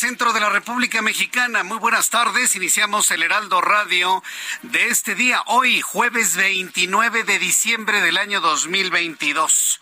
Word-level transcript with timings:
Centro 0.00 0.32
de 0.32 0.40
la 0.40 0.48
República 0.48 1.02
Mexicana. 1.02 1.62
Muy 1.62 1.76
buenas 1.76 2.08
tardes. 2.08 2.56
Iniciamos 2.56 3.10
el 3.10 3.22
Heraldo 3.22 3.60
Radio 3.60 4.22
de 4.62 4.88
este 4.88 5.14
día, 5.14 5.42
hoy, 5.44 5.82
jueves 5.82 6.36
29 6.36 7.24
de 7.24 7.38
diciembre 7.38 8.00
del 8.00 8.16
año 8.16 8.40
2022. 8.40 9.78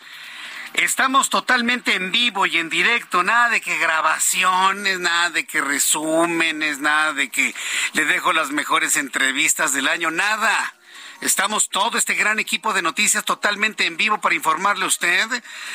Estamos 0.79 1.29
totalmente 1.29 1.97
en 1.97 2.13
vivo 2.13 2.47
y 2.47 2.57
en 2.57 2.71
directo, 2.71 3.25
nada 3.25 3.49
de 3.49 3.61
que 3.61 3.79
grabaciones, 3.79 5.01
nada 5.01 5.31
de 5.31 5.45
que 5.45 5.61
resúmenes, 5.61 6.79
nada 6.79 7.13
de 7.15 7.31
que 7.31 7.53
le 7.95 8.05
dejo 8.05 8.33
las 8.33 8.53
mejores 8.53 8.97
entrevistas 8.97 9.73
del 9.73 9.89
año, 9.89 10.13
nada. 10.13 10.75
Estamos 11.21 11.69
todo 11.69 11.99
este 11.99 12.15
gran 12.15 12.39
equipo 12.39 12.73
de 12.75 12.83
noticias 12.83 13.25
totalmente 13.25 13.87
en 13.87 13.97
vivo 13.97 14.21
para 14.21 14.37
informarle 14.37 14.85
a 14.85 14.87
usted. 14.87 15.27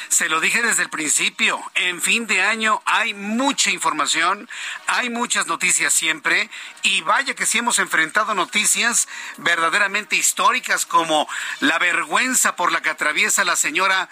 Se 0.07 0.29
lo 0.29 0.39
dije 0.39 0.61
desde 0.61 0.83
el 0.83 0.89
principio. 0.89 1.61
En 1.75 2.01
fin 2.01 2.25
de 2.25 2.41
año 2.41 2.81
hay 2.85 3.13
mucha 3.13 3.71
información, 3.71 4.49
hay 4.87 5.09
muchas 5.09 5.47
noticias 5.47 5.93
siempre. 5.93 6.49
Y 6.83 7.01
vaya 7.01 7.35
que 7.35 7.45
sí 7.45 7.57
hemos 7.57 7.77
enfrentado 7.79 8.35
noticias 8.35 9.09
verdaderamente 9.35 10.15
históricas 10.15 10.85
como 10.85 11.27
la 11.59 11.77
vergüenza 11.77 12.55
por 12.55 12.71
la 12.71 12.81
que 12.81 12.91
atraviesa 12.91 13.43
la 13.43 13.57
señora 13.57 14.07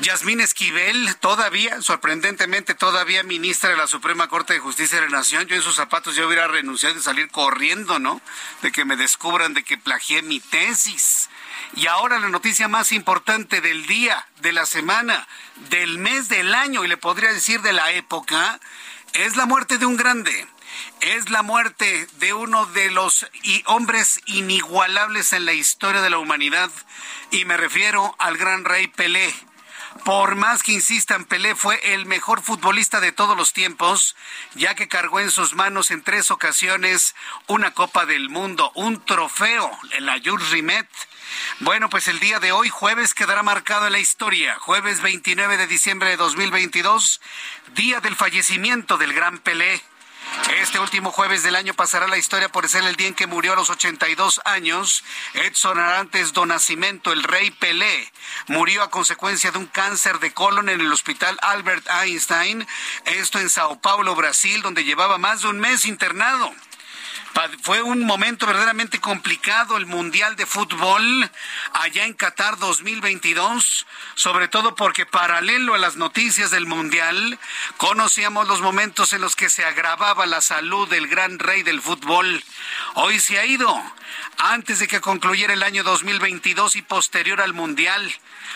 Yasmín 0.00 0.40
Esquivel, 0.40 1.14
todavía, 1.16 1.82
sorprendentemente, 1.82 2.74
todavía 2.74 3.22
ministra 3.22 3.68
de 3.68 3.76
la 3.76 3.86
Suprema 3.86 4.28
Corte 4.28 4.54
de 4.54 4.58
Justicia 4.58 4.98
de 4.98 5.10
la 5.10 5.18
Nación. 5.18 5.46
Yo 5.46 5.56
en 5.56 5.62
sus 5.62 5.76
zapatos 5.76 6.16
yo 6.16 6.26
hubiera 6.26 6.48
renunciado 6.48 6.98
y 6.98 7.02
salir 7.02 7.28
corriendo, 7.28 7.98
¿no? 7.98 8.22
De 8.62 8.72
que 8.72 8.86
me 8.86 8.96
descubran 8.96 9.52
de 9.52 9.62
que 9.62 9.76
plagié 9.76 10.22
mi 10.22 10.40
tesis. 10.40 11.28
Y 11.76 11.86
ahora 11.86 12.18
la 12.18 12.30
noticia 12.30 12.66
más 12.66 12.92
importante 12.92 13.60
del 13.60 13.86
día, 13.86 14.26
de 14.40 14.54
la 14.54 14.64
semana, 14.64 15.28
del 15.68 15.98
mes, 15.98 16.30
del 16.30 16.54
año, 16.54 16.82
y 16.82 16.88
le 16.88 16.96
podría 16.96 17.30
decir 17.30 17.60
de 17.60 17.74
la 17.74 17.92
época, 17.92 18.58
es 19.12 19.36
la 19.36 19.44
muerte 19.44 19.76
de 19.76 19.84
un 19.84 19.98
grande. 19.98 20.46
Es 21.00 21.28
la 21.28 21.42
muerte 21.42 22.06
de 22.20 22.32
uno 22.32 22.64
de 22.66 22.90
los 22.90 23.26
hombres 23.66 24.20
inigualables 24.24 25.34
en 25.34 25.44
la 25.44 25.52
historia 25.52 26.00
de 26.00 26.08
la 26.08 26.18
humanidad. 26.18 26.70
Y 27.30 27.44
me 27.44 27.58
refiero 27.58 28.14
al 28.18 28.38
gran 28.38 28.64
rey 28.64 28.86
Pelé 28.86 29.34
por 30.04 30.36
más 30.36 30.62
que 30.62 30.72
insistan, 30.72 31.24
Pelé 31.24 31.54
fue 31.54 31.94
el 31.94 32.06
mejor 32.06 32.42
futbolista 32.42 33.00
de 33.00 33.12
todos 33.12 33.36
los 33.36 33.52
tiempos, 33.52 34.16
ya 34.54 34.74
que 34.74 34.88
cargó 34.88 35.20
en 35.20 35.30
sus 35.30 35.54
manos 35.54 35.90
en 35.90 36.02
tres 36.02 36.30
ocasiones 36.30 37.14
una 37.46 37.72
Copa 37.72 38.06
del 38.06 38.30
Mundo, 38.30 38.72
un 38.74 39.04
trofeo, 39.04 39.70
el 39.92 40.08
Jules 40.24 40.50
Rimet. 40.50 40.88
Bueno, 41.60 41.90
pues 41.90 42.08
el 42.08 42.20
día 42.20 42.40
de 42.40 42.52
hoy, 42.52 42.68
jueves, 42.68 43.14
quedará 43.14 43.42
marcado 43.42 43.86
en 43.86 43.92
la 43.92 43.98
historia. 43.98 44.56
Jueves 44.58 45.00
29 45.00 45.56
de 45.56 45.66
diciembre 45.66 46.10
de 46.10 46.16
2022, 46.16 47.20
día 47.74 48.00
del 48.00 48.16
fallecimiento 48.16 48.96
del 48.96 49.12
gran 49.12 49.38
Pelé. 49.38 49.82
Este 50.60 50.78
último 50.78 51.10
jueves 51.10 51.42
del 51.42 51.56
año 51.56 51.74
pasará 51.74 52.06
la 52.06 52.18
historia 52.18 52.48
por 52.48 52.68
ser 52.68 52.84
el 52.84 52.96
día 52.96 53.08
en 53.08 53.14
que 53.14 53.26
murió 53.26 53.52
a 53.52 53.56
los 53.56 53.70
82 53.70 54.40
años 54.44 55.04
Edson 55.34 55.78
Arantes 55.78 56.32
do 56.32 56.46
Nascimento, 56.46 57.12
el 57.12 57.22
rey 57.22 57.50
Pelé. 57.50 58.12
Murió 58.46 58.82
a 58.82 58.90
consecuencia 58.90 59.50
de 59.50 59.58
un 59.58 59.66
cáncer 59.66 60.18
de 60.18 60.32
colon 60.32 60.68
en 60.68 60.80
el 60.80 60.92
hospital 60.92 61.38
Albert 61.42 61.86
Einstein, 62.02 62.66
esto 63.04 63.38
en 63.38 63.48
Sao 63.48 63.80
Paulo, 63.80 64.14
Brasil, 64.14 64.62
donde 64.62 64.84
llevaba 64.84 65.18
más 65.18 65.42
de 65.42 65.48
un 65.48 65.60
mes 65.60 65.84
internado. 65.84 66.52
Fue 67.62 67.80
un 67.82 68.04
momento 68.04 68.46
verdaderamente 68.46 69.00
complicado 69.00 69.76
el 69.76 69.86
Mundial 69.86 70.36
de 70.36 70.46
Fútbol 70.46 71.30
allá 71.72 72.04
en 72.04 72.14
Qatar 72.14 72.58
2022, 72.58 73.86
sobre 74.14 74.48
todo 74.48 74.74
porque 74.74 75.06
paralelo 75.06 75.74
a 75.74 75.78
las 75.78 75.96
noticias 75.96 76.50
del 76.50 76.66
Mundial, 76.66 77.38
conocíamos 77.76 78.48
los 78.48 78.60
momentos 78.60 79.12
en 79.12 79.20
los 79.20 79.36
que 79.36 79.48
se 79.48 79.64
agravaba 79.64 80.26
la 80.26 80.40
salud 80.40 80.88
del 80.88 81.06
gran 81.06 81.38
rey 81.38 81.62
del 81.62 81.80
fútbol. 81.80 82.42
Hoy 82.94 83.20
se 83.20 83.38
ha 83.38 83.46
ido, 83.46 83.80
antes 84.38 84.80
de 84.80 84.88
que 84.88 85.00
concluyera 85.00 85.54
el 85.54 85.62
año 85.62 85.84
2022 85.84 86.76
y 86.76 86.82
posterior 86.82 87.40
al 87.40 87.52
Mundial, 87.52 88.12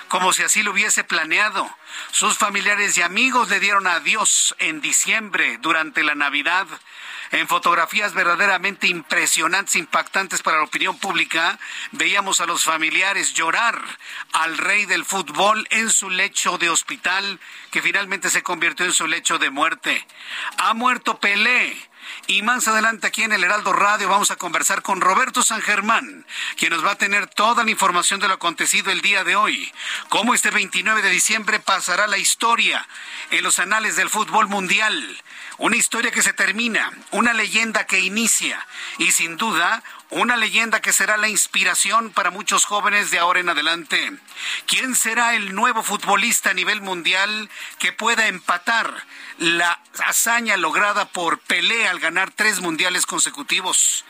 como 0.08 0.32
si 0.32 0.42
así 0.42 0.62
lo 0.62 0.72
hubiese 0.72 1.04
planeado. 1.04 1.70
Sus 2.10 2.36
familiares 2.36 2.98
y 2.98 3.02
amigos 3.02 3.48
le 3.48 3.60
dieron 3.60 3.86
adiós 3.86 4.54
en 4.58 4.80
diciembre 4.80 5.58
durante 5.58 6.02
la 6.02 6.14
Navidad 6.14 6.66
en 7.34 7.48
fotografías 7.48 8.14
verdaderamente 8.14 8.86
impresionantes, 8.86 9.74
impactantes 9.74 10.40
para 10.40 10.58
la 10.58 10.64
opinión 10.64 10.96
pública, 10.98 11.58
veíamos 11.90 12.40
a 12.40 12.46
los 12.46 12.62
familiares 12.62 13.34
llorar 13.34 13.80
al 14.32 14.56
rey 14.56 14.86
del 14.86 15.04
fútbol 15.04 15.66
en 15.70 15.90
su 15.90 16.10
lecho 16.10 16.58
de 16.58 16.70
hospital, 16.70 17.40
que 17.72 17.82
finalmente 17.82 18.30
se 18.30 18.44
convirtió 18.44 18.86
en 18.86 18.92
su 18.92 19.08
lecho 19.08 19.38
de 19.38 19.50
muerte. 19.50 20.06
Ha 20.58 20.74
muerto 20.74 21.18
Pelé. 21.18 21.76
Y 22.26 22.42
más 22.42 22.68
adelante 22.68 23.06
aquí 23.06 23.22
en 23.22 23.32
el 23.32 23.44
Heraldo 23.44 23.72
Radio 23.72 24.08
vamos 24.08 24.30
a 24.30 24.36
conversar 24.36 24.82
con 24.82 25.00
Roberto 25.00 25.42
San 25.42 25.60
Germán, 25.60 26.26
quien 26.56 26.72
nos 26.72 26.84
va 26.84 26.92
a 26.92 26.98
tener 26.98 27.26
toda 27.26 27.64
la 27.64 27.70
información 27.70 28.20
de 28.20 28.28
lo 28.28 28.34
acontecido 28.34 28.90
el 28.90 29.00
día 29.00 29.24
de 29.24 29.36
hoy. 29.36 29.72
Cómo 30.08 30.34
este 30.34 30.50
29 30.50 31.02
de 31.02 31.10
diciembre 31.10 31.60
pasará 31.60 32.06
la 32.06 32.18
historia 32.18 32.86
en 33.30 33.42
los 33.42 33.58
anales 33.58 33.96
del 33.96 34.10
fútbol 34.10 34.48
mundial. 34.48 35.22
Una 35.58 35.76
historia 35.76 36.10
que 36.10 36.22
se 36.22 36.32
termina, 36.32 36.90
una 37.12 37.32
leyenda 37.32 37.86
que 37.86 38.00
inicia 38.00 38.66
y 38.98 39.12
sin 39.12 39.36
duda 39.36 39.82
una 40.10 40.36
leyenda 40.36 40.80
que 40.80 40.92
será 40.92 41.16
la 41.16 41.28
inspiración 41.28 42.10
para 42.10 42.30
muchos 42.30 42.64
jóvenes 42.64 43.10
de 43.10 43.18
ahora 43.18 43.40
en 43.40 43.48
adelante. 43.48 44.12
¿Quién 44.66 44.94
será 44.94 45.34
el 45.34 45.54
nuevo 45.54 45.82
futbolista 45.82 46.50
a 46.50 46.54
nivel 46.54 46.80
mundial 46.80 47.50
que 47.78 47.92
pueda 47.92 48.28
empatar 48.28 49.04
la 49.38 49.80
hazaña 50.06 50.56
lograda 50.56 51.06
por 51.06 51.38
Pelé 51.40 51.88
al 51.88 52.00
ganar 52.00 52.30
tres 52.30 52.60
mundiales 52.60 53.06
consecutivos? 53.06 54.04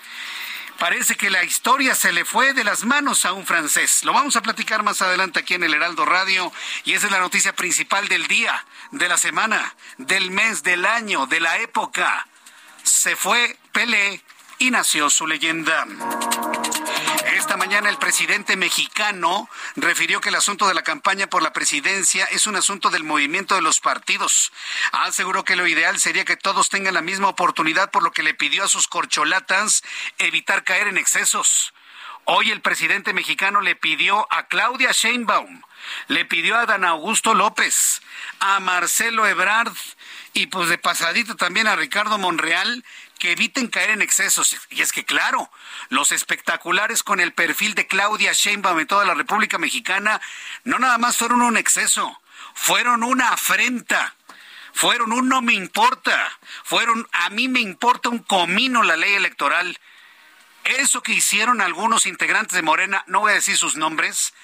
Parece 0.78 1.16
que 1.16 1.30
la 1.30 1.44
historia 1.44 1.94
se 1.94 2.12
le 2.12 2.24
fue 2.24 2.52
de 2.52 2.64
las 2.64 2.84
manos 2.84 3.24
a 3.24 3.32
un 3.32 3.46
francés. 3.46 4.04
Lo 4.04 4.12
vamos 4.12 4.36
a 4.36 4.42
platicar 4.42 4.82
más 4.82 5.02
adelante 5.02 5.40
aquí 5.40 5.54
en 5.54 5.62
el 5.62 5.74
Heraldo 5.74 6.04
Radio 6.04 6.52
y 6.84 6.94
esa 6.94 7.06
es 7.06 7.12
la 7.12 7.20
noticia 7.20 7.54
principal 7.54 8.08
del 8.08 8.26
día, 8.26 8.64
de 8.90 9.08
la 9.08 9.16
semana, 9.16 9.74
del 9.98 10.30
mes, 10.30 10.62
del 10.62 10.84
año, 10.84 11.26
de 11.26 11.40
la 11.40 11.58
época. 11.58 12.26
Se 12.82 13.14
fue 13.14 13.56
Pelé 13.72 14.22
y 14.58 14.70
nació 14.70 15.10
su 15.10 15.26
leyenda. 15.26 15.86
Esta 17.54 17.66
mañana 17.68 17.88
el 17.88 17.98
presidente 17.98 18.56
mexicano 18.56 19.48
refirió 19.76 20.20
que 20.20 20.30
el 20.30 20.34
asunto 20.34 20.66
de 20.66 20.74
la 20.74 20.82
campaña 20.82 21.28
por 21.28 21.40
la 21.40 21.52
presidencia 21.52 22.24
es 22.32 22.48
un 22.48 22.56
asunto 22.56 22.90
del 22.90 23.04
movimiento 23.04 23.54
de 23.54 23.62
los 23.62 23.78
partidos. 23.78 24.50
Aseguró 24.90 25.44
que 25.44 25.54
lo 25.54 25.68
ideal 25.68 26.00
sería 26.00 26.24
que 26.24 26.36
todos 26.36 26.68
tengan 26.68 26.94
la 26.94 27.00
misma 27.00 27.28
oportunidad, 27.28 27.92
por 27.92 28.02
lo 28.02 28.10
que 28.10 28.24
le 28.24 28.34
pidió 28.34 28.64
a 28.64 28.68
sus 28.68 28.88
corcholatas 28.88 29.84
evitar 30.18 30.64
caer 30.64 30.88
en 30.88 30.98
excesos. 30.98 31.72
Hoy 32.24 32.50
el 32.50 32.60
presidente 32.60 33.12
mexicano 33.12 33.60
le 33.60 33.76
pidió 33.76 34.26
a 34.30 34.48
Claudia 34.48 34.90
Sheinbaum, 34.90 35.62
le 36.08 36.24
pidió 36.24 36.56
a 36.56 36.66
Dan 36.66 36.84
Augusto 36.84 37.34
López, 37.34 38.02
a 38.40 38.58
Marcelo 38.58 39.28
Ebrard 39.28 39.76
y 40.32 40.48
pues 40.48 40.68
de 40.68 40.78
pasadito 40.78 41.36
también 41.36 41.68
a 41.68 41.76
Ricardo 41.76 42.18
Monreal 42.18 42.84
que 43.20 43.32
eviten 43.32 43.68
caer 43.68 43.90
en 43.90 44.02
excesos. 44.02 44.56
Y 44.70 44.82
es 44.82 44.92
que 44.92 45.04
claro, 45.04 45.50
los 45.88 46.12
espectaculares 46.12 47.02
con 47.02 47.20
el 47.20 47.32
perfil 47.32 47.74
de 47.74 47.86
Claudia 47.86 48.32
Sheinbaum 48.32 48.80
en 48.80 48.86
toda 48.86 49.04
la 49.04 49.14
República 49.14 49.58
Mexicana 49.58 50.20
no 50.64 50.78
nada 50.78 50.98
más 50.98 51.16
fueron 51.16 51.42
un 51.42 51.56
exceso, 51.56 52.20
fueron 52.54 53.02
una 53.02 53.30
afrenta. 53.30 54.14
Fueron 54.76 55.12
un 55.12 55.28
no 55.28 55.40
me 55.40 55.54
importa, 55.54 56.36
fueron 56.64 57.06
a 57.12 57.30
mí 57.30 57.46
me 57.46 57.60
importa 57.60 58.08
un 58.08 58.18
comino 58.18 58.82
la 58.82 58.96
ley 58.96 59.14
electoral. 59.14 59.78
Eso 60.64 61.00
que 61.00 61.12
hicieron 61.12 61.60
algunos 61.60 62.06
integrantes 62.06 62.56
de 62.56 62.62
Morena, 62.62 63.04
no 63.06 63.20
voy 63.20 63.30
a 63.30 63.36
decir 63.36 63.56
sus 63.56 63.76
nombres, 63.76 64.34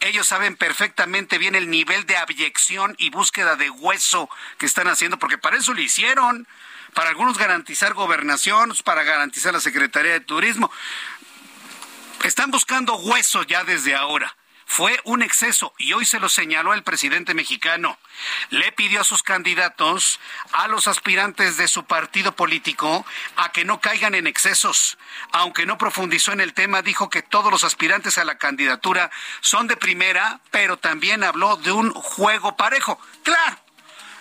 ellos 0.00 0.28
saben 0.28 0.56
perfectamente 0.56 1.38
bien 1.38 1.54
el 1.54 1.70
nivel 1.70 2.06
de 2.06 2.16
abyección 2.16 2.94
y 2.98 3.10
búsqueda 3.10 3.56
de 3.56 3.70
hueso 3.70 4.28
que 4.58 4.66
están 4.66 4.88
haciendo, 4.88 5.18
porque 5.18 5.38
para 5.38 5.56
eso 5.56 5.74
lo 5.74 5.80
hicieron. 5.80 6.46
Para 6.98 7.10
algunos 7.10 7.38
garantizar 7.38 7.94
gobernación, 7.94 8.74
para 8.82 9.04
garantizar 9.04 9.52
la 9.52 9.60
Secretaría 9.60 10.14
de 10.14 10.20
Turismo. 10.20 10.68
Están 12.24 12.50
buscando 12.50 12.96
hueso 12.96 13.44
ya 13.44 13.62
desde 13.62 13.94
ahora. 13.94 14.34
Fue 14.66 14.98
un 15.04 15.22
exceso 15.22 15.72
y 15.78 15.92
hoy 15.92 16.04
se 16.04 16.18
lo 16.18 16.28
señaló 16.28 16.74
el 16.74 16.82
presidente 16.82 17.34
mexicano. 17.34 17.96
Le 18.50 18.72
pidió 18.72 19.02
a 19.02 19.04
sus 19.04 19.22
candidatos, 19.22 20.18
a 20.50 20.66
los 20.66 20.88
aspirantes 20.88 21.56
de 21.56 21.68
su 21.68 21.84
partido 21.84 22.32
político, 22.32 23.06
a 23.36 23.52
que 23.52 23.64
no 23.64 23.80
caigan 23.80 24.16
en 24.16 24.26
excesos. 24.26 24.98
Aunque 25.30 25.66
no 25.66 25.78
profundizó 25.78 26.32
en 26.32 26.40
el 26.40 26.52
tema, 26.52 26.82
dijo 26.82 27.10
que 27.10 27.22
todos 27.22 27.52
los 27.52 27.62
aspirantes 27.62 28.18
a 28.18 28.24
la 28.24 28.38
candidatura 28.38 29.12
son 29.40 29.68
de 29.68 29.76
primera, 29.76 30.40
pero 30.50 30.78
también 30.78 31.22
habló 31.22 31.58
de 31.58 31.70
un 31.70 31.92
juego 31.92 32.56
parejo. 32.56 33.00
Claro, 33.22 33.56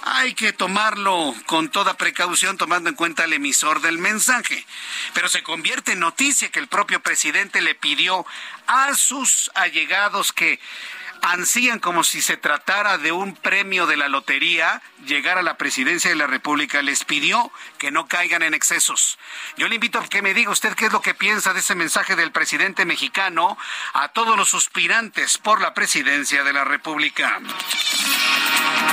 hay 0.04 0.34
que 0.34 0.54
tomarlo 0.54 1.34
con 1.46 1.70
toda 1.70 1.98
precaución 1.98 2.58
tomando 2.58 2.90
en 2.90 2.96
cuenta 2.96 3.26
el 3.26 3.34
emisor 3.34 3.82
del 3.82 3.98
mensaje. 3.98 4.66
Pero 5.14 5.28
se 5.28 5.44
convierte 5.44 5.94
en 5.94 6.00
noticia 6.00 6.50
que 6.50 6.60
el 6.60 6.68
propio 6.68 7.02
presidente 7.02 7.62
le 7.62 7.76
pidió 7.76 8.26
a 8.68 8.94
sus 8.96 9.52
allegados 9.56 10.32
que 10.34 10.60
ansían 11.22 11.80
como 11.80 12.04
si 12.04 12.22
se 12.22 12.38
tratara 12.38 12.98
de 12.98 13.12
un 13.12 13.36
premio 13.36 13.88
de 13.88 13.98
la 13.98 14.08
lotería 14.08 14.82
llegar 15.06 15.38
a 15.38 15.44
la 15.44 15.58
presidencia 15.58 16.10
de 16.10 16.16
la 16.16 16.28
República. 16.28 16.82
Les 16.82 17.04
pidió 17.04 17.52
que 17.78 17.92
no 17.92 18.08
caigan 18.08 18.44
en 18.44 18.54
excesos. 18.54 19.18
Yo 19.58 19.68
le 19.68 19.76
invito 19.76 20.00
a 20.00 20.08
que 20.08 20.22
me 20.22 20.34
diga 20.34 20.52
usted 20.52 20.74
qué 20.76 20.88
es 20.88 20.94
lo 20.94 21.02
que 21.02 21.14
piensa 21.14 21.54
de 21.54 21.60
ese 21.60 21.76
mensaje 21.76 22.16
del 22.16 22.32
presidente 22.32 22.86
mexicano 22.86 23.58
a 23.94 24.10
todos 24.10 24.38
los 24.38 24.50
suspirantes 24.50 25.38
por 25.38 25.62
la 25.62 25.74
presidencia 25.74 26.44
de 26.44 26.54
la 26.54 26.64
República. 26.64 27.40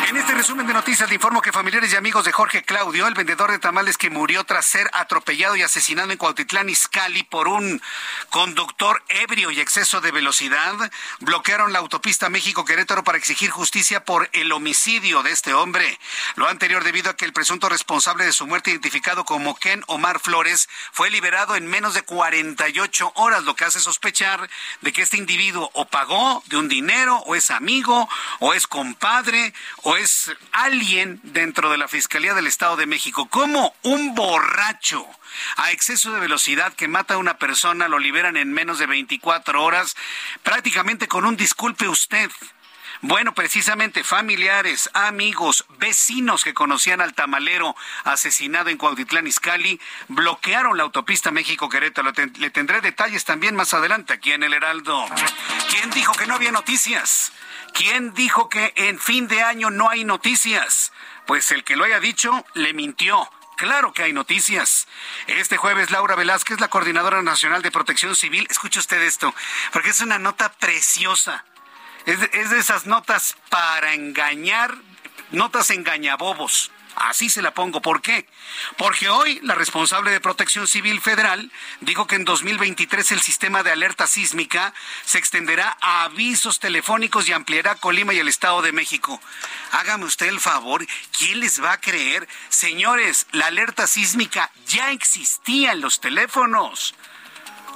En 0.02 0.16
este 0.16 0.34
resumen 0.34 0.66
de 0.66 0.74
noticias 0.74 1.08
le 1.08 1.14
informo 1.14 1.40
que 1.40 1.52
familiares 1.52 1.92
y 1.92 1.96
amigos 1.96 2.24
de 2.24 2.32
Jorge 2.32 2.62
Claudio, 2.62 3.06
el 3.06 3.14
vendedor 3.14 3.50
de 3.50 3.58
tamales 3.58 3.96
que 3.96 4.10
murió 4.10 4.44
tras 4.44 4.66
ser 4.66 4.90
atropellado 4.92 5.56
y 5.56 5.62
asesinado 5.62 6.10
en 6.10 6.18
Cuautitlán 6.18 6.68
Izcalli 6.68 7.22
por 7.22 7.48
un 7.48 7.80
conductor 8.30 9.02
ebrio 9.08 9.50
y 9.50 9.60
exceso 9.60 10.00
de 10.00 10.10
velocidad, 10.10 10.74
bloquearon 11.20 11.72
la 11.72 11.78
autopista 11.78 12.28
México-Querétaro 12.28 13.02
para 13.02 13.18
exigir 13.18 13.50
justicia 13.50 14.04
por 14.04 14.28
el 14.32 14.52
homicidio 14.52 15.22
de 15.22 15.30
este 15.32 15.54
hombre. 15.54 15.98
Lo 16.36 16.48
anterior 16.48 16.84
debido 16.84 17.10
a 17.10 17.16
que 17.16 17.24
el 17.24 17.32
presunto 17.32 17.68
responsable 17.68 18.24
de 18.24 18.32
su 18.32 18.46
muerte, 18.46 18.70
identificado 18.70 19.24
como 19.24 19.56
Ken 19.56 19.82
Omar 19.86 20.20
Flores, 20.20 20.68
fue 20.92 21.10
liberado 21.10 21.56
en 21.56 21.66
menos 21.66 21.94
de 21.94 22.02
48 22.02 23.12
horas, 23.16 23.44
lo 23.44 23.56
que 23.56 23.64
hace 23.64 23.80
sospechar 23.80 24.48
de 24.80 24.92
que 24.92 25.02
este 25.02 25.16
individuo 25.16 25.70
o 25.72 25.86
pagó 25.86 26.42
de 26.46 26.56
un 26.56 26.68
dinero, 26.68 27.18
o 27.26 27.34
es 27.34 27.50
amigo, 27.50 28.08
o 28.40 28.54
es 28.54 28.66
compadre, 28.66 29.54
o 29.84 29.96
es 29.96 30.32
alguien 30.52 31.20
dentro 31.22 31.70
de 31.70 31.76
la 31.76 31.88
Fiscalía 31.88 32.34
del 32.34 32.46
Estado 32.46 32.76
de 32.76 32.86
México. 32.86 33.28
¿Cómo 33.28 33.74
un 33.82 34.14
borracho 34.14 35.06
a 35.56 35.72
exceso 35.72 36.10
de 36.12 36.20
velocidad 36.20 36.72
que 36.72 36.88
mata 36.88 37.14
a 37.14 37.18
una 37.18 37.38
persona 37.38 37.86
lo 37.86 37.98
liberan 37.98 38.38
en 38.38 38.52
menos 38.52 38.78
de 38.78 38.86
24 38.86 39.62
horas, 39.62 39.94
prácticamente 40.42 41.06
con 41.06 41.26
un 41.26 41.36
disculpe 41.36 41.86
usted? 41.86 42.30
Bueno, 43.02 43.34
precisamente 43.34 44.02
familiares, 44.04 44.88
amigos, 44.94 45.66
vecinos 45.78 46.44
que 46.44 46.54
conocían 46.54 47.02
al 47.02 47.12
tamalero 47.12 47.76
asesinado 48.04 48.70
en 48.70 48.78
Cuautitlán 48.78 49.26
Izcalli 49.26 49.78
bloquearon 50.08 50.78
la 50.78 50.84
autopista 50.84 51.30
México-Querétaro. 51.30 52.12
Le 52.38 52.48
tendré 52.48 52.80
detalles 52.80 53.26
también 53.26 53.54
más 53.54 53.74
adelante 53.74 54.14
aquí 54.14 54.32
en 54.32 54.44
el 54.44 54.54
Heraldo. 54.54 55.04
¿Quién 55.68 55.90
dijo 55.90 56.14
que 56.14 56.26
no 56.26 56.36
había 56.36 56.52
noticias? 56.52 57.32
¿Quién 57.74 58.14
dijo 58.14 58.48
que 58.48 58.72
en 58.76 59.00
fin 59.00 59.26
de 59.26 59.42
año 59.42 59.68
no 59.68 59.90
hay 59.90 60.04
noticias? 60.04 60.92
Pues 61.26 61.50
el 61.50 61.64
que 61.64 61.74
lo 61.74 61.84
haya 61.84 61.98
dicho 61.98 62.46
le 62.54 62.72
mintió. 62.72 63.28
Claro 63.56 63.92
que 63.92 64.04
hay 64.04 64.12
noticias. 64.12 64.86
Este 65.26 65.56
jueves 65.56 65.90
Laura 65.90 66.14
Velázquez, 66.14 66.60
la 66.60 66.68
Coordinadora 66.68 67.20
Nacional 67.22 67.62
de 67.62 67.72
Protección 67.72 68.14
Civil, 68.14 68.46
escuche 68.48 68.78
usted 68.78 69.02
esto, 69.02 69.34
porque 69.72 69.90
es 69.90 70.00
una 70.00 70.20
nota 70.20 70.52
preciosa. 70.52 71.44
Es 72.06 72.20
de, 72.20 72.30
es 72.34 72.50
de 72.50 72.60
esas 72.60 72.86
notas 72.86 73.36
para 73.48 73.94
engañar, 73.94 74.76
notas 75.32 75.70
engañabobos. 75.70 76.70
Así 76.96 77.28
se 77.28 77.42
la 77.42 77.54
pongo. 77.54 77.82
¿Por 77.82 78.02
qué? 78.02 78.26
Porque 78.76 79.08
hoy 79.08 79.40
la 79.42 79.54
responsable 79.54 80.10
de 80.10 80.20
Protección 80.20 80.66
Civil 80.66 81.00
Federal 81.00 81.50
dijo 81.80 82.06
que 82.06 82.16
en 82.16 82.24
2023 82.24 83.12
el 83.12 83.20
sistema 83.20 83.62
de 83.62 83.72
alerta 83.72 84.06
sísmica 84.06 84.72
se 85.04 85.18
extenderá 85.18 85.76
a 85.80 86.04
avisos 86.04 86.60
telefónicos 86.60 87.28
y 87.28 87.32
ampliará 87.32 87.74
Colima 87.76 88.14
y 88.14 88.18
el 88.18 88.28
Estado 88.28 88.62
de 88.62 88.72
México. 88.72 89.20
Hágame 89.72 90.04
usted 90.04 90.26
el 90.26 90.40
favor, 90.40 90.86
¿quién 91.16 91.40
les 91.40 91.62
va 91.62 91.72
a 91.72 91.80
creer? 91.80 92.28
Señores, 92.48 93.26
la 93.32 93.46
alerta 93.46 93.86
sísmica 93.86 94.50
ya 94.66 94.92
existía 94.92 95.72
en 95.72 95.80
los 95.80 96.00
teléfonos. 96.00 96.94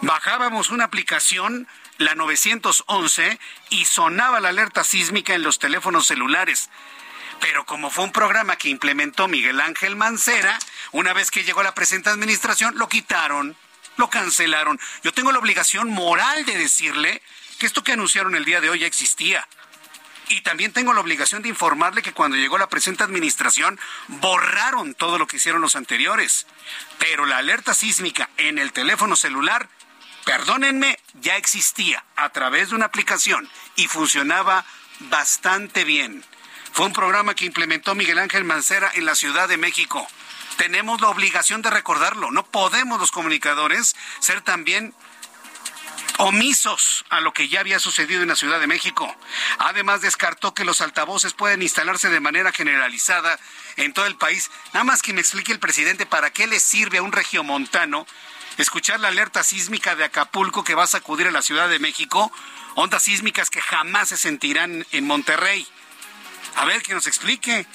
Bajábamos 0.02 0.70
una 0.70 0.84
aplicación 0.84 1.66
la 1.98 2.14
911 2.14 3.38
y 3.70 3.84
sonaba 3.84 4.40
la 4.40 4.50
alerta 4.50 4.84
sísmica 4.84 5.34
en 5.34 5.42
los 5.42 5.58
teléfonos 5.58 6.06
celulares. 6.06 6.70
Pero 7.40 7.64
como 7.64 7.90
fue 7.90 8.04
un 8.04 8.12
programa 8.12 8.56
que 8.56 8.68
implementó 8.68 9.28
Miguel 9.28 9.60
Ángel 9.60 9.96
Mancera, 9.96 10.58
una 10.92 11.12
vez 11.12 11.30
que 11.30 11.44
llegó 11.44 11.60
a 11.60 11.64
la 11.64 11.74
presente 11.74 12.10
administración, 12.10 12.76
lo 12.76 12.88
quitaron, 12.88 13.56
lo 13.96 14.10
cancelaron. 14.10 14.80
Yo 15.02 15.12
tengo 15.12 15.32
la 15.32 15.38
obligación 15.38 15.90
moral 15.90 16.44
de 16.44 16.56
decirle 16.56 17.22
que 17.58 17.66
esto 17.66 17.84
que 17.84 17.92
anunciaron 17.92 18.34
el 18.34 18.44
día 18.44 18.60
de 18.60 18.70
hoy 18.70 18.80
ya 18.80 18.86
existía. 18.86 19.46
Y 20.30 20.42
también 20.42 20.72
tengo 20.72 20.92
la 20.92 21.00
obligación 21.00 21.42
de 21.42 21.48
informarle 21.48 22.02
que 22.02 22.12
cuando 22.12 22.36
llegó 22.36 22.58
la 22.58 22.68
presente 22.68 23.02
administración 23.02 23.80
borraron 24.08 24.94
todo 24.94 25.18
lo 25.18 25.26
que 25.26 25.36
hicieron 25.36 25.62
los 25.62 25.74
anteriores. 25.74 26.46
Pero 26.98 27.24
la 27.24 27.38
alerta 27.38 27.74
sísmica 27.74 28.28
en 28.36 28.58
el 28.58 28.72
teléfono 28.72 29.16
celular, 29.16 29.68
perdónenme, 30.24 30.98
ya 31.14 31.36
existía 31.36 32.04
a 32.16 32.28
través 32.28 32.70
de 32.70 32.76
una 32.76 32.86
aplicación 32.86 33.48
y 33.76 33.86
funcionaba 33.88 34.66
bastante 35.00 35.84
bien. 35.84 36.24
Fue 36.72 36.86
un 36.86 36.92
programa 36.92 37.34
que 37.34 37.46
implementó 37.46 37.94
Miguel 37.94 38.18
Ángel 38.18 38.44
Mancera 38.44 38.90
en 38.94 39.04
la 39.04 39.14
Ciudad 39.14 39.48
de 39.48 39.56
México. 39.56 40.06
Tenemos 40.56 41.00
la 41.00 41.08
obligación 41.08 41.62
de 41.62 41.70
recordarlo. 41.70 42.30
No 42.30 42.44
podemos 42.44 43.00
los 43.00 43.12
comunicadores 43.12 43.96
ser 44.20 44.40
también 44.42 44.94
omisos 46.18 47.04
a 47.10 47.20
lo 47.20 47.32
que 47.32 47.48
ya 47.48 47.60
había 47.60 47.78
sucedido 47.78 48.22
en 48.22 48.28
la 48.28 48.36
Ciudad 48.36 48.60
de 48.60 48.66
México. 48.66 49.14
Además, 49.58 50.00
descartó 50.00 50.54
que 50.54 50.64
los 50.64 50.80
altavoces 50.80 51.32
pueden 51.32 51.62
instalarse 51.62 52.08
de 52.08 52.20
manera 52.20 52.52
generalizada 52.52 53.38
en 53.76 53.92
todo 53.92 54.06
el 54.06 54.16
país. 54.16 54.50
Nada 54.72 54.84
más 54.84 55.00
que 55.00 55.12
me 55.12 55.20
explique 55.20 55.52
el 55.52 55.60
presidente 55.60 56.06
para 56.06 56.30
qué 56.30 56.46
le 56.46 56.60
sirve 56.60 56.98
a 56.98 57.02
un 57.02 57.12
regiomontano 57.12 58.06
escuchar 58.58 58.98
la 58.98 59.08
alerta 59.08 59.44
sísmica 59.44 59.94
de 59.94 60.04
Acapulco 60.04 60.64
que 60.64 60.74
va 60.74 60.84
a 60.84 60.88
sacudir 60.88 61.28
a 61.28 61.32
la 61.32 61.42
Ciudad 61.42 61.68
de 61.68 61.78
México, 61.78 62.32
ondas 62.74 63.04
sísmicas 63.04 63.50
que 63.50 63.60
jamás 63.60 64.08
se 64.08 64.16
sentirán 64.16 64.84
en 64.90 65.06
Monterrey. 65.06 65.66
A 66.58 66.64
ver, 66.64 66.82
que 66.82 66.92
nos 66.92 67.06
explique. 67.06 67.66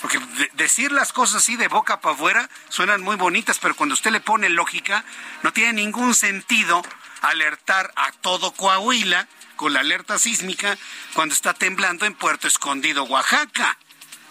Porque 0.00 0.18
decir 0.54 0.92
las 0.92 1.12
cosas 1.12 1.42
así 1.42 1.56
de 1.56 1.68
boca 1.68 2.00
para 2.00 2.14
afuera 2.14 2.48
suenan 2.70 3.02
muy 3.02 3.16
bonitas, 3.16 3.58
pero 3.58 3.76
cuando 3.76 3.92
usted 3.92 4.10
le 4.10 4.20
pone 4.20 4.48
lógica, 4.48 5.04
no 5.42 5.52
tiene 5.52 5.74
ningún 5.74 6.14
sentido 6.14 6.82
alertar 7.20 7.92
a 7.96 8.10
todo 8.12 8.52
Coahuila 8.52 9.28
con 9.56 9.74
la 9.74 9.80
alerta 9.80 10.18
sísmica 10.18 10.78
cuando 11.12 11.34
está 11.34 11.52
temblando 11.52 12.06
en 12.06 12.14
Puerto 12.14 12.48
Escondido, 12.48 13.04
Oaxaca. 13.04 13.76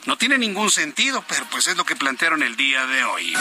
No 0.05 0.17
tiene 0.17 0.37
ningún 0.37 0.71
sentido, 0.71 1.23
pero 1.27 1.45
pues 1.51 1.67
es 1.67 1.75
lo 1.75 1.85
que 1.85 1.95
plantearon 1.95 2.41
el 2.41 2.55
día 2.55 2.85
de 2.85 3.03
hoy. 3.03 3.33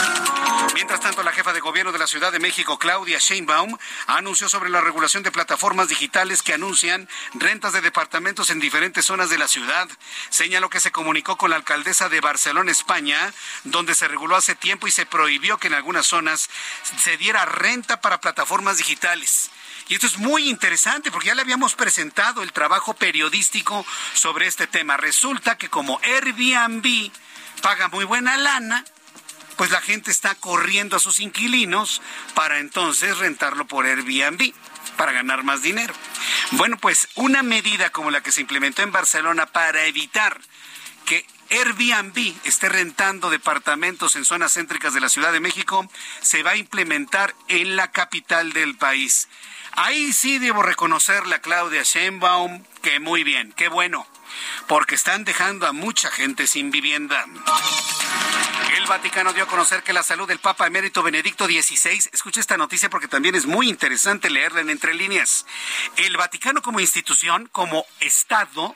Mientras 0.75 1.01
tanto, 1.01 1.23
la 1.23 1.33
jefa 1.33 1.53
de 1.53 1.61
gobierno 1.61 1.93
de 1.93 2.01
la 2.01 2.09
Ciudad 2.09 2.33
de 2.33 2.41
México, 2.41 2.79
Claudia 2.79 3.19
Sheinbaum, 3.19 3.77
anunció 4.07 4.49
sobre 4.49 4.69
la 4.69 4.81
regulación 4.81 5.23
de 5.23 5.31
plataformas 5.31 5.89
digitales 5.89 6.43
que 6.43 6.55
anuncian 6.55 7.09
rentas 7.35 7.73
de 7.73 7.81
departamentos 7.81 8.51
en 8.51 8.59
diferentes 8.59 9.05
zonas 9.05 9.31
de 9.31 9.39
la 9.39 9.47
ciudad. 9.47 9.89
Señaló 10.31 10.69
que 10.69 10.81
se 10.81 10.91
comunicó 10.91 11.37
con 11.37 11.51
la 11.51 11.57
alcaldesa 11.57 12.09
de 12.09 12.21
Barcelona, 12.21 12.73
España, 12.73 13.33
donde 13.65 13.95
se 13.95 14.09
reguló 14.09 14.35
hace 14.35 14.57
tiempo 14.57 14.89
y 14.89 14.91
se 14.91 15.07
prohibió 15.07 15.59
que 15.59 15.69
en 15.69 15.75
algunas 15.75 16.07
zonas 16.07 16.51
se 16.99 17.17
diera 17.17 17.45
renta 17.45 18.01
para 18.01 18.21
plataformas 18.21 18.79
digitales. 18.79 19.51
Y 19.89 19.95
esto 19.95 20.07
es 20.07 20.19
muy 20.19 20.49
interesante 20.49 21.11
porque 21.11 21.29
ya 21.29 21.35
le 21.35 21.43
habíamos 21.43 21.75
presentado 21.75 22.43
el 22.43 22.53
trabajo 22.53 22.95
periodístico 22.95 23.87
sobre 24.13 24.47
este 24.47 24.67
tema. 24.67 24.97
Resulta 24.97 25.57
que 25.57 25.71
como 25.71 25.99
Airbnb 26.03 27.11
paga 27.63 27.89
muy 27.89 28.05
buena 28.05 28.37
lana, 28.37 28.85
pues 29.57 29.71
la 29.71 29.81
gente 29.81 30.11
está 30.11 30.35
corriendo 30.35 30.97
a 30.97 31.01
sus 31.01 31.21
inquilinos 31.21 32.03
para 32.35 32.59
entonces 32.59 33.19
rentarlo 33.19 33.67
por 33.67 33.87
Airbnb 33.87 34.53
para 34.97 35.13
ganar 35.13 35.43
más 35.43 35.63
dinero. 35.63 35.95
Bueno, 36.53 36.77
pues 36.77 37.09
una 37.15 37.43
medida 37.43 37.91
como 37.91 38.11
la 38.11 38.23
que 38.23 38.33
se 38.33 38.43
implementó 38.43 38.83
en 38.83 38.93
Barcelona 38.93 39.47
para 39.47 39.85
evitar 39.87 40.39
que 41.07 41.27
Airbnb 41.51 42.35
esté 42.45 42.69
rentando 42.69 43.31
departamentos 43.31 44.17
en 44.17 44.27
zonas 44.27 44.53
céntricas 44.53 44.93
de 44.93 45.01
la 45.01 45.09
Ciudad 45.09 45.33
de 45.33 45.41
México 45.41 45.91
se 46.21 46.43
va 46.43 46.51
a 46.51 46.57
implementar 46.57 47.35
en 47.49 47.77
la 47.77 47.91
capital 47.91 48.53
del 48.53 48.77
país. 48.77 49.29
Ahí 49.81 50.13
sí 50.13 50.41
debo 50.41 50.65
reconocerle 50.65 51.37
a 51.37 51.41
Claudia 51.41 51.85
Sheinbaum 51.85 52.65
que 52.83 52.99
muy 52.99 53.23
bien, 53.23 53.53
qué 53.53 53.69
bueno, 53.69 54.09
porque 54.67 54.97
están 54.97 55.23
dejando 55.23 55.69
a 55.69 55.73
mucha 55.73 56.11
gente 56.11 56.49
sin 56.49 56.73
vivienda. 56.73 57.25
El 58.77 58.87
Vaticano 58.87 59.33
dio 59.33 59.45
a 59.45 59.47
conocer 59.47 59.85
que 59.85 59.93
la 59.93 60.03
salud 60.03 60.27
del 60.27 60.41
Papa 60.41 60.67
emérito 60.67 61.05
Benedicto 61.05 61.47
XVI, 61.47 62.11
escucha 62.13 62.41
esta 62.41 62.57
noticia 62.57 62.91
porque 62.91 63.07
también 63.07 63.37
es 63.37 63.47
muy 63.47 63.69
interesante 63.69 64.31
leerla 64.31 64.63
en 64.63 64.71
entre 64.71 64.95
líneas. 64.95 65.47
El 65.97 66.17
Vaticano 66.17 66.61
como 66.61 66.81
institución, 66.81 67.49
como 67.53 67.87
Estado, 68.01 68.75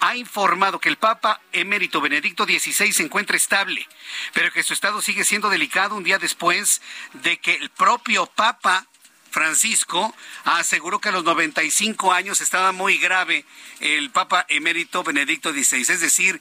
ha 0.00 0.14
informado 0.14 0.78
que 0.78 0.90
el 0.90 0.98
Papa 0.98 1.40
emérito 1.52 2.02
Benedicto 2.02 2.44
XVI 2.44 2.92
se 2.92 3.02
encuentra 3.02 3.38
estable, 3.38 3.88
pero 4.34 4.52
que 4.52 4.62
su 4.62 4.74
estado 4.74 5.00
sigue 5.00 5.24
siendo 5.24 5.48
delicado 5.48 5.94
un 5.94 6.04
día 6.04 6.18
después 6.18 6.82
de 7.14 7.38
que 7.38 7.54
el 7.54 7.70
propio 7.70 8.26
Papa 8.26 8.86
Francisco 9.34 10.14
aseguró 10.44 11.00
que 11.00 11.08
a 11.08 11.12
los 11.12 11.24
95 11.24 12.12
años 12.12 12.40
estaba 12.40 12.70
muy 12.70 12.98
grave 12.98 13.44
el 13.80 14.12
Papa 14.12 14.46
emérito 14.48 15.02
Benedicto 15.02 15.52
XVI. 15.52 15.80
Es 15.80 16.00
decir, 16.00 16.40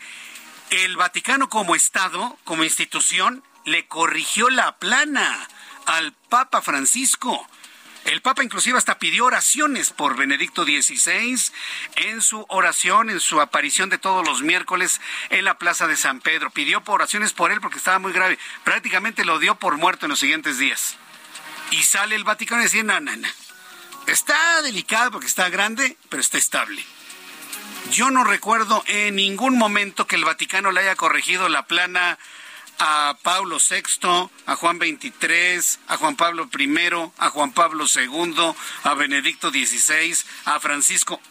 el 0.70 0.96
Vaticano 0.96 1.50
como 1.50 1.74
Estado, 1.74 2.38
como 2.44 2.64
institución, 2.64 3.44
le 3.66 3.88
corrigió 3.88 4.52
la 4.52 4.78
plana 4.78 5.50
al 5.88 6.14
Papa 6.30 6.62
Francisco. 6.62 7.50
El 8.06 8.22
Papa 8.22 8.44
inclusive 8.44 8.78
hasta 8.78 9.00
pidió 9.00 9.26
oraciones 9.26 9.90
por 9.90 10.16
Benedicto 10.16 10.64
XVI 10.64 11.36
en 11.96 12.22
su 12.22 12.46
oración, 12.48 13.10
en 13.10 13.20
su 13.20 13.42
aparición 13.42 13.90
de 13.90 13.98
todos 13.98 14.24
los 14.24 14.44
miércoles 14.44 15.02
en 15.32 15.46
la 15.46 15.58
Plaza 15.58 15.88
de 15.88 15.98
San 15.98 16.22
Pedro. 16.22 16.52
Pidió 16.52 16.84
oraciones 16.86 17.34
por 17.34 17.52
él 17.52 17.60
porque 17.60 17.80
estaba 17.80 17.98
muy 17.98 18.14
grave. 18.14 18.38
Prácticamente 18.64 19.26
lo 19.26 19.40
dio 19.40 19.56
por 19.56 19.78
muerto 19.78 20.06
en 20.06 20.12
los 20.12 20.20
siguientes 20.20 20.60
días. 20.60 21.00
Y 21.72 21.84
sale 21.84 22.16
el 22.16 22.24
Vaticano 22.24 22.62
y 22.62 22.66
dice, 22.66 22.84
no, 22.84 23.00
no, 23.00 23.16
no. 23.16 23.28
Está 24.08 24.62
delicado 24.62 25.12
porque 25.12 25.28
está 25.28 25.50
grande, 25.50 25.98
pero 26.10 26.22
está 26.22 26.38
estable. 26.38 26.84
Yo 27.92 28.10
no 28.12 28.24
recuerdo 28.24 28.84
en 28.88 29.16
ningún 29.16 29.58
momento 29.58 30.08
que 30.08 30.16
el 30.16 30.26
Vaticano 30.26 30.72
le 30.72 30.82
haya 30.82 30.96
corregido 30.96 31.48
la 31.50 31.68
plana 31.68 32.18
a 32.80 33.18
Pablo 33.22 33.58
VI, 33.58 34.30
a 34.46 34.56
Juan 34.56 34.78
XXIII, 34.78 35.80
a 35.88 35.98
Juan 35.98 36.16
Pablo 36.16 36.50
I, 36.58 37.12
a 37.18 37.30
Juan 37.30 37.52
Pablo 37.52 37.86
II, 37.94 38.56
a 38.84 38.94
Benedicto 38.96 39.52
XVI, 39.52 40.18
a 40.46 40.60
Francisco. 40.60 41.22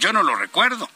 Yo 0.00 0.12
no 0.12 0.22
lo 0.22 0.34
recuerdo. 0.34 0.90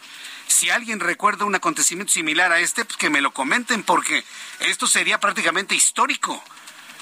Si 0.49 0.71
alguien 0.71 1.01
recuerda 1.01 1.45
un 1.45 1.55
acontecimiento 1.55 2.13
similar 2.13 2.53
a 2.53 2.61
este, 2.61 2.85
pues 2.85 2.99
que 2.99 3.11
me 3.11 3.23
lo 3.23 3.33
comenten, 3.33 3.83
porque 3.85 4.25
esto 4.61 4.87
sería 4.87 5.19
prácticamente 5.19 5.75
histórico 5.75 6.43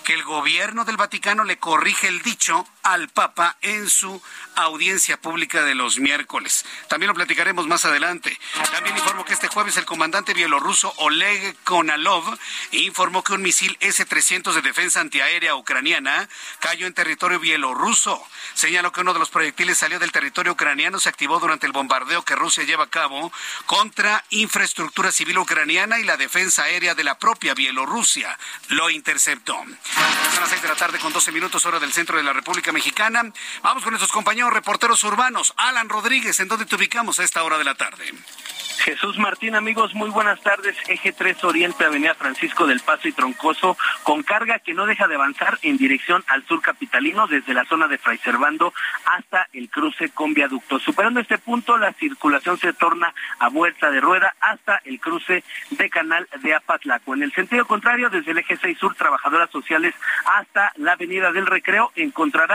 que 0.04 0.14
el 0.14 0.25
gobierno 0.25 0.85
del 0.85 0.97
Vaticano 0.97 1.45
le 1.45 1.59
corrige 1.59 2.09
el 2.09 2.23
dicho 2.23 2.66
al 2.82 3.08
Papa 3.08 3.56
en 3.62 3.88
su 3.88 4.22
audiencia 4.56 5.20
pública 5.20 5.62
de 5.62 5.75
los 5.75 5.99
miércoles. 5.99 6.64
También 6.88 7.08
lo 7.08 7.14
platicaremos 7.14 7.66
más 7.66 7.84
adelante. 7.84 8.38
También 8.72 8.96
informó 8.96 9.25
que 9.25 9.32
este 9.32 9.49
jueves 9.49 9.76
el 9.76 9.84
comandante 9.84 10.34
bielorruso 10.34 10.92
Oleg 10.96 11.56
Konalov 11.64 12.38
informó 12.72 13.22
que 13.22 13.32
un 13.32 13.42
misil 13.42 13.76
S-300 13.80 14.52
de 14.54 14.62
defensa 14.62 15.00
antiaérea 15.00 15.54
ucraniana 15.54 16.28
cayó 16.60 16.87
en 16.87 16.94
territorio 16.94 17.38
bielorruso. 17.38 18.22
Señaló 18.54 18.92
que 18.92 19.00
uno 19.00 19.12
de 19.12 19.18
los 19.18 19.30
proyectiles 19.30 19.78
salió 19.78 19.99
del 19.99 20.12
territorio 20.12 20.52
ucraniano, 20.52 20.99
se 20.99 21.08
activó 21.08 21.38
durante 21.38 21.66
el 21.66 21.72
bombardeo 21.72 22.25
que 22.25 22.37
Rusia 22.37 22.64
lleva 22.64 22.84
a 22.84 22.90
cabo 22.90 23.32
contra 23.66 24.25
infraestructura 24.30 25.12
civil 25.12 25.38
ucraniana 25.38 25.99
y 25.99 26.04
la 26.04 26.16
defensa 26.16 26.64
aérea 26.64 26.94
de 26.94 27.04
la 27.04 27.18
propia 27.18 27.54
Bielorrusia. 27.54 28.38
Lo 28.68 28.90
interceptó. 28.90 29.54
Son 29.54 30.40
las 30.40 30.50
seis 30.50 30.62
de 30.62 30.68
la 30.68 30.76
tarde 30.76 30.99
con 30.99 31.12
12 31.12 31.32
minutos 31.32 31.64
hora 31.66 31.78
del 31.78 31.92
centro 31.92 32.16
de 32.16 32.22
la 32.22 32.32
República 32.32 32.69
Mexicana. 32.72 33.32
Vamos 33.62 33.82
con 33.82 33.92
nuestros 33.92 34.12
compañeros 34.12 34.52
reporteros 34.52 35.02
urbanos. 35.04 35.54
Alan 35.56 35.88
Rodríguez, 35.88 36.40
¿en 36.40 36.48
dónde 36.48 36.66
te 36.66 36.76
ubicamos 36.76 37.18
a 37.20 37.24
esta 37.24 37.42
hora 37.42 37.58
de 37.58 37.64
la 37.64 37.74
tarde? 37.74 38.12
Jesús 38.80 39.18
Martín, 39.18 39.54
amigos, 39.54 39.94
muy 39.94 40.08
buenas 40.08 40.40
tardes. 40.40 40.74
Eje 40.88 41.12
3 41.12 41.44
Oriente, 41.44 41.84
Avenida 41.84 42.14
Francisco 42.14 42.66
del 42.66 42.80
Paso 42.80 43.08
y 43.08 43.12
Troncoso, 43.12 43.76
con 44.04 44.22
carga 44.22 44.58
que 44.58 44.72
no 44.72 44.86
deja 44.86 45.06
de 45.06 45.16
avanzar 45.16 45.58
en 45.60 45.76
dirección 45.76 46.24
al 46.28 46.46
sur 46.46 46.62
capitalino, 46.62 47.26
desde 47.26 47.52
la 47.52 47.66
zona 47.66 47.88
de 47.88 47.98
Fray 47.98 48.16
Servando 48.18 48.72
hasta 49.04 49.48
el 49.52 49.68
cruce 49.68 50.08
con 50.08 50.32
viaducto. 50.32 50.78
Superando 50.78 51.20
este 51.20 51.36
punto, 51.36 51.76
la 51.76 51.92
circulación 51.92 52.58
se 52.58 52.72
torna 52.72 53.12
a 53.38 53.48
vuelta 53.50 53.90
de 53.90 54.00
rueda 54.00 54.34
hasta 54.40 54.80
el 54.86 54.98
cruce 54.98 55.44
de 55.70 55.90
Canal 55.90 56.26
de 56.42 56.54
Apatlaco. 56.54 57.12
En 57.12 57.22
el 57.22 57.32
sentido 57.34 57.66
contrario, 57.66 58.08
desde 58.08 58.30
el 58.30 58.38
eje 58.38 58.56
6 58.56 58.78
sur, 58.78 58.94
trabajadoras 58.94 59.50
sociales 59.50 59.94
hasta 60.24 60.72
la 60.76 60.92
Avenida 60.92 61.32
del 61.32 61.44
Recreo, 61.44 61.92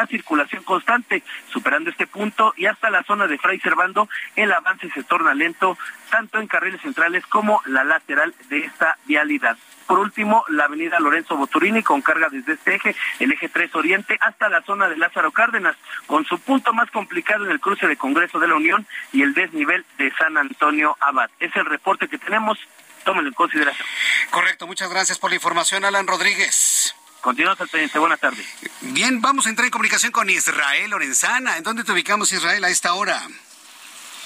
circulación 0.07 0.63
constante. 0.63 1.23
Superando 1.51 1.89
este 1.89 2.07
punto 2.07 2.53
y 2.57 2.65
hasta 2.65 2.89
la 2.89 3.03
zona 3.03 3.27
de 3.27 3.37
Fray 3.37 3.59
Servando, 3.59 4.09
el 4.35 4.51
avance 4.51 4.89
se 4.91 5.03
torna 5.03 5.33
lento 5.33 5.77
tanto 6.09 6.39
en 6.39 6.47
carriles 6.47 6.81
centrales 6.81 7.25
como 7.27 7.61
la 7.65 7.83
lateral 7.83 8.33
de 8.49 8.59
esta 8.59 8.97
vialidad. 9.05 9.57
Por 9.87 9.99
último, 9.99 10.43
la 10.49 10.65
avenida 10.65 10.99
Lorenzo 10.99 11.37
Boturini 11.37 11.83
con 11.83 12.01
carga 12.01 12.29
desde 12.29 12.53
este 12.53 12.75
eje, 12.75 12.95
el 13.19 13.31
eje 13.31 13.49
3 13.49 13.75
Oriente, 13.75 14.17
hasta 14.19 14.49
la 14.49 14.63
zona 14.63 14.87
de 14.87 14.97
Lázaro 14.97 15.31
Cárdenas, 15.31 15.75
con 16.07 16.25
su 16.25 16.39
punto 16.39 16.73
más 16.73 16.89
complicado 16.89 17.45
en 17.45 17.51
el 17.51 17.59
cruce 17.59 17.87
de 17.87 17.95
Congreso 17.95 18.39
de 18.39 18.47
la 18.47 18.55
Unión 18.55 18.87
y 19.13 19.21
el 19.21 19.33
desnivel 19.33 19.85
de 19.97 20.11
San 20.17 20.37
Antonio 20.37 20.97
Abad. 20.99 21.29
Es 21.39 21.55
el 21.55 21.65
reporte 21.65 22.07
que 22.07 22.17
tenemos, 22.17 22.57
tómenlo 23.03 23.29
en 23.29 23.35
consideración. 23.35 23.87
Correcto, 24.31 24.65
muchas 24.65 24.89
gracias 24.89 25.19
por 25.19 25.29
la 25.29 25.35
información, 25.35 25.85
Alan 25.85 26.07
Rodríguez. 26.07 26.95
Continuamos 27.25 27.59
al 27.59 27.69
pendiente, 27.69 27.97
buenas 27.97 28.19
tardes. 28.19 28.45
Bien, 28.81 29.19
vamos 29.19 29.47
a 29.47 29.49
entrar 29.49 29.65
en 29.65 29.71
comunicación 29.71 30.11
con 30.11 30.29
Israel 30.29 30.91
Lorenzana. 30.91 31.57
¿En 31.57 31.63
dónde 31.63 31.83
te 31.83 31.91
ubicamos, 31.91 32.31
Israel, 32.31 32.63
a 32.63 32.69
esta 32.69 32.93
hora? 32.93 33.19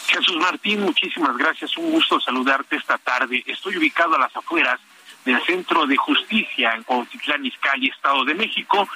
Jesús 0.08 0.36
Martín, 0.36 0.82
muchísimas 0.82 1.38
gracias. 1.38 1.78
Un 1.78 1.92
gusto 1.92 2.20
saludarte 2.20 2.76
esta 2.76 2.98
tarde. 2.98 3.42
Estoy 3.48 3.78
ubicado 3.78 4.16
a 4.16 4.20
las 4.20 4.36
afueras 4.36 4.82
del 5.24 5.42
Centro 5.46 5.88
de 5.88 5.96
Justicia 5.96 6.74
en 6.74 6.84
Cuautitlán, 6.84 7.46
Izcalli, 7.46 7.88
Estado 7.88 8.26
de 8.26 8.34
México. 8.34 8.90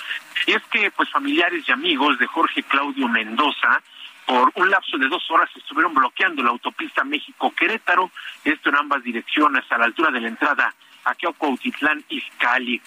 Y 0.47 0.51
es 0.51 0.63
que, 0.69 0.91
pues, 0.91 1.09
familiares 1.09 1.63
y 1.65 1.71
amigos 1.71 2.19
de 2.19 2.27
Jorge 2.27 2.61
Claudio 2.63 3.07
Mendoza, 3.07 3.81
por 4.25 4.51
un 4.55 4.69
lapso 4.69 4.97
de 4.97 5.07
dos 5.07 5.23
horas 5.31 5.49
estuvieron 5.55 5.93
bloqueando 5.93 6.43
la 6.43 6.49
autopista 6.49 7.05
México-Querétaro, 7.05 8.11
esto 8.43 8.67
en 8.67 8.75
ambas 8.75 9.01
direcciones, 9.01 9.63
a 9.69 9.77
la 9.77 9.85
altura 9.85 10.11
de 10.11 10.19
la 10.19 10.27
entrada 10.27 10.75
aquí 11.05 11.25
a 11.25 11.31
Cuautitlán, 11.31 12.03
Izcalli. 12.09 12.81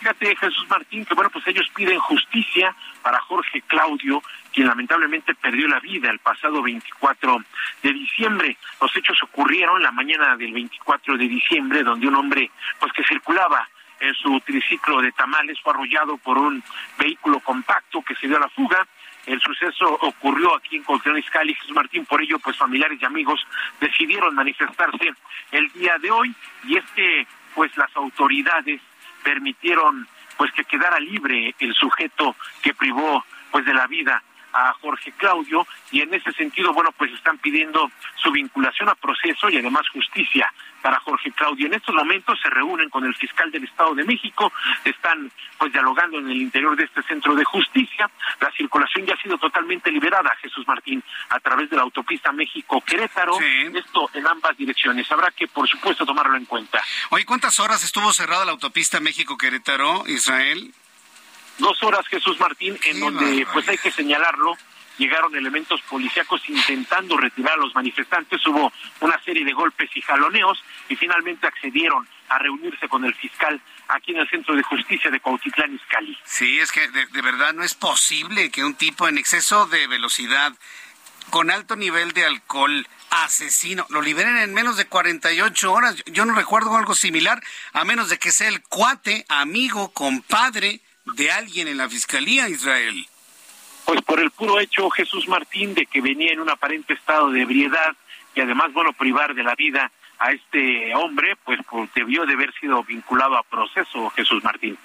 Fíjate, 0.00 0.34
Jesús 0.34 0.66
Martín, 0.70 1.04
que 1.04 1.12
bueno, 1.14 1.28
pues 1.28 1.46
ellos 1.46 1.70
piden 1.74 1.98
justicia 1.98 2.74
para 3.02 3.20
Jorge 3.20 3.60
Claudio, 3.66 4.22
quien 4.50 4.66
lamentablemente 4.66 5.34
perdió 5.34 5.68
la 5.68 5.78
vida 5.78 6.10
el 6.10 6.18
pasado 6.20 6.62
24 6.62 7.36
de 7.82 7.92
diciembre. 7.92 8.56
Los 8.80 8.96
hechos 8.96 9.22
ocurrieron 9.22 9.82
la 9.82 9.92
mañana 9.92 10.38
del 10.38 10.54
24 10.54 11.18
de 11.18 11.28
diciembre, 11.28 11.82
donde 11.82 12.08
un 12.08 12.14
hombre, 12.14 12.50
pues 12.78 12.90
que 12.94 13.04
circulaba 13.04 13.68
en 14.00 14.14
su 14.14 14.40
triciclo 14.40 15.02
de 15.02 15.12
tamales 15.12 15.60
fue 15.60 15.74
arrollado 15.74 16.16
por 16.16 16.38
un 16.38 16.64
vehículo 16.98 17.38
compacto 17.40 18.00
que 18.00 18.14
se 18.14 18.26
dio 18.26 18.38
a 18.38 18.40
la 18.40 18.48
fuga. 18.48 18.86
El 19.26 19.38
suceso 19.42 19.98
ocurrió 20.00 20.56
aquí 20.56 20.76
en 20.76 20.82
Coltrán 20.82 21.18
Iscali, 21.18 21.52
Jesús 21.52 21.76
Martín, 21.76 22.06
por 22.06 22.22
ello, 22.22 22.38
pues 22.38 22.56
familiares 22.56 22.98
y 23.02 23.04
amigos 23.04 23.46
decidieron 23.78 24.34
manifestarse 24.34 25.12
el 25.52 25.70
día 25.72 25.98
de 25.98 26.10
hoy 26.10 26.34
y 26.64 26.78
es 26.78 26.84
que, 26.92 27.26
pues 27.54 27.76
las 27.76 27.94
autoridades 27.96 28.80
permitieron 29.22 30.06
pues 30.36 30.52
que 30.52 30.64
quedara 30.64 30.98
libre 30.98 31.54
el 31.58 31.74
sujeto 31.74 32.34
que 32.62 32.74
privó 32.74 33.24
pues 33.50 33.64
de 33.64 33.74
la 33.74 33.86
vida 33.86 34.22
a 34.52 34.72
Jorge 34.74 35.12
Claudio 35.12 35.66
y 35.90 36.00
en 36.00 36.14
ese 36.14 36.32
sentido, 36.32 36.72
bueno, 36.72 36.90
pues 36.96 37.12
están 37.12 37.38
pidiendo 37.38 37.90
su 38.16 38.30
vinculación 38.30 38.88
a 38.88 38.94
proceso 38.94 39.48
y 39.48 39.58
además 39.58 39.88
justicia 39.92 40.52
para 40.82 40.98
Jorge 41.00 41.30
Claudio. 41.32 41.66
En 41.66 41.74
estos 41.74 41.94
momentos 41.94 42.38
se 42.42 42.48
reúnen 42.50 42.88
con 42.88 43.04
el 43.04 43.14
fiscal 43.14 43.50
del 43.50 43.64
Estado 43.64 43.94
de 43.94 44.04
México, 44.04 44.52
están 44.84 45.30
pues 45.58 45.72
dialogando 45.72 46.18
en 46.18 46.30
el 46.30 46.40
interior 46.40 46.76
de 46.76 46.84
este 46.84 47.02
centro 47.02 47.34
de 47.34 47.44
justicia. 47.44 48.10
La 48.40 48.50
circulación 48.52 49.06
ya 49.06 49.14
ha 49.14 49.22
sido 49.22 49.38
totalmente 49.38 49.90
liberada, 49.90 50.34
Jesús 50.40 50.66
Martín, 50.66 51.02
a 51.28 51.38
través 51.40 51.68
de 51.70 51.76
la 51.76 51.82
autopista 51.82 52.32
México-Querétaro. 52.32 53.38
Esto 53.40 54.10
en 54.14 54.26
ambas 54.26 54.56
direcciones. 54.56 55.10
Habrá 55.12 55.30
que, 55.30 55.46
por 55.48 55.68
supuesto, 55.68 56.06
tomarlo 56.06 56.36
en 56.36 56.46
cuenta. 56.46 56.82
Oye, 57.10 57.24
¿cuántas 57.24 57.60
horas 57.60 57.84
estuvo 57.84 58.12
cerrada 58.12 58.44
la 58.44 58.52
autopista 58.52 59.00
México-Querétaro, 59.00 60.04
Israel? 60.06 60.72
Dos 61.60 61.82
horas, 61.82 62.06
Jesús 62.08 62.40
Martín, 62.40 62.78
en 62.84 63.00
donde, 63.00 63.46
pues 63.52 63.68
hay 63.68 63.78
que 63.78 63.90
señalarlo, 63.90 64.56
llegaron 64.98 65.34
elementos 65.34 65.80
policíacos 65.82 66.42
intentando 66.48 67.16
retirar 67.16 67.54
a 67.54 67.62
los 67.62 67.74
manifestantes, 67.74 68.46
hubo 68.46 68.72
una 69.00 69.22
serie 69.22 69.44
de 69.44 69.52
golpes 69.52 69.90
y 69.94 70.02
jaloneos 70.02 70.62
y 70.88 70.96
finalmente 70.96 71.46
accedieron 71.46 72.06
a 72.28 72.38
reunirse 72.38 72.88
con 72.88 73.04
el 73.04 73.14
fiscal 73.14 73.60
aquí 73.88 74.12
en 74.12 74.18
el 74.18 74.28
Centro 74.28 74.54
de 74.54 74.62
Justicia 74.62 75.10
de 75.10 75.20
Cuautitlán 75.20 75.74
Izcalli. 75.74 76.16
Sí, 76.24 76.58
es 76.58 76.70
que 76.70 76.88
de, 76.88 77.06
de 77.06 77.22
verdad 77.22 77.54
no 77.54 77.62
es 77.62 77.74
posible 77.74 78.50
que 78.50 78.64
un 78.64 78.74
tipo 78.74 79.08
en 79.08 79.18
exceso 79.18 79.66
de 79.66 79.86
velocidad, 79.86 80.52
con 81.30 81.50
alto 81.50 81.76
nivel 81.76 82.12
de 82.12 82.24
alcohol, 82.26 82.86
asesino, 83.10 83.86
lo 83.88 84.02
liberen 84.02 84.36
en 84.36 84.54
menos 84.54 84.76
de 84.76 84.86
48 84.86 85.72
horas. 85.72 85.96
Yo 86.06 86.24
no 86.24 86.34
recuerdo 86.34 86.76
algo 86.76 86.94
similar, 86.94 87.42
a 87.72 87.84
menos 87.84 88.08
de 88.08 88.18
que 88.18 88.32
sea 88.32 88.48
el 88.48 88.62
cuate, 88.62 89.24
amigo, 89.28 89.92
compadre 89.92 90.80
de 91.14 91.30
alguien 91.30 91.68
en 91.68 91.76
la 91.76 91.88
Fiscalía 91.88 92.48
Israel. 92.48 93.06
Pues 93.84 94.02
por 94.02 94.20
el 94.20 94.30
puro 94.30 94.60
hecho, 94.60 94.88
Jesús 94.90 95.26
Martín, 95.28 95.74
de 95.74 95.86
que 95.86 96.00
venía 96.00 96.32
en 96.32 96.40
un 96.40 96.50
aparente 96.50 96.94
estado 96.94 97.30
de 97.30 97.42
ebriedad 97.42 97.96
y 98.34 98.40
además, 98.40 98.72
bueno, 98.72 98.92
privar 98.92 99.34
de 99.34 99.42
la 99.42 99.54
vida 99.54 99.90
a 100.18 100.32
este 100.32 100.94
hombre, 100.94 101.34
pues, 101.44 101.58
pues, 101.68 101.90
debió 101.94 102.26
de 102.26 102.34
haber 102.34 102.52
sido 102.60 102.84
vinculado 102.84 103.36
a 103.36 103.42
proceso, 103.42 104.10
Jesús 104.10 104.44
Martín. 104.44 104.78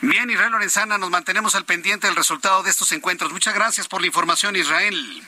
Bien, 0.00 0.28
Israel 0.30 0.52
Lorenzana, 0.52 0.96
nos 0.96 1.10
mantenemos 1.10 1.54
al 1.54 1.66
pendiente 1.66 2.06
del 2.06 2.16
resultado 2.16 2.62
de 2.62 2.70
estos 2.70 2.90
encuentros. 2.92 3.30
Muchas 3.30 3.54
gracias 3.54 3.88
por 3.88 4.00
la 4.00 4.06
información, 4.06 4.56
Israel. 4.56 5.22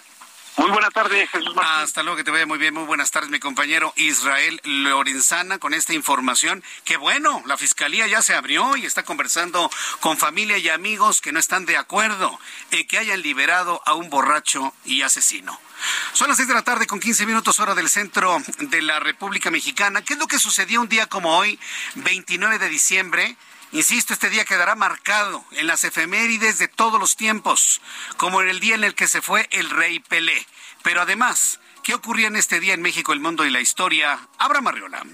Muy 0.57 0.71
buenas 0.71 0.93
tardes, 0.93 1.31
Jesús 1.31 1.55
Martín. 1.55 1.83
Hasta 1.83 2.03
luego, 2.03 2.17
que 2.17 2.25
te 2.25 2.31
vaya 2.31 2.45
muy 2.45 2.59
bien. 2.59 2.75
Muy 2.75 2.85
buenas 2.85 3.11
tardes, 3.11 3.31
mi 3.31 3.41
compañero 3.41 3.95
Israel 3.97 4.61
Lorenzana, 4.65 5.59
con 5.59 5.73
esta 5.73 5.95
información. 5.95 6.63
Que 6.85 6.99
bueno, 6.99 7.43
la 7.47 7.57
fiscalía 7.57 8.07
ya 8.07 8.21
se 8.21 8.35
abrió 8.35 8.77
y 8.77 8.85
está 8.85 9.03
conversando 9.03 9.71
con 10.01 10.19
familia 10.19 10.59
y 10.59 10.69
amigos 10.69 11.23
que 11.23 11.33
no 11.33 11.41
están 11.41 11.65
de 11.65 11.79
acuerdo 11.79 12.39
en 12.71 12.87
que 12.87 12.99
hayan 12.99 13.23
liberado 13.23 13.81
a 13.87 13.95
un 13.95 14.11
borracho 14.11 14.75
y 14.85 15.01
asesino. 15.03 15.59
Son 16.13 16.29
las 16.29 16.37
seis 16.37 16.49
de 16.49 16.55
la 16.55 16.63
tarde 16.63 16.87
con 16.87 17.01
15 17.01 17.25
minutos 17.25 17.59
hora 17.59 17.75
del 17.75 17.89
centro 17.89 18.37
de 18.59 18.83
la 18.83 19.01
República 19.01 19.51
Mexicana. 19.51 20.03
¿Qué 20.03 20.13
es 20.13 20.19
lo 20.19 20.27
que 20.27 20.39
sucedió 20.39 20.83
un 20.83 20.89
día 20.89 21.07
como 21.07 21.37
hoy, 21.37 21.59
29 21.95 22.59
de 22.59 22.69
diciembre? 22.69 23.37
Insisto, 23.73 24.13
este 24.13 24.29
día 24.29 24.45
quedará 24.45 24.75
marcado 24.75 25.43
en 25.53 25.67
las 25.67 25.85
efemérides 25.85 26.59
de 26.59 26.69
todos 26.69 27.01
los 27.01 27.17
tiempos, 27.17 27.81
como 28.19 28.43
en 28.43 28.51
el 28.51 28.61
día 28.61 28.75
en 28.75 28.85
el 28.85 28.95
que 28.95 29.09
se 29.09 29.23
fue 29.23 29.49
el 29.51 29.71
rey 29.71 29.99
Pelé. 29.99 30.47
Pero 30.83 31.01
además, 31.01 31.59
¿qué 31.83 31.95
ocurría 31.95 32.27
en 32.27 32.37
este 32.37 32.61
día 32.61 32.75
en 32.75 32.83
México, 32.83 33.15
el 33.15 33.21
mundo 33.21 33.47
y 33.47 33.51
la 33.51 33.61
historia? 33.61 34.29
Abraham 34.37 34.69
Arriola. 34.69 35.07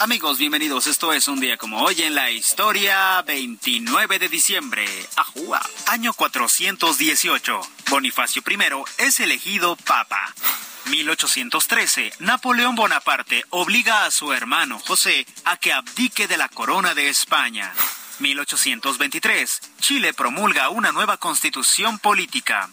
Amigos, 0.00 0.36
bienvenidos. 0.36 0.88
Esto 0.88 1.12
es 1.14 1.26
un 1.26 1.40
día 1.40 1.56
como 1.56 1.80
hoy 1.80 2.02
en 2.02 2.14
la 2.14 2.30
historia, 2.30 3.22
29 3.22 4.18
de 4.18 4.28
diciembre. 4.28 4.84
Ajúa, 5.16 5.62
año 5.86 6.12
418. 6.12 7.60
Bonifacio 7.88 8.42
I 8.46 8.58
es 8.98 9.20
elegido 9.20 9.76
papa. 9.76 10.34
1813, 10.86 12.12
Napoleón 12.18 12.74
Bonaparte 12.74 13.44
obliga 13.50 14.04
a 14.04 14.10
su 14.10 14.32
hermano 14.32 14.78
José 14.80 15.26
a 15.44 15.56
que 15.56 15.72
abdique 15.72 16.26
de 16.26 16.36
la 16.36 16.48
corona 16.48 16.94
de 16.94 17.08
España. 17.08 17.72
1823, 18.18 19.60
Chile 19.80 20.12
promulga 20.12 20.68
una 20.70 20.92
nueva 20.92 21.16
constitución 21.16 21.98
política. 21.98 22.70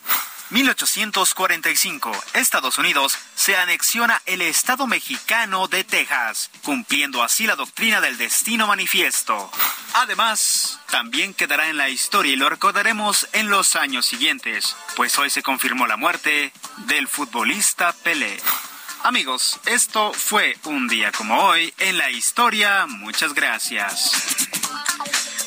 1845, 0.49 2.11
Estados 2.33 2.79
Unidos 2.79 3.17
se 3.35 3.55
anexiona 3.55 4.19
el 4.25 4.41
Estado 4.41 4.87
mexicano 4.87 5.67
de 5.67 5.83
Texas, 5.83 6.49
cumpliendo 6.63 7.21
así 7.21 7.45
la 7.45 7.55
doctrina 7.55 8.01
del 8.01 8.17
destino 8.17 8.65
manifiesto. 8.65 9.51
Además, 9.93 10.79
también 10.89 11.35
quedará 11.35 11.69
en 11.69 11.77
la 11.77 11.89
historia 11.89 12.33
y 12.33 12.35
lo 12.35 12.49
recordaremos 12.49 13.27
en 13.33 13.49
los 13.49 13.75
años 13.75 14.07
siguientes, 14.07 14.75
pues 14.95 15.19
hoy 15.19 15.29
se 15.29 15.43
confirmó 15.43 15.85
la 15.85 15.97
muerte 15.97 16.51
del 16.87 17.07
futbolista 17.07 17.93
Pelé. 18.03 18.41
Amigos, 19.03 19.59
esto 19.65 20.11
fue 20.13 20.57
un 20.65 20.87
día 20.87 21.11
como 21.11 21.41
hoy 21.41 21.73
en 21.77 21.97
la 21.97 22.09
historia. 22.09 22.85
Muchas 22.87 23.33
gracias. 23.33 24.11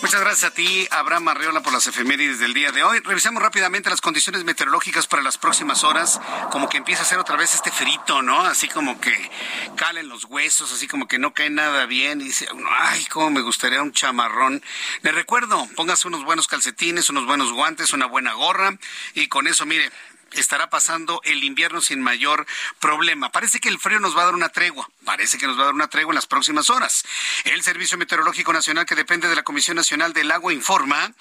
Muchas 0.03 0.21
gracias 0.21 0.51
a 0.51 0.53
ti, 0.53 0.89
Abraham 0.91 1.29
Arreola, 1.29 1.61
por 1.61 1.73
las 1.73 1.87
efemérides 1.87 2.41
del 2.41 2.55
día 2.55 2.73
de 2.73 2.83
hoy. 2.83 2.99
Revisamos 3.05 3.41
rápidamente 3.41 3.89
las 3.89 4.01
condiciones 4.01 4.43
meteorológicas 4.43 5.07
para 5.07 5.23
las 5.23 5.39
próximas 5.39 5.85
horas. 5.85 6.21
Como 6.51 6.69
que 6.69 6.79
empieza 6.79 7.03
a 7.03 7.05
ser 7.05 7.21
otra 7.21 7.37
vez 7.37 7.55
este 7.55 7.71
frito, 7.71 8.21
¿no? 8.21 8.41
Así 8.41 8.67
como 8.69 9.01
que 9.01 9.15
calen 9.77 10.09
los 10.09 10.25
huesos, 10.25 10.73
así 10.73 10.89
como 10.89 11.07
que 11.07 11.21
no 11.21 11.33
cae 11.33 11.51
nada 11.51 11.87
bien. 11.87 12.21
Y 12.21 12.25
dice, 12.25 12.49
ay, 12.81 13.05
cómo 13.13 13.31
me 13.31 13.43
gustaría 13.43 13.81
un 13.81 13.93
chamarrón. 13.93 14.61
Le 15.03 15.13
recuerdo, 15.13 15.69
póngase 15.77 16.09
unos 16.09 16.25
buenos 16.25 16.49
calcetines, 16.49 17.09
unos 17.09 17.25
buenos 17.25 17.53
guantes, 17.53 17.93
una 17.93 18.07
buena 18.07 18.33
gorra. 18.33 18.77
Y 19.15 19.29
con 19.29 19.47
eso, 19.47 19.67
mire, 19.67 19.89
estará 20.35 20.71
pasando 20.71 21.21
el 21.25 21.45
invierno 21.45 21.81
sin 21.81 22.01
mayor 22.01 22.47
problema. 22.81 23.31
Parece 23.31 23.61
que 23.61 23.69
el 23.69 23.79
frío 23.79 24.01
nos 24.01 24.17
va 24.17 24.23
a 24.23 24.27
dar 24.27 24.35
una 24.35 24.49
tregua, 24.49 24.89
parece 25.05 25.39
que 25.39 25.47
nos 25.47 25.59
va 25.59 25.63
a 25.63 25.65
dar 25.67 25.75
una 25.75 25.89
tregua 25.89 26.13
en 26.13 26.17
las 26.17 26.27
próximas 26.27 26.71
horas. 26.71 27.05
El 27.45 27.63
Servicio 27.63 27.99
Meteorológico 27.99 28.53
Nacional, 28.53 28.87
que 28.87 28.95
depende 28.95 29.29
de 29.29 29.37
la 29.37 29.43
Comisión 29.43 29.77
Nacional 29.77 30.13
del 30.13 30.31
Agua, 30.31 30.53
informa 30.53 31.13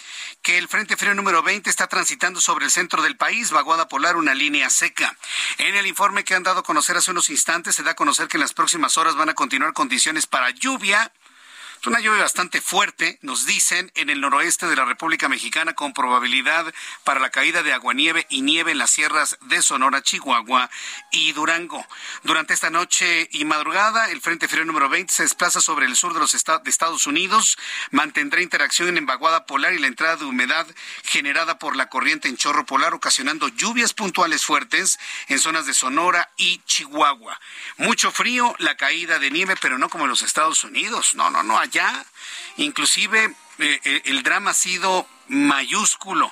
que 0.42 0.58
el 0.58 0.68
Frente 0.68 0.98
Frío 0.98 1.14
número 1.14 1.44
20 1.44 1.70
está 1.70 1.88
transitando 1.88 2.42
sobre 2.42 2.66
el 2.66 2.72
centro 2.72 3.02
del 3.02 3.18
país, 3.18 3.52
vaguada 3.52 3.88
polar, 3.88 4.16
una 4.16 4.34
línea 4.34 4.70
seca. 4.70 5.18
En 5.58 5.76
el 5.76 5.88
informe 5.88 6.24
que 6.24 6.36
han 6.36 6.44
dado 6.44 6.60
a 6.60 6.64
conocer 6.64 6.98
hace 6.98 7.12
unos 7.12 7.30
instantes, 7.30 7.76
se 7.76 7.84
da 7.84 7.92
a 7.92 7.96
conocer 7.96 8.28
que 8.28 8.38
en 8.38 8.42
las 8.42 8.54
próximas 8.54 8.98
horas 8.98 9.16
van 9.16 9.30
a 9.30 9.34
continuar 9.34 9.74
condiciones 9.74 10.28
para 10.28 10.50
lluvia 10.52 11.12
una 11.90 12.00
lluvia 12.00 12.22
bastante 12.22 12.62
fuerte, 12.62 13.18
nos 13.24 13.48
dicen, 13.48 13.92
en 13.96 14.12
el 14.12 14.22
noroeste 14.22 14.68
de 14.68 14.76
la 14.76 14.86
República 14.86 15.28
Mexicana 15.28 15.74
con 15.74 15.94
probabilidad 15.94 16.72
para 17.04 17.20
la 17.20 17.32
caída 17.32 17.64
de 17.64 17.74
aguanieve 17.74 18.28
y 18.30 18.42
nieve 18.42 18.72
en 18.72 18.78
las 18.78 18.92
sierras 18.92 19.40
de 19.42 19.64
Sonora, 19.64 20.04
Chihuahua 20.04 20.70
y 21.12 21.32
Durango. 21.32 21.84
Durante 22.22 22.54
esta 22.54 22.70
noche 22.70 23.28
y 23.32 23.46
madrugada, 23.46 24.12
el 24.12 24.22
Frente 24.22 24.48
Frío 24.48 24.64
número 24.64 24.90
20 24.90 25.12
se 25.12 25.24
desplaza 25.24 25.60
sobre 25.60 25.88
el 25.88 25.96
sur 25.96 26.14
de 26.14 26.20
los 26.20 26.36
Estados 26.36 27.08
Unidos, 27.08 27.58
mantendrá 27.90 28.42
interacción 28.42 28.96
en 28.96 29.08
vaguada 29.08 29.48
polar 29.48 29.74
y 29.74 29.80
la 29.80 29.88
entrada 29.88 30.18
de 30.18 30.26
humedad 30.26 30.68
generada 31.04 31.58
por 31.58 31.76
la 31.76 31.90
corriente 31.90 32.28
en 32.28 32.38
chorro 32.38 32.64
polar, 32.64 32.94
ocasionando 32.94 33.48
lluvias 33.48 33.94
puntuales 33.94 34.46
fuertes 34.46 35.00
en 35.30 35.40
zonas 35.40 35.66
de 35.66 35.74
Sonora 35.74 36.30
y 36.38 36.62
Chihuahua. 36.66 37.40
Mucho 37.78 38.12
frío, 38.12 38.56
la 38.60 38.78
caída 38.78 39.18
de 39.18 39.32
nieve, 39.32 39.56
pero 39.60 39.80
no 39.80 39.90
como 39.90 40.04
en 40.04 40.12
los 40.12 40.22
Estados 40.22 40.64
Unidos. 40.64 41.16
No, 41.16 41.32
no, 41.32 41.42
no 41.42 41.58
ya 41.72 42.06
inclusive 42.58 43.36
eh, 43.60 43.80
eh, 43.84 44.02
el 44.06 44.24
drama 44.24 44.52
ha 44.52 44.54
sido 44.54 45.08
mayúsculo. 45.28 46.32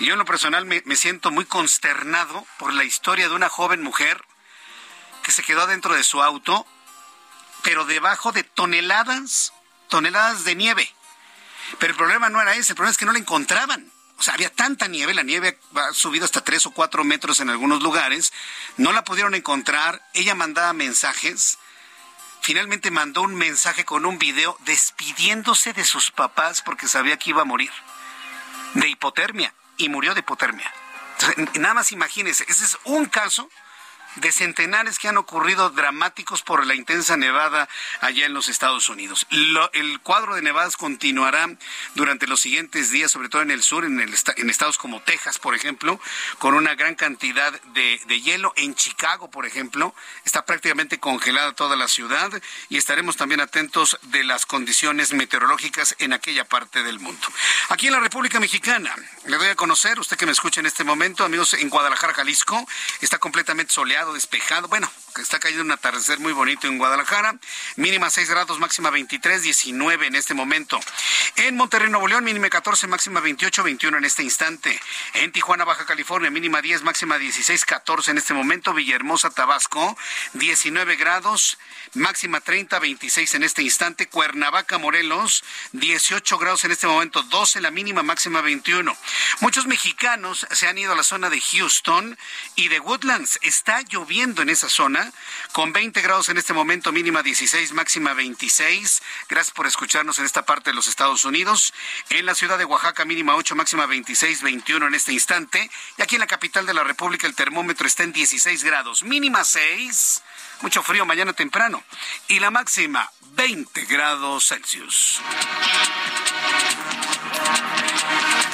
Yo 0.00 0.12
en 0.12 0.18
lo 0.18 0.24
personal 0.24 0.64
me, 0.64 0.82
me 0.84 0.96
siento 0.96 1.30
muy 1.30 1.44
consternado 1.44 2.46
por 2.58 2.72
la 2.72 2.84
historia 2.84 3.28
de 3.28 3.34
una 3.34 3.48
joven 3.48 3.82
mujer 3.82 4.24
que 5.22 5.32
se 5.32 5.42
quedó 5.42 5.66
dentro 5.66 5.94
de 5.94 6.02
su 6.02 6.22
auto, 6.22 6.66
pero 7.62 7.84
debajo 7.84 8.32
de 8.32 8.42
toneladas, 8.42 9.52
toneladas 9.88 10.44
de 10.44 10.56
nieve. 10.56 10.94
Pero 11.78 11.92
el 11.92 11.96
problema 11.96 12.28
no 12.28 12.40
era 12.40 12.54
ese, 12.54 12.72
el 12.72 12.76
problema 12.76 12.90
es 12.90 12.98
que 12.98 13.06
no 13.06 13.12
la 13.12 13.18
encontraban. 13.18 13.90
O 14.18 14.22
sea, 14.22 14.34
había 14.34 14.50
tanta 14.50 14.86
nieve, 14.88 15.14
la 15.14 15.22
nieve 15.22 15.58
ha 15.74 15.92
subido 15.92 16.24
hasta 16.24 16.44
tres 16.44 16.66
o 16.66 16.70
cuatro 16.70 17.02
metros 17.02 17.40
en 17.40 17.50
algunos 17.50 17.82
lugares, 17.82 18.32
no 18.76 18.92
la 18.92 19.04
pudieron 19.04 19.34
encontrar, 19.34 20.00
ella 20.14 20.34
mandaba 20.34 20.72
mensajes, 20.72 21.58
finalmente 22.42 22.90
mandó 22.90 23.22
un 23.22 23.34
mensaje 23.34 23.84
con 23.84 24.04
un 24.04 24.18
video 24.18 24.58
despidiéndose 24.66 25.72
de 25.72 25.84
sus 25.84 26.10
papás 26.10 26.60
porque 26.60 26.88
sabía 26.88 27.16
que 27.16 27.30
iba 27.30 27.42
a 27.42 27.46
morir 27.46 27.70
de 28.74 28.88
hipotermia 28.88 29.54
y 29.76 29.88
murió 29.88 30.12
de 30.12 30.20
hipotermia. 30.20 30.70
nada 31.54 31.74
más 31.74 31.92
imagínense, 31.92 32.44
ese 32.48 32.64
es 32.64 32.78
un 32.84 33.06
caso 33.06 33.48
de 34.16 34.32
centenares 34.32 34.98
que 34.98 35.08
han 35.08 35.16
ocurrido 35.16 35.70
dramáticos 35.70 36.42
por 36.42 36.66
la 36.66 36.74
intensa 36.74 37.16
nevada 37.16 37.68
allá 38.00 38.26
en 38.26 38.34
los 38.34 38.48
Estados 38.48 38.88
Unidos. 38.88 39.26
el 39.30 40.00
cuadro 40.00 40.34
de 40.34 40.42
nevadas 40.42 40.76
continuará 40.76 41.48
durante 41.94 42.26
los 42.26 42.40
siguientes 42.40 42.90
días, 42.90 43.10
sobre 43.10 43.28
todo 43.28 43.42
en 43.42 43.50
el 43.50 43.62
sur, 43.62 43.84
en, 43.84 44.00
en 44.00 44.50
estados 44.50 44.78
como 44.78 45.00
Texas, 45.02 45.38
por 45.38 45.54
ejemplo, 45.54 46.00
con 46.38 46.54
una 46.54 46.74
gran 46.74 46.94
cantidad 46.94 47.52
de, 47.74 48.00
de 48.06 48.20
hielo. 48.20 48.52
En 48.56 48.74
Chicago, 48.74 49.30
por 49.30 49.46
ejemplo, 49.46 49.94
está 50.24 50.44
prácticamente 50.44 50.98
congelada 50.98 51.52
toda 51.52 51.76
la 51.76 51.88
ciudad 51.88 52.30
y 52.68 52.76
estaremos 52.76 53.16
también 53.16 53.40
atentos 53.40 53.98
de 54.02 54.24
las 54.24 54.46
condiciones 54.46 55.12
meteorológicas 55.12 55.94
en 55.98 56.12
aquella 56.12 56.44
parte 56.44 56.82
del 56.82 57.00
mundo. 57.00 57.26
Aquí 57.68 57.86
en 57.86 57.92
la 57.92 58.00
República 58.00 58.40
Mexicana, 58.40 58.94
le 59.26 59.36
doy 59.36 59.48
a 59.48 59.54
conocer, 59.54 59.98
usted 59.98 60.16
que 60.16 60.26
me 60.26 60.32
escucha 60.32 60.60
en 60.60 60.66
este 60.66 60.84
momento, 60.84 61.24
amigos, 61.24 61.54
en 61.54 61.68
Guadalajara, 61.68 62.14
Jalisco, 62.14 62.66
está 63.00 63.18
completamente 63.18 63.72
soleado, 63.72 64.01
despejado. 64.10 64.66
Bueno, 64.68 64.90
está 65.20 65.38
cayendo 65.38 65.64
un 65.64 65.70
atardecer 65.70 66.18
muy 66.18 66.32
bonito 66.32 66.66
en 66.66 66.78
Guadalajara. 66.78 67.36
Mínima 67.76 68.10
6 68.10 68.28
grados, 68.28 68.58
máxima 68.58 68.90
23, 68.90 69.42
19 69.42 70.06
en 70.06 70.16
este 70.16 70.34
momento. 70.34 70.80
En 71.36 71.56
Monterrey, 71.56 71.90
Nuevo 71.90 72.08
León, 72.08 72.24
mínima 72.24 72.48
14, 72.48 72.86
máxima 72.88 73.20
28, 73.20 73.62
21 73.62 73.98
en 73.98 74.04
este 74.04 74.22
instante. 74.22 74.80
En 75.14 75.30
Tijuana, 75.30 75.64
Baja 75.64 75.86
California, 75.86 76.30
mínima 76.30 76.60
10, 76.60 76.82
máxima 76.82 77.18
16, 77.18 77.64
14 77.64 78.10
en 78.10 78.18
este 78.18 78.34
momento. 78.34 78.74
Villahermosa, 78.74 79.30
Tabasco, 79.30 79.96
19 80.34 80.96
grados, 80.96 81.58
máxima 81.94 82.40
30, 82.40 82.78
26 82.80 83.34
en 83.34 83.42
este 83.44 83.62
instante. 83.62 84.08
Cuernavaca, 84.08 84.78
Morelos, 84.78 85.44
18 85.72 86.38
grados 86.38 86.64
en 86.64 86.72
este 86.72 86.86
momento, 86.86 87.22
12 87.22 87.60
la 87.60 87.70
mínima, 87.70 88.02
máxima 88.02 88.40
21. 88.40 88.96
Muchos 89.40 89.66
mexicanos 89.66 90.46
se 90.50 90.68
han 90.68 90.78
ido 90.78 90.92
a 90.92 90.96
la 90.96 91.02
zona 91.02 91.30
de 91.30 91.40
Houston 91.40 92.18
y 92.56 92.68
de 92.68 92.80
Woodlands. 92.80 93.38
Está 93.42 93.82
lloviendo 93.92 94.42
en 94.42 94.48
esa 94.48 94.68
zona, 94.68 95.12
con 95.52 95.72
20 95.72 96.00
grados 96.00 96.28
en 96.28 96.38
este 96.38 96.52
momento, 96.52 96.92
mínima 96.92 97.22
16, 97.22 97.72
máxima 97.72 98.14
26. 98.14 99.02
Gracias 99.28 99.54
por 99.54 99.66
escucharnos 99.66 100.18
en 100.18 100.24
esta 100.24 100.44
parte 100.44 100.70
de 100.70 100.74
los 100.74 100.86
Estados 100.88 101.24
Unidos. 101.24 101.74
En 102.08 102.26
la 102.26 102.34
ciudad 102.34 102.58
de 102.58 102.64
Oaxaca, 102.64 103.04
mínima 103.04 103.36
8, 103.36 103.54
máxima 103.54 103.86
26, 103.86 104.42
21 104.42 104.86
en 104.86 104.94
este 104.94 105.12
instante. 105.12 105.70
Y 105.98 106.02
aquí 106.02 106.16
en 106.16 106.20
la 106.20 106.26
capital 106.26 106.66
de 106.66 106.74
la 106.74 106.84
República, 106.84 107.26
el 107.26 107.34
termómetro 107.34 107.86
está 107.86 108.02
en 108.02 108.12
16 108.12 108.64
grados, 108.64 109.02
mínima 109.02 109.44
6. 109.44 110.22
Mucho 110.62 110.82
frío 110.82 111.04
mañana 111.04 111.32
temprano. 111.32 111.84
Y 112.28 112.40
la 112.40 112.50
máxima, 112.50 113.10
20 113.34 113.84
grados 113.84 114.48
Celsius. 114.48 115.20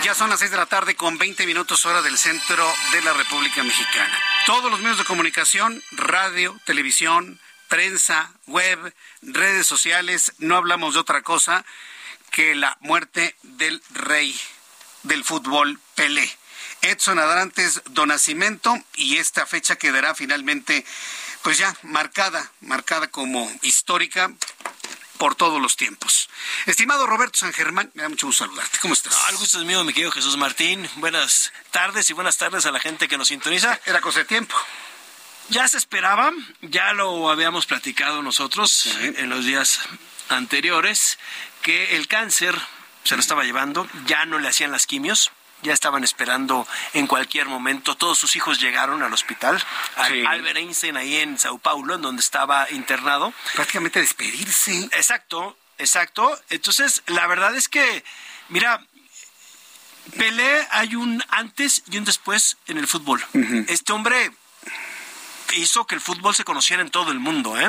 Ya 0.09 0.15
son 0.15 0.31
las 0.31 0.39
6 0.39 0.53
de 0.53 0.57
la 0.57 0.65
tarde 0.65 0.97
con 0.97 1.19
20 1.19 1.45
minutos 1.45 1.85
hora 1.85 2.01
del 2.01 2.17
centro 2.17 2.67
de 2.93 3.03
la 3.03 3.13
República 3.13 3.63
Mexicana. 3.63 4.19
Todos 4.47 4.71
los 4.71 4.81
medios 4.81 4.97
de 4.97 5.05
comunicación, 5.05 5.83
radio, 5.91 6.59
televisión, 6.65 7.39
prensa, 7.69 8.33
web, 8.47 8.95
redes 9.21 9.67
sociales, 9.67 10.33
no 10.39 10.57
hablamos 10.57 10.95
de 10.95 11.01
otra 11.01 11.21
cosa 11.21 11.63
que 12.31 12.55
la 12.55 12.79
muerte 12.81 13.37
del 13.43 13.83
rey 13.91 14.35
del 15.03 15.25
fútbol 15.25 15.79
Pelé. 15.95 16.27
Edson 16.81 17.19
Adrantes 17.19 17.83
Donacimento 17.91 18.83
y 18.95 19.19
esta 19.19 19.45
fecha 19.45 19.77
quedará 19.77 20.15
finalmente 20.15 20.87
pues 21.43 21.59
ya 21.59 21.77
marcada, 21.83 22.51
marcada 22.63 23.09
como 23.09 23.53
histórica 23.61 24.33
por 25.19 25.35
todos 25.35 25.61
los 25.61 25.77
tiempos. 25.77 26.31
Estimado 26.67 27.07
Roberto 27.07 27.39
San 27.39 27.53
Germán, 27.53 27.91
me 27.95 28.03
da 28.03 28.09
mucho 28.09 28.27
gusto 28.27 28.45
saludarte. 28.45 28.79
¿Cómo 28.81 28.95
estás? 28.95 29.15
el 29.31 29.37
gusto 29.37 29.59
es 29.59 29.65
mío, 29.65 29.85
mi 29.85 29.93
querido 29.93 30.13
Jesús 30.13 30.37
Martín. 30.37 30.89
Buenas 30.97 31.53
tardes 31.71 32.09
y 32.09 32.13
buenas 32.13 32.39
tardes 32.39 32.65
a 32.67 32.73
la 32.73 32.81
gente 32.81 33.09
que 33.09 33.19
nos 33.19 33.29
sintoniza. 33.29 33.79
Era 33.85 34.01
cosa 34.01 34.21
de 34.21 34.25
tiempo. 34.25 34.55
Ya 35.51 35.67
se 35.67 35.79
esperaba, 35.79 36.33
ya 36.61 36.93
lo 36.93 37.31
habíamos 37.31 37.67
platicado 37.67 38.23
nosotros 38.23 38.87
en 39.01 39.29
los 39.29 39.45
días 39.45 39.81
anteriores, 40.29 41.19
que 41.63 41.97
el 41.97 42.07
cáncer 42.07 42.55
se 43.05 43.15
lo 43.15 43.21
estaba 43.21 43.45
llevando, 43.45 43.89
ya 44.07 44.27
no 44.27 44.39
le 44.39 44.49
hacían 44.49 44.73
las 44.73 44.87
quimios, 44.87 45.33
ya 45.63 45.73
estaban 45.73 46.05
esperando 46.05 46.67
en 46.93 47.07
cualquier 47.07 47.47
momento. 47.47 47.97
Todos 47.97 48.19
sus 48.19 48.37
hijos 48.37 48.61
llegaron 48.61 49.03
al 49.03 49.13
hospital. 49.13 49.63
Albert 49.97 50.57
Einstein 50.57 50.97
ahí 50.97 51.17
en 51.17 51.39
Sao 51.39 51.59
Paulo, 51.59 51.95
en 51.95 52.03
donde 52.03 52.21
estaba 52.21 52.71
internado. 52.71 53.33
Prácticamente 53.55 54.01
despedirse. 54.01 54.85
Exacto, 54.93 55.57
exacto. 55.79 56.39
Entonces, 56.51 57.03
la 57.07 57.27
verdad 57.27 57.55
es 57.57 57.69
que, 57.69 58.05
mira, 58.49 58.81
Pelé 60.17 60.67
hay 60.71 60.95
un 60.95 61.23
antes 61.29 61.83
y 61.91 61.99
un 61.99 62.05
después 62.05 62.57
en 62.67 62.79
el 62.79 62.87
fútbol. 62.87 63.25
Este 63.69 63.93
hombre 63.93 64.33
hizo 65.57 65.87
que 65.87 65.95
el 65.95 66.01
fútbol 66.01 66.35
se 66.35 66.45
conociera 66.45 66.83
en 66.83 66.91
todo 66.91 67.11
el 67.13 67.19
mundo. 67.19 67.59
¿eh? 67.61 67.69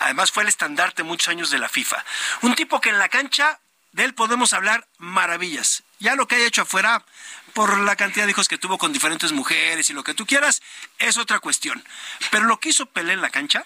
Además 0.00 0.30
fue 0.32 0.42
el 0.42 0.48
estandarte 0.48 1.02
muchos 1.02 1.28
años 1.28 1.50
de 1.50 1.58
la 1.58 1.68
FIFA. 1.68 2.04
Un 2.42 2.54
tipo 2.54 2.80
que 2.80 2.90
en 2.90 2.98
la 2.98 3.08
cancha 3.08 3.60
de 3.92 4.04
él 4.04 4.14
podemos 4.14 4.52
hablar 4.52 4.88
maravillas. 4.98 5.82
Ya 5.98 6.14
lo 6.14 6.26
que 6.26 6.36
haya 6.36 6.46
hecho 6.46 6.62
afuera, 6.62 7.04
por 7.52 7.78
la 7.80 7.96
cantidad 7.96 8.24
de 8.24 8.30
hijos 8.30 8.48
que 8.48 8.58
tuvo 8.58 8.78
con 8.78 8.92
diferentes 8.92 9.32
mujeres 9.32 9.90
y 9.90 9.92
lo 9.92 10.04
que 10.04 10.14
tú 10.14 10.26
quieras, 10.26 10.62
es 10.98 11.18
otra 11.18 11.40
cuestión. 11.40 11.82
Pero 12.30 12.44
lo 12.44 12.60
que 12.60 12.70
hizo 12.70 12.86
Pelé 12.86 13.12
en 13.12 13.20
la 13.20 13.30
cancha, 13.30 13.64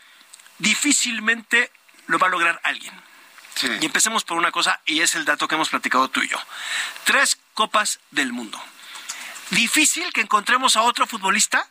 difícilmente 0.58 1.70
lo 2.06 2.18
va 2.18 2.28
a 2.28 2.30
lograr 2.30 2.60
alguien. 2.64 2.94
Y 3.80 3.86
empecemos 3.86 4.24
por 4.24 4.36
una 4.36 4.50
cosa, 4.50 4.80
y 4.84 5.00
es 5.00 5.14
el 5.14 5.24
dato 5.24 5.46
que 5.46 5.54
hemos 5.54 5.68
platicado 5.68 6.08
tú 6.08 6.20
y 6.22 6.28
yo. 6.28 6.38
Tres 7.04 7.38
copas 7.54 8.00
del 8.10 8.32
mundo. 8.32 8.60
Difícil 9.50 10.12
que 10.12 10.22
encontremos 10.22 10.74
a 10.76 10.82
otro 10.82 11.06
futbolista 11.06 11.68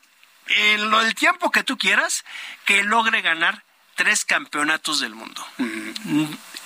en 0.47 0.89
lo 0.89 1.01
del 1.03 1.15
tiempo 1.15 1.51
que 1.51 1.63
tú 1.63 1.77
quieras 1.77 2.23
que 2.65 2.83
logre 2.83 3.21
ganar 3.21 3.63
tres 3.95 4.23
campeonatos 4.23 4.99
del 4.99 5.13
mundo. 5.13 5.45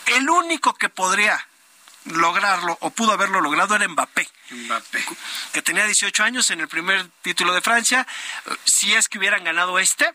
El 0.06 0.30
único 0.30 0.76
que 0.76 0.90
podría 0.90 1.48
lograrlo 2.12 2.78
o 2.82 2.90
pudo 2.90 3.12
haberlo 3.14 3.42
logrado 3.42 3.76
era 3.76 3.88
Mbappé. 3.88 4.28
Mbappé. 4.52 5.04
Que 5.54 5.62
tenía 5.62 5.86
18 5.86 6.24
años 6.24 6.50
en 6.52 6.62
el 6.62 6.68
primer 6.68 7.08
título 7.22 7.54
de 7.54 7.62
Francia. 7.62 8.08
Si 8.66 8.94
es 8.94 9.08
que 9.10 9.18
hubieran 9.18 9.44
ganado 9.44 9.80
este, 9.80 10.14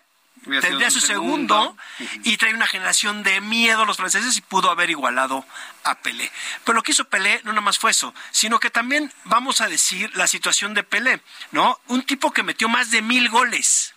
tendría 0.61 0.91
su 0.91 1.01
segundo, 1.01 1.77
y 2.25 2.37
trae 2.37 2.55
una 2.55 2.67
generación 2.67 3.23
de 3.23 3.41
miedo 3.41 3.83
a 3.83 3.87
los 3.87 3.97
franceses 3.97 4.37
y 4.37 4.41
pudo 4.41 4.71
haber 4.71 4.91
igualado 4.91 5.45
a 5.85 5.97
Pelé. 5.97 6.31
Pero 6.65 6.77
lo 6.77 6.83
que 6.83 6.93
hizo 6.93 7.05
Pelé 7.05 7.41
no 7.45 7.53
nada 7.53 7.63
más 7.63 7.79
fue 7.79 7.93
eso, 7.93 8.15
sino 8.31 8.59
que 8.59 8.71
también 8.71 9.13
vamos 9.25 9.61
a 9.61 9.69
decir 9.69 10.11
la 10.17 10.27
situación 10.27 10.75
de 10.75 10.83
Pelé, 10.83 11.21
¿no? 11.53 11.81
Un 11.89 12.03
tipo 12.03 12.33
que 12.33 12.43
metió 12.43 12.69
más 12.69 12.91
de 12.91 13.03
mil 13.03 13.29
goles. 13.29 13.95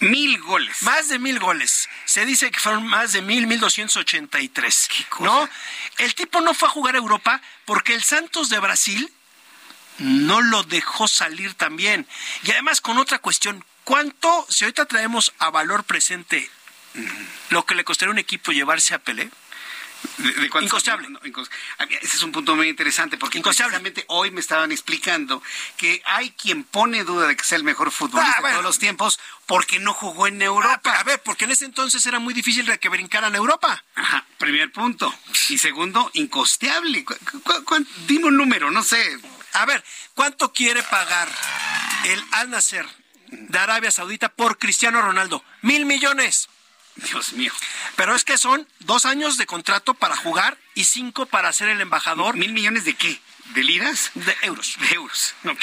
Mil 0.00 0.38
goles. 0.42 0.82
Más 0.82 1.08
de 1.08 1.18
mil 1.18 1.38
goles. 1.38 1.88
Se 2.04 2.26
dice 2.26 2.50
que 2.50 2.60
fueron 2.60 2.86
más 2.86 3.12
de 3.12 3.22
mil, 3.22 3.46
mil 3.46 3.58
doscientos 3.58 3.96
ochenta 3.96 4.40
y 4.40 4.48
tres. 4.48 4.88
¿No? 5.20 5.48
El 5.98 6.14
tipo 6.14 6.40
no 6.40 6.52
fue 6.52 6.68
a 6.68 6.72
jugar 6.72 6.94
a 6.94 6.98
Europa 6.98 7.40
porque 7.64 7.94
el 7.94 8.02
Santos 8.02 8.50
de 8.50 8.58
Brasil 8.58 9.10
no 9.98 10.42
lo 10.42 10.62
dejó 10.64 11.08
salir 11.08 11.54
también. 11.54 12.06
Y 12.42 12.50
además 12.50 12.82
con 12.82 12.98
otra 12.98 13.18
cuestión, 13.18 13.64
¿cuánto, 13.84 14.46
si 14.50 14.64
ahorita 14.64 14.84
traemos 14.84 15.32
a 15.38 15.50
valor 15.50 15.84
presente 15.84 16.50
lo 17.50 17.64
que 17.64 17.74
le 17.74 17.84
costaría 17.84 18.10
a 18.10 18.12
un 18.12 18.18
equipo 18.18 18.52
llevarse 18.52 18.94
a 18.94 18.98
Pelé? 18.98 19.30
¿De, 20.18 20.50
ese 22.00 22.16
es 22.16 22.22
un 22.22 22.32
punto 22.32 22.56
muy 22.56 22.68
interesante 22.68 23.16
porque 23.16 23.40
precisamente 23.40 24.04
hoy 24.08 24.30
me 24.30 24.40
estaban 24.40 24.72
explicando 24.72 25.42
que 25.76 26.02
hay 26.04 26.30
quien 26.30 26.64
pone 26.64 27.04
duda 27.04 27.26
de 27.26 27.36
que 27.36 27.44
sea 27.44 27.58
el 27.58 27.64
mejor 27.64 27.90
futbolista 27.90 28.36
ah, 28.38 28.42
de 28.42 28.50
todos 28.52 28.64
los 28.64 28.78
tiempos 28.78 29.18
porque 29.46 29.78
no 29.78 29.92
jugó 29.92 30.26
en 30.26 30.42
Europa. 30.42 30.92
Ah, 30.96 31.00
a 31.00 31.04
ver, 31.04 31.22
porque 31.22 31.44
en 31.44 31.52
ese 31.52 31.64
entonces 31.64 32.04
era 32.06 32.18
muy 32.18 32.34
difícil 32.34 32.66
de 32.66 32.78
que 32.78 32.88
brincaran 32.88 33.34
a 33.34 33.36
Europa. 33.36 33.84
Ajá, 33.94 34.24
primer 34.38 34.72
punto. 34.72 35.14
Y 35.48 35.58
segundo, 35.58 36.10
incosteable. 36.14 37.04
dime 38.06 38.26
un 38.26 38.36
número, 38.36 38.70
no 38.70 38.82
sé. 38.82 39.18
A 39.52 39.64
ver, 39.64 39.82
¿cuánto 40.14 40.52
quiere 40.52 40.82
pagar 40.82 41.28
el 42.04 42.22
Al 42.32 42.50
Nasser 42.50 42.86
de 43.28 43.58
Arabia 43.58 43.90
Saudita 43.90 44.28
por 44.28 44.58
Cristiano 44.58 45.00
Ronaldo? 45.00 45.42
Mil 45.62 45.86
millones. 45.86 46.48
Dios 46.96 47.32
mío. 47.34 47.52
Pero 47.96 48.14
es 48.14 48.24
que 48.24 48.38
son 48.38 48.66
dos 48.80 49.04
años 49.04 49.36
de 49.36 49.46
contrato 49.46 49.94
para 49.94 50.16
jugar 50.16 50.58
y 50.74 50.84
cinco 50.84 51.26
para 51.26 51.52
ser 51.52 51.68
el 51.68 51.80
embajador. 51.80 52.36
¿Mil 52.36 52.52
millones 52.52 52.84
de 52.84 52.94
qué? 52.94 53.20
¿De 53.54 53.62
liras? 53.62 54.10
De 54.14 54.36
euros. 54.42 54.76
De 54.78 54.94
euros, 54.94 55.34
ok. 55.44 55.54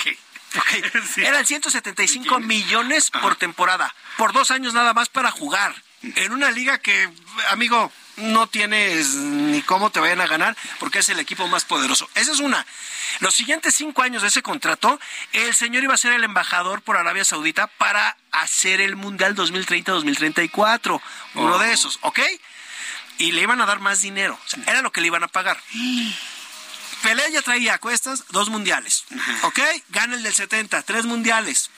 okay. 0.60 0.84
Eran 1.18 1.46
175 1.46 2.40
millones 2.40 3.12
por 3.12 3.36
temporada, 3.36 3.94
por 4.18 4.34
dos 4.34 4.52
años 4.52 4.74
nada 4.74 4.94
más 4.94 5.10
para 5.10 5.32
jugar. 5.32 5.76
En 6.02 6.34
una 6.34 6.52
liga 6.52 6.80
que, 6.80 7.10
amigo, 7.50 7.92
no 8.18 8.48
tienes 8.48 9.16
ni 9.16 9.62
cómo 9.64 9.90
te 9.90 10.00
vayan 10.00 10.22
a 10.22 10.28
ganar 10.28 10.56
porque 10.80 11.00
es 11.00 11.10
el 11.10 11.20
equipo 11.20 11.48
más 11.48 11.66
poderoso. 11.66 12.10
Esa 12.16 12.32
es 12.32 12.40
una. 12.40 12.66
Los 13.20 13.36
siguientes 13.36 13.76
cinco 13.76 14.02
años 14.02 14.22
de 14.22 14.28
ese 14.28 14.42
contrato, 14.42 15.00
el 15.32 15.54
señor 15.54 15.84
iba 15.84 15.94
a 15.94 15.98
ser 15.98 16.14
el 16.14 16.24
embajador 16.24 16.82
por 16.82 16.98
Arabia 16.98 17.26
Saudita 17.26 17.68
para 17.68 18.18
hacer 18.32 18.82
el 18.82 18.96
Mundial 18.96 19.36
2030-2034. 19.36 21.02
Uno 21.36 21.58
de 21.58 21.74
esos, 21.74 22.00
¿ok? 22.02 22.20
Y 23.20 23.32
le 23.32 23.42
iban 23.42 23.62
a 23.62 23.66
dar 23.66 23.80
más 23.80 24.02
dinero. 24.02 24.40
era 24.68 24.82
lo 24.82 24.92
que 24.92 25.02
le 25.02 25.08
iban 25.08 25.24
a 25.24 25.28
pagar. 25.28 25.60
Pelé 27.04 27.32
ya 27.32 27.42
traía 27.42 27.76
a 27.76 27.78
cuestas 27.80 28.24
dos 28.30 28.50
mundiales. 28.50 29.06
¿Ok? 29.44 29.60
Gana 29.90 30.16
el 30.16 30.24
del 30.24 30.34
70, 30.34 30.82
tres 30.84 31.06
mundiales. 31.06 31.70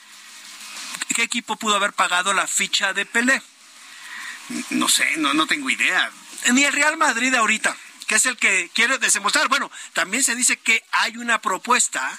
¿qué 1.14 1.22
equipo 1.22 1.56
pudo 1.56 1.76
haber 1.76 1.92
pagado 1.92 2.32
la 2.32 2.46
ficha 2.46 2.92
de 2.92 3.06
Pelé? 3.06 3.42
No 4.70 4.88
sé, 4.88 5.16
no, 5.16 5.34
no 5.34 5.46
tengo 5.46 5.70
idea. 5.70 6.10
Ni 6.52 6.64
el 6.64 6.72
Real 6.72 6.96
Madrid 6.96 7.34
ahorita, 7.34 7.76
que 8.06 8.16
es 8.16 8.26
el 8.26 8.36
que 8.36 8.70
quiere 8.74 8.98
demostrar. 8.98 9.48
Bueno, 9.48 9.70
también 9.92 10.22
se 10.22 10.34
dice 10.34 10.56
que 10.58 10.82
hay 10.92 11.16
una 11.16 11.40
propuesta 11.40 12.18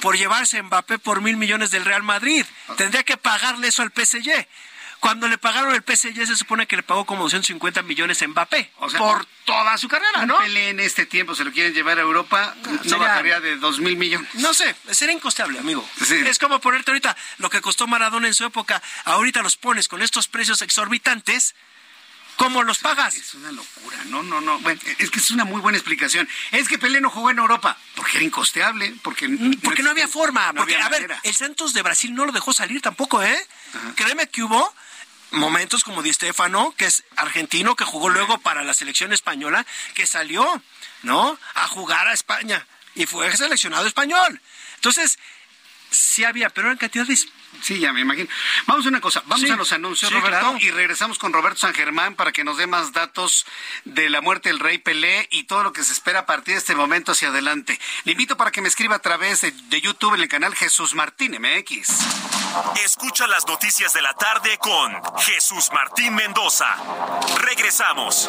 por 0.00 0.16
llevarse 0.16 0.60
Mbappé 0.62 0.98
por 0.98 1.20
mil 1.20 1.36
millones 1.36 1.70
del 1.70 1.84
Real 1.84 2.02
Madrid. 2.02 2.44
Tendría 2.76 3.04
que 3.04 3.16
pagarle 3.16 3.68
eso 3.68 3.82
al 3.82 3.92
PSG. 3.92 4.46
Cuando 4.98 5.26
le 5.26 5.36
pagaron 5.36 5.74
el 5.74 5.82
PSG 5.82 6.26
se 6.28 6.36
supone 6.36 6.68
que 6.68 6.76
le 6.76 6.84
pagó 6.84 7.04
como 7.04 7.24
250 7.24 7.82
millones 7.82 8.22
a 8.22 8.28
Mbappé 8.28 8.70
O 8.78 8.88
sea, 8.88 9.00
por 9.00 9.26
toda 9.44 9.76
su 9.76 9.88
carrera, 9.88 10.26
¿no? 10.26 10.40
En 10.44 10.78
este 10.78 11.06
tiempo 11.06 11.34
se 11.34 11.42
lo 11.42 11.50
quieren 11.50 11.74
llevar 11.74 11.98
a 11.98 12.02
Europa, 12.02 12.54
no 12.64 12.78
sería- 12.84 12.98
bajaría 12.98 13.40
de 13.40 13.56
dos 13.56 13.80
mil 13.80 13.96
millones. 13.96 14.32
No 14.34 14.54
sé, 14.54 14.76
sería 14.92 15.12
incosteable, 15.14 15.58
amigo. 15.58 15.84
Sí. 16.06 16.14
Es 16.24 16.38
como 16.38 16.60
ponerte 16.60 16.92
ahorita 16.92 17.16
lo 17.38 17.50
que 17.50 17.60
costó 17.60 17.88
Maradona 17.88 18.28
en 18.28 18.34
su 18.34 18.44
época, 18.44 18.80
ahorita 19.04 19.42
los 19.42 19.56
pones 19.56 19.88
con 19.88 20.02
estos 20.02 20.28
precios 20.28 20.62
exorbitantes, 20.62 21.56
¿cómo 22.42 22.64
los 22.64 22.78
pagas? 22.78 23.14
Es 23.14 23.34
una 23.34 23.52
locura, 23.52 23.98
no, 24.06 24.22
no, 24.24 24.40
no. 24.40 24.58
Bueno, 24.58 24.80
es 24.98 25.10
que 25.10 25.20
es 25.20 25.30
una 25.30 25.44
muy 25.44 25.60
buena 25.60 25.78
explicación. 25.78 26.28
Es 26.50 26.68
que 26.68 26.76
Pelé 26.76 27.00
no 27.00 27.08
jugó 27.08 27.30
en 27.30 27.38
Europa 27.38 27.78
porque 27.94 28.16
era 28.16 28.24
incosteable, 28.24 28.94
porque 29.02 29.28
Porque 29.62 29.82
no 29.82 29.90
había 29.90 30.08
forma, 30.08 30.52
no 30.52 30.60
porque 30.60 30.74
había 30.74 30.86
a 30.86 30.88
ver, 30.88 31.16
el 31.22 31.34
Santos 31.34 31.72
de 31.72 31.82
Brasil 31.82 32.12
no 32.12 32.26
lo 32.26 32.32
dejó 32.32 32.52
salir 32.52 32.82
tampoco, 32.82 33.22
¿eh? 33.22 33.46
Créeme 33.94 34.28
que 34.28 34.42
hubo 34.42 34.74
momentos 35.30 35.84
como 35.84 36.02
Di 36.02 36.12
Stefano, 36.12 36.74
que 36.76 36.86
es 36.86 37.04
argentino, 37.16 37.76
que 37.76 37.84
jugó 37.84 38.08
luego 38.08 38.38
para 38.38 38.64
la 38.64 38.74
selección 38.74 39.12
española, 39.12 39.64
que 39.94 40.06
salió, 40.06 40.62
¿no? 41.02 41.38
A 41.54 41.68
jugar 41.68 42.08
a 42.08 42.12
España 42.12 42.66
y 42.96 43.06
fue 43.06 43.34
seleccionado 43.36 43.86
español. 43.86 44.40
Entonces, 44.74 45.18
sí 45.90 46.24
había, 46.24 46.50
pero 46.50 46.72
en 46.72 46.76
cantidades 46.76 47.28
Sí, 47.62 47.78
ya 47.78 47.92
me 47.92 48.00
imagino. 48.00 48.28
Vamos 48.66 48.84
a 48.84 48.88
una 48.88 49.00
cosa, 49.00 49.22
vamos 49.26 49.46
Sí, 49.46 49.50
a 49.50 49.56
los 49.56 49.72
anuncios, 49.72 50.10
sí, 50.10 50.14
Roberto, 50.16 50.38
claro. 50.40 50.56
y 50.60 50.70
regresamos 50.70 51.18
con 51.18 51.32
Roberto 51.32 51.60
San 51.60 51.72
Germán 51.74 52.14
para 52.16 52.32
que 52.32 52.44
nos 52.44 52.56
dé 52.58 52.66
más 52.66 52.92
datos 52.92 53.46
de 53.84 54.10
la 54.10 54.20
muerte 54.20 54.48
del 54.48 54.58
rey 54.58 54.78
Pelé 54.78 55.28
y 55.30 55.44
todo 55.44 55.62
lo 55.62 55.72
que 55.72 55.84
se 55.84 55.92
espera 55.92 56.20
a 56.20 56.26
partir 56.26 56.54
de 56.54 56.58
este 56.58 56.74
momento 56.74 57.12
hacia 57.12 57.28
adelante. 57.28 57.78
Le 58.04 58.12
invito 58.12 58.36
para 58.36 58.50
que 58.50 58.60
me 58.60 58.68
escriba 58.68 58.96
a 58.96 58.98
través 58.98 59.40
de, 59.42 59.52
de 59.52 59.80
YouTube 59.80 60.14
en 60.14 60.22
el 60.22 60.28
canal 60.28 60.54
Jesús 60.54 60.94
Martín 60.94 61.38
MX. 61.40 61.88
Escucha 62.84 63.26
las 63.26 63.46
noticias 63.46 63.94
de 63.94 64.02
la 64.02 64.12
tarde 64.14 64.58
con 64.58 64.92
Jesús 65.20 65.70
Martín 65.72 66.14
Mendoza. 66.14 66.66
Regresamos. 67.40 68.28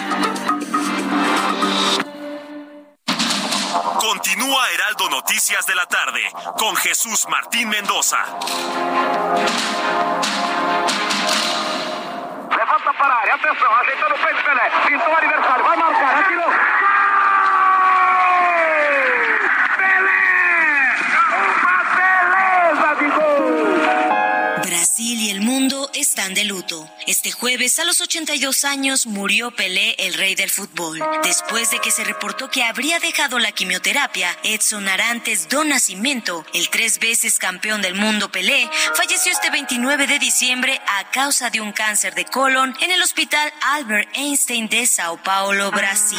Continúa 4.23 4.69
Heraldo 4.69 5.09
Noticias 5.09 5.65
de 5.65 5.73
la 5.73 5.87
tarde 5.87 6.21
con 6.55 6.75
Jesús 6.75 7.27
Martín 7.27 7.67
Mendoza. 7.67 8.19
Le 12.55 12.65
falta 12.67 12.93
parar, 12.93 13.27
e 13.27 13.31
atenção, 13.31 13.73
ajeitando 13.77 14.13
o 14.13 14.19
peito 14.19 14.43
Pelé, 14.43 14.71
pintou 14.85 15.11
o 15.11 15.17
adversário, 15.17 15.63
vai 15.63 15.75
marcar, 15.75 16.19
atirou. 16.19 16.90
Brasil 24.81 25.19
y 25.21 25.29
el 25.29 25.41
mundo 25.41 25.91
están 25.93 26.33
de 26.33 26.43
luto. 26.43 26.89
Este 27.05 27.31
jueves, 27.31 27.77
a 27.77 27.83
los 27.83 28.01
82 28.01 28.65
años, 28.65 29.05
murió 29.05 29.51
Pelé, 29.51 29.93
el 29.99 30.15
rey 30.15 30.33
del 30.33 30.49
fútbol. 30.49 30.99
Después 31.21 31.69
de 31.69 31.77
que 31.77 31.91
se 31.91 32.03
reportó 32.03 32.49
que 32.49 32.63
habría 32.63 32.97
dejado 32.99 33.37
la 33.37 33.51
quimioterapia, 33.51 34.35
Edson 34.43 34.87
Arantes 34.87 35.47
do 35.49 35.63
Nascimento, 35.63 36.47
el 36.55 36.67
tres 36.71 36.97
veces 36.97 37.37
campeón 37.37 37.83
del 37.83 37.93
mundo 37.93 38.31
Pelé, 38.31 38.67
falleció 38.95 39.31
este 39.31 39.51
29 39.51 40.07
de 40.07 40.17
diciembre 40.17 40.81
a 40.87 41.11
causa 41.11 41.51
de 41.51 41.61
un 41.61 41.73
cáncer 41.73 42.15
de 42.15 42.25
colon 42.25 42.75
en 42.81 42.89
el 42.89 43.03
hospital 43.03 43.53
Albert 43.61 44.09
Einstein 44.15 44.67
de 44.67 44.87
Sao 44.87 45.21
Paulo, 45.21 45.69
Brasil. 45.69 46.17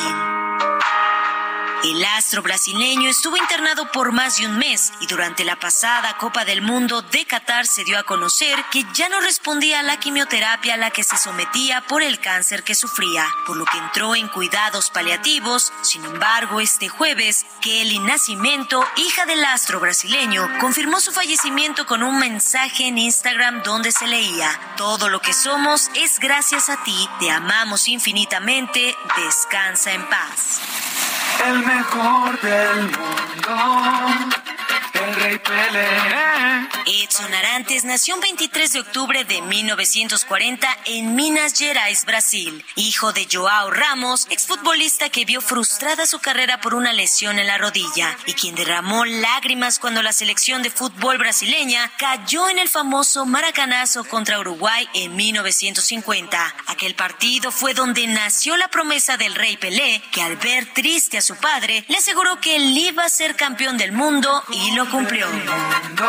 El 1.84 2.04
astro 2.04 2.42
brasileño 2.42 3.10
estuvo 3.10 3.36
internado 3.36 3.90
por 3.90 4.12
más 4.12 4.36
de 4.36 4.46
un 4.46 4.56
mes 4.56 4.92
y 5.00 5.08
durante 5.08 5.44
la 5.44 5.56
pasada 5.56 6.16
Copa 6.16 6.44
del 6.44 6.62
Mundo 6.62 7.02
de 7.02 7.24
Qatar 7.24 7.66
se 7.66 7.82
dio 7.82 7.98
a 7.98 8.04
conocer 8.04 8.56
que 8.70 8.84
ya 8.94 9.08
no 9.08 9.20
respondía 9.20 9.80
a 9.80 9.82
la 9.82 9.98
quimioterapia 9.98 10.74
a 10.74 10.76
la 10.76 10.90
que 10.90 11.02
se 11.02 11.16
sometía 11.16 11.80
por 11.88 12.04
el 12.04 12.20
cáncer 12.20 12.62
que 12.62 12.76
sufría, 12.76 13.26
por 13.48 13.56
lo 13.56 13.64
que 13.64 13.78
entró 13.78 14.14
en 14.14 14.28
cuidados 14.28 14.90
paliativos. 14.90 15.72
Sin 15.82 16.04
embargo, 16.04 16.60
este 16.60 16.88
jueves, 16.88 17.46
Kelly 17.60 17.98
Nascimento, 17.98 18.86
hija 18.94 19.26
del 19.26 19.44
astro 19.44 19.80
brasileño, 19.80 20.48
confirmó 20.60 21.00
su 21.00 21.10
fallecimiento 21.10 21.84
con 21.86 22.04
un 22.04 22.16
mensaje 22.20 22.86
en 22.86 22.98
Instagram 22.98 23.64
donde 23.64 23.90
se 23.90 24.06
leía, 24.06 24.48
todo 24.76 25.08
lo 25.08 25.20
que 25.20 25.32
somos 25.32 25.90
es 25.96 26.20
gracias 26.20 26.68
a 26.68 26.80
ti, 26.84 27.08
te 27.18 27.28
amamos 27.32 27.88
infinitamente, 27.88 28.96
descansa 29.16 29.90
en 29.90 30.08
paz. 30.08 30.60
El 31.40 31.58
mejor 31.66 32.40
del 32.40 32.82
mundo, 32.82 33.56
el 35.22 35.30
rey 35.30 35.38
Pelé. 35.38 36.52
Edson 36.87 37.32
Arantes 37.32 37.85
nació 37.85 38.16
un 38.16 38.20
23 38.20 38.72
de 38.72 38.80
octubre 38.80 39.24
de 39.24 39.40
1940 39.40 40.68
en 40.87 41.14
Minas 41.14 41.54
Gerais, 41.56 42.04
Brasil, 42.04 42.64
hijo 42.74 43.12
de 43.12 43.28
Joao 43.30 43.70
Ramos, 43.70 44.26
exfutbolista 44.30 45.08
que 45.08 45.24
vio 45.24 45.40
frustrada 45.40 46.06
su 46.06 46.18
carrera 46.18 46.61
por 46.61 46.74
una 46.74 46.92
lesión 46.92 47.38
en 47.38 47.46
la 47.46 47.58
rodilla 47.58 48.16
y 48.26 48.35
quien 48.35 48.54
derramó 48.54 49.04
lágrimas 49.04 49.78
cuando 49.78 50.02
la 50.02 50.12
selección 50.12 50.62
de 50.62 50.70
fútbol 50.70 51.18
brasileña 51.18 51.90
cayó 51.98 52.48
en 52.48 52.58
el 52.58 52.68
famoso 52.68 53.26
maracanazo 53.26 54.04
contra 54.04 54.40
Uruguay 54.40 54.88
en 54.94 55.14
1950. 55.14 56.54
Aquel 56.66 56.94
partido 56.94 57.52
fue 57.52 57.74
donde 57.74 58.06
nació 58.08 58.56
la 58.56 58.68
promesa 58.68 59.16
del 59.16 59.35
rey 59.35 59.56
Pelé, 59.56 60.02
que 60.11 60.22
al 60.22 60.37
ver 60.37 60.72
triste 60.74 61.18
a 61.18 61.22
su 61.22 61.37
padre, 61.37 61.85
le 61.88 61.98
aseguró 61.98 62.40
que 62.40 62.56
él 62.56 62.76
iba 62.76 63.04
a 63.04 63.08
ser 63.08 63.37
campeón 63.37 63.78
del 63.78 63.92
mundo 63.92 64.42
y 64.50 64.72
lo 64.72 64.90
cumplió. 64.90 65.12
Mundo, 65.20 66.09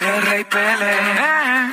el 0.00 0.22
rey 0.22 0.44
Pelé. 0.44 1.70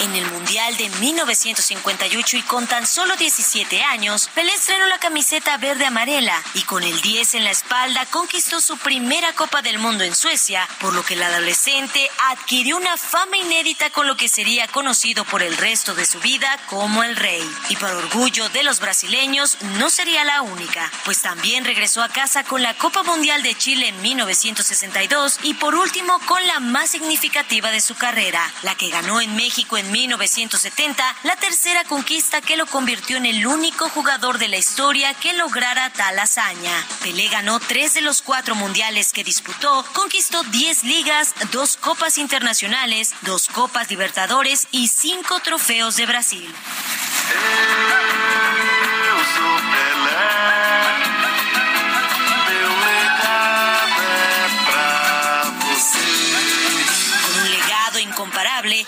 En 0.00 0.14
el 0.14 0.24
Mundial 0.30 0.74
de 0.78 0.88
1958 0.88 2.38
y 2.38 2.42
con 2.42 2.66
tan 2.66 2.86
solo 2.86 3.16
17 3.16 3.82
años, 3.82 4.30
Pelé 4.34 4.54
estrenó 4.54 4.86
la 4.86 4.98
camiseta 4.98 5.58
verde 5.58 5.84
amarela 5.84 6.42
y 6.54 6.62
con 6.62 6.82
el 6.82 6.98
10 7.02 7.34
en 7.34 7.44
la 7.44 7.50
espalda 7.50 8.06
conquistó 8.06 8.62
su 8.62 8.78
primera 8.78 9.34
Copa 9.34 9.60
del 9.60 9.78
Mundo 9.78 10.02
en 10.02 10.14
Suecia, 10.14 10.66
por 10.80 10.94
lo 10.94 11.04
que 11.04 11.14
el 11.14 11.22
adolescente 11.22 12.08
adquirió 12.30 12.78
una 12.78 12.96
fama 12.96 13.36
inédita 13.36 13.90
con 13.90 14.06
lo 14.06 14.16
que 14.16 14.30
sería 14.30 14.66
conocido 14.68 15.26
por 15.26 15.42
el 15.42 15.54
resto 15.58 15.94
de 15.94 16.06
su 16.06 16.18
vida 16.20 16.58
como 16.70 17.04
el 17.04 17.14
rey. 17.16 17.46
Y 17.68 17.76
por 17.76 17.90
orgullo 17.90 18.48
de 18.48 18.62
los 18.62 18.80
brasileños, 18.80 19.58
no 19.76 19.90
sería 19.90 20.24
la 20.24 20.40
única, 20.40 20.90
pues 21.04 21.20
también 21.20 21.66
regresó 21.66 22.02
a 22.02 22.08
casa 22.08 22.42
con 22.44 22.62
la 22.62 22.72
Copa 22.72 23.02
Mundial 23.02 23.42
de 23.42 23.54
Chile 23.54 23.88
en 23.88 24.00
1962 24.00 25.40
y 25.42 25.52
por 25.54 25.74
último 25.74 26.18
con 26.20 26.46
la 26.46 26.58
más 26.58 26.88
significativa 26.88 27.70
de 27.70 27.82
su 27.82 27.96
carrera, 27.96 28.50
la 28.62 28.74
que 28.76 28.88
ganó 28.88 29.20
en 29.20 29.36
México 29.36 29.76
en 29.76 29.89
1970, 29.90 31.04
la 31.24 31.36
tercera 31.36 31.84
conquista 31.84 32.40
que 32.40 32.56
lo 32.56 32.66
convirtió 32.66 33.16
en 33.16 33.26
el 33.26 33.46
único 33.46 33.88
jugador 33.88 34.38
de 34.38 34.48
la 34.48 34.56
historia 34.56 35.12
que 35.14 35.32
lograra 35.32 35.90
tal 35.90 36.18
hazaña. 36.18 36.86
Pelé 37.02 37.28
ganó 37.28 37.60
tres 37.60 37.94
de 37.94 38.00
los 38.00 38.22
cuatro 38.22 38.54
mundiales 38.54 39.12
que 39.12 39.24
disputó, 39.24 39.84
conquistó 39.92 40.42
10 40.44 40.84
ligas, 40.84 41.34
dos 41.52 41.76
copas 41.76 42.18
internacionales, 42.18 43.14
dos 43.22 43.48
copas 43.48 43.90
libertadores 43.90 44.68
y 44.70 44.88
cinco 44.88 45.40
trofeos 45.40 45.96
de 45.96 46.06
Brasil. 46.06 46.54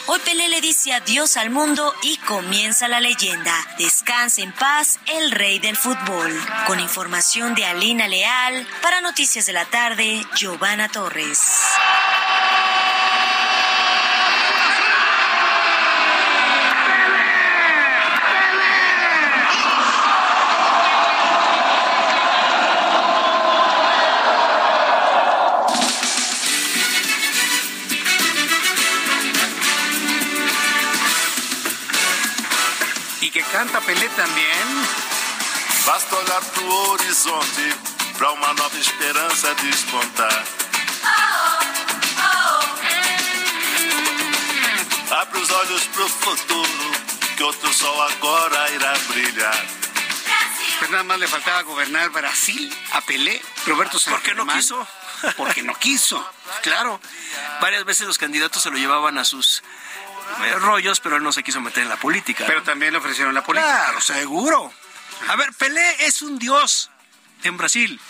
Hoy 0.06 0.20
Pelé 0.24 0.48
le 0.48 0.60
dice 0.60 0.92
adiós 0.92 1.36
al 1.36 1.50
mundo 1.50 1.92
y 2.02 2.16
comienza 2.18 2.86
la 2.86 3.00
leyenda. 3.00 3.52
Descanse 3.78 4.42
en 4.42 4.52
paz 4.52 5.00
el 5.06 5.32
rey 5.32 5.58
del 5.58 5.76
fútbol. 5.76 6.32
Con 6.68 6.78
información 6.78 7.56
de 7.56 7.64
Alina 7.64 8.06
Leal, 8.06 8.66
para 8.80 9.00
Noticias 9.00 9.44
de 9.46 9.52
la 9.52 9.64
Tarde, 9.64 10.24
Giovanna 10.36 10.88
Torres. 10.88 11.40
Canta 33.62 33.80
Pelé 33.86 34.08
también. 34.16 34.66
Basta 35.86 36.16
olhar 36.16 36.42
pro 36.52 36.90
horizonte 36.90 37.74
para 38.18 38.32
uma 38.32 38.52
nova 38.54 38.76
esperança 38.76 39.54
despontar. 39.54 40.44
Abre 45.10 45.38
os 45.38 45.50
olhos 45.50 45.82
pro 45.94 46.08
futuro, 46.08 46.90
que 47.36 47.42
outro 47.44 47.72
sol 47.72 48.02
agora 48.02 48.70
irá 48.72 48.94
brilhar. 49.08 49.64
Pues 50.78 50.90
nada 50.90 51.04
más 51.04 51.18
le 51.20 51.28
faltaba 51.28 51.62
gobernar 51.62 52.10
Brasil 52.10 52.74
a 52.94 53.00
Pelé, 53.02 53.40
Roberto 53.66 54.00
San 54.00 54.14
Porque 54.14 54.34
no 54.34 54.44
quiso. 54.44 54.88
Porque 55.36 55.62
no 55.62 55.74
quiso. 55.78 56.18
Claro. 56.62 57.00
Varias 57.60 57.84
veces 57.84 58.08
los 58.08 58.18
candidatos 58.18 58.60
se 58.60 58.70
lo 58.70 58.76
llevaban 58.76 59.18
a 59.18 59.24
sus 59.24 59.62
rollos, 60.60 61.00
pero 61.00 61.16
él 61.16 61.22
no 61.22 61.32
se 61.32 61.42
quiso 61.42 61.60
meter 61.60 61.82
en 61.82 61.88
la 61.88 61.96
política. 61.96 62.44
Pero 62.46 62.62
también 62.62 62.92
le 62.92 62.98
ofrecieron 62.98 63.34
la 63.34 63.42
política. 63.42 63.84
Claro, 63.84 64.00
seguro. 64.00 64.72
A 65.28 65.36
ver, 65.36 65.52
Pelé 65.54 66.06
es 66.06 66.22
un 66.22 66.38
dios 66.38 66.90
en 67.42 67.56
Brasil. 67.56 68.00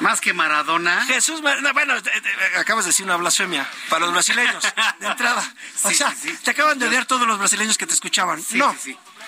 Más 0.00 0.20
que 0.20 0.32
Maradona. 0.32 1.04
Jesús, 1.06 1.40
bueno, 1.40 1.96
eh, 1.96 2.02
eh, 2.04 2.58
acabas 2.58 2.84
de 2.84 2.90
decir 2.90 3.04
una 3.04 3.16
blasfemia 3.16 3.68
para 3.88 4.06
los 4.06 4.12
brasileños, 4.12 4.62
de 4.98 5.06
entrada. 5.06 5.42
O 5.84 5.90
sea, 5.90 6.14
te 6.44 6.50
acaban 6.50 6.78
de 6.78 6.88
leer 6.88 7.06
todos 7.06 7.26
los 7.26 7.38
brasileños 7.38 7.76
que 7.76 7.86
te 7.86 7.94
escuchaban. 7.94 8.42
no, 8.52 8.74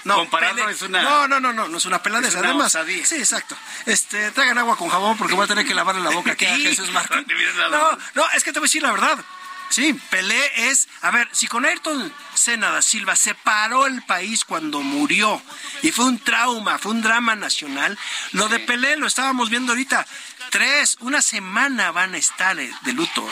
no, 0.05 0.17
Compararlo 0.17 0.69
es 0.69 0.83
una... 0.83 1.03
No, 1.03 1.29
no, 1.29 1.41
no, 1.41 1.53
no, 1.53 1.67
no 1.67 1.79
es 1.79 1.87
una 1.87 2.03
peladez. 2.03 2.37
Además, 2.37 2.79
sí, 3.05 3.17
exacto. 3.17 3.57
Este, 3.87 4.31
traigan 4.33 4.59
agua 4.59 4.77
con 4.77 4.89
jabón 4.89 5.17
porque 5.17 5.35
voy 5.35 5.45
a 5.45 5.49
tener 5.49 5.67
que 5.67 5.75
lavarle 5.75 6.03
la 6.03 6.11
boca 6.11 6.33
aquí 6.33 6.45
a 6.45 6.57
Jesús 6.57 6.91
Martín. 6.91 7.27
No, 7.71 7.99
no, 8.15 8.31
es 8.35 8.45
que 8.45 8.53
te 8.53 8.59
voy 8.59 8.67
a 8.67 8.69
decir 8.69 8.83
la 8.83 8.93
verdad. 8.93 9.19
Sí, 9.71 9.93
Pelé 10.11 10.71
es, 10.71 10.89
a 11.03 11.11
ver, 11.11 11.29
si 11.33 11.47
con 11.47 11.65
Ayrton 11.65 12.13
Senna 12.35 12.71
da 12.71 12.83
Silva 12.83 13.17
separó 13.17 13.87
el 13.87 14.03
país 14.03 14.45
cuando 14.45 14.81
murió 14.83 15.43
y 15.83 15.91
fue 15.91 16.05
un 16.05 16.19
trauma, 16.19 16.79
fue 16.79 16.93
un 16.93 17.03
drama 17.03 17.35
nacional, 17.35 17.99
lo 18.33 18.49
de 18.49 18.61
Pelé 18.61 18.97
lo 18.97 19.07
estábamos 19.07 19.51
viendo 19.51 19.73
ahorita. 19.73 20.07
Tres, 20.51 20.97
una 21.01 21.21
semana 21.23 21.91
van 21.91 22.15
a 22.15 22.19
estar 22.19 22.57
de 22.57 22.93
luto. 22.93 23.27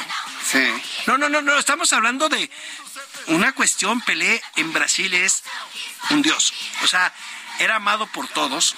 Sí. 0.50 0.66
No, 1.06 1.18
no, 1.18 1.28
no, 1.28 1.42
no, 1.42 1.58
estamos 1.58 1.92
hablando 1.92 2.28
de 2.28 2.50
una 3.28 3.52
cuestión, 3.52 4.00
Pelé 4.00 4.42
en 4.56 4.72
Brasil 4.72 5.14
es 5.14 5.44
un 6.10 6.22
dios. 6.22 6.52
O 6.82 6.86
sea, 6.86 7.12
era 7.58 7.76
amado 7.76 8.06
por 8.08 8.26
todos. 8.28 8.74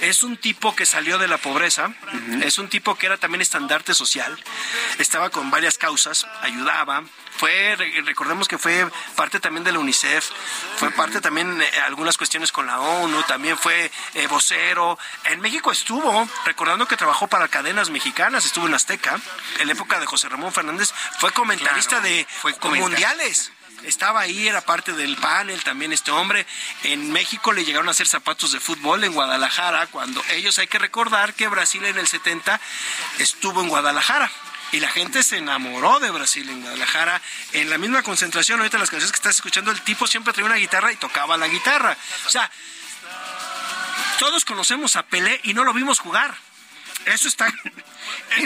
Es 0.00 0.22
un 0.22 0.36
tipo 0.36 0.74
que 0.76 0.86
salió 0.86 1.18
de 1.18 1.28
la 1.28 1.38
pobreza, 1.38 1.94
es 2.42 2.58
un 2.58 2.68
tipo 2.68 2.94
que 2.96 3.06
era 3.06 3.16
también 3.16 3.40
estandarte 3.40 3.94
social, 3.94 4.38
estaba 4.98 5.30
con 5.30 5.50
varias 5.50 5.78
causas, 5.78 6.26
ayudaba, 6.42 7.04
fue, 7.36 7.76
recordemos 8.04 8.48
que 8.48 8.58
fue 8.58 8.90
parte 9.14 9.40
también 9.40 9.64
de 9.64 9.72
la 9.72 9.78
UNICEF, 9.78 10.30
fue 10.76 10.90
parte 10.90 11.20
también 11.20 11.58
de 11.58 11.68
algunas 11.80 12.16
cuestiones 12.16 12.50
con 12.50 12.66
la 12.66 12.80
ONU, 12.80 13.22
también 13.24 13.58
fue 13.58 13.90
eh, 14.14 14.26
vocero. 14.26 14.98
En 15.24 15.40
México 15.40 15.70
estuvo, 15.70 16.28
recordando 16.44 16.88
que 16.88 16.96
trabajó 16.96 17.26
para 17.26 17.48
cadenas 17.48 17.90
mexicanas, 17.90 18.46
estuvo 18.46 18.66
en 18.66 18.74
Azteca, 18.74 19.20
en 19.60 19.66
la 19.66 19.74
época 19.74 20.00
de 20.00 20.06
José 20.06 20.28
Ramón 20.28 20.52
Fernández, 20.52 20.92
fue 21.18 21.30
comentarista 21.32 22.00
de 22.00 22.26
mundiales 22.62 23.52
estaba 23.86 24.20
ahí, 24.20 24.48
era 24.48 24.60
parte 24.60 24.92
del 24.92 25.16
panel 25.16 25.62
también 25.62 25.92
este 25.92 26.10
hombre. 26.10 26.46
En 26.82 27.10
México 27.12 27.52
le 27.52 27.64
llegaron 27.64 27.88
a 27.88 27.92
hacer 27.92 28.06
zapatos 28.06 28.52
de 28.52 28.60
fútbol 28.60 29.04
en 29.04 29.12
Guadalajara, 29.12 29.86
cuando 29.86 30.22
ellos 30.30 30.58
hay 30.58 30.66
que 30.66 30.78
recordar 30.78 31.34
que 31.34 31.48
Brasil 31.48 31.84
en 31.84 31.98
el 31.98 32.06
70 32.06 32.60
estuvo 33.18 33.60
en 33.62 33.68
Guadalajara. 33.68 34.30
Y 34.72 34.80
la 34.80 34.90
gente 34.90 35.22
se 35.22 35.38
enamoró 35.38 36.00
de 36.00 36.10
Brasil 36.10 36.48
en 36.48 36.60
Guadalajara. 36.60 37.22
En 37.52 37.70
la 37.70 37.78
misma 37.78 38.02
concentración, 38.02 38.58
ahorita 38.58 38.78
las 38.78 38.90
canciones 38.90 39.12
que 39.12 39.16
estás 39.16 39.36
escuchando, 39.36 39.70
el 39.70 39.80
tipo 39.82 40.06
siempre 40.06 40.32
traía 40.32 40.46
una 40.46 40.56
guitarra 40.56 40.90
y 40.92 40.96
tocaba 40.96 41.36
la 41.36 41.46
guitarra. 41.46 41.96
O 42.26 42.30
sea, 42.30 42.50
todos 44.18 44.44
conocemos 44.44 44.96
a 44.96 45.04
Pelé 45.04 45.40
y 45.44 45.54
no 45.54 45.62
lo 45.62 45.72
vimos 45.72 46.00
jugar. 46.00 46.36
Eso 47.04 47.28
está 47.28 47.46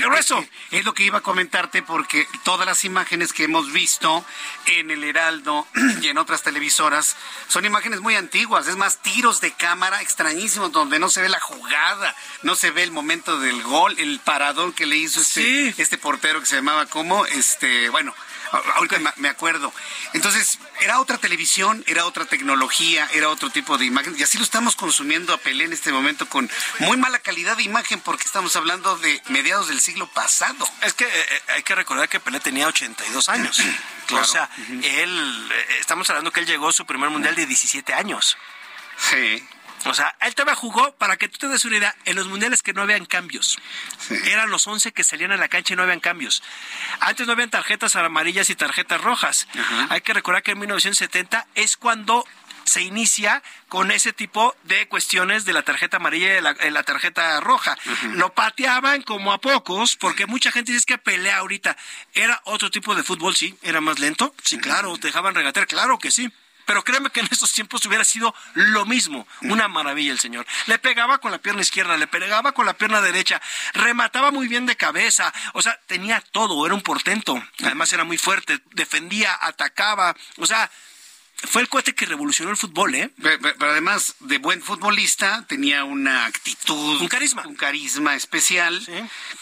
grueso. 0.01 0.45
Es 0.71 0.85
lo 0.85 0.95
que 0.95 1.05
iba 1.05 1.19
a 1.19 1.23
comentarte 1.23 1.83
porque 1.83 2.27
todas 2.45 2.67
las 2.67 2.85
imágenes 2.85 3.33
que 3.33 3.45
hemos 3.45 3.73
visto 3.73 4.25
en 4.67 4.91
el 4.91 5.05
Heraldo 5.05 5.67
y 6.03 6.09
en 6.09 6.19
otras 6.19 6.43
televisoras 6.43 7.17
son 7.49 7.65
imágenes 7.65 8.01
muy 8.01 8.17
antiguas. 8.17 8.67
Es 8.67 8.77
más, 8.77 9.03
tiros 9.03 9.41
de 9.41 9.53
cámara 9.53 10.03
extrañísimos 10.03 10.73
donde 10.73 10.99
no 10.99 11.09
se 11.09 11.23
ve 11.23 11.29
la 11.29 11.41
jugada, 11.41 12.15
no 12.43 12.55
se 12.55 12.71
ve 12.71 12.83
el 12.83 12.91
momento 12.91 13.39
del 13.39 13.63
gol, 13.63 13.95
el 13.99 14.21
parador 14.21 14.75
que 14.75 14.87
le 14.87 14.97
hizo 14.97 15.21
este, 15.21 15.75
este 15.77 15.99
portero 15.99 16.41
que 16.41 16.47
se 16.47 16.57
llamaba 16.57 16.87
como, 16.87 17.27
este, 17.27 17.89
bueno, 17.89 18.15
ahorita 18.77 18.99
me 19.17 19.29
acuerdo. 19.29 19.73
Entonces, 20.13 20.59
era 20.81 21.01
otra 21.01 21.19
televisión, 21.19 21.85
era 21.87 22.07
otra 22.07 22.25
tecnología, 22.25 23.09
era 23.13 23.29
otro 23.29 23.51
tipo 23.51 23.79
de 23.79 23.87
imagen. 23.87 24.15
Y 24.19 24.23
así 24.23 24.39
lo 24.39 24.45
estamos 24.45 24.77
consumiendo 24.77 25.33
a 25.33 25.39
Pelé 25.39 25.65
en 25.65 25.73
este 25.73 25.93
momento 25.93 26.27
con 26.29 26.51
muy 26.81 26.97
mala 26.97 27.19
calidad 27.19 27.57
de 27.57 27.63
imagen 27.63 28.01
porque 28.01 28.25
estamos 28.25 28.55
hablando 28.57 28.97
de 28.99 29.21
mediados 29.29 29.69
del 29.69 29.81
siglo 29.81 30.07
pasado. 30.09 30.69
Es 30.83 30.95
que 30.95 31.05
eh, 31.05 31.11
eh, 31.13 31.43
hay 31.57 31.63
que 31.63 31.75
recordar 31.75 32.09
que 32.09 32.21
Pelé 32.21 32.41
tenía 32.41 32.67
82 32.69 33.29
años. 33.29 33.61
O 34.13 34.25
sea, 34.25 34.51
él, 34.83 35.53
eh, 35.53 35.67
estamos 35.79 36.11
hablando 36.11 36.33
que 36.33 36.41
él 36.41 36.47
llegó 36.47 36.71
a 36.71 36.73
su 36.73 36.85
primer 36.85 37.11
mundial 37.11 37.37
de 37.37 37.47
17 37.47 37.95
años. 37.95 38.37
Sí. 38.99 39.47
O 39.87 39.95
sea, 39.95 40.15
él 40.21 40.35
todavía 40.35 40.55
jugó, 40.55 40.95
para 40.97 41.17
que 41.17 41.29
tú 41.29 41.39
te 41.39 41.49
des 41.49 41.65
una 41.65 41.79
idea, 41.79 41.97
en 42.05 42.17
los 42.17 42.29
mundiales 42.29 42.63
que 42.63 42.73
no 42.73 42.83
habían 42.83 43.07
cambios. 43.07 43.59
Eran 44.27 44.51
los 44.51 44.67
11 44.67 44.93
que 44.93 45.05
salían 45.05 45.33
a 45.33 45.37
la 45.37 45.49
cancha 45.49 45.73
y 45.75 45.77
no 45.77 45.83
habían 45.83 46.01
cambios. 46.01 46.43
Antes 47.01 47.27
no 47.27 47.33
habían 47.33 47.51
tarjetas 47.51 47.97
amarillas 47.97 48.51
y 48.51 48.55
tarjetas 48.55 49.01
rojas. 49.01 49.49
Hay 49.89 50.03
que 50.03 50.13
recordar 50.13 50.43
que 50.43 50.53
en 50.53 50.59
1970 50.59 51.47
es 51.55 51.77
cuando 51.77 52.27
se 52.65 52.83
inicia 52.83 53.43
con 53.69 53.91
ese 53.91 54.13
tipo 54.13 54.55
de 54.65 54.87
cuestiones 54.87 55.45
de 55.45 55.53
la 55.53 55.63
tarjeta 55.63 55.97
amarilla 55.97 56.39
y 56.39 56.41
la, 56.41 56.57
la 56.71 56.83
tarjeta 56.83 57.41
roja. 57.41 57.77
Lo 58.13 58.33
pateaban 58.33 59.03
como 59.03 59.33
a 59.33 59.41
pocos, 59.41 59.97
porque 59.97 60.27
mucha 60.27 60.53
gente 60.53 60.73
dice 60.73 60.85
que 60.87 60.99
pelea 60.99 61.39
ahorita. 61.39 61.77
Era 62.15 62.41
otro 62.45 62.71
tipo 62.71 62.95
de 62.95 63.03
fútbol, 63.03 63.35
sí, 63.35 63.57
era 63.63 63.81
más 63.81 63.99
lento, 63.99 64.35
sí, 64.45 64.59
claro, 64.59 64.97
te 64.99 65.09
dejaban 65.09 65.35
regatear, 65.35 65.67
claro 65.67 65.99
que 65.99 66.11
sí. 66.11 66.31
Pero 66.67 66.85
créeme 66.85 67.11
que 67.11 67.21
en 67.21 67.29
esos 67.31 67.53
tiempos 67.53 67.85
hubiera 67.87 68.05
sido 68.05 68.35
lo 68.55 68.85
mismo. 68.87 69.27
Una 69.43 69.69
maravilla 69.69 70.13
el 70.13 70.21
señor. 70.21 70.47
Le 70.67 70.79
pegaba 70.79 71.19
con 71.19 71.33
la 71.33 71.39
pierna 71.39 71.63
izquierda, 71.63 71.97
le 71.97 72.07
pegaba 72.07 72.53
con 72.53 72.67
la 72.67 72.75
pierna 72.75 73.01
derecha, 73.01 73.41
remataba 73.75 74.31
muy 74.31 74.49
bien 74.49 74.67
de 74.67 74.77
cabeza. 74.77 75.33
O 75.55 75.63
sea, 75.63 75.79
tenía 75.87 76.21
todo, 76.21 76.65
era 76.67 76.75
un 76.75 76.83
portento. 76.83 77.43
Además 77.63 77.93
era 77.93 78.05
muy 78.05 78.19
fuerte, 78.19 78.61
defendía, 78.73 79.37
atacaba. 79.41 80.15
O 80.37 80.47
sea, 80.47 80.71
fue 81.43 81.63
el 81.63 81.69
cohete 81.69 81.95
que 81.95 82.07
revolucionó 82.07 82.51
el 82.51 82.57
fútbol, 82.57 82.95
¿eh? 82.95 83.11
Pero, 83.21 83.55
además 83.71 84.15
de 84.21 84.39
buen 84.39 84.63
futbolista, 84.63 85.45
tenía 85.49 85.85
una 85.85 86.27
actitud. 86.27 87.01
Un 87.01 87.09
carisma. 87.09 87.47
Un 87.47 87.57
carisma 87.57 88.15
especial 88.15 88.81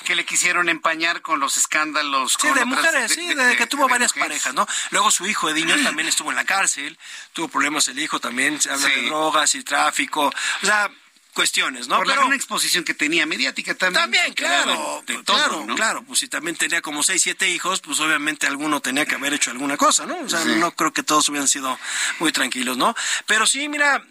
que 0.04 0.14
le 0.14 0.24
quisieron 0.24 0.68
empañar 0.68 1.22
con 1.22 1.40
los 1.40 1.56
escándalos. 1.56 2.37
Sí, 2.40 2.48
de 2.50 2.64
mujeres, 2.64 3.12
sí, 3.12 3.34
de, 3.34 3.56
que 3.56 3.66
tuvo 3.66 3.88
varias 3.88 4.12
parejas, 4.12 4.54
¿no? 4.54 4.66
Luego 4.90 5.11
su 5.11 5.26
hijo, 5.26 5.50
Edinho, 5.50 5.74
también 5.84 6.08
estuvo 6.08 6.30
en 6.30 6.37
la 6.37 6.44
cárcel, 6.44 6.98
tuvo 7.32 7.48
problemas 7.48 7.88
el 7.88 7.98
hijo 7.98 8.20
también, 8.20 8.61
se 8.61 8.70
habla 8.70 8.88
de 8.88 9.06
drogas 9.06 9.54
y 9.54 9.64
tráfico. 9.64 10.32
O 10.62 10.66
sea, 10.66 10.90
cuestiones, 11.38 11.87
¿no? 11.87 11.98
Por 11.98 12.09
la 12.09 12.16
gran 12.16 12.33
exposición 12.33 12.83
que 12.83 12.94
tenía 12.94 13.24
mediática 13.24 13.72
también. 13.72 14.03
También, 14.03 14.35
claro, 14.35 15.05
de 15.07 15.22
todo, 15.22 15.37
claro, 15.37 15.64
¿no? 15.64 15.77
claro, 15.77 16.03
pues 16.03 16.18
si 16.18 16.27
también 16.27 16.57
tenía 16.57 16.83
como 16.83 17.05
seis, 17.05 17.22
siete 17.22 17.48
hijos, 17.48 17.81
pues 17.81 18.01
obviamente 18.01 18.48
alguno 18.48 18.81
tenía 18.81 19.07
que 19.07 19.14
haber 19.14 19.35
hecho 19.35 19.53
alguna 19.53 19.77
cosa, 19.77 20.05
¿no? 20.05 20.18
O 20.18 20.29
sea, 20.29 20.44
no 20.44 20.72
creo 20.72 20.92
que 20.92 21.05
todos 21.05 21.29
hubieran 21.29 21.46
sido 21.46 21.79
muy 22.18 22.33
tranquilos, 22.33 22.77
¿no? 22.77 22.92
Pero 23.27 23.46
sí, 23.46 23.68
mira, 23.68 24.05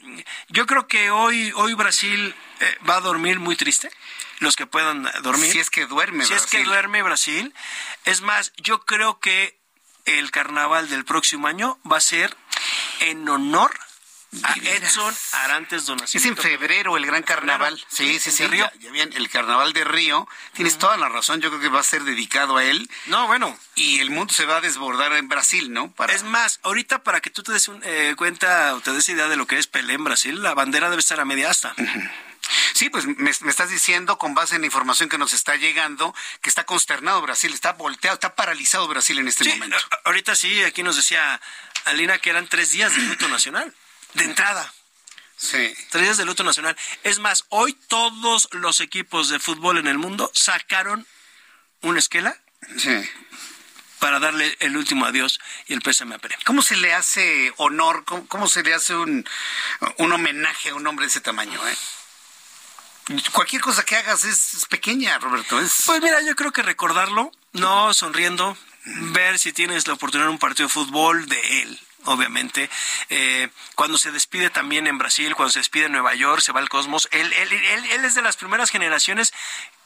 yo 0.48 0.66
creo 0.66 0.88
que 0.88 1.12
hoy, 1.12 1.52
hoy 1.58 1.74
Brasil 1.74 2.34
eh, 2.62 2.78
va 2.90 2.96
a 2.96 3.02
dormir 3.02 3.40
muy 3.40 3.58
triste 3.58 3.92
los 4.40 4.56
que 4.56 4.66
puedan 4.66 5.12
dormir. 5.22 5.52
Si 5.52 5.60
es 5.60 5.70
que 5.70 5.86
duerme 5.86 6.24
Si 6.24 6.34
es 6.34 6.46
que 6.46 6.64
duerme 6.64 7.04
Brasil. 7.04 7.54
Es 8.06 8.22
más, 8.22 8.54
yo 8.56 8.86
creo 8.86 9.20
que 9.20 9.60
el 10.06 10.32
carnaval 10.32 10.88
del 10.88 11.04
próximo 11.04 11.48
año 11.48 11.78
va 11.92 11.98
a 11.98 12.02
ser 12.02 12.38
en 13.02 13.28
honor 13.28 13.78
a 14.44 14.54
Edson 14.56 15.16
Arantes 15.32 15.86
Donación. 15.86 16.22
Es 16.22 16.28
en 16.28 16.38
febrero 16.38 16.98
el 16.98 17.06
gran 17.06 17.24
carnaval. 17.24 17.82
Sí, 17.88 18.20
sí, 18.20 18.32
sí. 18.32 18.44
Ya, 18.52 18.72
ya 18.80 18.92
bien, 18.92 19.12
el 19.14 19.30
carnaval 19.30 19.74
de 19.74 19.84
Río. 19.84 20.28
Tienes 20.54 20.78
toda 20.78 20.98
la 20.98 21.10
razón. 21.10 21.42
Yo 21.42 21.50
creo 21.50 21.62
que 21.62 21.70
va 21.70 21.80
a 21.80 21.84
ser 21.84 22.04
dedicado 22.04 22.58
a 22.58 22.64
él. 22.64 22.90
No, 23.08 23.28
bueno. 23.28 23.58
Y 23.76 24.00
el 24.00 24.10
mundo 24.10 24.34
se 24.34 24.46
va 24.46 24.58
a 24.58 24.62
desbordar 24.62 25.14
en 25.14 25.28
Brasil, 25.30 25.72
¿no? 25.72 25.92
Para... 25.92 26.14
Es 26.14 26.24
más, 26.24 26.60
ahorita 26.64 27.04
para 27.04 27.22
que 27.22 27.30
tú 27.30 27.44
te 27.44 27.52
des 27.52 27.68
un, 27.68 27.82
eh, 27.84 28.16
cuenta 28.18 28.76
o 28.76 28.82
te 28.82 28.92
des 28.92 29.08
idea 29.10 29.28
de 29.28 29.36
lo 29.36 29.48
que 29.48 29.58
es 29.58 29.68
Pelé 29.68 29.94
en 29.94 30.04
Brasil, 30.04 30.42
la 30.42 30.54
bandera 30.54 30.90
debe 30.90 31.00
estar 31.00 31.20
a 31.20 31.26
media 31.26 31.50
asta. 31.50 31.74
Sí, 32.74 32.90
pues 32.90 33.06
me, 33.06 33.30
estás 33.30 33.70
diciendo 33.70 34.18
con 34.18 34.34
base 34.34 34.56
en 34.56 34.62
la 34.62 34.68
información 34.68 35.10
que 35.10 35.18
nos 35.18 35.34
está 35.34 35.56
llegando 35.56 36.14
que 36.42 36.50
está 36.50 36.66
consternado 36.66 37.22
Brasil, 37.22 37.54
está 37.54 37.74
volteado, 37.74 38.16
está 38.16 38.36
paralizado 38.36 38.88
Brasil 38.88 39.18
en 39.20 39.28
este 39.28 39.50
momento. 39.50 39.78
Ahorita 40.06 40.36
sí, 40.36 40.62
aquí 40.64 40.84
nos 40.84 40.96
decía 40.96 41.42
Alina 41.86 42.20
que 42.20 42.30
eran 42.30 42.48
tres 42.48 42.72
días 42.72 42.96
de 42.96 43.02
luto 43.02 43.28
nacional, 43.28 43.74
de 44.18 44.26
entrada. 44.26 44.74
Sí. 45.38 45.74
Tres 45.92 46.04
días 46.04 46.18
de 46.18 46.26
luto 46.26 46.44
nacional. 46.44 46.76
Es 47.04 47.20
más, 47.20 47.46
hoy 47.50 47.74
todos 47.88 48.50
los 48.54 48.82
equipos 48.82 49.30
de 49.30 49.40
fútbol 49.40 49.78
en 49.78 49.88
el 49.88 49.98
mundo 49.98 50.32
sacaron 50.34 51.06
una 51.82 52.00
esquela 52.00 52.36
sí. 52.78 53.08
para 54.00 54.20
darle 54.20 54.58
el 54.60 54.76
último 54.76 55.06
adiós 55.06 55.40
y 55.68 55.74
el 55.74 55.82
pésame 55.82 56.16
a 56.16 56.18
Pérez. 56.18 56.40
¿Cómo 56.44 56.64
se 56.64 56.76
le 56.76 56.94
hace 56.94 57.54
honor, 57.58 58.04
cómo, 58.28 58.48
se 58.48 58.64
le 58.64 58.74
hace 58.74 58.96
un, 58.96 59.30
un 59.98 60.12
homenaje 60.12 60.70
a 60.70 60.76
un 60.76 60.88
hombre 60.88 61.06
de 61.06 61.12
ese 61.12 61.22
tamaño? 61.22 61.66
Eh? 61.68 61.78
cualquier 63.32 63.62
cosa 63.62 63.86
que 63.86 63.96
hagas 63.96 64.26
es, 64.26 64.66
pequeña, 64.70 65.18
Roberto. 65.20 65.58
Pues 65.86 66.02
mira, 66.02 66.22
yo 66.24 66.36
creo 66.36 66.52
que 66.52 66.62
recordarlo, 66.62 67.32
no 67.54 67.94
sonriendo, 67.94 68.58
ver 68.84 69.40
si 69.40 69.54
tienes 69.54 69.88
la 69.88 69.94
oportunidad 69.94 70.28
de 70.28 70.34
un 70.34 70.40
partido 70.40 70.68
de 70.68 70.74
fútbol 70.74 71.26
de 71.30 71.62
él 71.62 71.87
obviamente. 72.08 72.70
Eh, 73.10 73.50
cuando 73.76 73.98
se 73.98 74.12
despide 74.12 74.50
también 74.50 74.88
en 74.88 74.98
Brasil, 74.98 75.36
cuando 75.36 75.52
se 75.52 75.60
despide 75.60 75.86
en 75.86 75.92
Nueva 75.92 76.16
York, 76.16 76.42
se 76.42 76.52
va 76.52 76.60
al 76.60 76.70
Cosmos. 76.70 77.08
Él, 77.12 77.32
él, 77.34 77.52
él, 77.52 77.86
él 77.92 78.06
es 78.06 78.16
de 78.16 78.22
las 78.22 78.38
primeras 78.38 78.70
generaciones 78.70 79.34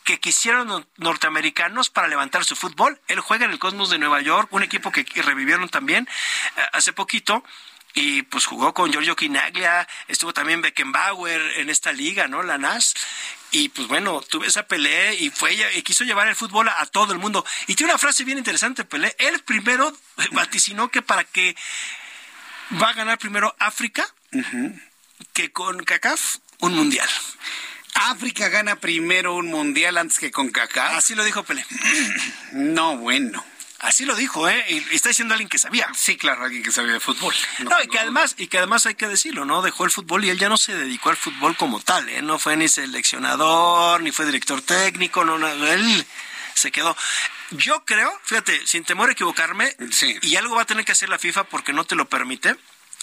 que 0.03 0.19
quisieron 0.19 0.87
norteamericanos 0.97 1.89
para 1.89 2.07
levantar 2.07 2.45
su 2.45 2.55
fútbol. 2.55 2.99
Él 3.07 3.19
juega 3.19 3.45
en 3.45 3.51
el 3.51 3.59
Cosmos 3.59 3.89
de 3.89 3.99
Nueva 3.99 4.21
York, 4.21 4.47
un 4.51 4.63
equipo 4.63 4.91
que 4.91 5.05
revivieron 5.21 5.69
también 5.69 6.07
eh, 6.57 6.61
hace 6.73 6.93
poquito 6.93 7.43
y 7.93 8.21
pues 8.23 8.45
jugó 8.45 8.73
con 8.73 8.91
Giorgio 8.91 9.15
Quinaglia, 9.15 9.87
estuvo 10.07 10.33
también 10.33 10.61
Beckenbauer 10.61 11.59
en 11.59 11.69
esta 11.69 11.91
liga, 11.91 12.27
¿no? 12.27 12.43
La 12.43 12.57
NAS. 12.57 12.93
Y 13.51 13.69
pues 13.69 13.87
bueno, 13.89 14.21
tuve 14.21 14.47
esa 14.47 14.63
pelea 14.63 15.13
y 15.13 15.29
fue 15.29 15.53
y 15.53 15.81
quiso 15.81 16.05
llevar 16.05 16.27
el 16.29 16.35
fútbol 16.35 16.69
a, 16.69 16.85
todo 16.85 17.11
el 17.11 17.19
mundo. 17.19 17.45
Y 17.67 17.75
tiene 17.75 17.91
una 17.91 17.99
frase 17.99 18.23
bien 18.23 18.37
interesante, 18.37 18.85
Pelé. 18.85 19.13
Él 19.19 19.43
primero 19.43 19.91
vaticinó 20.31 20.89
que 20.89 21.01
para 21.01 21.25
que 21.25 21.55
va 22.81 22.89
a 22.89 22.93
ganar 22.93 23.17
primero 23.17 23.55
África 23.59 24.05
que 25.33 25.51
con 25.51 25.83
CACAF 25.83 26.37
un 26.59 26.75
mundial. 26.75 27.09
África 27.93 28.49
gana 28.49 28.77
primero 28.77 29.35
un 29.35 29.47
mundial 29.47 29.97
antes 29.97 30.19
que 30.19 30.31
con 30.31 30.49
CACAF. 30.49 30.93
Así 30.95 31.15
lo 31.15 31.23
dijo 31.23 31.43
Pelé. 31.43 31.65
no, 32.53 32.97
bueno. 32.97 33.43
Así 33.79 34.05
lo 34.05 34.15
dijo, 34.15 34.47
¿eh? 34.47 34.63
Y 34.69 34.95
está 34.95 35.09
diciendo 35.09 35.33
alguien 35.33 35.49
que 35.49 35.57
sabía. 35.57 35.87
Sí, 35.95 36.15
claro, 36.15 36.43
alguien 36.43 36.61
que 36.61 36.71
sabía 36.71 36.93
de 36.93 36.99
fútbol. 36.99 37.33
No, 37.63 37.71
y 37.83 37.87
que 37.87 37.97
además, 37.97 38.35
y 38.37 38.45
que 38.45 38.59
además 38.59 38.85
hay 38.85 38.93
que 38.93 39.07
decirlo, 39.07 39.43
¿no? 39.43 39.63
Dejó 39.63 39.85
el 39.85 39.91
fútbol 39.91 40.23
y 40.23 40.29
él 40.29 40.37
ya 40.37 40.49
no 40.49 40.57
se 40.57 40.75
dedicó 40.75 41.09
al 41.09 41.17
fútbol 41.17 41.57
como 41.57 41.79
tal, 41.79 42.07
¿eh? 42.09 42.21
No 42.21 42.37
fue 42.37 42.55
ni 42.57 42.67
seleccionador, 42.67 44.03
ni 44.03 44.11
fue 44.11 44.27
director 44.27 44.61
técnico, 44.61 45.25
no, 45.25 45.39
no 45.39 45.47
él 45.47 46.05
se 46.53 46.71
quedó. 46.71 46.95
Yo 47.51 47.83
creo, 47.85 48.11
fíjate, 48.23 48.65
sin 48.65 48.83
temor 48.83 49.09
a 49.09 49.13
equivocarme, 49.13 49.75
y 50.21 50.35
algo 50.35 50.55
va 50.55 50.63
a 50.63 50.65
tener 50.65 50.85
que 50.85 50.91
hacer 50.91 51.09
la 51.09 51.19
FIFA 51.19 51.45
porque 51.45 51.73
no 51.73 51.83
te 51.83 51.95
lo 51.95 52.05
permite. 52.05 52.55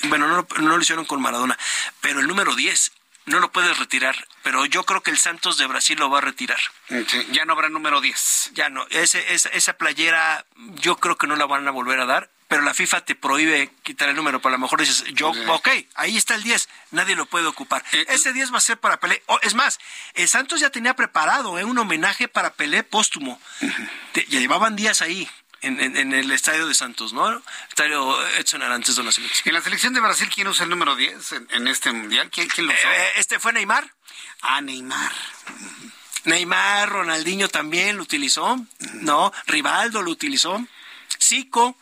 Bueno, 0.05 0.29
no, 0.29 0.47
no 0.61 0.77
lo 0.77 0.81
hicieron 0.81 1.05
con 1.05 1.21
Maradona, 1.21 1.59
pero 2.01 2.21
el 2.21 2.29
número 2.29 2.55
10 2.55 2.93
no 3.29 3.41
lo 3.41 3.53
puedes 3.53 3.79
retirar, 3.79 4.27
pero 4.43 4.65
yo 4.65 4.85
creo 4.85 5.03
que 5.03 5.11
el 5.11 5.19
Santos 5.19 5.59
de 5.59 5.67
Brasil 5.67 5.99
lo 5.99 6.11
va 6.11 6.19
a 6.19 6.23
retirar. 6.23 6.59
ya 7.31 7.45
no 7.45 7.53
habrá 7.53 7.69
número 7.69 8.01
10. 8.01 8.53
Ya 8.55 8.71
no, 8.71 8.87
ese, 8.91 9.35
esa, 9.35 9.51
esa 9.51 9.75
playera 9.75 10.47
yo 10.77 10.97
creo 10.97 11.17
que 11.17 11.27
no 11.27 11.37
la 11.37 11.47
van 11.47 11.69
a 11.69 11.71
volver 11.71 12.01
a 12.01 12.07
dar, 12.07 12.31
pero 12.49 12.63
la 12.63 12.73
FIFA 12.73 13.03
te 13.03 13.15
prohíbe 13.15 13.71
quitar 13.83 14.09
el 14.09 14.17
número, 14.17 14.41
pero 14.41 14.55
a 14.55 14.59
lo 14.59 14.63
mejor 14.63 14.81
dices, 14.81 15.05
yo, 15.13 15.29
ok, 15.29 15.69
ahí 15.95 16.17
está 16.17 16.35
el 16.35 16.43
10, 16.43 16.69
nadie 16.93 17.15
lo 17.15 17.27
puede 17.27 17.47
ocupar. 17.47 17.85
Eh, 17.93 18.07
ese 18.09 18.33
10 18.33 18.53
va 18.53 18.59
a 18.59 18.63
ser 18.63 18.79
para 18.79 18.99
Pelé. 18.99 19.23
es 19.43 19.55
más, 19.55 19.79
el 20.15 20.29
Santos 20.29 20.61
ya 20.61 20.71
tenía 20.71 20.97
preparado 20.97 21.59
eh, 21.59 21.65
un 21.65 21.77
homenaje 21.79 22.27
para 22.27 22.55
Pelé 22.55 22.83
póstumo. 22.83 23.39
ya 24.15 24.41
llevaban 24.41 24.77
días 24.77 25.03
ahí 25.03 25.29
en, 25.61 26.15
el 26.15 26.31
estadio 26.31 26.67
de 26.67 26.75
Santos, 26.75 27.13
¿no? 27.13 27.43
Estadio 27.69 28.27
Edson 28.37 28.63
Arantes 28.63 28.97
de 28.97 29.03
la 29.03 29.13
selección. 29.13 29.49
¿En 29.49 29.55
la 29.55 29.61
selección 29.61 29.93
de 29.93 30.01
Brasil 30.01 30.31
quién 30.35 30.49
usa 30.49 30.65
el 30.65 30.71
número 30.71 30.97
10 30.97 31.33
en, 31.51 31.69
este 31.69 31.93
mundial? 31.93 32.31
¿Quién, 32.31 32.49
lo 32.59 32.73
usó? 32.73 32.89
Eh, 32.89 33.13
este 33.17 33.39
fue 33.39 33.53
Neymar. 33.53 33.93
Ah, 34.41 34.61
Neymar. 34.61 35.13
Neymar, 36.25 36.89
Ronaldinho 36.89 37.49
también 37.49 37.97
lo 37.97 38.03
utilizó, 38.05 38.59
¿no? 38.95 39.33
Rivaldo 39.47 40.03
lo 40.03 40.11
utilizó. 40.11 40.65
Zico 41.21 41.77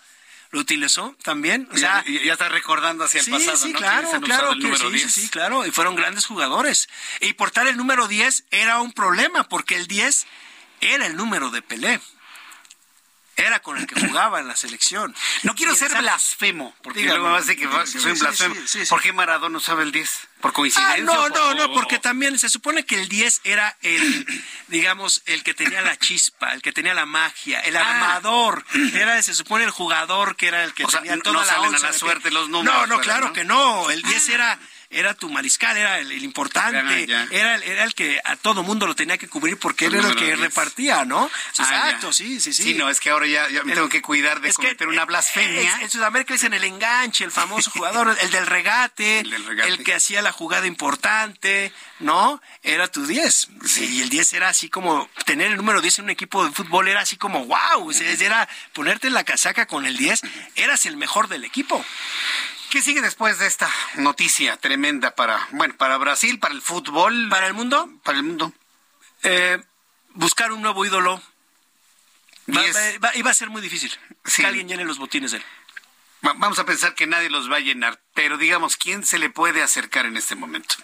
lo 0.56 0.62
utilizó 0.62 1.14
también. 1.22 1.68
O 1.70 1.76
sea, 1.76 2.02
ya, 2.06 2.32
está 2.32 2.48
recordando 2.48 3.04
hacia 3.04 3.20
el 3.20 3.30
pasado, 3.30 3.56
sí, 3.58 3.72
Claro, 3.72 4.08
claro, 4.20 4.54
sí, 4.90 5.08
sí, 5.08 5.28
claro. 5.28 5.66
Y 5.66 5.70
fueron 5.70 5.94
grandes 5.94 6.24
jugadores. 6.24 6.88
Y 7.20 7.34
portar 7.34 7.68
el 7.68 7.76
número 7.76 8.08
10 8.08 8.44
era 8.50 8.80
un 8.80 8.92
problema, 8.92 9.44
porque 9.44 9.76
el 9.76 9.86
10 9.86 10.26
era 10.80 11.06
el 11.06 11.16
número 11.16 11.50
de 11.50 11.62
Pelé 11.62 12.00
era 13.36 13.60
con 13.60 13.76
el 13.76 13.86
que 13.86 14.00
jugaba 14.00 14.40
en 14.40 14.48
la 14.48 14.56
selección. 14.56 15.14
No 15.42 15.54
quiero 15.54 15.74
ser 15.74 15.96
blasfemo, 15.96 16.74
porque 16.82 17.04
luego 17.04 17.28
me 17.28 17.36
hace 17.36 17.54
que, 17.54 17.68
soy 17.86 18.12
un 18.12 18.18
blasfemo. 18.18 18.54
¿Por 18.88 19.02
qué 19.02 19.12
Maradona 19.12 19.58
usaba 19.58 19.82
el 19.82 19.92
10? 19.92 20.28
¿Por 20.40 20.52
coincidencia? 20.52 20.96
Ah, 20.96 20.98
no, 21.00 21.28
no, 21.28 21.54
no, 21.54 21.72
porque 21.72 21.98
también 21.98 22.38
se 22.38 22.48
supone 22.48 22.84
que 22.84 23.00
el 23.00 23.08
10 23.08 23.42
era 23.44 23.76
el, 23.82 24.26
digamos, 24.68 25.22
el 25.26 25.42
que 25.42 25.54
tenía 25.54 25.82
la 25.82 25.96
chispa, 25.98 26.52
el 26.54 26.62
que 26.62 26.72
tenía 26.72 26.94
la 26.94 27.06
magia, 27.06 27.60
el 27.60 27.76
ah. 27.76 27.80
armador. 27.80 28.64
Era, 28.94 29.22
se 29.22 29.34
supone, 29.34 29.64
el 29.64 29.70
jugador 29.70 30.36
que 30.36 30.48
era 30.48 30.64
el 30.64 30.72
que 30.72 30.84
tenía 30.84 31.18
toda 31.20 31.44
la, 31.44 31.78
la 31.78 31.92
suerte 31.92 32.30
los 32.30 32.48
números. 32.48 32.88
No, 32.88 32.96
no, 32.96 33.00
claro 33.00 33.32
que 33.32 33.44
no. 33.44 33.90
El 33.90 34.02
10 34.02 34.28
era 34.30 34.58
era 34.90 35.14
tu 35.14 35.28
mariscal, 35.28 35.76
era 35.76 35.98
el, 35.98 36.22
importante, 36.22 37.04
era, 37.30 37.56
era 37.56 37.84
el 37.84 37.94
que 37.94 38.20
a 38.24 38.36
todo 38.36 38.62
mundo 38.62 38.86
lo 38.86 38.94
tenía 38.94 39.18
que 39.18 39.28
cubrir 39.28 39.58
porque 39.58 39.86
él 39.86 39.96
era 39.96 40.08
el 40.08 40.16
que 40.16 40.36
repartía, 40.36 41.04
¿no? 41.04 41.30
Ah, 41.58 41.64
Exacto, 41.64 42.12
sí, 42.12 42.40
sí, 42.40 42.52
sí. 42.52 42.62
Sí, 42.62 42.74
no, 42.74 42.88
es 42.88 43.00
que 43.00 43.10
ahora 43.10 43.26
ya, 43.26 43.48
me 43.64 43.74
tengo 43.74 43.88
que 43.88 44.02
cuidar 44.02 44.40
de 44.40 44.52
cometer 44.52 44.88
una 44.88 45.04
blasfemia. 45.04 45.80
en 45.80 45.90
Sudamérica 45.90 46.34
dicen 46.34 46.54
el 46.54 46.64
enganche, 46.64 47.24
el 47.24 47.32
famoso 47.32 47.70
jugador, 47.70 48.16
el 48.20 48.30
del 48.30 48.46
regate, 48.46 49.20
el, 49.20 49.84
que 49.84 49.94
hacía 49.94 50.22
la 50.22 50.32
jugada 50.32 50.66
importante, 50.66 51.72
¿no? 52.00 52.40
Era 52.62 52.88
tu 52.88 53.06
10. 53.06 53.48
y 53.80 54.02
el 54.02 54.08
10 54.08 54.32
era 54.34 54.48
así 54.48 54.68
como, 54.68 55.08
tener 55.24 55.48
el 55.48 55.56
número 55.56 55.80
10 55.80 55.98
en 55.98 56.04
un 56.04 56.10
equipo 56.10 56.44
de 56.44 56.52
fútbol 56.52 56.88
era 56.88 57.00
así 57.00 57.16
como, 57.16 57.46
wow, 57.46 57.90
era 58.20 58.48
ponerte 58.72 59.08
en 59.08 59.14
la 59.14 59.24
casaca 59.24 59.66
con 59.66 59.86
el 59.86 59.96
10, 59.96 60.22
eras 60.54 60.86
el 60.86 60.96
mejor 60.96 61.28
del 61.28 61.44
equipo. 61.44 61.84
¿Qué 62.70 62.82
sigue 62.82 63.00
después 63.00 63.38
de 63.38 63.46
esta 63.46 63.70
noticia 63.94 64.56
tremenda 64.56 65.14
para, 65.14 65.46
bueno, 65.52 65.76
para 65.76 65.96
Brasil, 65.98 66.38
para 66.38 66.54
el 66.54 66.62
fútbol? 66.62 67.28
¿Para 67.28 67.46
el 67.46 67.54
mundo? 67.54 67.88
Para 68.02 68.18
el 68.18 68.24
mundo. 68.24 68.52
Eh, 69.22 69.62
buscar 70.14 70.52
un 70.52 70.62
nuevo 70.62 70.84
ídolo. 70.84 71.22
Va, 72.48 73.14
iba 73.16 73.30
a 73.30 73.34
ser 73.34 73.50
muy 73.50 73.62
difícil 73.62 73.92
que 74.34 74.46
alguien 74.46 74.68
llene 74.68 74.84
los 74.84 74.98
botines 74.98 75.32
de 75.32 75.38
él. 75.38 75.44
Vamos 76.22 76.58
a 76.58 76.64
pensar 76.64 76.94
que 76.94 77.06
nadie 77.06 77.30
los 77.30 77.50
va 77.50 77.56
a 77.56 77.60
llenar, 77.60 78.00
pero 78.14 78.36
digamos, 78.36 78.76
¿quién 78.76 79.04
se 79.04 79.18
le 79.18 79.30
puede 79.30 79.62
acercar 79.62 80.06
en 80.06 80.16
este 80.16 80.34
momento? 80.34 80.74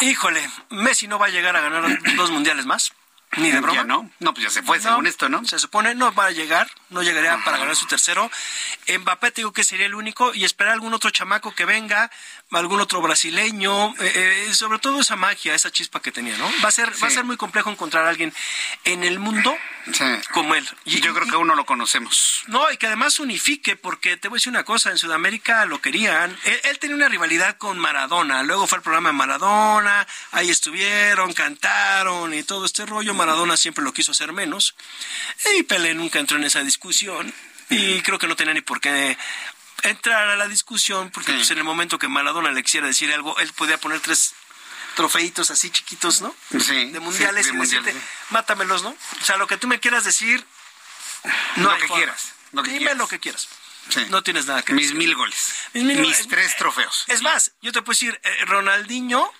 Híjole, 0.00 0.48
Messi 0.70 1.06
no 1.08 1.18
va 1.18 1.26
a 1.26 1.30
llegar 1.30 1.56
a 1.56 1.60
ganar 1.60 1.98
dos 2.16 2.30
mundiales 2.30 2.66
más. 2.66 2.92
Ni 3.36 3.50
de 3.50 3.60
broma. 3.60 3.84
no, 3.84 4.10
no, 4.20 4.32
pues 4.32 4.44
ya 4.44 4.50
se 4.50 4.62
fue, 4.62 4.80
según 4.80 5.06
esto, 5.06 5.28
¿no? 5.28 5.44
Se 5.44 5.58
supone 5.58 5.94
no 5.94 6.12
va 6.14 6.26
a 6.26 6.30
llegar, 6.30 6.68
no 6.88 7.02
llegaría 7.02 7.38
para 7.44 7.58
ganar 7.58 7.76
su 7.76 7.86
tercero. 7.86 8.30
Mbappé 8.88 9.30
te 9.30 9.40
digo 9.42 9.52
que 9.52 9.64
sería 9.64 9.86
el 9.86 9.94
único 9.94 10.34
y 10.34 10.44
esperar 10.44 10.72
algún 10.72 10.94
otro 10.94 11.10
chamaco 11.10 11.54
que 11.54 11.66
venga, 11.66 12.10
algún 12.52 12.80
otro 12.80 13.02
brasileño, 13.02 13.94
eh, 14.00 14.46
eh, 14.48 14.54
sobre 14.54 14.78
todo 14.78 15.00
esa 15.00 15.16
magia, 15.16 15.54
esa 15.54 15.70
chispa 15.70 16.00
que 16.00 16.12
tenía, 16.12 16.36
¿no? 16.38 16.50
Va 16.64 16.68
a 16.68 16.72
ser, 16.72 16.90
va 17.02 17.08
a 17.08 17.10
ser 17.10 17.24
muy 17.24 17.36
complejo 17.36 17.70
encontrar 17.70 18.06
a 18.06 18.08
alguien 18.08 18.32
en 18.84 19.04
el 19.04 19.18
mundo 19.18 19.54
como 20.32 20.54
él. 20.54 20.66
Y, 20.84 21.00
yo 21.00 21.14
creo 21.14 21.26
que 21.26 21.36
uno 21.36 21.54
lo 21.54 21.66
conocemos. 21.66 22.42
No, 22.46 22.70
y 22.70 22.78
que 22.78 22.86
además 22.86 23.18
unifique, 23.18 23.76
porque 23.76 24.16
te 24.16 24.28
voy 24.28 24.36
a 24.36 24.38
decir 24.38 24.50
una 24.50 24.64
cosa, 24.64 24.90
en 24.90 24.98
Sudamérica 24.98 25.66
lo 25.66 25.80
querían. 25.80 26.36
Él, 26.64 26.78
tenía 26.78 26.96
una 26.96 27.08
rivalidad 27.08 27.58
con 27.58 27.78
Maradona, 27.78 28.42
luego 28.42 28.66
fue 28.66 28.78
el 28.78 28.82
programa 28.82 29.10
de 29.10 29.14
Maradona, 29.14 30.06
ahí 30.32 30.48
estuvieron, 30.48 31.32
cantaron 31.34 32.32
y 32.32 32.42
todo 32.44 32.64
este 32.64 32.86
rollo. 32.86 33.12
Maradona 33.12 33.56
siempre 33.56 33.84
lo 33.84 33.92
quiso 33.92 34.12
hacer 34.12 34.32
menos. 34.32 34.74
Y 35.58 35.64
Pelé 35.64 35.94
nunca 35.94 36.18
entró 36.18 36.38
en 36.38 36.44
esa 36.44 36.62
discusión. 36.62 37.32
Y 37.70 38.00
creo 38.00 38.18
que 38.18 38.26
no 38.26 38.36
tenía 38.36 38.54
ni 38.54 38.62
por 38.62 38.80
qué 38.80 39.18
entrar 39.82 40.28
a 40.28 40.36
la 40.36 40.48
discusión, 40.48 41.10
porque 41.10 41.32
pues, 41.32 41.50
en 41.50 41.58
el 41.58 41.64
momento 41.64 41.98
que 41.98 42.08
Maradona 42.08 42.50
le 42.52 42.62
quisiera 42.62 42.86
decir 42.86 43.12
algo, 43.12 43.38
él 43.38 43.52
podía 43.52 43.78
poner 43.78 44.00
tres 44.00 44.34
trofeitos 44.94 45.50
así 45.50 45.70
chiquitos, 45.70 46.20
¿no? 46.20 46.34
Sí. 46.58 46.90
De 46.90 47.00
mundiales 47.00 47.48
y 47.48 47.56
decirte, 47.56 47.94
mátamelos, 48.30 48.82
¿no? 48.82 48.90
O 48.90 49.24
sea, 49.24 49.36
lo 49.36 49.46
que 49.46 49.56
tú 49.56 49.68
me 49.68 49.78
quieras 49.78 50.04
decir, 50.04 50.44
no 51.56 51.70
lo 51.70 51.78
que 51.78 51.86
quieras. 51.86 52.32
Dime 52.52 52.94
lo 52.94 53.06
que 53.06 53.20
quieras. 53.20 53.48
no 54.08 54.22
tienes 54.22 54.46
nada 54.46 54.62
que 54.62 54.72
Mis 54.72 54.94
mil 54.94 55.14
goles. 55.14 55.54
Mis, 55.74 56.28
tres 56.28 56.56
trofeos. 56.56 57.04
Es 57.06 57.22
más, 57.22 57.52
yo 57.62 57.72
te 57.72 57.82
puedo 57.82 57.94
decir, 57.94 58.20
eh, 58.24 58.44
Ronaldinho 58.46 59.32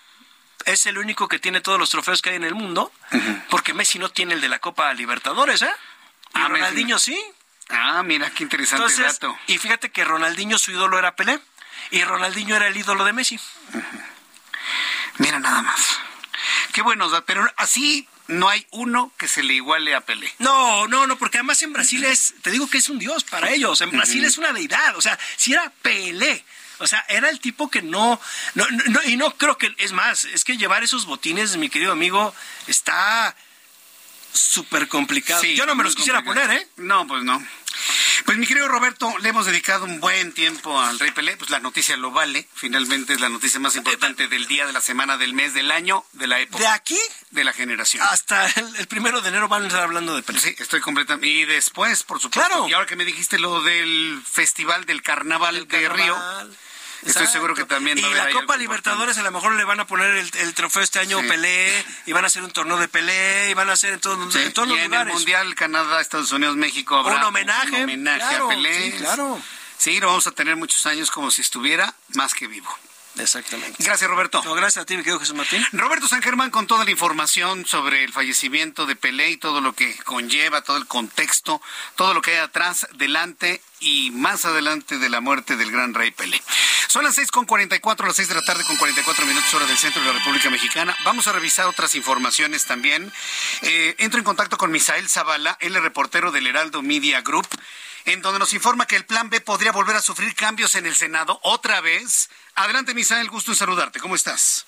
es 0.64 0.86
el 0.86 0.98
único 0.98 1.28
que 1.28 1.38
tiene 1.38 1.60
todos 1.60 1.78
los 1.78 1.90
trofeos 1.90 2.22
que 2.22 2.30
hay 2.30 2.36
en 2.36 2.44
el 2.44 2.54
mundo, 2.54 2.92
porque 3.50 3.74
Messi 3.74 3.98
no 3.98 4.10
tiene 4.10 4.34
el 4.34 4.40
de 4.40 4.48
la 4.48 4.58
Copa 4.58 4.92
Libertadores, 4.94 5.62
¿eh? 5.62 5.70
Y 6.34 6.38
ah, 6.38 6.48
Ronaldinho 6.48 6.98
sí. 6.98 7.20
Ah, 7.68 8.02
mira, 8.02 8.30
qué 8.30 8.42
interesante 8.44 9.02
dato. 9.02 9.38
Y 9.46 9.58
fíjate 9.58 9.90
que 9.90 10.04
Ronaldinho, 10.04 10.58
su 10.58 10.70
ídolo 10.70 10.98
era 10.98 11.16
Pelé, 11.16 11.40
y 11.90 12.02
Ronaldinho 12.02 12.56
era 12.56 12.68
el 12.68 12.76
ídolo 12.76 13.04
de 13.04 13.12
Messi. 13.12 13.38
Mira 15.18 15.38
nada 15.38 15.62
más. 15.62 15.98
Qué 16.72 16.82
buenos 16.82 17.12
pero 17.26 17.50
así 17.56 18.08
no 18.28 18.48
hay 18.48 18.66
uno 18.70 19.10
que 19.18 19.26
se 19.26 19.42
le 19.42 19.54
iguale 19.54 19.94
a 19.94 20.02
Pelé. 20.02 20.32
No, 20.38 20.86
no, 20.86 21.06
no, 21.06 21.18
porque 21.18 21.38
además 21.38 21.62
en 21.62 21.72
Brasil 21.72 22.04
es, 22.04 22.34
te 22.42 22.50
digo 22.50 22.68
que 22.68 22.78
es 22.78 22.88
un 22.88 22.98
dios 22.98 23.24
para 23.24 23.50
ellos, 23.50 23.80
en 23.80 23.90
Brasil 23.90 24.24
es 24.24 24.38
una 24.38 24.52
deidad, 24.52 24.96
o 24.96 25.00
sea, 25.00 25.18
si 25.36 25.54
era 25.54 25.72
Pelé, 25.82 26.44
o 26.78 26.86
sea, 26.86 27.04
era 27.08 27.30
el 27.30 27.40
tipo 27.40 27.70
que 27.70 27.82
no, 27.82 28.20
no, 28.54 28.66
no, 28.70 29.02
y 29.04 29.16
no 29.16 29.34
creo 29.36 29.58
que, 29.58 29.74
es 29.78 29.92
más, 29.92 30.24
es 30.26 30.44
que 30.44 30.56
llevar 30.56 30.84
esos 30.84 31.06
botines, 31.06 31.56
mi 31.56 31.68
querido 31.68 31.92
amigo, 31.92 32.34
está 32.66 33.34
súper 34.32 34.88
complicado. 34.88 35.42
Yo 35.44 35.66
no 35.66 35.74
me 35.74 35.84
los 35.84 35.94
quisiera 35.94 36.22
poner, 36.22 36.50
¿eh? 36.50 36.68
No, 36.76 37.06
pues 37.06 37.24
no. 37.24 37.42
Pues 38.24 38.36
mi 38.36 38.46
querido 38.46 38.68
Roberto, 38.68 39.16
le 39.18 39.28
hemos 39.28 39.46
dedicado 39.46 39.84
un 39.84 40.00
buen 40.00 40.32
tiempo 40.32 40.80
al 40.80 40.98
Rey 40.98 41.12
Pelé, 41.12 41.36
pues 41.36 41.50
la 41.50 41.60
noticia 41.60 41.96
lo 41.96 42.10
vale, 42.10 42.48
finalmente 42.54 43.12
es 43.12 43.20
la 43.20 43.28
noticia 43.28 43.60
más 43.60 43.76
importante 43.76 44.28
del 44.28 44.46
día, 44.46 44.66
de 44.66 44.72
la 44.72 44.80
semana, 44.80 45.16
del 45.16 45.32
mes, 45.32 45.54
del 45.54 45.70
año, 45.70 46.04
de 46.12 46.26
la 46.26 46.40
época. 46.40 46.62
¿De 46.62 46.68
aquí? 46.68 46.98
De 47.30 47.44
la 47.44 47.52
generación. 47.52 48.02
Hasta 48.10 48.46
el, 48.46 48.86
primero 48.88 49.20
de 49.20 49.28
enero 49.28 49.48
van 49.48 49.64
a 49.64 49.66
estar 49.68 49.82
hablando 49.82 50.14
de 50.14 50.22
Pelé. 50.22 50.40
Sí, 50.40 50.54
estoy 50.58 50.80
completamente... 50.80 51.28
Y 51.28 51.44
después, 51.44 52.02
por 52.02 52.20
supuesto. 52.20 52.48
Claro. 52.48 52.68
Y 52.68 52.72
ahora 52.72 52.86
que 52.86 52.96
me 52.96 53.04
dijiste 53.04 53.38
lo 53.38 53.62
del 53.62 54.22
Festival 54.28 54.84
del 54.84 55.02
Carnaval 55.02 55.68
de 55.68 55.88
Río 55.88 56.16
Estoy 57.02 57.26
seguro 57.26 57.54
que 57.54 57.64
también. 57.64 57.98
y 57.98 58.02
la 58.02 58.30
Copa 58.30 58.56
Libertadores 58.56 59.18
a 59.18 59.22
lo 59.22 59.30
mejor 59.30 59.54
le 59.54 59.64
van 59.64 59.80
a 59.80 59.86
poner 59.86 60.16
el, 60.16 60.54
trofeo 60.54 60.82
este 60.82 60.98
año 60.98 61.20
Pelé, 61.20 61.84
y 62.06 62.12
van 62.12 62.24
a 62.24 62.26
hacer 62.26 62.42
un 62.42 62.50
torneo 62.50 62.78
de 62.78 62.88
Pelé, 62.88 63.50
y 63.50 63.54
van 63.54 63.70
a 63.70 63.72
hacer 63.72 63.94
en, 63.94 64.00
todos 64.00 64.34
en 64.34 64.52
todos 64.52 64.68
los 64.68 64.78
en 64.78 64.84
lugares. 64.84 65.12
el 65.12 65.18
Mundial, 65.18 65.54
Canadá, 65.54 66.00
Estados 66.00 66.32
Unidos, 66.32 66.56
México. 66.56 67.00
un 67.00 67.22
homenaje. 67.22 67.76
Un 67.76 67.82
homenaje 67.84 68.36
a 68.36 68.48
Pelé. 68.48 68.92
Sí, 68.92 68.98
claro. 68.98 69.40
Sí, 69.76 70.00
lo 70.00 70.08
vamos 70.08 70.26
a 70.26 70.32
tener 70.32 70.56
muchos 70.56 70.86
años 70.86 71.10
como 71.10 71.30
si 71.30 71.40
estuviera 71.40 71.94
más 72.14 72.34
que 72.34 72.48
vivo. 72.48 72.68
Exactamente. 73.18 73.82
Gracias, 73.82 74.08
Roberto. 74.08 74.42
gracias 74.54 74.82
a 74.82 74.86
ti, 74.86 74.96
mi 74.96 75.02
querido 75.02 75.18
Jesús 75.18 75.34
Martín. 75.34 75.64
Roberto 75.72 76.08
San 76.08 76.22
Germán 76.22 76.50
con 76.50 76.66
toda 76.66 76.84
la 76.84 76.90
información 76.90 77.66
sobre 77.66 78.04
el 78.04 78.12
fallecimiento 78.12 78.86
de 78.86 78.96
Pelé 78.96 79.30
y 79.30 79.36
todo 79.36 79.60
lo 79.60 79.72
que 79.72 79.94
conlleva, 80.04 80.62
todo 80.62 80.76
el 80.76 80.86
contexto, 80.86 81.60
todo 81.96 82.14
lo 82.14 82.22
que 82.22 82.32
hay 82.32 82.38
atrás, 82.38 82.86
delante 82.94 83.62
y 83.80 84.10
más 84.10 84.44
adelante 84.44 84.98
de 84.98 85.08
la 85.08 85.20
muerte 85.20 85.56
del 85.56 85.70
gran 85.70 85.94
rey 85.94 86.10
Pelé. 86.10 86.42
Son 86.88 87.04
las 87.04 87.14
6 87.14 87.30
con 87.30 87.44
44, 87.44 88.06
las 88.06 88.16
6 88.16 88.28
de 88.28 88.34
la 88.34 88.42
tarde 88.42 88.64
con 88.64 88.76
44 88.76 89.26
minutos 89.26 89.52
hora 89.54 89.66
del 89.66 89.78
centro 89.78 90.02
de 90.02 90.08
la 90.08 90.18
República 90.18 90.50
Mexicana. 90.50 90.96
Vamos 91.04 91.26
a 91.26 91.32
revisar 91.32 91.66
otras 91.66 91.94
informaciones 91.94 92.64
también. 92.64 93.12
Eh, 93.62 93.94
entro 93.98 94.18
en 94.18 94.24
contacto 94.24 94.56
con 94.56 94.70
Misael 94.70 95.08
Zavala, 95.08 95.56
es 95.60 95.72
reportero 95.80 96.32
del 96.32 96.46
Heraldo 96.46 96.82
Media 96.82 97.20
Group 97.22 97.48
en 98.04 98.22
donde 98.22 98.38
nos 98.38 98.54
informa 98.54 98.86
que 98.86 98.96
el 98.96 99.04
plan 99.04 99.28
B 99.28 99.40
podría 99.40 99.70
volver 99.70 99.96
a 99.96 100.00
sufrir 100.00 100.34
cambios 100.34 100.74
en 100.74 100.86
el 100.86 100.94
Senado 100.94 101.38
otra 101.42 101.80
vez. 101.82 102.30
Adelante, 102.58 102.92
Misael, 102.92 103.28
gusto 103.28 103.52
en 103.52 103.54
saludarte. 103.54 104.00
¿Cómo 104.00 104.16
estás? 104.16 104.66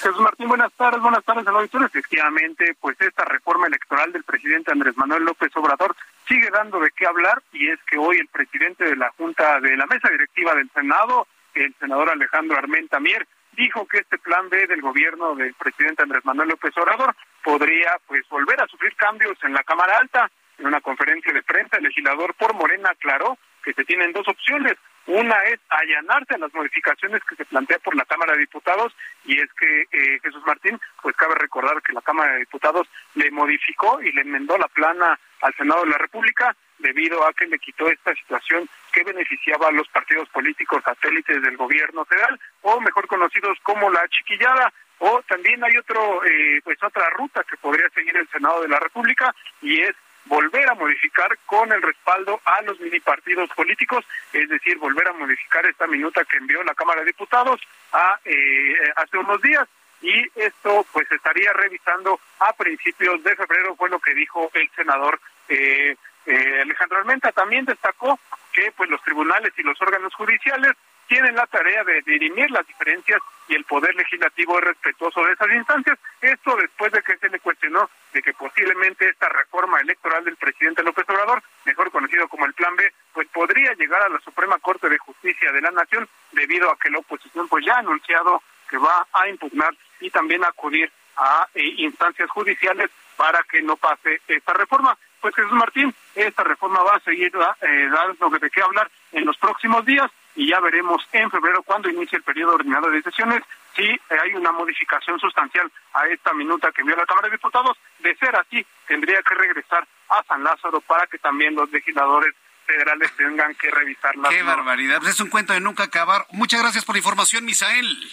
Jesús 0.00 0.20
Martín, 0.20 0.46
buenas 0.46 0.72
tardes, 0.74 1.00
buenas 1.00 1.24
tardes 1.24 1.44
al 1.48 1.56
auditorio. 1.56 1.88
Efectivamente, 1.88 2.76
pues 2.80 2.96
esta 3.00 3.24
reforma 3.24 3.66
electoral 3.66 4.12
del 4.12 4.22
presidente 4.22 4.70
Andrés 4.70 4.96
Manuel 4.96 5.24
López 5.24 5.50
Obrador 5.56 5.96
sigue 6.28 6.48
dando 6.50 6.78
de 6.78 6.92
qué 6.92 7.04
hablar 7.06 7.42
y 7.52 7.70
es 7.70 7.80
que 7.90 7.98
hoy 7.98 8.18
el 8.18 8.28
presidente 8.28 8.84
de 8.84 8.94
la 8.94 9.10
Junta 9.18 9.58
de 9.58 9.76
la 9.76 9.86
Mesa 9.86 10.10
Directiva 10.10 10.54
del 10.54 10.70
Senado, 10.70 11.26
el 11.54 11.74
senador 11.80 12.08
Alejandro 12.08 12.56
Armenta 12.56 13.00
Mier, 13.00 13.26
dijo 13.56 13.84
que 13.88 13.98
este 13.98 14.18
plan 14.18 14.48
B 14.48 14.68
del 14.68 14.80
gobierno 14.80 15.34
del 15.34 15.54
presidente 15.54 16.04
Andrés 16.04 16.24
Manuel 16.24 16.50
López 16.50 16.72
Obrador 16.76 17.16
podría 17.42 17.98
pues 18.06 18.28
volver 18.28 18.60
a 18.62 18.68
sufrir 18.68 18.94
cambios 18.94 19.36
en 19.42 19.54
la 19.54 19.64
Cámara 19.64 19.98
Alta. 19.98 20.30
En 20.56 20.66
una 20.66 20.80
conferencia 20.80 21.32
de 21.32 21.42
prensa, 21.42 21.78
el 21.78 21.82
legislador 21.82 22.32
por 22.34 22.54
Morena 22.54 22.90
aclaró 22.90 23.38
que 23.64 23.72
se 23.72 23.84
tienen 23.84 24.12
dos 24.12 24.28
opciones. 24.28 24.76
Una 25.06 25.36
es 25.44 25.58
allanarse 25.68 26.34
a 26.34 26.38
las 26.38 26.54
modificaciones 26.54 27.22
que 27.24 27.34
se 27.34 27.44
plantea 27.44 27.78
por 27.80 27.96
la 27.96 28.04
Cámara 28.04 28.34
de 28.34 28.40
Diputados 28.40 28.94
y 29.24 29.38
es 29.40 29.52
que 29.54 29.82
eh, 29.90 30.20
Jesús 30.22 30.42
Martín, 30.46 30.78
pues 31.02 31.16
cabe 31.16 31.34
recordar 31.34 31.82
que 31.82 31.92
la 31.92 32.02
Cámara 32.02 32.32
de 32.32 32.40
Diputados 32.40 32.86
le 33.14 33.30
modificó 33.32 34.00
y 34.00 34.12
le 34.12 34.22
enmendó 34.22 34.56
la 34.58 34.68
plana 34.68 35.18
al 35.40 35.54
Senado 35.54 35.82
de 35.82 35.90
la 35.90 35.98
República 35.98 36.54
debido 36.78 37.26
a 37.26 37.32
que 37.32 37.46
le 37.46 37.58
quitó 37.58 37.88
esta 37.88 38.14
situación 38.14 38.68
que 38.92 39.02
beneficiaba 39.02 39.68
a 39.68 39.72
los 39.72 39.88
partidos 39.88 40.28
políticos 40.28 40.82
satélites 40.84 41.42
del 41.42 41.56
gobierno 41.56 42.04
federal 42.04 42.38
o 42.62 42.80
mejor 42.80 43.06
conocidos 43.08 43.58
como 43.62 43.90
la 43.90 44.06
chiquillada. 44.08 44.72
O 44.98 45.20
también 45.22 45.64
hay 45.64 45.76
otro 45.76 46.24
eh, 46.24 46.60
pues 46.62 46.80
otra 46.80 47.10
ruta 47.10 47.42
que 47.48 47.56
podría 47.56 47.88
seguir 47.90 48.16
el 48.16 48.28
Senado 48.28 48.62
de 48.62 48.68
la 48.68 48.78
República 48.78 49.34
y 49.60 49.80
es 49.80 49.96
volver 50.26 50.68
a 50.68 50.74
modificar 50.74 51.36
con 51.46 51.72
el 51.72 51.82
respaldo 51.82 52.40
a 52.44 52.62
los 52.62 52.78
mini 52.80 53.00
partidos 53.00 53.50
políticos, 53.50 54.04
es 54.32 54.48
decir, 54.48 54.78
volver 54.78 55.08
a 55.08 55.12
modificar 55.12 55.66
esta 55.66 55.86
minuta 55.86 56.24
que 56.24 56.36
envió 56.36 56.62
la 56.62 56.74
Cámara 56.74 57.00
de 57.00 57.06
Diputados 57.06 57.60
a, 57.92 58.18
eh, 58.24 58.74
hace 58.96 59.18
unos 59.18 59.40
días. 59.42 59.68
Y 60.00 60.26
esto 60.34 60.84
pues 60.92 61.10
estaría 61.12 61.52
revisando 61.52 62.18
a 62.40 62.52
principios 62.54 63.22
de 63.22 63.36
febrero 63.36 63.76
fue 63.76 63.88
lo 63.88 64.00
que 64.00 64.14
dijo 64.14 64.50
el 64.52 64.68
senador 64.74 65.20
eh, 65.48 65.94
eh, 66.26 66.60
Alejandro 66.60 66.98
Almenta. 66.98 67.30
También 67.30 67.64
destacó 67.64 68.18
que 68.52 68.72
pues 68.72 68.90
los 68.90 69.02
tribunales 69.02 69.52
y 69.56 69.62
los 69.62 69.80
órganos 69.80 70.12
judiciales 70.14 70.72
tienen 71.08 71.34
la 71.34 71.46
tarea 71.46 71.84
de 71.84 72.02
dirimir 72.02 72.50
las 72.50 72.66
diferencias 72.66 73.20
y 73.48 73.54
el 73.54 73.64
poder 73.64 73.94
legislativo 73.94 74.58
es 74.58 74.64
respetuoso 74.64 75.24
de 75.24 75.32
esas 75.32 75.50
instancias. 75.50 75.98
Esto 76.20 76.56
después 76.56 76.92
de 76.92 77.02
que 77.02 77.16
se 77.18 77.28
le 77.28 77.40
cuestionó 77.40 77.90
de 78.12 78.22
que 78.22 78.32
posiblemente 78.32 79.08
esta 79.08 79.28
reforma 79.28 79.80
electoral 79.80 80.24
del 80.24 80.36
presidente 80.36 80.82
López 80.82 81.04
Obrador, 81.08 81.42
mejor 81.64 81.90
conocido 81.90 82.28
como 82.28 82.46
el 82.46 82.54
Plan 82.54 82.74
B, 82.76 82.92
pues 83.12 83.28
podría 83.28 83.74
llegar 83.74 84.02
a 84.02 84.08
la 84.08 84.20
Suprema 84.20 84.58
Corte 84.58 84.88
de 84.88 84.98
Justicia 84.98 85.52
de 85.52 85.60
la 85.60 85.70
Nación 85.70 86.08
debido 86.32 86.70
a 86.70 86.78
que 86.78 86.90
la 86.90 86.98
oposición 86.98 87.48
pues 87.48 87.64
ya 87.64 87.74
ha 87.74 87.80
anunciado 87.80 88.42
que 88.68 88.78
va 88.78 89.06
a 89.12 89.28
impugnar 89.28 89.74
y 90.00 90.10
también 90.10 90.44
acudir 90.44 90.90
a 91.16 91.46
eh, 91.54 91.74
instancias 91.78 92.30
judiciales 92.30 92.90
para 93.16 93.42
que 93.42 93.60
no 93.60 93.76
pase 93.76 94.20
esta 94.26 94.52
reforma. 94.54 94.96
Pues 95.20 95.34
Jesús 95.34 95.52
Martín, 95.52 95.94
esta 96.14 96.42
reforma 96.42 96.82
va 96.82 96.96
a 96.96 97.00
seguir 97.00 97.32
eh, 97.60 97.88
dando 97.92 98.30
de 98.30 98.50
qué 98.50 98.62
hablar 98.62 98.90
en 99.12 99.24
los 99.24 99.36
próximos 99.36 99.84
días 99.84 100.10
y 100.42 100.48
ya 100.48 100.58
veremos 100.58 101.00
en 101.12 101.30
febrero 101.30 101.62
cuando 101.62 101.88
inicie 101.88 102.18
el 102.18 102.24
periodo 102.24 102.54
ordinario 102.54 102.90
de 102.90 103.00
sesiones 103.02 103.44
si 103.76 103.82
hay 103.82 104.34
una 104.34 104.50
modificación 104.50 105.20
sustancial 105.20 105.70
a 105.94 106.08
esta 106.08 106.32
minuta 106.34 106.72
que 106.72 106.80
envió 106.80 106.96
la 106.96 107.06
Cámara 107.06 107.28
de 107.28 107.36
Diputados. 107.36 107.78
De 108.00 108.16
ser 108.16 108.34
así, 108.34 108.66
tendría 108.88 109.22
que 109.22 109.36
regresar 109.36 109.86
a 110.08 110.24
San 110.24 110.42
Lázaro 110.42 110.80
para 110.80 111.06
que 111.06 111.18
también 111.18 111.54
los 111.54 111.70
legisladores 111.70 112.34
federales 112.66 113.12
tengan 113.16 113.54
que 113.54 113.70
revisar 113.70 114.16
la. 114.16 114.30
Qué 114.30 114.42
barbaridad. 114.42 114.98
Pues 114.98 115.10
es 115.10 115.20
un 115.20 115.30
cuento 115.30 115.52
de 115.52 115.60
nunca 115.60 115.84
acabar. 115.84 116.26
Muchas 116.32 116.60
gracias 116.60 116.84
por 116.84 116.96
la 116.96 116.98
información, 116.98 117.44
Misael. 117.44 118.12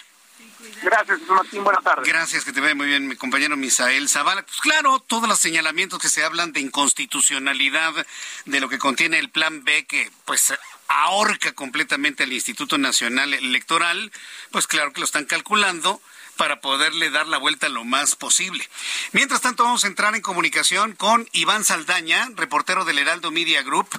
Gracias, 0.82 1.20
Martín. 1.28 1.64
Buenas 1.64 1.84
tardes. 1.84 2.08
Gracias, 2.08 2.44
que 2.44 2.52
te 2.52 2.60
vea 2.60 2.74
muy 2.74 2.86
bien, 2.86 3.06
mi 3.06 3.16
compañero 3.16 3.56
Misael 3.56 4.08
Zavala. 4.08 4.42
Pues 4.42 4.60
claro, 4.60 5.00
todos 5.00 5.28
los 5.28 5.38
señalamientos 5.38 5.98
que 5.98 6.08
se 6.08 6.24
hablan 6.24 6.52
de 6.52 6.60
inconstitucionalidad 6.60 8.06
de 8.46 8.60
lo 8.60 8.68
que 8.68 8.78
contiene 8.78 9.18
el 9.18 9.30
plan 9.30 9.64
B, 9.64 9.86
que 9.86 10.10
pues 10.24 10.54
ahorca 10.88 11.52
completamente 11.52 12.24
al 12.24 12.32
Instituto 12.32 12.78
Nacional 12.78 13.34
Electoral, 13.34 14.10
pues 14.50 14.66
claro 14.66 14.92
que 14.92 15.00
lo 15.00 15.04
están 15.04 15.24
calculando 15.24 16.00
para 16.40 16.62
poderle 16.62 17.10
dar 17.10 17.28
la 17.28 17.36
vuelta 17.36 17.68
lo 17.68 17.84
más 17.84 18.16
posible. 18.16 18.66
Mientras 19.12 19.42
tanto, 19.42 19.62
vamos 19.62 19.84
a 19.84 19.88
entrar 19.88 20.14
en 20.14 20.22
comunicación 20.22 20.94
con 20.94 21.28
Iván 21.32 21.64
Saldaña, 21.64 22.30
reportero 22.34 22.86
del 22.86 22.98
Heraldo 22.98 23.30
Media 23.30 23.62
Group, 23.62 23.90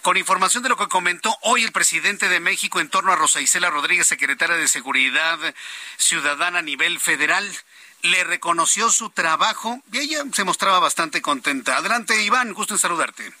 con 0.00 0.16
información 0.16 0.62
de 0.62 0.68
lo 0.68 0.76
que 0.76 0.86
comentó 0.86 1.36
hoy 1.42 1.64
el 1.64 1.72
presidente 1.72 2.28
de 2.28 2.38
México 2.38 2.78
en 2.78 2.88
torno 2.88 3.10
a 3.10 3.16
Rosa 3.16 3.40
Isela 3.40 3.68
Rodríguez, 3.70 4.06
secretaria 4.06 4.54
de 4.54 4.68
Seguridad 4.68 5.40
Ciudadana 5.96 6.60
a 6.60 6.62
nivel 6.62 7.00
federal. 7.00 7.44
Le 8.02 8.22
reconoció 8.22 8.90
su 8.90 9.10
trabajo 9.10 9.82
y 9.90 9.98
ella 9.98 10.22
se 10.32 10.44
mostraba 10.44 10.78
bastante 10.78 11.20
contenta. 11.20 11.78
Adelante, 11.78 12.22
Iván, 12.22 12.54
gusto 12.54 12.74
en 12.74 12.78
saludarte. 12.78 13.32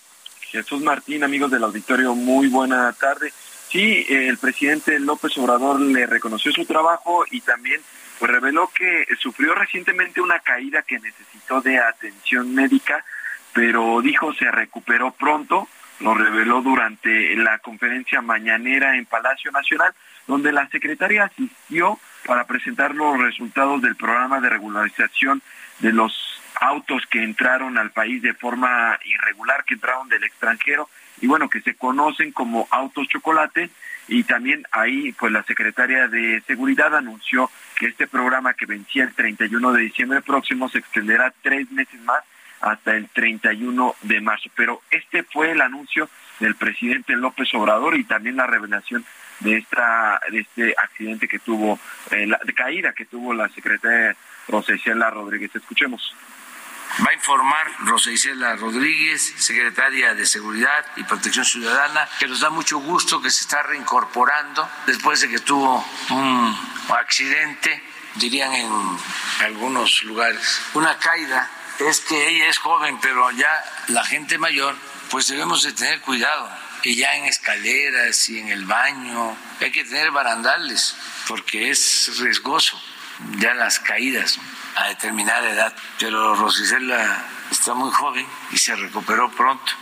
Jesús 0.50 0.82
Martín, 0.82 1.22
amigos 1.22 1.52
del 1.52 1.62
auditorio, 1.62 2.16
muy 2.16 2.48
buena 2.48 2.92
tarde. 2.94 3.32
Sí, 3.70 4.04
el 4.08 4.36
presidente 4.38 4.98
López 4.98 5.38
Obrador 5.38 5.80
le 5.80 6.06
reconoció 6.06 6.50
su 6.50 6.64
trabajo 6.64 7.24
y 7.30 7.40
también 7.42 7.80
pues 8.18 8.30
reveló 8.30 8.70
que 8.74 9.06
sufrió 9.18 9.54
recientemente 9.54 10.20
una 10.20 10.40
caída 10.40 10.82
que 10.82 10.98
necesitó 10.98 11.60
de 11.60 11.78
atención 11.78 12.54
médica, 12.54 13.04
pero 13.52 14.00
dijo 14.00 14.32
se 14.34 14.50
recuperó 14.50 15.12
pronto, 15.12 15.68
lo 16.00 16.14
reveló 16.14 16.62
durante 16.62 17.34
la 17.36 17.58
conferencia 17.58 18.20
mañanera 18.20 18.96
en 18.96 19.06
Palacio 19.06 19.50
Nacional, 19.50 19.92
donde 20.26 20.52
la 20.52 20.68
secretaria 20.68 21.24
asistió 21.24 21.98
para 22.26 22.46
presentar 22.46 22.94
los 22.94 23.18
resultados 23.18 23.80
del 23.82 23.96
programa 23.96 24.40
de 24.40 24.50
regularización 24.50 25.42
de 25.80 25.92
los 25.92 26.42
autos 26.60 27.02
que 27.08 27.22
entraron 27.22 27.78
al 27.78 27.90
país 27.90 28.20
de 28.22 28.34
forma 28.34 28.98
irregular, 29.04 29.64
que 29.64 29.74
entraron 29.74 30.08
del 30.08 30.24
extranjero 30.24 30.88
y 31.20 31.26
bueno, 31.26 31.48
que 31.48 31.60
se 31.60 31.74
conocen 31.74 32.32
como 32.32 32.68
autos 32.70 33.08
chocolate 33.08 33.70
y 34.08 34.24
también 34.24 34.64
ahí 34.72 35.12
pues 35.12 35.32
la 35.32 35.42
secretaria 35.44 36.08
de 36.08 36.42
Seguridad 36.46 36.94
anunció 36.96 37.50
que 37.78 37.86
este 37.86 38.06
programa 38.06 38.54
que 38.54 38.66
vencía 38.66 39.04
el 39.04 39.14
31 39.14 39.72
de 39.72 39.82
diciembre 39.82 40.20
próximo 40.20 40.68
se 40.68 40.78
extenderá 40.78 41.32
tres 41.42 41.70
meses 41.70 42.00
más 42.02 42.22
hasta 42.60 42.96
el 42.96 43.08
31 43.08 43.94
de 44.02 44.20
marzo. 44.20 44.50
Pero 44.56 44.82
este 44.90 45.22
fue 45.22 45.52
el 45.52 45.60
anuncio 45.60 46.08
del 46.40 46.56
presidente 46.56 47.16
López 47.16 47.48
Obrador 47.54 47.96
y 47.96 48.04
también 48.04 48.36
la 48.36 48.46
revelación 48.46 49.04
de 49.40 49.58
esta 49.58 50.20
de 50.30 50.40
este 50.40 50.74
accidente 50.76 51.28
que 51.28 51.38
tuvo, 51.38 51.78
eh, 52.10 52.26
la 52.26 52.40
de 52.44 52.52
caída 52.52 52.92
que 52.92 53.04
tuvo 53.04 53.32
la 53.32 53.48
secretaria 53.50 54.16
Rosa 54.48 54.74
Isela 54.74 55.10
Rodríguez. 55.10 55.54
Escuchemos. 55.54 56.14
Va 57.04 57.10
a 57.10 57.14
informar 57.14 57.66
Rosa 57.80 58.10
Isela 58.10 58.56
Rodríguez, 58.56 59.34
secretaria 59.38 60.14
de 60.14 60.26
Seguridad 60.26 60.84
y 60.96 61.04
Protección 61.04 61.44
Ciudadana, 61.44 62.08
que 62.18 62.26
nos 62.26 62.40
da 62.40 62.50
mucho 62.50 62.78
gusto 62.78 63.22
que 63.22 63.30
se 63.30 63.42
está 63.42 63.62
reincorporando 63.62 64.68
después 64.86 65.20
de 65.20 65.28
que 65.28 65.38
tuvo 65.38 65.84
un 66.10 66.56
accidente, 66.88 67.82
dirían 68.16 68.52
en 68.52 68.98
algunos 69.40 70.02
lugares, 70.02 70.60
una 70.74 70.98
caída. 70.98 71.48
Es 71.78 72.00
que 72.00 72.28
ella 72.28 72.48
es 72.48 72.58
joven, 72.58 72.98
pero 73.00 73.30
ya 73.30 73.64
la 73.88 74.04
gente 74.04 74.36
mayor, 74.36 74.74
pues 75.10 75.28
debemos 75.28 75.62
de 75.62 75.72
tener 75.72 76.00
cuidado. 76.00 76.50
Y 76.82 76.96
ya 76.96 77.14
en 77.14 77.26
escaleras 77.26 78.28
y 78.28 78.40
en 78.40 78.48
el 78.48 78.64
baño 78.64 79.36
hay 79.60 79.70
que 79.70 79.84
tener 79.84 80.10
barandales, 80.10 80.96
porque 81.28 81.70
es 81.70 82.18
riesgoso 82.18 82.80
ya 83.38 83.54
las 83.54 83.80
caídas 83.80 84.38
a 84.76 84.88
determinada 84.88 85.50
edad. 85.50 85.72
Pero 85.98 86.34
Rosicela 86.34 87.24
está 87.50 87.74
muy 87.74 87.90
joven 87.90 88.26
y 88.50 88.56
se 88.58 88.76
recuperó 88.76 89.30
pronto. 89.30 89.72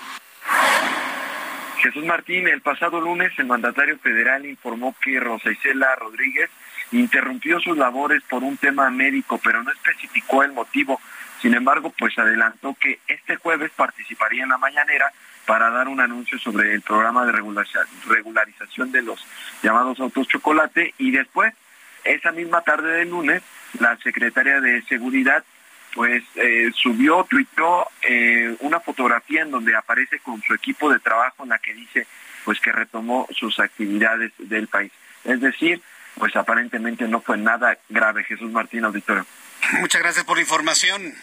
Jesús 1.79 2.05
Martín, 2.05 2.49
el 2.49 2.63
pasado 2.63 3.01
lunes 3.01 3.33
el 3.39 3.47
mandatario 3.47 3.99
federal 3.99 4.45
informó 4.47 4.95
que 5.01 5.21
Rosa 5.21 5.51
Isela 5.51 5.95
Rodríguez 5.97 6.51
interrumpió 6.93 7.61
sus 7.61 7.77
labores 7.77 8.23
por 8.29 8.43
un 8.43 8.57
tema 8.57 8.91
médico, 8.91 9.41
pero 9.43 9.63
no 9.63 9.71
especificó 9.71 10.43
el 10.43 10.53
motivo. 10.53 11.01
Sin 11.43 11.55
embargo, 11.55 11.93
pues 11.99 12.19
adelantó 12.19 12.75
que 12.81 13.01
este 13.07 13.37
jueves 13.37 13.71
participaría 13.77 14.45
en 14.45 14.49
la 14.49 14.59
mañanera 14.59 15.13
para 15.47 15.71
dar 15.71 15.89
un 15.89 16.01
anuncio 16.01 16.39
sobre 16.39 16.75
el 16.75 16.83
programa 16.83 17.25
de 17.25 17.33
regularización 17.33 18.91
de 18.91 19.03
los 19.03 19.25
llamados 19.63 20.01
autos 20.01 20.27
chocolate 20.29 20.95
y 20.99 21.13
después, 21.13 21.55
esa 22.07 22.33
misma 22.33 22.63
tarde 22.63 22.99
del 22.99 23.11
lunes, 23.11 23.43
la 23.79 23.97
secretaria 23.99 24.61
de 24.61 24.83
Seguridad 24.83 25.45
pues 25.95 26.23
eh, 26.35 26.71
subió, 26.75 27.25
tuiteó 27.29 27.89
eh, 28.03 28.55
una 28.61 28.81
fotografía 28.81 29.43
en 29.43 29.51
donde 29.51 29.75
aparece 29.75 30.19
con 30.19 30.43
su 30.43 30.53
equipo 30.53 30.93
de 30.93 30.99
trabajo 30.99 31.43
en 31.43 31.49
la 31.49 31.59
que 31.59 31.73
dice 31.73 32.07
pues 32.45 32.61
que 32.61 32.71
retomó 32.71 33.27
sus 33.31 33.59
actividades 33.59 34.31
del 34.39 34.69
país. 34.69 34.93
Es 35.25 35.41
decir, 35.41 35.81
pues 36.17 36.37
aparentemente 36.37 37.09
no 37.09 37.21
fue 37.21 37.39
nada 37.39 37.79
grave. 37.89 38.25
Jesús 38.25 38.51
Martín, 38.53 38.85
auditorio. 38.85 39.27
Muchas 39.81 40.03
gracias 40.03 40.25
por 40.25 40.37
la 40.37 40.43
información. 40.43 41.15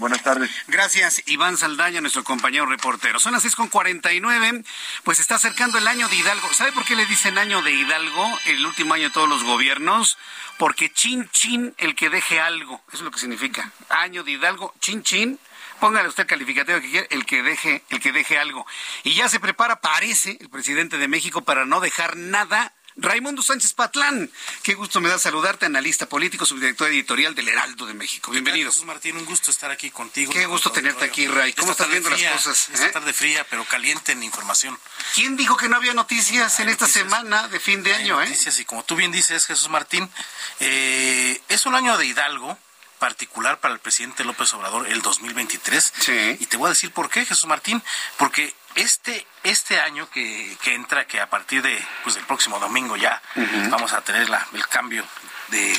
Buenas 0.00 0.22
tardes. 0.22 0.50
Gracias, 0.66 1.22
Iván 1.26 1.58
Saldaña, 1.58 2.00
nuestro 2.00 2.24
compañero 2.24 2.64
reportero. 2.64 3.20
Son 3.20 3.34
las 3.34 3.44
6.49, 3.44 4.64
pues 5.04 5.20
está 5.20 5.34
acercando 5.34 5.76
el 5.76 5.86
año 5.86 6.08
de 6.08 6.16
Hidalgo. 6.16 6.50
¿Sabe 6.54 6.72
por 6.72 6.86
qué 6.86 6.96
le 6.96 7.04
dicen 7.04 7.36
año 7.36 7.60
de 7.60 7.70
Hidalgo, 7.70 8.38
el 8.46 8.64
último 8.64 8.94
año 8.94 9.08
de 9.08 9.10
todos 9.10 9.28
los 9.28 9.44
gobiernos? 9.44 10.16
Porque 10.56 10.90
chin 10.90 11.28
chin 11.32 11.74
el 11.76 11.94
que 11.94 12.08
deje 12.08 12.40
algo, 12.40 12.82
eso 12.88 12.96
es 12.96 13.02
lo 13.02 13.10
que 13.10 13.18
significa. 13.18 13.72
Año 13.90 14.24
de 14.24 14.30
Hidalgo, 14.30 14.72
chin 14.80 15.02
chin. 15.02 15.38
Póngale 15.80 16.08
usted 16.08 16.26
calificativo 16.26 16.80
que 16.80 16.90
quiere, 16.90 17.08
el 17.10 17.26
que 17.26 17.42
deje, 17.42 17.84
el 17.90 18.00
que 18.00 18.12
deje 18.12 18.38
algo. 18.38 18.66
Y 19.04 19.12
ya 19.12 19.28
se 19.28 19.38
prepara, 19.38 19.82
parece, 19.82 20.38
el 20.40 20.48
presidente 20.48 20.96
de 20.96 21.08
México 21.08 21.42
para 21.42 21.66
no 21.66 21.78
dejar 21.80 22.16
nada 22.16 22.72
Raimundo 22.96 23.42
Sánchez 23.42 23.72
Patlán, 23.74 24.30
qué 24.62 24.74
gusto 24.74 25.00
me 25.00 25.08
da 25.08 25.18
saludarte, 25.18 25.66
analista 25.66 26.06
político, 26.06 26.44
subdirector 26.44 26.88
editorial 26.88 27.34
del 27.34 27.48
Heraldo 27.48 27.86
de 27.86 27.94
México. 27.94 28.32
Bienvenido. 28.32 28.70
Jesús 28.70 28.84
Martín, 28.84 29.16
un 29.16 29.24
gusto 29.24 29.50
estar 29.50 29.70
aquí 29.70 29.90
contigo. 29.90 30.32
Qué 30.32 30.46
gusto 30.46 30.72
tenerte 30.72 31.04
aquí, 31.04 31.26
Ray. 31.28 31.52
¿Cómo 31.52 31.72
estás 31.72 31.88
viendo 31.88 32.10
las 32.10 32.22
cosas? 32.22 32.68
Esta 32.70 32.86
eh? 32.86 32.90
tarde 32.90 33.12
fría, 33.12 33.46
pero 33.48 33.64
caliente 33.64 34.12
en 34.12 34.22
información. 34.22 34.78
¿Quién 35.14 35.36
dijo 35.36 35.56
que 35.56 35.68
no 35.68 35.76
había 35.76 35.94
noticias 35.94 36.58
en 36.60 36.68
esta 36.68 36.86
semana 36.86 37.48
de 37.48 37.60
fin 37.60 37.82
de 37.82 37.94
año? 37.94 38.20
Eh? 38.20 38.24
noticias, 38.24 38.58
y 38.58 38.64
como 38.64 38.82
tú 38.84 38.96
bien 38.96 39.12
dices, 39.12 39.46
Jesús 39.46 39.68
Martín, 39.68 40.10
eh, 40.58 41.40
es 41.48 41.66
un 41.66 41.74
año 41.74 41.96
de 41.96 42.06
Hidalgo 42.06 42.58
particular 42.98 43.60
para 43.60 43.72
el 43.72 43.80
presidente 43.80 44.24
López 44.24 44.52
Obrador 44.52 44.86
el 44.88 45.00
2023. 45.00 45.92
Sí. 46.00 46.36
Y 46.38 46.46
te 46.46 46.56
voy 46.56 46.66
a 46.66 46.70
decir 46.70 46.92
por 46.92 47.08
qué, 47.08 47.24
Jesús 47.24 47.46
Martín, 47.46 47.82
porque 48.18 48.54
este, 48.74 49.26
este 49.42 49.80
año 49.80 50.08
que, 50.10 50.56
que, 50.62 50.74
entra, 50.74 51.06
que 51.06 51.20
a 51.20 51.28
partir 51.28 51.62
de, 51.62 51.86
pues, 52.02 52.14
del 52.14 52.24
próximo 52.24 52.58
domingo 52.58 52.96
ya 52.96 53.20
vamos 53.68 53.92
a 53.92 54.02
tener 54.02 54.28
la, 54.28 54.46
el 54.52 54.66
cambio 54.68 55.04
de, 55.48 55.78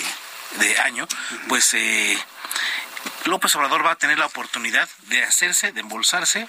de 0.57 0.79
año, 0.79 1.07
pues 1.47 1.73
eh, 1.73 2.17
López 3.25 3.55
Obrador 3.55 3.85
va 3.85 3.91
a 3.91 3.95
tener 3.95 4.19
la 4.19 4.25
oportunidad 4.25 4.89
de 5.07 5.23
hacerse, 5.23 5.71
de 5.71 5.81
embolsarse 5.81 6.47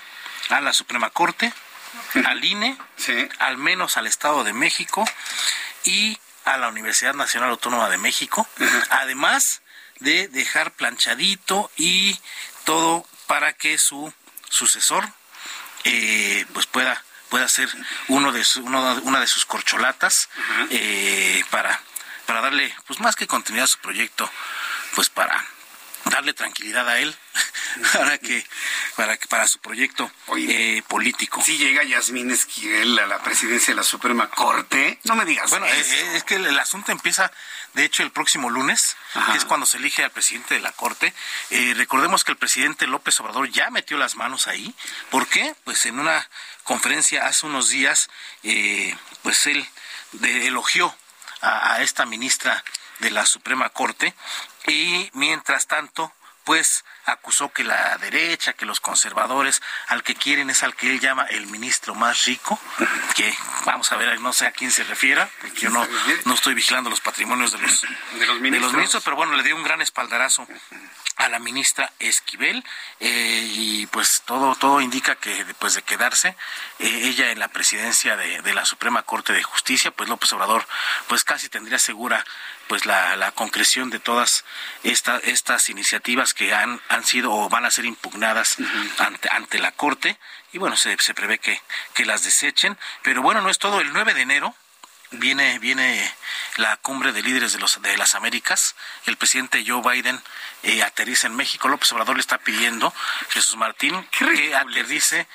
a 0.48 0.60
la 0.60 0.72
Suprema 0.72 1.10
Corte, 1.10 1.52
al 2.26 2.44
INE, 2.44 2.76
al 3.38 3.58
menos 3.58 3.96
al 3.96 4.06
Estado 4.06 4.44
de 4.44 4.52
México 4.52 5.04
y 5.84 6.18
a 6.44 6.56
la 6.56 6.68
Universidad 6.68 7.14
Nacional 7.14 7.50
Autónoma 7.50 7.88
de 7.88 7.98
México, 7.98 8.46
además 8.90 9.62
de 10.00 10.28
dejar 10.28 10.72
planchadito 10.72 11.70
y 11.76 12.18
todo 12.64 13.06
para 13.26 13.52
que 13.52 13.78
su 13.78 14.12
sucesor, 14.48 15.08
eh, 15.84 16.46
pues 16.52 16.66
pueda 16.66 17.02
pueda 17.28 17.48
ser 17.48 17.68
uno 18.08 18.30
de 18.32 18.44
una 19.02 19.20
de 19.20 19.26
sus 19.26 19.46
corcholatas 19.46 20.28
eh, 20.70 21.42
para 21.50 21.80
para 22.26 22.40
darle 22.40 22.74
pues 22.86 23.00
más 23.00 23.16
que 23.16 23.26
continuidad 23.26 23.64
a 23.64 23.68
su 23.68 23.78
proyecto 23.78 24.30
pues 24.94 25.08
para 25.08 25.44
darle 26.06 26.34
tranquilidad 26.34 26.88
a 26.88 26.98
él 26.98 27.14
para 27.92 28.18
que 28.18 28.44
para 28.96 29.16
para 29.28 29.46
su 29.46 29.58
proyecto 29.58 30.10
eh, 30.36 30.82
político. 30.88 31.42
Si 31.42 31.56
llega 31.56 31.82
Yasmín 31.82 32.30
Esquivel 32.30 32.98
a 32.98 33.06
la 33.06 33.22
presidencia 33.22 33.72
de 33.72 33.76
la 33.76 33.82
Suprema 33.82 34.28
Corte, 34.30 34.98
no 35.04 35.16
me 35.16 35.24
digas. 35.24 35.50
Bueno, 35.50 35.66
es, 35.66 36.24
que 36.24 36.36
el, 36.36 36.58
asunto 36.58 36.92
empieza, 36.92 37.32
de 37.74 37.84
hecho, 37.84 38.02
el 38.02 38.10
próximo 38.10 38.50
lunes, 38.50 38.96
que 39.30 39.38
es 39.38 39.44
cuando 39.44 39.66
se 39.66 39.78
elige 39.78 40.04
al 40.04 40.10
presidente 40.10 40.54
de 40.54 40.60
la 40.60 40.72
Corte. 40.72 41.12
Eh, 41.50 41.74
recordemos 41.76 42.24
que 42.24 42.32
el 42.32 42.38
presidente 42.38 42.86
López 42.86 43.18
Obrador 43.20 43.48
ya 43.50 43.70
metió 43.70 43.96
las 43.96 44.16
manos 44.16 44.48
ahí. 44.48 44.74
¿Por 45.10 45.26
qué? 45.28 45.54
Pues 45.64 45.86
en 45.86 45.98
una 45.98 46.28
conferencia 46.64 47.26
hace 47.26 47.46
unos 47.46 47.70
días, 47.70 48.08
eh, 48.42 48.94
pues 49.22 49.46
él 49.46 49.66
elogió 50.22 50.94
a 51.40 51.82
esta 51.82 52.06
ministra 52.06 52.62
de 53.00 53.10
la 53.10 53.26
Suprema 53.26 53.68
Corte 53.70 54.14
y 54.66 55.10
mientras 55.14 55.66
tanto 55.66 56.12
pues 56.44 56.84
acusó 57.04 57.52
que 57.52 57.64
la 57.64 57.96
derecha, 57.98 58.52
que 58.52 58.66
los 58.66 58.80
conservadores, 58.80 59.62
al 59.88 60.02
que 60.02 60.14
quieren 60.14 60.50
es 60.50 60.62
al 60.62 60.74
que 60.74 60.90
él 60.90 61.00
llama 61.00 61.24
el 61.26 61.46
ministro 61.46 61.94
más 61.94 62.24
rico, 62.24 62.58
que 63.14 63.34
vamos 63.64 63.90
a 63.92 63.96
ver, 63.96 64.20
no 64.20 64.32
sé 64.32 64.46
a 64.46 64.52
quién 64.52 64.70
se 64.70 64.84
refiera, 64.84 65.28
porque 65.40 65.60
yo 65.60 65.70
no, 65.70 65.86
no 66.24 66.34
estoy 66.34 66.54
vigilando 66.54 66.90
los 66.90 67.00
patrimonios 67.00 67.52
de 67.52 67.58
los, 67.58 67.82
de 68.18 68.26
los, 68.26 68.40
ministros. 68.40 69.02
pero 69.04 69.16
bueno, 69.16 69.34
le 69.34 69.42
dio 69.42 69.56
un 69.56 69.62
gran 69.62 69.80
espaldarazo 69.80 70.46
a 71.16 71.28
la 71.28 71.38
ministra 71.38 71.92
Esquivel 71.98 72.64
eh, 73.00 73.46
y 73.54 73.86
pues 73.86 74.22
todo 74.24 74.54
todo 74.54 74.80
indica 74.80 75.14
que 75.14 75.44
después 75.44 75.74
de 75.74 75.82
quedarse 75.82 76.36
eh, 76.78 77.00
ella 77.04 77.30
en 77.30 77.38
la 77.38 77.48
presidencia 77.48 78.16
de, 78.16 78.40
de, 78.40 78.54
la 78.54 78.64
Suprema 78.64 79.02
Corte 79.02 79.32
de 79.32 79.42
Justicia 79.42 79.90
pues 79.90 80.08
López 80.08 80.32
Obrador 80.32 80.66
pues 81.08 81.22
casi 81.24 81.48
tendría 81.48 81.78
segura 81.78 82.24
pues 82.66 82.86
la, 82.86 83.16
la 83.16 83.32
concreción 83.32 83.90
de 83.90 83.98
todas 83.98 84.44
estas 84.82 85.22
estas 85.24 85.68
iniciativas 85.68 86.34
que 86.34 86.54
han, 86.54 86.80
han 86.92 87.04
sido 87.04 87.32
o 87.32 87.48
van 87.48 87.64
a 87.64 87.70
ser 87.70 87.84
impugnadas 87.84 88.56
ante, 88.98 89.28
ante 89.30 89.58
la 89.58 89.72
Corte. 89.72 90.18
Y 90.52 90.58
bueno, 90.58 90.76
se, 90.76 90.96
se 90.98 91.14
prevé 91.14 91.38
que, 91.38 91.60
que 91.94 92.04
las 92.04 92.24
desechen, 92.24 92.78
pero 93.02 93.22
bueno, 93.22 93.40
no 93.40 93.48
es 93.50 93.58
todo, 93.58 93.80
el 93.80 93.92
9 93.92 94.14
de 94.14 94.22
enero 94.22 94.54
viene 95.12 95.58
viene 95.58 96.10
la 96.56 96.76
cumbre 96.78 97.12
de 97.12 97.22
líderes 97.22 97.52
de 97.52 97.58
los 97.58 97.80
de 97.82 97.96
las 97.96 98.14
Américas. 98.14 98.74
El 99.06 99.16
presidente 99.16 99.64
Joe 99.66 99.82
Biden 99.82 100.20
eh, 100.62 100.82
aterriza 100.82 101.26
en 101.26 101.36
México. 101.36 101.68
López 101.68 101.92
Obrador 101.92 102.16
le 102.16 102.20
está 102.20 102.38
pidiendo 102.38 102.92
Jesús 103.30 103.56
Martín 103.56 104.06
que 104.10 104.54
aterrice 104.54 105.26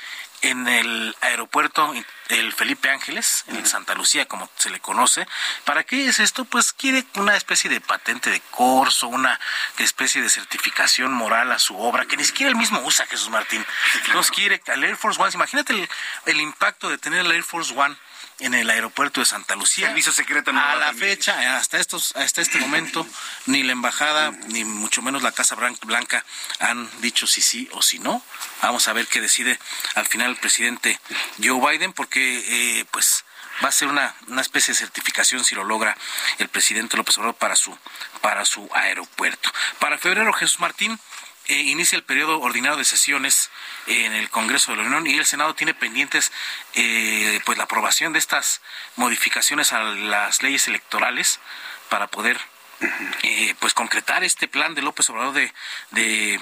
en 0.41 0.67
el 0.67 1.15
aeropuerto 1.21 1.93
el 2.29 2.53
Felipe 2.53 2.89
Ángeles, 2.89 3.45
en 3.47 3.65
Santa 3.65 3.95
Lucía, 3.95 4.25
como 4.27 4.49
se 4.57 4.69
le 4.69 4.79
conoce. 4.79 5.27
¿Para 5.63 5.83
qué 5.83 6.07
es 6.07 6.19
esto? 6.19 6.45
Pues 6.45 6.73
quiere 6.73 7.05
una 7.15 7.35
especie 7.35 7.69
de 7.69 7.81
patente 7.81 8.29
de 8.29 8.41
corso, 8.51 9.07
una 9.07 9.39
especie 9.77 10.21
de 10.21 10.29
certificación 10.29 11.13
moral 11.13 11.51
a 11.51 11.59
su 11.59 11.77
obra, 11.77 12.05
que 12.05 12.17
ni 12.17 12.25
siquiera 12.25 12.51
él 12.51 12.57
mismo 12.57 12.81
usa, 12.81 13.05
Jesús 13.05 13.29
Martín. 13.29 13.65
Entonces 14.05 14.31
quiere 14.31 14.61
al 14.67 14.83
Air 14.83 14.97
Force 14.97 15.21
One. 15.21 15.31
Imagínate 15.33 15.73
el, 15.73 15.89
el 16.25 16.41
impacto 16.41 16.89
de 16.89 16.97
tener 16.97 17.25
el 17.25 17.31
Air 17.31 17.43
Force 17.43 17.73
One 17.75 17.95
en 18.39 18.53
el 18.53 18.69
aeropuerto 18.69 19.19
de 19.19 19.25
Santa 19.25 19.55
Lucía. 19.55 19.88
Servicio 19.88 20.11
secreto 20.11 20.51
A 20.51 20.75
la 20.75 20.93
fecha, 20.93 21.57
hasta 21.57 21.77
estos, 21.77 22.15
hasta 22.15 22.41
este 22.41 22.59
momento, 22.59 23.07
ni 23.45 23.63
la 23.63 23.71
embajada, 23.71 24.31
ni 24.47 24.63
mucho 24.63 25.01
menos 25.01 25.23
la 25.23 25.31
Casa 25.31 25.55
Blanca 25.55 26.25
han 26.59 26.89
dicho 27.01 27.27
si 27.27 27.41
sí 27.41 27.69
o 27.73 27.81
si 27.81 27.99
no. 27.99 28.21
Vamos 28.61 28.88
a 28.88 28.93
ver 28.93 29.07
qué 29.07 29.21
decide 29.21 29.59
al 29.95 30.05
final 30.05 30.31
el 30.31 30.38
presidente 30.38 30.99
Joe 31.43 31.59
Biden, 31.59 31.93
porque 31.93 32.79
eh, 32.79 32.85
pues 32.91 33.25
va 33.63 33.69
a 33.69 33.71
ser 33.71 33.88
una, 33.88 34.15
una 34.27 34.41
especie 34.41 34.73
de 34.73 34.79
certificación 34.79 35.43
si 35.43 35.55
lo 35.55 35.63
logra 35.63 35.97
el 36.38 36.47
presidente 36.47 36.97
López 36.97 37.17
Obrador 37.17 37.35
para 37.35 37.55
su, 37.55 37.77
para 38.21 38.45
su 38.45 38.69
aeropuerto. 38.73 39.51
Para 39.79 39.97
febrero, 39.97 40.31
Jesús 40.33 40.59
Martín 40.59 40.99
eh, 41.47 41.61
inicia 41.61 41.95
el 41.95 42.03
periodo 42.03 42.41
ordinario 42.41 42.77
de 42.77 42.83
sesiones 42.83 43.49
en 43.85 44.11
el 44.11 44.29
Congreso 44.29 44.71
de 44.71 44.77
la 44.77 44.83
Unión 44.83 45.07
y 45.07 45.17
el 45.17 45.25
Senado 45.25 45.55
tiene 45.55 45.73
pendientes 45.73 46.31
eh, 46.73 47.39
pues 47.45 47.57
la 47.57 47.63
aprobación 47.63 48.11
de 48.11 48.19
estas 48.19 48.61
modificaciones 48.97 49.71
a 49.71 49.81
las 49.81 50.43
leyes 50.43 50.67
electorales 50.67 51.39
para 51.89 52.07
poder 52.07 52.37
eh, 53.23 53.55
pues 53.59 53.73
concretar 53.73 54.25
este 54.25 54.49
plan 54.49 54.75
de 54.75 54.81
López 54.81 55.09
Obrador 55.09 55.33
de, 55.33 55.53
de 55.91 56.39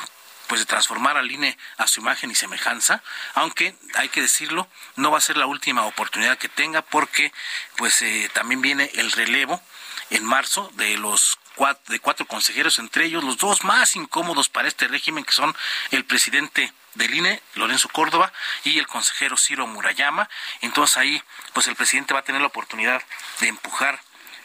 pues 0.48 0.62
de 0.62 0.66
transformar 0.66 1.18
al 1.18 1.32
INE 1.32 1.56
a 1.78 1.88
su 1.88 2.00
imagen 2.00 2.32
y 2.32 2.36
semejanza, 2.36 3.04
aunque 3.36 3.76
hay 3.96 4.10
que 4.10 4.22
decirlo, 4.22 4.68
no 4.96 5.12
va 5.12 5.20
a 5.20 5.22
ser 5.22 5.38
la 5.38 5.46
última 5.46 5.86
oportunidad 5.86 6.38
que 6.38 6.50
tenga 6.50 6.82
porque 6.82 7.32
pues 7.78 8.04
también 8.34 8.62
viene 8.62 8.92
el 8.96 9.12
relevo 9.12 9.62
en 10.10 10.24
marzo 10.24 10.72
de 10.76 10.98
los 10.98 11.40
cuatro, 11.56 11.92
de 11.92 12.00
cuatro 12.00 12.26
consejeros, 12.28 12.80
entre 12.80 13.06
ellos 13.06 13.24
los 13.24 13.38
dos 13.38 13.64
más 13.64 13.96
incómodos 13.96 14.50
para 14.50 14.68
este 14.68 14.88
régimen, 14.88 15.24
que 15.24 15.32
son 15.32 15.56
el 15.92 16.06
presidente 16.06 16.72
del 16.94 17.14
INE, 17.14 17.42
Lorenzo 17.56 17.90
Córdoba, 17.90 18.32
y 18.64 18.80
el 18.80 18.88
consejero 18.88 19.38
Ciro 19.38 19.68
Murayama. 19.68 20.30
Entonces 20.62 20.98
ahí, 20.98 21.22
pues 21.54 21.68
el 21.68 21.76
presidente 21.76 22.14
va 22.14 22.22
a 22.22 22.24
tener 22.24 22.42
la 22.42 22.48
oportunidad 22.48 23.02
de 23.40 23.48
empujar, 23.48 24.00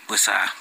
pues 0.06 0.28
a, 0.28 0.52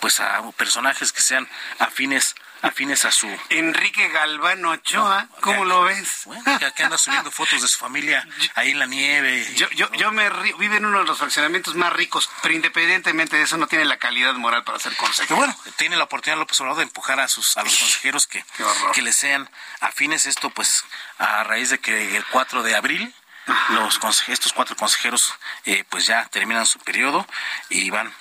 pues 0.00 0.20
a 0.20 0.42
personajes 0.52 1.12
que 1.12 1.20
sean 1.20 1.48
afines 1.78 2.34
afines 2.62 3.04
a 3.04 3.12
su... 3.12 3.28
Enrique 3.50 4.08
Galván 4.08 4.64
Ochoa, 4.64 5.28
¿cómo 5.40 5.64
lo 5.64 5.82
ves? 5.82 6.22
Bueno, 6.24 6.42
que 6.74 6.82
anda 6.82 6.98
subiendo 6.98 7.30
fotos 7.30 7.62
de 7.62 7.68
su 7.68 7.78
familia 7.78 8.26
ahí 8.54 8.70
en 8.70 8.78
la 8.78 8.86
nieve. 8.86 9.46
Yo, 9.54 9.68
yo, 9.70 9.90
yo 9.92 10.10
me 10.12 10.28
vive 10.58 10.76
en 10.76 10.86
uno 10.86 11.00
de 11.00 11.04
los 11.04 11.18
fraccionamientos 11.18 11.74
más 11.74 11.92
ricos, 11.92 12.30
pero 12.42 12.54
independientemente 12.54 13.36
de 13.36 13.42
eso 13.42 13.56
no 13.56 13.66
tiene 13.66 13.84
la 13.84 13.98
calidad 13.98 14.34
moral 14.34 14.64
para 14.64 14.78
ser 14.78 14.96
consejero. 14.96 15.36
bueno, 15.36 15.56
tiene 15.76 15.96
la 15.96 16.04
oportunidad 16.04 16.38
López 16.38 16.60
Obrador 16.60 16.78
de 16.78 16.84
empujar 16.84 17.20
a 17.20 17.28
sus 17.28 17.56
a 17.56 17.62
los 17.62 17.76
consejeros 17.76 18.26
que, 18.26 18.44
que 18.92 19.02
le 19.02 19.12
sean 19.12 19.48
afines. 19.80 20.26
Esto 20.26 20.50
pues 20.50 20.84
a 21.18 21.44
raíz 21.44 21.70
de 21.70 21.78
que 21.78 22.16
el 22.16 22.24
4 22.26 22.62
de 22.62 22.74
abril 22.74 23.14
los 23.70 23.98
estos 24.28 24.52
cuatro 24.52 24.76
consejeros 24.76 25.32
eh, 25.64 25.82
pues 25.88 26.06
ya 26.06 26.26
terminan 26.26 26.66
su 26.66 26.78
periodo 26.80 27.26
y 27.70 27.88
van 27.88 28.12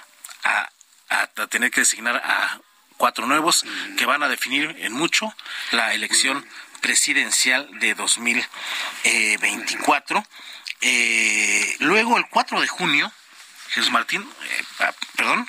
a, 0.46 0.70
a 1.10 1.28
tener 1.48 1.70
que 1.70 1.82
designar 1.82 2.16
a 2.24 2.62
cuatro 2.98 3.28
nuevos 3.28 3.66
que 3.98 4.06
van 4.06 4.24
a 4.24 4.30
definir 4.30 4.76
en 4.80 4.94
mucho 4.94 5.36
la 5.72 5.94
elección 5.94 6.48
presidencial 6.82 7.70
de 7.80 7.94
2024. 7.96 10.26
Eh, 10.82 11.76
luego, 11.80 12.18
el 12.18 12.28
4 12.30 12.62
de 12.62 12.68
junio, 12.68 13.12
Jesús 13.70 13.92
Martín, 13.92 14.22
eh, 14.22 14.64
ah, 14.80 14.94
perdón, 15.16 15.48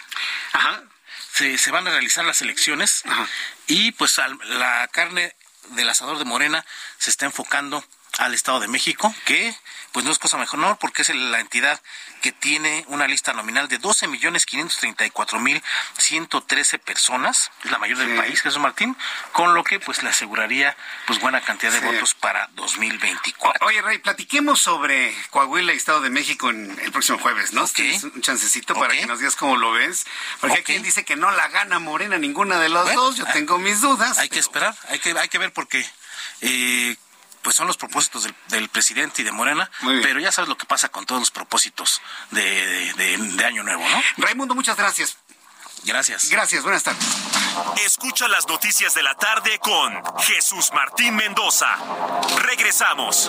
Se, 1.33 1.59
se, 1.59 1.71
van 1.71 1.87
a 1.87 1.91
realizar 1.91 2.25
las 2.25 2.43
elecciones 2.43 3.05
y 3.69 3.93
pues 3.93 4.19
la 4.45 4.89
carne 4.89 5.37
del 5.71 5.89
asador 5.89 6.19
de 6.19 6.25
Morena 6.25 6.65
se 6.99 7.11
está 7.11 7.27
enfocando 7.27 7.85
al 8.19 8.35
Estado 8.35 8.61
de 8.61 8.69
México, 8.69 9.15
que 9.25 9.55
pues 9.93 10.05
no 10.05 10.13
es 10.13 10.19
cosa 10.19 10.37
mejor, 10.37 10.59
no, 10.59 10.79
porque 10.79 11.03
es 11.03 11.15
la 11.15 11.41
entidad 11.41 11.81
que 12.21 12.33
tiene 12.33 12.85
una 12.89 13.07
lista 13.07 13.33
nominal 13.33 13.69
de 13.69 13.79
12 13.79 14.09
millones 14.09 14.45
534 14.45 15.41
mil 15.41 15.63
113 15.99 16.79
personas, 16.79 17.51
es 17.65 17.71
la 17.71 17.79
mayor 17.79 17.99
del 17.99 18.17
país, 18.17 18.43
Jesús 18.43 18.61
Martín, 18.61 18.97
con 19.33 19.55
lo 19.55 19.65
que 19.65 19.81
pues 19.81 20.03
le 20.03 20.11
aseguraría 20.11 20.77
pues 21.07 21.21
buena 21.21 21.41
cantidad 21.41 21.73
de 21.73 21.81
votos 21.81 22.15
para 22.15 22.49
2024. 22.55 23.67
oye, 23.67 23.83
Rey, 23.83 23.99
platiquemos 23.99 24.61
sobre 24.61 25.15
Coahuila 25.31 25.73
y 25.73 25.77
Estado 25.77 26.01
de 26.01 26.11
México 26.11 26.51
en 26.51 26.79
el 26.81 26.93
próximo 26.93 27.19
jueves, 27.19 27.53
¿no? 27.53 27.65
Okay. 27.65 27.99
un 28.03 28.21
chancecito 28.23 28.75
para 28.75 28.95
que 28.95 29.07
nos 29.07 29.19
digas 29.19 29.37
cómo 29.37 29.57
lo 29.57 29.73
ves, 29.73 30.07
porque 30.41 30.57
hay 30.57 30.63
quien 30.63 30.83
dice 30.83 31.05
que 31.05 31.17
no 31.17 31.31
la 31.31 31.49
gana 31.49 31.79
Morena 31.79 32.19
ninguna 32.19 32.59
de 32.59 32.69
los 32.69 32.93
dos, 32.95 33.17
yo 33.17 33.25
tengo 33.27 33.59
mis 33.59 33.81
dudas. 33.81 34.19
Hay 34.19 34.29
que 34.29 34.39
esperar, 34.39 34.75
hay 34.89 34.99
que, 34.99 35.11
hay 35.19 35.29
que 35.29 35.39
ver 35.39 35.53
porque 35.53 35.85
eh, 36.41 36.97
pues 37.43 37.57
son 37.57 37.67
los 37.67 37.77
propósitos 37.77 38.29
del, 38.49 38.69
presidente 38.69 39.23
y 39.23 39.25
de 39.25 39.33
Morena, 39.33 39.71
pero 40.03 40.21
ya 40.21 40.33
sabes 40.33 40.49
lo 40.49 40.57
que 40.57 40.67
pasa 40.67 40.89
con 40.89 41.07
todos 41.07 41.21
los 41.21 41.31
propósitos 41.31 42.01
de, 42.31 43.45
Año 43.47 43.63
Nuevo, 43.63 43.83
¿no? 43.89 44.03
Raimundo, 44.19 44.55
muchas 44.55 44.77
gracias. 44.77 45.17
Gracias. 45.85 46.29
Gracias, 46.29 46.63
buenas 46.63 46.83
tardes. 46.83 47.05
Escucha 47.85 48.29
las 48.29 48.47
noticias 48.47 48.95
de 48.95 49.03
la 49.03 49.15
tarde 49.15 49.59
con 49.59 50.03
Jesús 50.19 50.71
Martín 50.75 51.17
Mendoza. 51.17 51.77
Regresamos. 52.43 53.29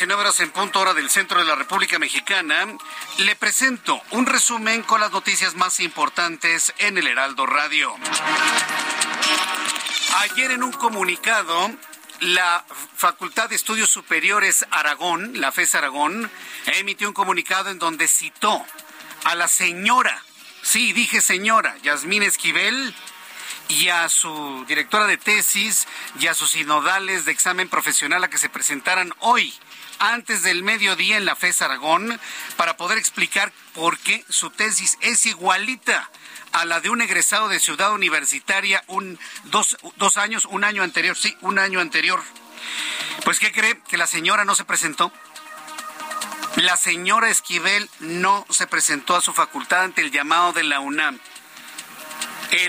19 0.00 0.18
horas 0.18 0.40
en 0.40 0.50
punto 0.50 0.80
hora 0.80 0.94
del 0.94 1.10
centro 1.10 1.40
de 1.40 1.44
la 1.44 1.54
República 1.54 1.98
Mexicana, 1.98 2.66
le 3.18 3.36
presento 3.36 4.00
un 4.12 4.24
resumen 4.24 4.82
con 4.82 4.98
las 4.98 5.12
noticias 5.12 5.56
más 5.56 5.78
importantes 5.78 6.72
en 6.78 6.96
el 6.96 7.06
Heraldo 7.06 7.44
Radio. 7.44 7.94
Ayer 10.20 10.52
en 10.52 10.62
un 10.62 10.72
comunicado, 10.72 11.70
la 12.20 12.64
Facultad 12.96 13.50
de 13.50 13.56
Estudios 13.56 13.90
Superiores 13.90 14.64
Aragón, 14.70 15.38
la 15.38 15.52
FES 15.52 15.74
Aragón, 15.74 16.30
emitió 16.78 17.06
un 17.06 17.12
comunicado 17.12 17.68
en 17.68 17.78
donde 17.78 18.08
citó 18.08 18.64
a 19.24 19.34
la 19.34 19.48
señora, 19.48 20.24
sí, 20.62 20.94
dije 20.94 21.20
señora, 21.20 21.76
Yasmín 21.82 22.22
Esquivel, 22.22 22.94
y 23.68 23.88
a 23.88 24.08
su 24.08 24.64
directora 24.66 25.06
de 25.06 25.18
tesis 25.18 25.86
y 26.18 26.26
a 26.26 26.32
sus 26.32 26.52
sinodales 26.52 27.26
de 27.26 27.32
examen 27.32 27.68
profesional 27.68 28.24
a 28.24 28.30
que 28.30 28.38
se 28.38 28.48
presentaran 28.48 29.12
hoy 29.18 29.52
antes 30.00 30.42
del 30.42 30.64
mediodía 30.64 31.16
en 31.16 31.24
la 31.24 31.36
FES 31.36 31.62
Aragón 31.62 32.18
para 32.56 32.76
poder 32.76 32.98
explicar 32.98 33.52
por 33.74 33.98
qué 33.98 34.24
su 34.28 34.50
tesis 34.50 34.98
es 35.00 35.26
igualita 35.26 36.10
a 36.52 36.64
la 36.64 36.80
de 36.80 36.90
un 36.90 37.00
egresado 37.00 37.48
de 37.48 37.60
Ciudad 37.60 37.92
Universitaria 37.92 38.82
un 38.88 39.18
dos, 39.44 39.76
dos 39.96 40.16
años, 40.16 40.46
un 40.46 40.64
año 40.64 40.82
anterior, 40.82 41.16
sí, 41.16 41.36
un 41.42 41.60
año 41.60 41.78
anterior. 41.78 42.20
Pues 43.24 43.38
¿qué 43.38 43.52
cree? 43.52 43.80
Que 43.88 43.96
la 43.96 44.08
señora 44.08 44.44
no 44.44 44.56
se 44.56 44.64
presentó. 44.64 45.12
La 46.56 46.76
señora 46.76 47.30
Esquivel 47.30 47.88
no 48.00 48.44
se 48.50 48.66
presentó 48.66 49.14
a 49.14 49.20
su 49.20 49.32
facultad 49.32 49.84
ante 49.84 50.00
el 50.00 50.10
llamado 50.10 50.52
de 50.52 50.64
la 50.64 50.80
UNAM 50.80 51.20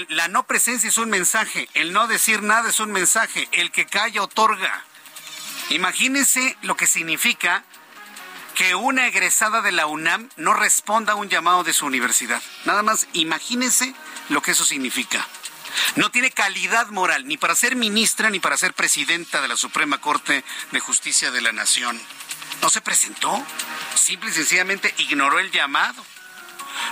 la 0.10 0.28
no 0.28 0.44
presencia 0.44 0.90
es 0.90 0.98
un 0.98 1.10
mensaje, 1.10 1.68
el 1.74 1.92
no 1.92 2.08
decir 2.08 2.44
nada 2.44 2.70
es 2.70 2.80
un 2.80 2.92
mensaje, 2.92 3.48
el 3.52 3.72
que 3.72 3.86
calla 3.86 4.22
otorga. 4.22 4.86
Imagínense 5.72 6.58
lo 6.64 6.76
que 6.76 6.86
significa 6.86 7.64
que 8.56 8.76
una 8.76 9.08
egresada 9.08 9.62
de 9.62 9.72
la 9.72 9.86
UNAM 9.86 10.30
no 10.36 10.54
responda 10.54 11.14
a 11.14 11.16
un 11.16 11.30
llamado 11.30 11.64
de 11.64 11.72
su 11.72 11.86
universidad. 11.86 12.42
Nada 12.66 12.84
más 12.84 13.08
imagínense 13.14 13.96
lo 14.28 14.42
que 14.42 14.52
eso 14.52 14.66
significa. 14.66 15.26
No 15.96 16.12
tiene 16.12 16.30
calidad 16.32 16.88
moral 16.88 17.26
ni 17.26 17.38
para 17.38 17.56
ser 17.56 17.78
ministra 17.78 18.30
ni 18.30 18.42
para 18.42 18.58
ser 18.58 18.74
presidenta 18.74 19.42
de 19.42 19.48
la 19.48 19.56
Suprema 19.56 20.00
Corte 20.00 20.44
de 20.72 20.80
Justicia 20.82 21.32
de 21.32 21.40
la 21.40 21.54
Nación. 21.54 22.00
No 22.62 22.70
se 22.70 22.82
presentó, 22.82 23.42
simple 23.96 24.30
y 24.30 24.34
sencillamente 24.34 24.94
ignoró 24.98 25.40
el 25.40 25.52
llamado. 25.52 26.06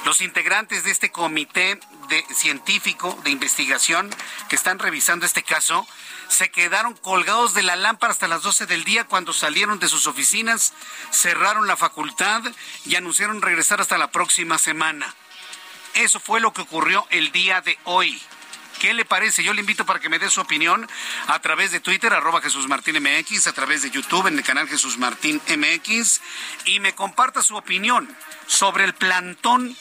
Los 0.05 0.21
integrantes 0.21 0.86
de 0.86 0.91
este 0.91 1.11
comité 1.11 1.77
de 2.07 2.25
científico 2.34 3.19
de 3.25 3.32
investigación 3.32 4.09
que 4.47 4.55
están 4.55 4.80
revisando 4.80 5.25
este 5.25 5.43
caso 5.43 5.86
se 6.30 6.49
quedaron 6.49 6.93
colgados 6.93 7.53
de 7.53 7.63
la 7.63 7.75
lámpara 7.75 8.13
hasta 8.13 8.27
las 8.27 8.43
12 8.43 8.67
del 8.67 8.84
día 8.84 9.03
cuando 9.03 9.34
salieron 9.34 9.80
de 9.80 9.89
sus 9.89 10.07
oficinas, 10.07 10.73
cerraron 11.11 11.67
la 11.67 11.75
facultad 11.75 12.43
y 12.86 12.95
anunciaron 12.95 13.41
regresar 13.41 13.82
hasta 13.82 13.97
la 13.97 14.11
próxima 14.11 14.57
semana. 14.57 15.13
Eso 15.95 16.19
fue 16.19 16.39
lo 16.39 16.53
que 16.53 16.61
ocurrió 16.61 17.05
el 17.09 17.32
día 17.32 17.61
de 17.61 17.77
hoy. 17.84 18.21
¿Qué 18.80 18.93
le 18.93 19.03
parece? 19.03 19.43
Yo 19.43 19.53
le 19.53 19.59
invito 19.59 19.86
para 19.86 19.99
que 19.99 20.07
me 20.07 20.19
dé 20.19 20.30
su 20.30 20.39
opinión 20.39 20.88
a 21.27 21.39
través 21.39 21.71
de 21.71 21.82
Twitter, 21.82 22.13
arroba 22.13 22.41
Jesús 22.41 22.67
Martín 22.69 22.95
MX, 23.03 23.47
a 23.47 23.53
través 23.53 23.82
de 23.82 23.89
YouTube 23.89 24.27
en 24.27 24.38
el 24.38 24.43
canal 24.43 24.69
Jesús 24.69 24.97
Martín 24.97 25.41
MX, 25.49 26.21
y 26.65 26.80
me 26.80 26.95
comparta 26.95 27.41
su 27.41 27.57
opinión 27.57 28.07
sobre 28.47 28.86
el 28.86 28.93
plantón 28.93 29.75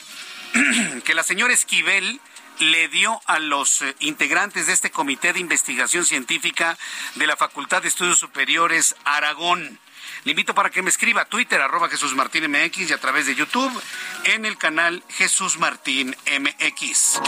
que 1.04 1.14
la 1.14 1.22
señora 1.22 1.54
Esquivel 1.54 2.20
le 2.58 2.88
dio 2.88 3.20
a 3.26 3.38
los 3.38 3.82
eh, 3.82 3.94
integrantes 4.00 4.66
de 4.66 4.72
este 4.72 4.90
Comité 4.90 5.32
de 5.32 5.40
Investigación 5.40 6.04
Científica 6.04 6.76
de 7.14 7.26
la 7.26 7.36
Facultad 7.36 7.82
de 7.82 7.88
Estudios 7.88 8.18
Superiores 8.18 8.96
Aragón. 9.04 9.78
Le 10.24 10.32
invito 10.32 10.54
para 10.54 10.70
que 10.70 10.82
me 10.82 10.90
escriba 10.90 11.22
a 11.22 11.24
Twitter, 11.26 11.60
arroba 11.60 11.88
Jesús 11.88 12.14
Martín 12.14 12.54
y 12.54 12.92
a 12.92 12.98
través 12.98 13.26
de 13.26 13.34
YouTube 13.34 13.72
en 14.24 14.44
el 14.44 14.58
canal 14.58 15.02
Jesús 15.08 15.58
Martín 15.58 16.16
MX. 16.26 17.20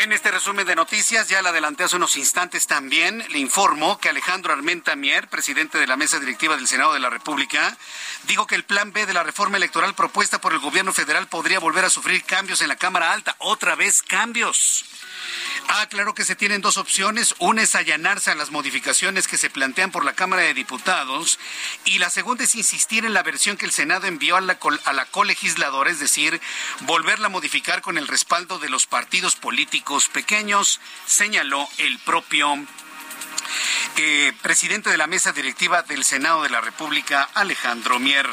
En 0.00 0.12
este 0.14 0.30
resumen 0.30 0.66
de 0.66 0.74
noticias, 0.74 1.28
ya 1.28 1.42
le 1.42 1.50
adelanté 1.50 1.84
hace 1.84 1.96
unos 1.96 2.16
instantes 2.16 2.66
también, 2.66 3.22
le 3.28 3.38
informo 3.38 3.98
que 3.98 4.08
Alejandro 4.08 4.50
Armenta 4.50 4.96
Mier, 4.96 5.28
presidente 5.28 5.76
de 5.76 5.86
la 5.86 5.98
mesa 5.98 6.18
directiva 6.18 6.56
del 6.56 6.66
Senado 6.66 6.94
de 6.94 7.00
la 7.00 7.10
República, 7.10 7.76
dijo 8.22 8.46
que 8.46 8.54
el 8.54 8.64
plan 8.64 8.94
B 8.94 9.04
de 9.04 9.12
la 9.12 9.24
reforma 9.24 9.58
electoral 9.58 9.94
propuesta 9.94 10.40
por 10.40 10.54
el 10.54 10.58
gobierno 10.58 10.94
federal 10.94 11.26
podría 11.26 11.58
volver 11.58 11.84
a 11.84 11.90
sufrir 11.90 12.24
cambios 12.24 12.62
en 12.62 12.68
la 12.68 12.76
Cámara 12.76 13.12
Alta. 13.12 13.36
Otra 13.40 13.74
vez 13.74 14.00
cambios. 14.00 14.86
Ah, 15.68 15.86
claro 15.88 16.14
que 16.14 16.24
se 16.24 16.36
tienen 16.36 16.60
dos 16.60 16.76
opciones. 16.76 17.34
Una 17.38 17.62
es 17.62 17.74
allanarse 17.74 18.30
a 18.30 18.34
las 18.34 18.50
modificaciones 18.50 19.28
que 19.28 19.36
se 19.36 19.50
plantean 19.50 19.90
por 19.90 20.04
la 20.04 20.14
Cámara 20.14 20.42
de 20.42 20.54
Diputados 20.54 21.38
y 21.84 21.98
la 21.98 22.10
segunda 22.10 22.44
es 22.44 22.54
insistir 22.54 23.04
en 23.04 23.14
la 23.14 23.22
versión 23.22 23.56
que 23.56 23.66
el 23.66 23.72
Senado 23.72 24.06
envió 24.06 24.36
a 24.36 24.40
la, 24.40 24.58
a 24.84 24.92
la 24.92 25.06
colegisladora, 25.06 25.90
es 25.90 26.00
decir, 26.00 26.40
volverla 26.80 27.26
a 27.26 27.30
modificar 27.30 27.82
con 27.82 27.98
el 27.98 28.08
respaldo 28.08 28.58
de 28.58 28.68
los 28.68 28.86
partidos 28.86 29.36
políticos 29.36 30.08
pequeños, 30.08 30.80
señaló 31.06 31.68
el 31.78 31.98
propio 32.00 32.56
eh, 33.96 34.32
presidente 34.42 34.90
de 34.90 34.96
la 34.96 35.06
mesa 35.06 35.32
directiva 35.32 35.82
del 35.82 36.04
Senado 36.04 36.42
de 36.42 36.50
la 36.50 36.60
República, 36.60 37.28
Alejandro 37.34 37.98
Mier. 37.98 38.28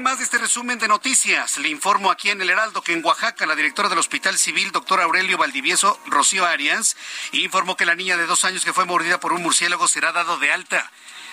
En 0.00 0.04
más 0.04 0.16
de 0.16 0.24
este 0.24 0.38
resumen 0.38 0.78
de 0.78 0.88
noticias, 0.88 1.58
le 1.58 1.68
informo 1.68 2.10
aquí 2.10 2.30
en 2.30 2.40
el 2.40 2.48
Heraldo 2.48 2.80
que 2.80 2.94
en 2.94 3.04
Oaxaca 3.04 3.44
la 3.44 3.54
directora 3.54 3.90
del 3.90 3.98
Hospital 3.98 4.38
Civil, 4.38 4.72
doctor 4.72 4.98
Aurelio 4.98 5.36
Valdivieso 5.36 6.00
Rocío 6.06 6.46
Arias, 6.46 6.96
informó 7.32 7.76
que 7.76 7.84
la 7.84 7.94
niña 7.94 8.16
de 8.16 8.24
dos 8.24 8.46
años 8.46 8.64
que 8.64 8.72
fue 8.72 8.86
mordida 8.86 9.20
por 9.20 9.34
un 9.34 9.42
murciélago 9.42 9.86
será 9.88 10.10
dado 10.12 10.38
de 10.38 10.50
alta. 10.52 10.90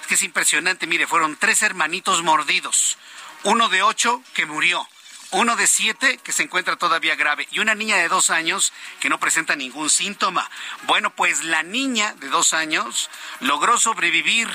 Que 0.09 0.15
es 0.15 0.22
impresionante, 0.22 0.86
mire, 0.86 1.07
fueron 1.07 1.38
tres 1.38 1.61
hermanitos 1.61 2.24
mordidos, 2.24 2.97
uno 3.43 3.70
de 3.70 3.84
ocho 3.84 4.22
que 4.34 4.45
murió, 4.45 4.86
uno 5.32 5.55
de 5.55 5.65
siete 5.65 6.18
que 6.18 6.34
se 6.34 6.43
encuentra 6.43 6.76
todavía 6.76 7.15
grave. 7.15 7.47
Y 7.51 7.59
una 7.59 7.74
niña 7.74 7.95
de 7.95 8.09
dos 8.09 8.30
años 8.32 8.74
que 8.99 9.07
no 9.07 9.18
presenta 9.18 9.55
ningún 9.55 9.89
síntoma. 9.89 10.51
Bueno, 10.88 11.15
pues 11.15 11.45
la 11.45 11.63
niña 11.63 12.15
de 12.15 12.28
dos 12.28 12.51
años 12.51 13.09
logró 13.39 13.78
sobrevivir 13.78 14.49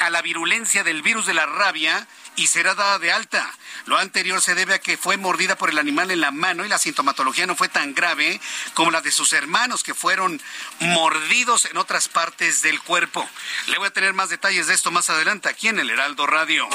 a 0.00 0.10
la 0.10 0.22
virulencia 0.22 0.82
del 0.82 1.02
virus 1.02 1.26
de 1.26 1.34
la 1.34 1.46
rabia 1.46 2.06
y 2.36 2.46
será 2.46 2.74
dada 2.74 2.98
de 2.98 3.12
alta. 3.12 3.50
Lo 3.86 3.98
anterior 3.98 4.40
se 4.40 4.54
debe 4.54 4.74
a 4.74 4.78
que 4.78 4.96
fue 4.96 5.16
mordida 5.16 5.56
por 5.56 5.70
el 5.70 5.78
animal 5.78 6.10
en 6.10 6.20
la 6.20 6.30
mano 6.30 6.64
y 6.64 6.68
la 6.68 6.78
sintomatología 6.78 7.46
no 7.46 7.54
fue 7.54 7.68
tan 7.68 7.94
grave 7.94 8.40
como 8.74 8.90
la 8.90 9.00
de 9.00 9.10
sus 9.10 9.32
hermanos 9.32 9.82
que 9.82 9.94
fueron 9.94 10.40
mordidos 10.80 11.66
en 11.66 11.76
otras 11.76 12.08
partes 12.08 12.62
del 12.62 12.80
cuerpo. 12.80 13.28
Le 13.68 13.78
voy 13.78 13.88
a 13.88 13.92
tener 13.92 14.14
más 14.14 14.30
detalles 14.30 14.66
de 14.66 14.74
esto 14.74 14.90
más 14.90 15.10
adelante 15.10 15.48
aquí 15.48 15.68
en 15.68 15.78
el 15.78 15.90
Heraldo 15.90 16.26
Radio. 16.26 16.68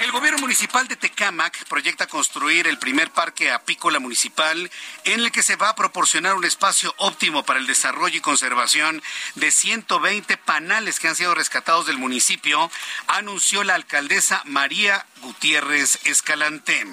El 0.00 0.10
gobierno 0.10 0.38
municipal 0.38 0.88
de 0.88 0.96
Tecámac 0.96 1.64
proyecta 1.68 2.06
construir 2.06 2.66
el 2.66 2.78
primer 2.78 3.10
parque 3.10 3.50
apícola 3.50 3.98
municipal 3.98 4.70
en 5.04 5.20
el 5.20 5.32
que 5.32 5.42
se 5.42 5.56
va 5.56 5.70
a 5.70 5.76
proporcionar 5.76 6.34
un 6.34 6.44
espacio 6.44 6.94
óptimo 6.98 7.44
para 7.44 7.58
el 7.58 7.66
desarrollo 7.66 8.16
y 8.16 8.20
conservación 8.20 9.02
de 9.36 9.50
120 9.50 10.36
panales 10.38 10.98
que 10.98 11.08
han 11.08 11.16
sido 11.16 11.34
rescatados 11.34 11.86
del 11.86 11.98
municipio, 11.98 12.70
anunció 13.06 13.64
la 13.64 13.74
alcaldesa 13.74 14.42
María 14.44 15.06
Gutiérrez 15.22 15.98
Escalante. 16.04 16.84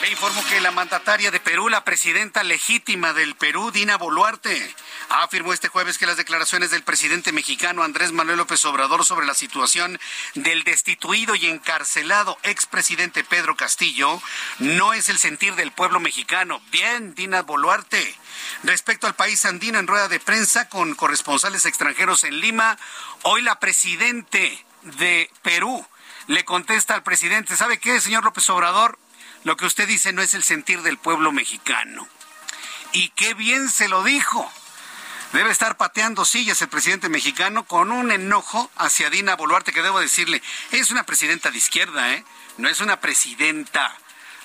Le 0.00 0.10
informo 0.10 0.44
que 0.44 0.60
la 0.60 0.70
mandataria 0.70 1.32
de 1.32 1.40
Perú, 1.40 1.68
la 1.68 1.82
presidenta 1.82 2.44
legítima 2.44 3.12
del 3.12 3.34
Perú, 3.34 3.72
Dina 3.72 3.96
Boluarte, 3.96 4.74
afirmó 5.08 5.52
este 5.52 5.66
jueves 5.68 5.98
que 5.98 6.06
las 6.06 6.16
declaraciones 6.16 6.70
del 6.70 6.84
presidente 6.84 7.32
mexicano 7.32 7.82
Andrés 7.82 8.12
Manuel 8.12 8.38
López 8.38 8.64
Obrador 8.64 9.04
sobre 9.04 9.26
la 9.26 9.34
situación 9.34 9.98
del 10.34 10.62
destituido 10.62 11.34
y 11.34 11.46
encarcelado 11.46 12.38
expresidente 12.44 13.24
Pedro 13.24 13.56
Castillo 13.56 14.22
no 14.60 14.92
es 14.92 15.08
el 15.08 15.18
sentir 15.18 15.56
del 15.56 15.72
pueblo 15.72 15.98
mexicano. 15.98 16.60
Bien, 16.70 17.14
Dina 17.16 17.42
Boluarte. 17.42 18.14
Respecto 18.62 19.08
al 19.08 19.16
país 19.16 19.44
andino 19.44 19.80
en 19.80 19.88
rueda 19.88 20.06
de 20.06 20.20
prensa 20.20 20.68
con 20.68 20.94
corresponsales 20.94 21.66
extranjeros 21.66 22.22
en 22.22 22.38
Lima, 22.40 22.78
hoy 23.22 23.42
la 23.42 23.58
presidente 23.58 24.64
de 24.82 25.28
Perú 25.42 25.84
le 26.28 26.44
contesta 26.44 26.94
al 26.94 27.02
presidente, 27.02 27.56
¿sabe 27.56 27.78
qué, 27.78 28.00
señor 28.00 28.22
López 28.22 28.48
Obrador? 28.50 28.96
Lo 29.48 29.56
que 29.56 29.64
usted 29.64 29.88
dice 29.88 30.12
no 30.12 30.20
es 30.20 30.34
el 30.34 30.42
sentir 30.42 30.82
del 30.82 30.98
pueblo 30.98 31.32
mexicano. 31.32 32.06
Y 32.92 33.08
qué 33.16 33.32
bien 33.32 33.70
se 33.70 33.88
lo 33.88 34.04
dijo. 34.04 34.46
Debe 35.32 35.50
estar 35.50 35.78
pateando 35.78 36.26
sillas 36.26 36.60
el 36.60 36.68
presidente 36.68 37.08
mexicano 37.08 37.64
con 37.64 37.90
un 37.90 38.10
enojo 38.10 38.70
hacia 38.76 39.08
Dina 39.08 39.36
Boluarte, 39.36 39.72
que 39.72 39.80
debo 39.80 40.00
decirle, 40.00 40.42
es 40.70 40.90
una 40.90 41.04
presidenta 41.04 41.50
de 41.50 41.56
izquierda, 41.56 42.12
¿eh? 42.12 42.24
No 42.58 42.68
es 42.68 42.82
una 42.82 43.00
presidenta 43.00 43.96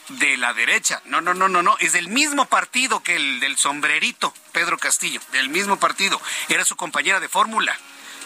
de 0.07 0.37
la 0.37 0.53
derecha. 0.53 1.01
No, 1.03 1.19
no, 1.19 1.33
no, 1.33 1.49
no, 1.49 1.61
no. 1.61 1.75
Es 1.79 1.91
del 1.91 2.07
mismo 2.07 2.45
partido 2.45 3.03
que 3.03 3.17
el 3.17 3.41
del 3.41 3.57
sombrerito, 3.57 4.33
Pedro 4.53 4.77
Castillo. 4.77 5.19
Del 5.33 5.49
mismo 5.49 5.79
partido. 5.79 6.21
Era 6.47 6.63
su 6.63 6.77
compañera 6.77 7.19
de 7.19 7.27
fórmula. 7.27 7.77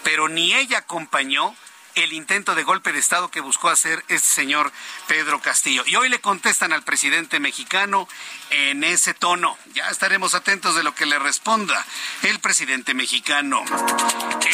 Pero 0.04 0.30
ni 0.30 0.54
ella 0.54 0.78
acompañó 0.78 1.56
el 2.04 2.14
intento 2.14 2.54
de 2.54 2.64
golpe 2.64 2.94
de 2.94 3.00
Estado 3.00 3.30
que 3.30 3.42
buscó 3.42 3.70
hacer 3.70 4.04
este 4.08 4.30
señor 4.30 4.72
Pedro 5.08 5.42
Castillo. 5.42 5.84
Y 5.88 5.96
hoy 5.96 6.10
le 6.10 6.22
contestan 6.22 6.72
al 6.72 6.84
presidente 6.84 7.40
mexicano 7.40 8.08
en 8.52 8.84
ese 8.84 9.16
tono. 9.16 9.58
Ya 9.74 9.90
estaremos 9.90 10.36
atentos 10.36 10.76
de 10.76 10.84
lo 10.84 10.94
que 10.94 11.08
le 11.08 11.18
responda 11.18 11.86
el 12.22 12.40
presidente 12.40 12.94
mexicano. 12.94 13.64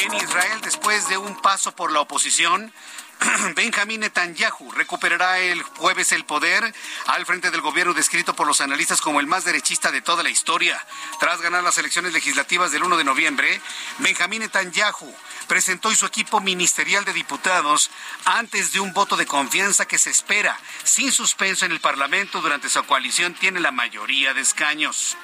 En 0.03 0.13
Israel, 0.13 0.61
después 0.61 1.09
de 1.09 1.17
un 1.17 1.41
paso 1.41 1.75
por 1.75 1.91
la 1.91 1.99
oposición, 1.99 2.71
Benjamín 3.55 4.01
Netanyahu 4.01 4.71
recuperará 4.71 5.39
el 5.39 5.63
jueves 5.63 6.11
el 6.13 6.25
poder 6.25 6.73
al 7.07 7.25
frente 7.25 7.51
del 7.51 7.61
gobierno 7.61 7.93
descrito 7.93 8.35
por 8.35 8.47
los 8.47 8.61
analistas 8.61 9.01
como 9.01 9.19
el 9.19 9.27
más 9.27 9.43
derechista 9.43 9.91
de 9.91 10.01
toda 10.01 10.23
la 10.23 10.29
historia. 10.29 10.83
Tras 11.19 11.41
ganar 11.41 11.63
las 11.63 11.77
elecciones 11.77 12.13
legislativas 12.13 12.71
del 12.71 12.83
1 12.83 12.97
de 12.97 13.03
noviembre, 13.03 13.61
Benjamín 13.99 14.39
Netanyahu 14.39 15.13
presentó 15.43 15.91
y 15.91 15.95
su 15.95 16.05
equipo 16.05 16.41
ministerial 16.41 17.05
de 17.05 17.13
diputados 17.13 17.89
antes 18.25 18.73
de 18.73 18.79
un 18.79 18.93
voto 18.93 19.15
de 19.15 19.25
confianza 19.25 19.85
que 19.85 19.97
se 19.97 20.09
espera 20.09 20.59
sin 20.83 21.11
suspenso 21.11 21.65
en 21.65 21.71
el 21.71 21.79
Parlamento 21.79 22.41
durante 22.41 22.69
su 22.69 22.83
coalición 22.83 23.33
tiene 23.33 23.59
la 23.59 23.71
mayoría 23.71 24.33
de 24.33 24.41
escaños. 24.41 25.17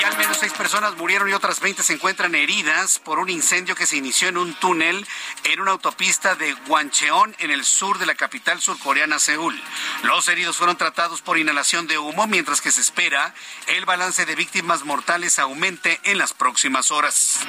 Y 0.00 0.04
al 0.04 0.16
menos 0.18 0.38
seis 0.38 0.52
personas 0.52 0.96
murieron 0.96 1.28
y 1.28 1.32
otras 1.32 1.60
20 1.60 1.82
se 1.82 1.94
encuentran 1.94 2.34
heridas 2.34 2.98
por 2.98 3.18
un 3.18 3.28
incendio 3.28 3.74
que 3.74 3.86
se 3.86 3.96
inició 3.96 4.28
en 4.28 4.36
un 4.36 4.54
túnel 4.54 5.06
en 5.44 5.60
una 5.60 5.72
autopista 5.72 6.34
de 6.34 6.52
Guancheon 6.66 7.34
en 7.38 7.50
el 7.50 7.64
sur 7.64 7.98
de 7.98 8.06
la 8.06 8.14
capital 8.14 8.60
surcoreana 8.60 9.18
Seúl. 9.18 9.60
Los 10.02 10.28
heridos 10.28 10.56
fueron 10.56 10.76
tratados 10.76 11.22
por 11.22 11.38
inhalación 11.38 11.86
de 11.86 11.98
humo 11.98 12.26
mientras 12.26 12.60
que 12.60 12.72
se 12.72 12.80
espera 12.80 13.34
el 13.68 13.84
balance 13.84 14.26
de 14.26 14.34
víctimas 14.34 14.84
mortales 14.84 15.38
aumente 15.38 16.00
en 16.04 16.18
las 16.18 16.34
próximas 16.34 16.90
horas. 16.90 17.40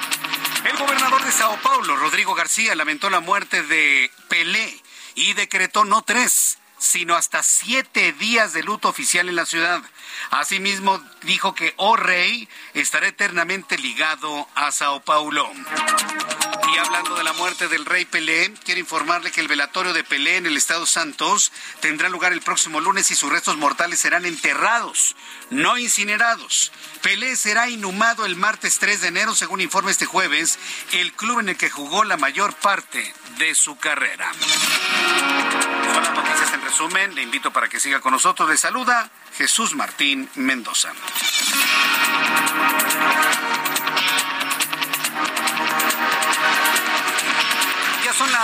El 0.65 0.77
gobernador 0.77 1.23
de 1.23 1.31
Sao 1.31 1.55
Paulo, 1.61 1.95
Rodrigo 1.95 2.33
García, 2.33 2.73
lamentó 2.73 3.11
la 3.11 3.19
muerte 3.19 3.61
de 3.61 4.09
Pelé 4.29 4.81
y 5.13 5.33
decretó 5.33 5.85
no 5.85 6.01
tres, 6.01 6.57
sino 6.79 7.15
hasta 7.15 7.43
siete 7.43 8.13
días 8.13 8.53
de 8.53 8.63
luto 8.63 8.89
oficial 8.89 9.29
en 9.29 9.35
la 9.35 9.45
ciudad. 9.45 9.83
Asimismo, 10.31 10.99
dijo 11.21 11.53
que 11.53 11.75
O 11.77 11.95
Rey 11.95 12.49
estará 12.73 13.07
eternamente 13.07 13.77
ligado 13.77 14.47
a 14.55 14.71
Sao 14.71 15.01
Paulo. 15.01 15.47
Y 16.75 16.77
hablando 16.77 17.15
de 17.15 17.23
la 17.23 17.31
muerte 17.31 17.69
del 17.69 17.85
rey 17.85 18.03
Pelé, 18.03 18.53
quiero 18.65 18.81
informarle 18.81 19.31
que 19.31 19.39
el 19.39 19.47
velatorio 19.47 19.93
de 19.93 20.03
Pelé 20.03 20.35
en 20.35 20.45
el 20.45 20.57
Estado 20.57 20.85
Santos 20.85 21.53
tendrá 21.79 22.09
lugar 22.09 22.33
el 22.33 22.41
próximo 22.41 22.81
lunes 22.81 23.09
y 23.11 23.15
sus 23.15 23.31
restos 23.31 23.55
mortales 23.55 24.01
serán 24.01 24.25
enterrados, 24.25 25.15
no 25.51 25.77
incinerados. 25.77 26.73
Pelé 27.01 27.37
será 27.37 27.69
inhumado 27.69 28.25
el 28.25 28.35
martes 28.35 28.77
3 28.79 28.99
de 28.99 29.07
enero, 29.07 29.33
según 29.35 29.61
informa 29.61 29.89
este 29.89 30.05
jueves, 30.05 30.59
el 30.91 31.13
club 31.13 31.39
en 31.39 31.49
el 31.49 31.55
que 31.55 31.69
jugó 31.69 32.03
la 32.03 32.17
mayor 32.17 32.53
parte 32.55 33.13
de 33.37 33.55
su 33.55 33.77
carrera. 33.77 34.29
Son 35.93 36.03
las 36.03 36.13
noticias 36.13 36.53
en 36.53 36.61
resumen. 36.61 37.15
Le 37.15 37.21
invito 37.21 37.53
para 37.53 37.69
que 37.69 37.79
siga 37.79 38.01
con 38.01 38.11
nosotros. 38.11 38.49
Le 38.49 38.57
saluda 38.57 39.09
Jesús 39.37 39.75
Martín 39.75 40.29
Mendoza. 40.35 40.91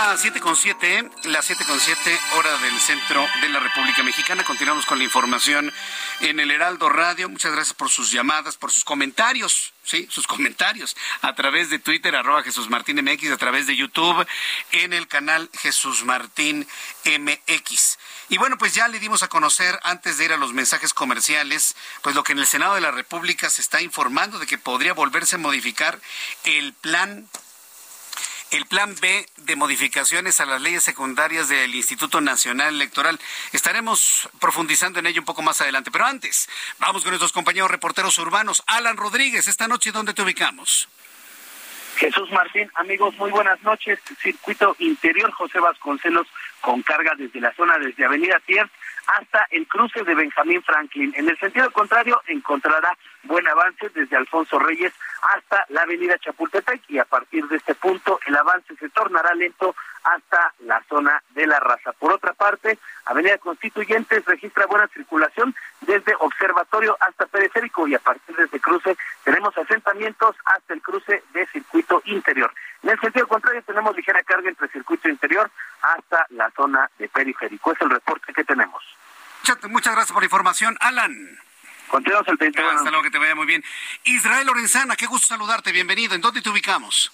Las 0.06 0.20
siete 0.20 0.40
con 0.40 0.56
siete, 0.56 1.08
las 1.24 1.44
siete 1.44 1.64
con 1.64 1.78
siete, 1.78 2.18
hora 2.36 2.58
del 2.58 2.78
centro 2.80 3.24
de 3.40 3.48
la 3.48 3.60
República 3.60 4.02
Mexicana. 4.02 4.42
Continuamos 4.42 4.84
con 4.84 4.98
la 4.98 5.04
información 5.04 5.72
en 6.20 6.40
el 6.40 6.50
Heraldo 6.50 6.88
Radio. 6.88 7.28
Muchas 7.28 7.52
gracias 7.52 7.74
por 7.74 7.88
sus 7.88 8.10
llamadas, 8.10 8.56
por 8.56 8.72
sus 8.72 8.84
comentarios, 8.84 9.72
sí, 9.84 10.08
sus 10.10 10.26
comentarios 10.26 10.96
a 11.20 11.34
través 11.34 11.70
de 11.70 11.78
Twitter, 11.78 12.16
arroba 12.16 12.42
Jesús 12.42 12.68
Martín 12.68 13.00
MX, 13.02 13.30
a 13.30 13.36
través 13.36 13.66
de 13.66 13.76
YouTube, 13.76 14.26
en 14.72 14.92
el 14.92 15.06
canal 15.06 15.48
Jesús 15.54 16.04
Martín 16.04 16.66
MX. 17.04 17.98
Y 18.28 18.38
bueno, 18.38 18.58
pues 18.58 18.74
ya 18.74 18.88
le 18.88 18.98
dimos 18.98 19.22
a 19.22 19.28
conocer, 19.28 19.78
antes 19.84 20.18
de 20.18 20.24
ir 20.24 20.32
a 20.32 20.36
los 20.36 20.52
mensajes 20.52 20.94
comerciales, 20.94 21.76
pues 22.02 22.16
lo 22.16 22.24
que 22.24 22.32
en 22.32 22.40
el 22.40 22.46
Senado 22.46 22.74
de 22.74 22.80
la 22.80 22.90
República 22.90 23.48
se 23.50 23.62
está 23.62 23.80
informando 23.80 24.38
de 24.40 24.46
que 24.46 24.58
podría 24.58 24.94
volverse 24.94 25.36
a 25.36 25.38
modificar 25.38 26.00
el 26.44 26.72
plan 26.74 27.28
el 28.52 28.66
plan 28.66 28.94
B 29.00 29.26
de 29.38 29.56
modificaciones 29.56 30.38
a 30.40 30.46
las 30.46 30.60
leyes 30.60 30.82
secundarias 30.82 31.48
del 31.48 31.74
Instituto 31.74 32.20
Nacional 32.20 32.74
Electoral. 32.74 33.18
Estaremos 33.52 34.28
profundizando 34.40 34.98
en 34.98 35.06
ello 35.06 35.22
un 35.22 35.24
poco 35.24 35.40
más 35.40 35.62
adelante, 35.62 35.90
pero 35.90 36.04
antes, 36.04 36.48
vamos 36.78 37.02
con 37.02 37.12
nuestros 37.12 37.32
compañeros 37.32 37.70
reporteros 37.70 38.18
urbanos. 38.18 38.62
Alan 38.66 38.98
Rodríguez, 38.98 39.48
esta 39.48 39.68
noche, 39.68 39.90
¿dónde 39.90 40.12
te 40.12 40.20
ubicamos? 40.20 40.88
Jesús 41.96 42.30
Martín, 42.30 42.70
amigos, 42.74 43.16
muy 43.16 43.30
buenas 43.30 43.62
noches. 43.62 43.98
Circuito 44.20 44.76
interior 44.80 45.30
José 45.32 45.58
Vasconcelos 45.58 46.26
con 46.60 46.82
carga 46.82 47.14
desde 47.16 47.40
la 47.40 47.54
zona 47.54 47.78
desde 47.78 48.04
Avenida 48.04 48.38
Tier 48.44 48.68
hasta 49.06 49.46
el 49.50 49.66
cruce 49.66 50.02
de 50.04 50.14
Benjamín 50.14 50.62
Franklin. 50.62 51.12
En 51.16 51.28
el 51.28 51.38
sentido 51.38 51.70
contrario, 51.70 52.20
encontrará 52.26 52.96
buen 53.24 53.46
avance 53.46 53.88
desde 53.90 54.16
Alfonso 54.16 54.58
Reyes 54.58 54.92
hasta 55.22 55.64
la 55.68 55.82
avenida 55.82 56.18
Chapultepec 56.18 56.82
y 56.88 56.98
a 56.98 57.04
partir 57.04 57.46
de 57.46 57.56
este 57.56 57.74
punto 57.74 58.18
el 58.26 58.36
avance 58.36 58.74
se 58.76 58.88
tornará 58.88 59.34
lento 59.34 59.74
hasta 60.02 60.52
la 60.60 60.82
zona 60.88 61.22
de 61.30 61.46
la 61.46 61.60
raza. 61.60 61.92
Por 61.92 62.12
otra 62.12 62.32
parte, 62.32 62.78
Avenida 63.04 63.38
Constituyentes 63.38 64.24
registra 64.24 64.66
buena 64.66 64.88
circulación 64.88 65.54
desde 65.82 66.14
Observatorio 66.18 66.96
hasta 67.00 67.26
Periférico 67.26 67.86
y 67.86 67.94
a 67.94 68.00
partir 68.00 68.34
de 68.36 68.44
este 68.44 68.60
cruce 68.60 68.96
tenemos 69.24 69.56
asentamientos 69.56 70.36
hasta 70.44 70.74
el 70.74 70.82
cruce 70.82 71.22
de 71.32 71.46
Circuito 71.46 72.02
Interior. 72.06 72.52
En 72.82 72.90
el 72.90 73.00
sentido 73.00 73.26
contrario 73.28 73.62
tenemos 73.62 73.94
ligera 73.96 74.22
carga 74.22 74.48
entre 74.48 74.68
Circuito 74.68 75.08
Interior 75.08 75.50
hasta 75.82 76.26
la 76.30 76.50
zona 76.50 76.90
de 76.98 77.08
Periférico. 77.08 77.72
Es 77.72 77.80
el 77.80 77.90
reporte 77.90 78.32
que 78.32 78.44
tenemos. 78.44 78.82
Muchas, 79.68 79.94
gracias 79.94 80.12
por 80.12 80.22
la 80.22 80.26
información, 80.26 80.76
Alan. 80.80 81.38
Continuamos 81.92 82.26
el 82.26 82.48
Hasta 82.48 82.88
luego, 82.88 83.02
que 83.02 83.10
te 83.10 83.18
vaya 83.18 83.34
muy 83.34 83.44
bien. 83.44 83.62
Israel 84.04 84.46
Lorenzana, 84.46 84.96
qué 84.96 85.04
gusto 85.04 85.26
saludarte, 85.26 85.72
bienvenido. 85.72 86.14
¿En 86.14 86.22
dónde 86.22 86.40
te 86.40 86.48
ubicamos? 86.48 87.12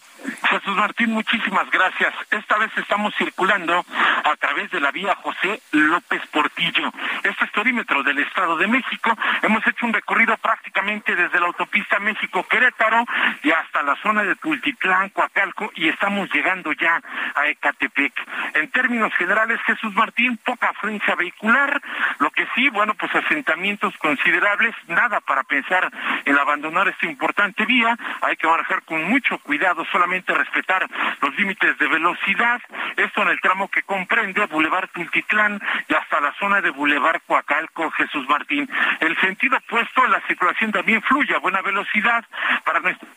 Jesús 0.48 0.76
Martín, 0.76 1.10
muchísimas 1.10 1.68
gracias. 1.70 2.14
Esta 2.30 2.58
vez 2.58 2.70
estamos 2.76 3.12
circulando 3.16 3.84
a 4.24 4.36
través 4.36 4.70
de 4.70 4.80
la 4.80 4.90
vía 4.92 5.16
José 5.16 5.60
López 5.72 6.22
Portillo. 6.32 6.92
Este 7.22 7.44
es 7.44 7.50
perímetro 7.50 8.02
del 8.02 8.18
Estado 8.20 8.56
de 8.56 8.68
México. 8.68 9.16
Hemos 9.42 9.66
hecho 9.66 9.84
un 9.84 9.92
recorrido 9.92 10.36
prácticamente 10.36 11.14
desde 11.14 11.40
la 11.40 11.46
autopista 11.46 11.98
México-Querétaro 11.98 13.04
y 13.42 13.50
hasta 13.50 13.82
la 13.82 13.96
zona 14.02 14.22
de 14.22 14.36
Tultitlán, 14.36 15.10
Coacalco 15.10 15.72
y 15.74 15.88
estamos 15.88 16.32
llegando 16.32 16.72
ya 16.72 17.02
a 17.34 17.48
Ecatepec. 17.48 18.12
En 18.54 18.70
términos 18.70 19.12
generales, 19.14 19.60
Jesús 19.66 19.92
Martín, 19.94 20.38
poca 20.38 20.70
afluencia 20.70 21.14
vehicular, 21.14 21.82
lo 22.18 22.30
que 22.30 22.46
sí, 22.54 22.68
bueno, 22.70 22.94
pues 22.94 23.14
asentamientos 23.14 23.94
considerables, 23.98 24.67
nada 24.86 25.20
para 25.20 25.42
pensar 25.44 25.90
en 26.24 26.38
abandonar 26.38 26.88
esta 26.88 27.06
importante 27.06 27.64
vía. 27.64 27.96
Hay 28.22 28.36
que 28.36 28.46
manejar 28.46 28.82
con 28.82 29.02
mucho 29.04 29.38
cuidado 29.38 29.84
solamente 29.90 30.34
respetar 30.34 30.86
los 31.20 31.36
límites 31.36 31.78
de 31.78 31.88
velocidad, 31.88 32.60
esto 32.96 33.22
en 33.22 33.28
el 33.28 33.40
tramo 33.40 33.68
que 33.68 33.82
comprende 33.82 34.46
Boulevard 34.46 34.88
Tultitlán 34.90 35.60
y 35.88 35.94
hasta 35.94 36.20
la 36.20 36.32
zona 36.34 36.60
de 36.60 36.70
Boulevard 36.70 37.20
Coacalco, 37.26 37.90
Jesús 37.92 38.28
Martín. 38.28 38.68
El 39.00 39.16
sentido 39.20 39.56
opuesto, 39.58 40.06
la 40.06 40.20
circulación 40.26 40.72
también 40.72 41.02
fluye 41.02 41.34
a 41.34 41.38
buena 41.38 41.62
velocidad 41.62 42.24
para 42.64 42.80
nuestro 42.80 43.08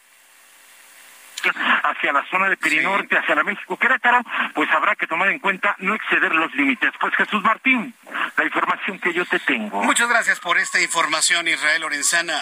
hacia 1.84 2.14
la 2.14 2.26
zona 2.30 2.50
de 2.50 2.58
Pirinorte, 2.58 3.18
hacia 3.18 3.36
la 3.36 3.44
México 3.44 3.78
Querétaro, 3.78 4.22
pues 4.54 4.70
habrá 4.72 4.96
que 4.96 5.08
tomar 5.08 5.30
en 5.30 5.40
cuenta 5.40 5.76
no 5.80 5.96
exceder 5.96 6.34
los 6.34 6.54
límites. 6.56 6.92
Pues 7.00 7.16
Jesús 7.16 7.44
Martín, 7.44 7.94
la 8.38 8.46
información 8.46 9.00
que 9.00 9.14
yo 9.14 9.26
te 9.26 9.40
tengo. 9.40 9.84
Muchas 9.84 10.10
gracias 10.10 10.40
por 10.40 10.58
esta 10.58 10.82
información, 10.82 11.48
Israel 11.48 11.82
Lorenzana. 11.82 12.42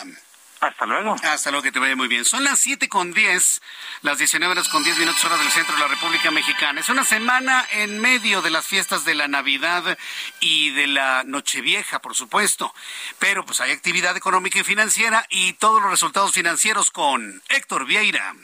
Hasta 0.60 0.86
luego. 0.86 1.16
Hasta 1.24 1.52
luego, 1.52 1.64
que 1.64 1.72
te 1.72 1.80
vaya 1.80 1.96
muy 1.96 2.10
bien. 2.10 2.26
Son 2.26 2.44
las 2.44 2.60
siete 2.60 2.90
con 2.90 3.14
diez, 3.14 3.62
las 4.02 4.18
19 4.18 4.52
horas 4.52 4.68
con 4.68 4.84
10 4.84 4.98
minutos 4.98 5.24
hora 5.24 5.38
del 5.38 5.50
centro 5.50 5.74
de 5.76 5.82
la 5.82 5.88
República 5.88 6.32
Mexicana. 6.32 6.82
Es 6.82 6.90
una 6.90 7.06
semana 7.06 7.66
en 7.72 8.00
medio 8.02 8.42
de 8.42 8.50
las 8.50 8.68
fiestas 8.68 9.06
de 9.06 9.16
la 9.16 9.30
Navidad 9.30 9.98
y 10.42 10.72
de 10.72 10.88
la 10.88 11.24
Nochevieja, 11.26 12.00
por 12.00 12.14
supuesto. 12.14 12.74
Pero 13.20 13.46
pues 13.46 13.62
hay 13.62 13.72
actividad 13.72 14.18
económica 14.18 14.60
y 14.60 14.64
financiera 14.64 15.26
y 15.30 15.54
todos 15.54 15.82
los 15.82 15.92
resultados 15.92 16.34
financieros 16.34 16.92
con 16.92 17.42
Héctor 17.48 17.86
Vieira. 17.86 18.36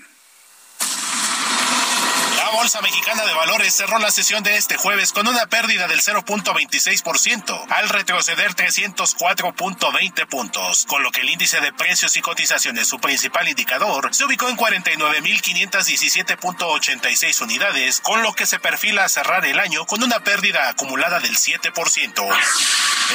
La 2.37 2.49
Bolsa 2.49 2.81
Mexicana 2.81 3.25
de 3.25 3.33
Valores 3.33 3.73
cerró 3.73 3.97
la 3.99 4.11
sesión 4.11 4.43
de 4.43 4.57
este 4.57 4.75
jueves 4.77 5.13
con 5.13 5.27
una 5.27 5.47
pérdida 5.47 5.87
del 5.87 6.01
0.26% 6.01 7.65
al 7.69 7.89
retroceder 7.89 8.53
304.20 8.55 10.27
puntos, 10.27 10.85
con 10.85 11.03
lo 11.03 11.11
que 11.11 11.21
el 11.21 11.29
índice 11.29 11.61
de 11.61 11.71
precios 11.71 12.17
y 12.17 12.21
cotizaciones, 12.21 12.87
su 12.87 12.99
principal 12.99 13.47
indicador, 13.47 14.13
se 14.13 14.25
ubicó 14.25 14.49
en 14.49 14.57
49.517.86 14.57 17.41
unidades, 17.41 18.01
con 18.01 18.21
lo 18.21 18.33
que 18.33 18.45
se 18.45 18.59
perfila 18.59 19.05
a 19.05 19.09
cerrar 19.09 19.45
el 19.45 19.59
año 19.59 19.85
con 19.85 20.03
una 20.03 20.19
pérdida 20.19 20.67
acumulada 20.69 21.19
del 21.19 21.37
7%. 21.37 22.35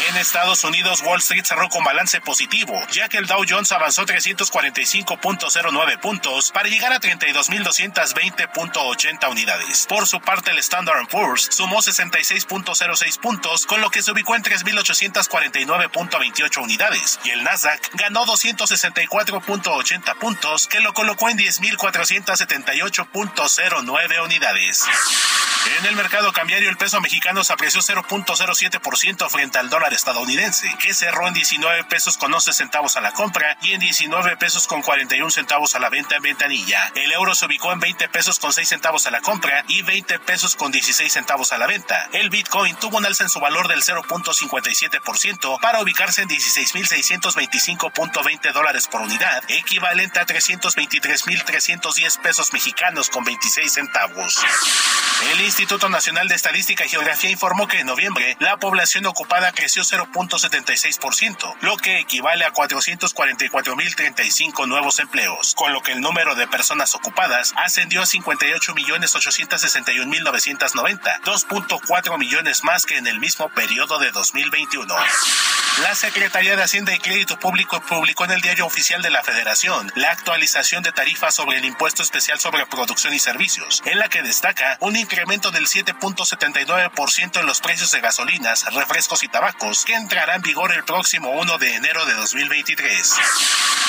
En 0.09 0.17
Estados 0.19 0.63
Unidos, 0.63 1.03
Wall 1.03 1.19
Street 1.19 1.45
cerró 1.45 1.69
con 1.69 1.83
balance 1.83 2.21
positivo, 2.21 2.81
ya 2.93 3.09
que 3.09 3.19
el 3.19 3.27
Dow 3.27 3.45
Jones 3.49 3.73
avanzó 3.73 4.07
345.09 4.07 6.01
puntos 6.01 6.53
para 6.53 6.69
llegar 6.69 6.93
a 6.93 7.01
32.220.80 7.01 9.10
unidades. 9.29 9.87
Por 9.89 10.07
su 10.07 10.21
parte, 10.21 10.53
el 10.53 10.59
Standard 10.59 11.09
Poor's 11.09 11.49
sumó 11.51 11.79
66.06 11.79 13.19
puntos, 13.19 13.67
con 13.67 13.81
lo 13.81 13.91
que 13.91 14.03
se 14.03 14.13
ubicó 14.13 14.37
en 14.37 14.43
3.849.28 14.43 16.63
unidades, 16.63 17.19
y 17.25 17.31
el 17.31 17.43
Nasdaq 17.43 17.81
ganó 17.95 18.27
264.80 18.27 20.19
puntos, 20.19 20.69
que 20.69 20.79
lo 20.81 20.93
colocó 20.95 21.29
en 21.29 21.39
10.478.09 21.39 24.25
unidades. 24.25 24.87
En 25.79 25.87
el 25.87 25.95
mercado 25.95 26.33
cambiario, 26.33 26.71
el 26.71 26.79
peso 26.79 27.03
mexicano 27.03 27.45
se 27.45 27.53
apreció 27.53 27.83
0.07% 27.83 29.29
frente 29.29 29.59
al 29.59 29.69
dólar 29.69 29.93
estadounidense, 29.93 30.75
que 30.81 30.95
cerró 30.95 31.29
en 31.29 31.35
19 31.35 31.85
pesos 31.85 32.17
con 32.17 32.33
11 32.33 32.55
centavos 32.55 32.97
a 32.97 33.03
la 33.03 33.13
compra 33.13 33.59
y 33.61 33.73
en 33.73 33.81
19 33.81 34.39
pesos 34.39 34.67
con 34.67 34.81
41 34.81 35.31
centavos 35.31 35.75
a 35.75 35.79
la 35.79 35.91
venta 35.91 36.17
en 36.17 36.23
ventanilla. 36.23 36.91
El 36.95 37.13
euro 37.13 37.35
se 37.35 37.45
ubicó 37.45 37.73
en 37.73 37.81
20 37.81 38.09
pesos 38.09 38.39
con 38.39 38.55
6 38.55 38.69
centavos 38.69 39.00
a 39.07 39.11
la 39.11 39.21
compra 39.21 39.65
y 39.69 39.83
20 39.83 40.19
pesos 40.21 40.57
con 40.57 40.73
16 40.73 41.13
centavos 41.13 41.53
a 41.53 41.59
la 41.59 41.67
venta. 41.67 42.09
El 42.13 42.31
Bitcoin 42.31 42.77
tuvo 42.77 42.97
un 42.99 43.07
alza 43.07 43.25
en 43.25 43.31
su 43.31 43.41
valor 43.41 43.67
del 43.69 43.83
0.57% 43.83 45.61
para 45.61 45.81
ubicarse 45.81 46.23
en 46.23 46.29
16.625.20 46.29 48.53
dólares 48.53 48.87
por 48.89 49.01
unidad, 49.01 49.43
equivalente 49.49 50.21
a 50.21 50.27
323.310 50.27 52.21
pesos 52.21 52.53
mexicanos 52.53 53.09
con 53.09 53.25
26 53.25 53.73
centavos. 53.73 54.45
El 55.33 55.41
Instituto 55.43 55.89
Nacional 55.89 56.27
de 56.29 56.35
Estadística 56.35 56.85
y 56.85 56.89
Geografía 56.89 57.31
informó 57.31 57.69
que 57.69 57.79
en 57.81 57.87
noviembre 57.87 58.37
la 58.41 58.57
población 58.57 59.07
ocupada 59.07 59.53
creció 59.53 59.83
0.76%, 59.83 61.57
lo 61.61 61.77
que 61.77 62.01
equivale 62.01 62.45
a 62.45 62.53
444.035 62.53 64.67
nuevos 64.67 64.99
empleos, 64.99 65.55
con 65.55 65.75
lo 65.75 65.83
que 65.83 65.93
el 65.93 66.01
número 66.01 66.35
de 66.35 66.49
personas 66.49 66.95
ocupadas 66.95 67.53
ascendió 67.57 68.01
a 68.03 68.07
58 68.07 68.75
millones 68.75 68.90
2.861.990, 68.91 71.23
2.4 71.23 72.19
millones 72.19 72.65
más 72.65 72.87
que 72.87 72.97
en 72.97 73.07
el 73.07 73.21
mismo 73.21 73.49
periodo 73.51 74.01
de 74.01 74.11
2021. 74.11 74.93
La 75.79 75.95
Secretaría 75.95 76.57
de 76.57 76.63
Hacienda 76.63 76.95
y 76.95 76.99
Crédito 76.99 77.39
Público 77.39 77.81
publicó 77.81 78.25
en 78.25 78.33
el 78.33 78.43
Diario 78.43 78.67
Oficial 78.67 79.01
de 79.01 79.09
la 79.09 79.23
Federación 79.23 79.91
la 79.95 80.11
actualización 80.11 80.83
de 80.83 80.93
tarifas 80.93 81.35
sobre 81.35 81.57
el 81.57 81.65
impuesto 81.65 82.03
especial 82.03 82.39
sobre 82.39 82.67
producción 82.67 83.15
y 83.15 83.19
servicios, 83.19 83.83
en 83.87 83.99
la 83.99 84.09
que 84.09 84.23
destaca 84.23 84.77
un 84.81 84.97
incremento 84.97 85.51
del 85.51 85.67
7.79% 85.67 87.41
en 87.41 87.47
los 87.47 87.61
precios 87.61 87.91
de 87.93 88.01
gasolinas, 88.01 88.67
refrescos 88.75 89.23
y 89.23 89.29
tabacos, 89.29 89.87
que 89.87 89.95
entrará 89.95 90.35
en 90.35 90.43
vigor 90.43 90.73
el 90.73 90.85
próximo 90.85 91.31
1 91.31 91.57
de 91.57 91.75
enero 91.75 92.05
de 92.05 92.15
2023. 92.15 93.15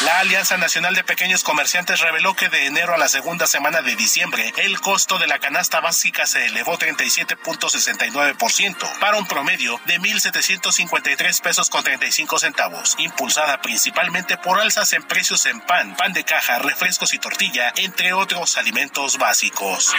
La 0.06 0.20
Alianza 0.20 0.58
Nacional 0.58 0.96
de 0.96 1.04
Pequeños 1.04 1.44
Comerciantes 1.44 2.00
reveló 2.00 2.36
que 2.36 2.50
de 2.50 2.66
enero 2.66 2.96
a 2.96 2.98
la 2.98 3.08
segunda 3.08 3.46
semana 3.46 3.84
de 3.84 3.96
diciembre, 3.96 4.52
el 4.58 4.82
costo 4.82 5.20
de 5.20 5.28
la 5.28 5.38
canasta 5.38 5.80
básica 5.80 6.26
se 6.26 6.48
elevó 6.48 6.80
37.69% 6.80 9.00
para 9.00 9.18
un 9.18 9.28
promedio 9.28 9.80
de 9.86 10.00
1.753 10.00 11.42
pesos 11.42 11.70
con 11.72 11.84
35 11.84 12.38
centavos, 12.38 12.94
impulsada 13.00 13.60
principalmente 13.62 14.38
por 14.38 14.60
alzas 14.60 14.94
en 14.94 15.02
precios 15.02 15.48
en 15.48 15.60
pan, 15.62 15.96
pan 15.96 16.14
de 16.14 16.24
caja, 16.24 16.60
refrescos 16.60 17.16
y 17.16 17.18
tortilla, 17.18 17.74
entre 17.78 18.14
otros 18.14 18.58
alimentos 18.58 19.18
básicos. 19.18 19.92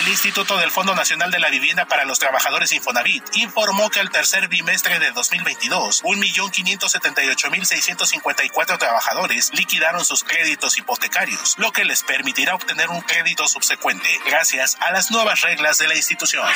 El 0.00 0.08
Instituto 0.08 0.58
del 0.58 0.70
Fondo 0.70 0.94
Nacional 0.94 1.30
de 1.30 1.38
la 1.38 1.48
Vivienda 1.48 1.86
para 1.86 2.04
los 2.04 2.18
Trabajadores 2.18 2.72
Infonavit 2.72 3.24
informó 3.34 3.88
que 3.88 4.00
al 4.00 4.10
tercer 4.10 4.48
bimestre 4.48 4.98
de 4.98 5.12
2022, 5.12 6.02
1.578.654 6.02 8.78
trabajadores 8.78 9.50
liquidaron 9.54 10.04
sus 10.04 10.24
créditos 10.24 10.76
hipotecarios, 10.76 11.54
lo 11.56 11.72
que 11.72 11.86
les 11.86 12.02
permitirá 12.02 12.54
obtener 12.54 12.90
un 12.90 13.00
crédito 13.00 13.48
subsecuente 13.48 14.10
gracias 14.26 14.76
a 14.80 14.92
las 14.92 15.10
nuevas 15.10 15.40
reglas 15.40 15.78
de 15.78 15.88
la 15.88 15.96
institución. 15.96 16.46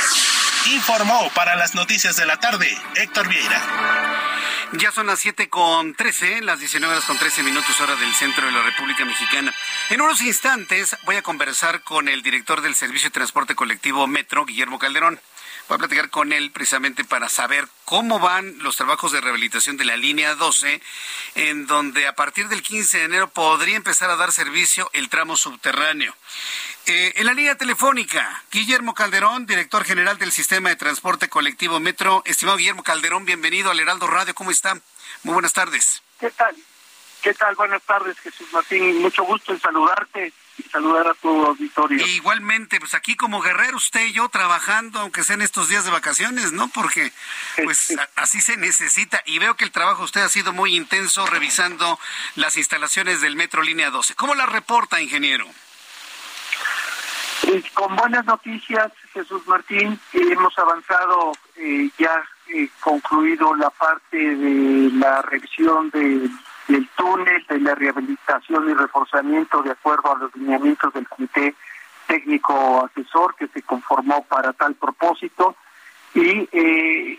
Informó 0.67 1.31
para 1.35 1.57
las 1.57 1.75
noticias 1.75 2.17
de 2.17 2.27
la 2.27 2.39
tarde 2.39 2.69
Héctor 2.97 3.29
Vieira. 3.29 4.12
Ya 4.79 4.91
son 4.91 5.07
las 5.07 5.21
7 5.21 5.51
con 5.51 5.95
13, 5.95 6.41
las 6.41 6.59
19 6.59 6.95
horas 6.95 7.05
con 7.05 7.19
13 7.19 7.43
minutos 7.43 7.79
hora 7.83 7.95
del 7.95 8.15
centro 8.15 8.47
de 8.47 8.53
la 8.53 8.63
República 8.63 9.05
Mexicana. 9.05 9.55
En 9.91 10.01
unos 10.01 10.23
instantes 10.23 10.97
voy 11.05 11.17
a 11.17 11.23
conversar 11.23 11.83
con 11.83 12.09
el 12.09 12.23
director 12.23 12.63
del 12.63 12.75
Servicio 12.75 13.11
de 13.11 13.15
Transporte 13.15 13.55
Colectivo 13.55 14.07
Metro, 14.07 14.47
Guillermo 14.47 14.79
Calderón. 14.79 15.21
Voy 15.69 15.77
a 15.77 15.79
platicar 15.79 16.09
con 16.09 16.33
él 16.33 16.51
precisamente 16.53 17.05
para 17.05 17.29
saber 17.29 17.69
cómo 17.85 18.19
van 18.19 18.59
los 18.61 18.77
trabajos 18.77 19.13
de 19.13 19.21
rehabilitación 19.21 19.77
de 19.77 19.85
la 19.85 19.99
línea 19.99 20.35
12, 20.37 20.81
en 21.35 21.67
donde 21.67 22.07
a 22.07 22.15
partir 22.15 22.49
del 22.49 22.63
15 22.63 22.99
de 22.99 23.05
enero 23.05 23.29
podría 23.29 23.77
empezar 23.77 24.09
a 24.09 24.17
dar 24.17 24.33
servicio 24.33 24.89
el 24.95 25.11
tramo 25.11 25.37
subterráneo. 25.37 26.17
Eh, 26.87 27.13
en 27.17 27.27
la 27.27 27.33
línea 27.33 27.57
telefónica, 27.57 28.43
Guillermo 28.51 28.93
Calderón, 28.93 29.47
director 29.47 29.85
general 29.85 30.19
del 30.19 30.33
Sistema 30.33 30.69
de 30.69 30.77
Transporte 30.77 31.29
Colectivo 31.29 31.79
Metro. 31.79 32.23
Estimado 32.25 32.59
Guillermo 32.59 32.83
Calderón, 32.83 33.25
bienvenido 33.25 33.71
al 33.71 33.79
Heraldo 33.79 34.09
Radio. 34.09 34.35
¿Cómo 34.35 34.51
está? 34.51 34.75
Muy 35.23 35.33
buenas 35.33 35.53
tardes. 35.53 36.03
¿Qué 36.19 36.31
tal? 36.31 36.57
¿Qué 37.23 37.35
tal? 37.35 37.55
Buenas 37.55 37.83
tardes, 37.83 38.19
Jesús 38.19 38.53
Martín. 38.53 39.01
Mucho 39.01 39.23
gusto 39.23 39.53
en 39.53 39.61
saludarte 39.61 40.33
y 40.59 40.63
saludar 40.65 41.07
a 41.07 41.15
tu 41.15 41.29
auditorio. 41.47 42.05
igualmente, 42.05 42.81
pues 42.81 42.95
aquí 42.95 43.15
como 43.15 43.41
guerrero, 43.41 43.77
usted 43.77 44.07
y 44.07 44.13
yo 44.13 44.29
trabajando, 44.29 44.99
aunque 44.99 45.23
sean 45.23 45.41
estos 45.41 45.69
días 45.69 45.85
de 45.85 45.93
vacaciones, 45.93 46.51
¿no? 46.51 46.67
Porque 46.67 47.13
pues 47.63 47.97
así 48.17 48.41
se 48.41 48.57
necesita. 48.57 49.23
Y 49.25 49.39
veo 49.39 49.57
que 49.57 49.65
el 49.65 49.71
trabajo 49.71 50.03
usted 50.03 50.23
ha 50.23 50.29
sido 50.29 50.53
muy 50.53 50.75
intenso 50.75 51.27
revisando 51.27 52.01
las 52.35 52.57
instalaciones 52.57 53.21
del 53.21 53.37
Metro 53.37 53.63
Línea 53.63 53.91
12. 53.91 54.17
¿Cómo 54.17 54.35
la 54.35 54.47
reporta, 54.47 55.01
ingeniero? 55.01 55.47
Con 57.75 57.97
buenas 57.97 58.25
noticias, 58.25 58.93
Jesús 59.13 59.47
Martín, 59.47 59.99
hemos 60.13 60.57
avanzado 60.59 61.33
eh, 61.57 61.91
ya 61.99 62.23
eh, 62.55 62.69
concluido 62.81 63.55
la 63.55 63.71
parte 63.71 64.17
de 64.17 64.91
la 64.93 65.23
revisión 65.23 65.91
del 65.91 66.89
túnel, 66.97 67.45
de 67.49 67.61
la 67.61 67.75
rehabilitación 67.75 68.71
y 68.71 68.75
reforzamiento 68.75 69.63
de 69.63 69.73
acuerdo 69.73 70.15
a 70.15 70.19
los 70.19 70.37
lineamientos 70.37 70.93
del 70.95 71.09
Comité 71.09 71.55
Técnico 72.07 72.85
Asesor 72.85 73.35
que 73.35 73.49
se 73.49 73.63
conformó 73.63 74.25
para 74.25 74.53
tal 74.53 74.75
propósito. 74.75 75.57
Y 76.15 76.49
eh, 76.53 77.19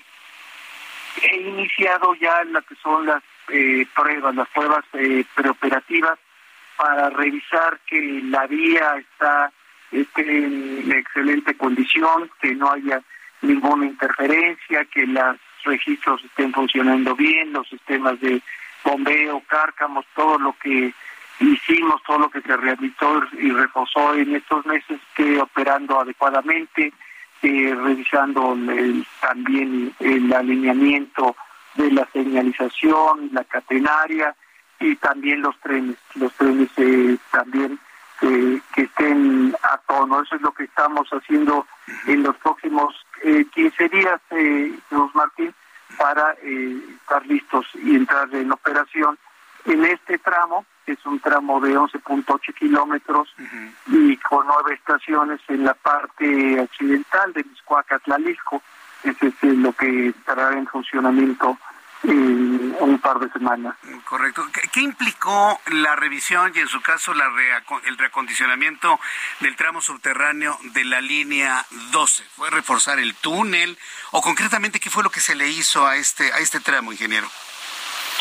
he 1.22 1.38
iniciado 1.38 2.16
ya 2.16 2.44
lo 2.46 2.62
que 2.62 2.76
son 2.76 3.06
las 3.06 3.24
eh, 3.50 3.86
pruebas, 3.94 4.36
las 4.36 4.48
pruebas 4.50 4.86
preoperativas 5.36 6.18
para 6.78 7.10
revisar 7.10 7.80
que 7.86 8.22
la 8.24 8.48
vía 8.48 8.96
está 8.98 9.52
esté 9.94 10.46
en 10.46 10.92
excelente 10.92 11.56
condición, 11.56 12.30
que 12.42 12.56
no 12.56 12.72
haya 12.72 13.02
ninguna 13.42 13.86
interferencia, 13.86 14.86
que 14.86 15.06
los 15.06 15.38
registros 15.64 16.24
estén 16.24 16.54
funcionando 16.54 17.16
bien, 17.16 17.54
los 17.54 17.68
sistemas 17.68 18.20
de 18.20 18.42
bombeo, 18.84 19.42
cárcamos, 19.48 20.06
todo 20.16 20.38
lo 20.40 20.56
que 20.62 20.94
hicimos, 21.40 22.02
todo 22.04 22.20
lo 22.20 22.30
que 22.30 22.42
se 22.42 22.56
rehabilitó 22.56 23.24
y 23.34 23.52
reforzó 23.52 24.16
en 24.16 24.36
estos 24.36 24.66
meses, 24.66 25.00
esté 25.10 25.42
operando 25.42 26.00
adecuadamente, 26.00 26.94
eh, 27.42 27.76
revisando 27.76 28.58
también 29.20 29.94
el 30.00 30.34
alineamiento 30.34 31.36
de 31.76 31.92
la 31.92 32.08
señalización, 32.14 33.30
la 33.34 33.44
catenaria 33.44 34.36
y 34.80 34.96
también 34.96 35.42
los 35.42 35.60
trenes. 35.60 35.98
Los 36.16 36.34
trenes 36.34 36.70
eh, 36.78 37.18
también 37.32 37.80
que 38.74 38.82
estén 38.84 39.56
a 39.64 39.78
tono. 39.80 40.22
Eso 40.22 40.36
es 40.36 40.42
lo 40.42 40.54
que 40.54 40.64
estamos 40.64 41.08
haciendo 41.10 41.66
en 42.08 42.24
los 42.24 42.36
próximos 42.38 42.96
eh, 43.24 43.46
15 43.54 43.90
días, 43.90 44.22
eh, 44.32 44.74
Martín, 45.14 45.54
para 45.98 46.36
eh, 46.42 46.78
estar 47.02 47.26
listos 47.26 47.66
y 47.76 47.96
entrar 47.96 48.34
en 48.34 48.52
operación 48.52 49.18
en 49.66 49.86
este 49.86 50.18
tramo, 50.18 50.66
que 50.86 50.94
es 50.94 51.06
un 51.06 51.20
tramo 51.20 51.62
de 51.62 51.78
11.8 51.78 52.54
kilómetros 52.54 53.34
y 53.88 54.18
con 54.18 54.46
nueve 54.48 54.74
estaciones 54.74 55.40
en 55.48 55.64
la 55.64 55.74
parte 55.74 56.60
occidental 56.60 57.32
de 57.32 57.44
Miscuaca, 57.46 58.00
Tlalisco. 58.00 58.62
Ese 59.04 59.28
es 59.28 59.44
lo 59.44 59.72
que 59.74 60.10
estará 60.10 60.52
en 60.58 60.68
funcionamiento 60.68 61.58
un 62.04 63.00
par 63.02 63.20
de 63.20 63.30
semanas. 63.32 63.76
Correcto. 64.06 64.46
¿Qué, 64.72 64.82
implicó 64.82 65.60
la 65.68 65.96
revisión 65.96 66.52
y 66.56 66.60
en 66.60 66.68
su 66.68 66.82
caso 66.82 67.14
la 67.14 67.32
el 67.86 67.98
reacondicionamiento 67.98 69.00
del 69.40 69.56
tramo 69.56 69.82
subterráneo 69.82 70.58
de 70.74 70.84
la 70.86 71.02
línea 71.02 71.66
12? 71.92 72.24
¿Fue 72.36 72.50
reforzar 72.50 73.00
el 73.00 73.16
túnel 73.16 73.78
o 74.12 74.22
concretamente 74.22 74.80
qué 74.80 74.90
fue 74.90 75.04
lo 75.04 75.10
que 75.10 75.22
se 75.22 75.36
le 75.36 75.48
hizo 75.48 75.88
a 75.88 75.96
este 75.96 76.32
a 76.34 76.40
este 76.40 76.60
tramo, 76.60 76.92
ingeniero? 76.92 77.28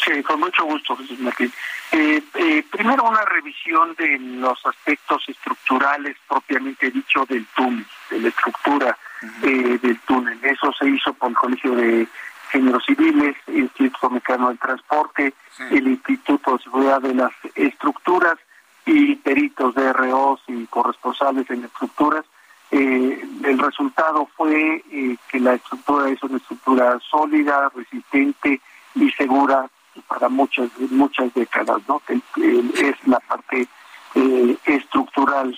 Sí, 0.04 0.22
con 0.22 0.40
mucho 0.40 0.64
gusto, 0.64 0.96
Jesús 0.96 1.18
Martín. 1.20 1.52
Eh, 1.92 2.22
eh, 2.34 2.64
primero 2.70 3.04
una 3.04 3.24
revisión 3.24 3.94
de 3.96 4.18
los 4.18 4.64
aspectos 4.64 5.22
estructurales 5.28 6.16
propiamente 6.26 6.90
dicho 6.90 7.24
del 7.26 7.46
túnel, 7.54 7.86
de 8.10 8.18
la 8.20 8.28
estructura 8.28 8.98
eh, 9.42 9.78
del 9.80 10.00
túnel. 10.00 10.38
Eso 10.42 10.72
se 10.72 10.88
hizo 10.88 11.12
por 11.12 11.30
el 11.30 11.36
Colegio 11.36 11.74
de 11.74 12.08
Ingenieros 12.52 12.84
Civiles, 12.84 13.36
el 13.46 13.60
Instituto 13.60 14.10
Mexicano 14.10 14.48
del 14.48 14.58
Transporte, 14.58 15.34
el 15.70 15.88
Instituto 15.88 16.56
de 16.56 16.62
Seguridad 16.62 17.00
de 17.00 17.14
las 17.14 17.32
Estructuras 17.54 18.38
y 18.84 19.16
peritos 19.16 19.74
de 19.74 19.92
ROs 19.92 20.40
y 20.48 20.66
corresponsales 20.66 21.48
en 21.50 21.64
estructuras. 21.64 22.24
Eh, 22.70 23.24
el 23.44 23.58
resultado 23.58 24.28
fue 24.36 24.82
eh, 24.90 25.16
que 25.30 25.40
la 25.40 25.54
estructura 25.54 26.08
es 26.08 26.22
una 26.22 26.38
estructura 26.38 26.98
sólida, 27.10 27.70
resistente 27.74 28.60
y 28.94 29.10
segura 29.12 29.68
para 30.08 30.28
muchas 30.28 30.70
muchas 30.90 31.32
décadas, 31.34 31.82
¿no? 31.86 32.00
es 32.08 32.96
la 33.06 33.20
parte 33.20 33.68
eh, 34.14 34.56
estructural. 34.64 35.56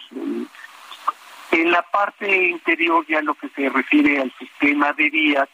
En 1.52 1.70
la 1.70 1.82
parte 1.82 2.48
interior, 2.48 3.06
ya 3.08 3.22
lo 3.22 3.34
que 3.34 3.48
se 3.50 3.68
refiere 3.68 4.20
al 4.20 4.32
sistema 4.38 4.92
de 4.92 5.08
vías, 5.10 5.48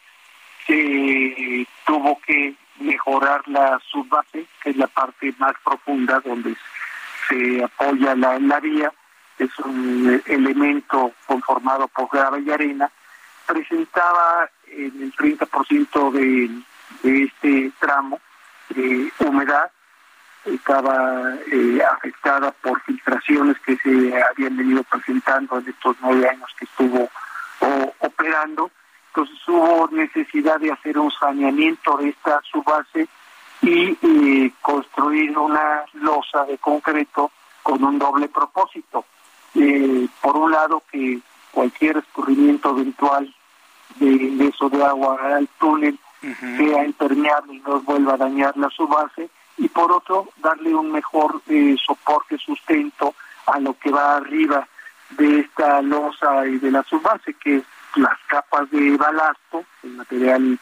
se 0.70 1.66
tuvo 1.84 2.20
que 2.24 2.54
mejorar 2.78 3.42
la 3.48 3.80
subbase, 3.90 4.46
que 4.62 4.70
es 4.70 4.76
la 4.76 4.86
parte 4.86 5.34
más 5.38 5.54
profunda 5.64 6.20
donde 6.20 6.56
se 7.28 7.64
apoya 7.64 8.14
la, 8.14 8.38
la 8.38 8.60
vía, 8.60 8.92
es 9.38 9.58
un 9.58 10.22
elemento 10.26 11.12
conformado 11.26 11.88
por 11.88 12.08
grava 12.10 12.38
y 12.38 12.50
arena, 12.50 12.90
presentaba 13.46 14.48
en 14.68 15.02
el 15.02 15.12
30% 15.14 16.12
de, 16.12 16.50
de 17.02 17.24
este 17.24 17.72
tramo 17.80 18.20
de 18.68 19.10
humedad, 19.18 19.70
estaba 20.44 21.34
eh, 21.52 21.82
afectada 21.92 22.52
por 22.62 22.80
filtraciones 22.82 23.58
que 23.60 23.76
se 23.78 24.22
habían 24.22 24.56
venido 24.56 24.84
presentando 24.84 25.58
en 25.58 25.68
estos 25.68 25.96
nueve 26.00 26.28
años 26.28 26.48
que 26.58 26.64
estuvo 26.64 27.10
operando 27.98 28.70
entonces 29.10 29.36
hubo 29.48 29.88
necesidad 29.90 30.60
de 30.60 30.70
hacer 30.70 30.98
un 30.98 31.10
saneamiento 31.10 31.96
de 31.96 32.10
esta 32.10 32.40
subbase 32.50 33.08
y 33.62 33.98
eh, 34.02 34.52
construir 34.62 35.36
una 35.36 35.84
losa 35.94 36.44
de 36.44 36.56
concreto 36.58 37.30
con 37.62 37.82
un 37.84 37.98
doble 37.98 38.28
propósito. 38.28 39.04
eh, 39.54 40.06
por 40.20 40.36
un 40.36 40.52
lado 40.52 40.82
que 40.92 41.18
cualquier 41.50 41.96
escurrimiento 41.96 42.70
eventual 42.70 43.34
de, 43.96 44.46
eso 44.46 44.68
de 44.68 44.82
agua 44.84 45.18
al 45.36 45.48
túnel 45.58 45.98
sea 46.20 46.84
impermeable 46.84 47.54
y 47.54 47.60
no 47.60 47.80
vuelva 47.80 48.14
a 48.14 48.18
dañar 48.18 48.56
la 48.56 48.70
subbase 48.70 49.28
y 49.56 49.68
por 49.68 49.90
otro 49.90 50.28
darle 50.36 50.72
un 50.74 50.92
mejor 50.92 51.42
eh, 51.48 51.74
soporte, 51.84 52.38
sustento 52.38 53.14
a 53.46 53.58
lo 53.58 53.74
que 53.74 53.90
va 53.90 54.16
arriba 54.16 54.68
de 55.10 55.40
esta 55.40 55.82
losa 55.82 56.46
y 56.46 56.58
de 56.58 56.70
la 56.70 56.84
subbase, 56.84 57.34
que 57.34 57.56
es 57.56 57.64
las 57.96 58.18
capas 58.28 58.70
de 58.70 58.96
balasto, 58.96 59.64
el 59.82 59.90
material 59.90 60.58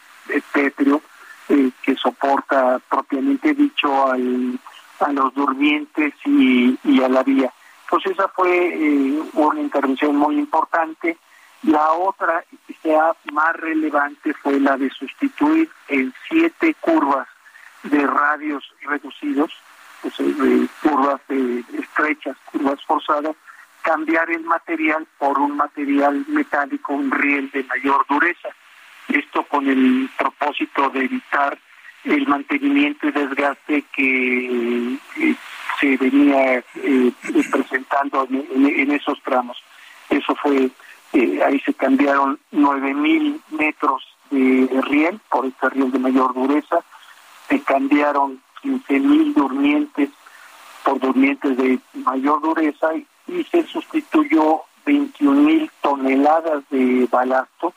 pétreo, 0.51 1.01
eh, 1.49 1.71
que 1.81 1.95
soporta 1.95 2.79
propiamente 2.89 3.53
dicho 3.53 4.11
al, 4.11 4.59
a 4.99 5.11
los 5.11 5.33
durmientes 5.33 6.13
y, 6.25 7.01
a 7.03 7.09
la 7.09 7.23
vía. 7.23 7.51
Pues 7.89 8.05
esa 8.05 8.27
fue 8.27 8.49
eh, 8.49 9.19
una 9.33 9.59
intervención 9.59 10.15
muy 10.15 10.37
importante. 10.37 11.17
La 11.63 11.91
otra, 11.91 12.43
sea 12.81 13.13
más 13.31 13.55
relevante, 13.55 14.33
fue 14.35 14.59
la 14.59 14.77
de 14.77 14.89
sustituir 14.91 15.69
en 15.87 16.13
siete 16.27 16.75
curvas 16.79 17.27
de 17.83 18.05
radios 18.05 18.63
reducidos, 18.81 19.51
pues, 20.01 20.17
de 20.17 20.67
curvas 20.81 21.21
estrechas, 21.73 22.37
curvas 22.51 22.79
forzadas, 22.85 23.35
cambiar 23.81 24.29
el 24.29 24.43
material 24.43 25.07
por 25.17 25.39
un 25.39 25.57
material 25.57 26.25
metálico, 26.27 26.93
un 26.93 27.11
riel 27.11 27.49
de 27.51 27.63
mayor 27.63 28.05
dureza. 28.07 28.49
Esto 29.07 29.43
con 29.43 29.67
el 29.67 30.09
propósito 30.17 30.89
de 30.89 31.05
evitar 31.05 31.57
el 32.03 32.27
mantenimiento 32.27 33.07
y 33.07 33.11
desgaste 33.11 33.83
que 33.93 34.97
se 35.79 35.97
venía 35.97 36.63
eh, 36.75 37.11
presentando 37.51 38.27
en, 38.29 38.91
esos 38.91 39.21
tramos. 39.23 39.57
Eso 40.09 40.35
fue, 40.35 40.69
eh, 41.13 41.39
ahí 41.45 41.59
se 41.61 41.73
cambiaron 41.73 42.39
9.000 42.51 43.41
metros 43.51 44.03
de 44.29 44.67
riel 44.83 45.19
por 45.29 45.45
este 45.45 45.69
riel 45.69 45.91
de 45.91 45.99
mayor 45.99 46.33
dureza, 46.33 46.79
se 47.47 47.61
cambiaron 47.61 48.41
15.000 48.63 49.33
durmientes 49.33 50.09
por 50.83 50.99
durmientes 50.99 51.57
de 51.57 51.79
mayor 51.93 52.41
dureza 52.41 52.95
y, 52.95 53.05
se 53.51 53.63
sustituyó 53.67 54.61
21.000 54.85 55.69
toneladas 55.81 56.63
de 56.69 57.07
balasto 57.11 57.73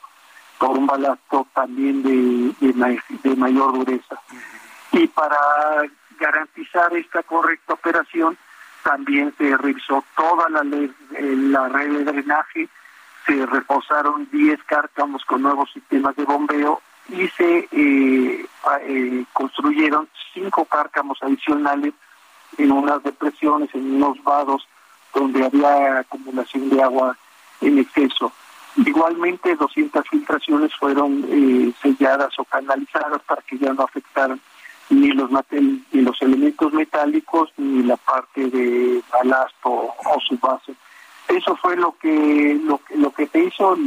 por 0.57 0.77
un 0.77 0.87
balasto 0.87 1.47
también 1.53 2.03
de, 2.03 2.53
de, 2.59 3.35
mayor 3.35 3.73
dureza. 3.73 4.19
Y 4.91 5.07
para 5.07 5.37
garantizar 6.19 6.95
esta 6.95 7.23
correcta 7.23 7.73
operación, 7.73 8.37
también 8.83 9.33
se 9.37 9.57
revisó 9.57 10.03
toda 10.15 10.49
la, 10.49 10.63
la 10.63 11.69
red 11.69 11.97
de 11.97 12.03
drenaje, 12.05 12.69
se 13.25 13.45
reposaron 13.45 14.27
10 14.31 14.63
cárcamos 14.63 15.23
con 15.25 15.41
nuevos 15.41 15.71
sistemas 15.71 16.15
de 16.15 16.23
bombeo 16.23 16.81
y 17.09 17.27
se 17.29 17.67
eh, 17.71 18.45
eh, 18.81 19.25
construyeron 19.33 20.07
cinco 20.33 20.65
cárcamos 20.65 21.21
adicionales 21.21 21.93
en 22.57 22.71
unas 22.71 23.03
depresiones, 23.03 23.69
en 23.73 23.95
unos 23.95 24.21
vados 24.23 24.67
donde 25.13 25.45
había 25.45 25.99
acumulación 25.99 26.69
de 26.69 26.81
agua 26.81 27.17
en 27.61 27.79
exceso. 27.79 28.31
Igualmente, 28.75 29.55
200 29.55 30.07
filtraciones 30.09 30.73
fueron 30.75 31.23
eh, 31.29 31.71
selladas 31.81 32.37
o 32.39 32.45
canalizadas 32.45 33.21
para 33.23 33.41
que 33.43 33.57
ya 33.57 33.71
no 33.73 33.83
afectaran 33.83 34.39
ni 34.89 35.11
los 35.11 35.29
ni 35.51 36.01
los 36.01 36.21
elementos 36.21 36.73
metálicos 36.73 37.51
ni 37.57 37.83
la 37.83 37.97
parte 37.97 38.49
de 38.49 39.01
balasto 39.11 39.69
o 39.69 40.19
su 40.27 40.37
base. 40.37 40.73
Eso 41.27 41.55
fue 41.55 41.75
lo 41.77 41.95
que 41.99 42.59
lo, 42.63 42.81
lo 42.95 43.11
que 43.11 43.27
se 43.27 43.45
hizo 43.45 43.77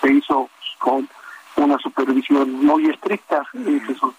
se 0.00 0.12
hizo 0.12 0.50
con 0.78 1.08
una 1.56 1.78
supervisión 1.78 2.52
muy 2.64 2.86
estricta 2.90 3.42
de 3.52 3.80
Jesús 3.80 4.12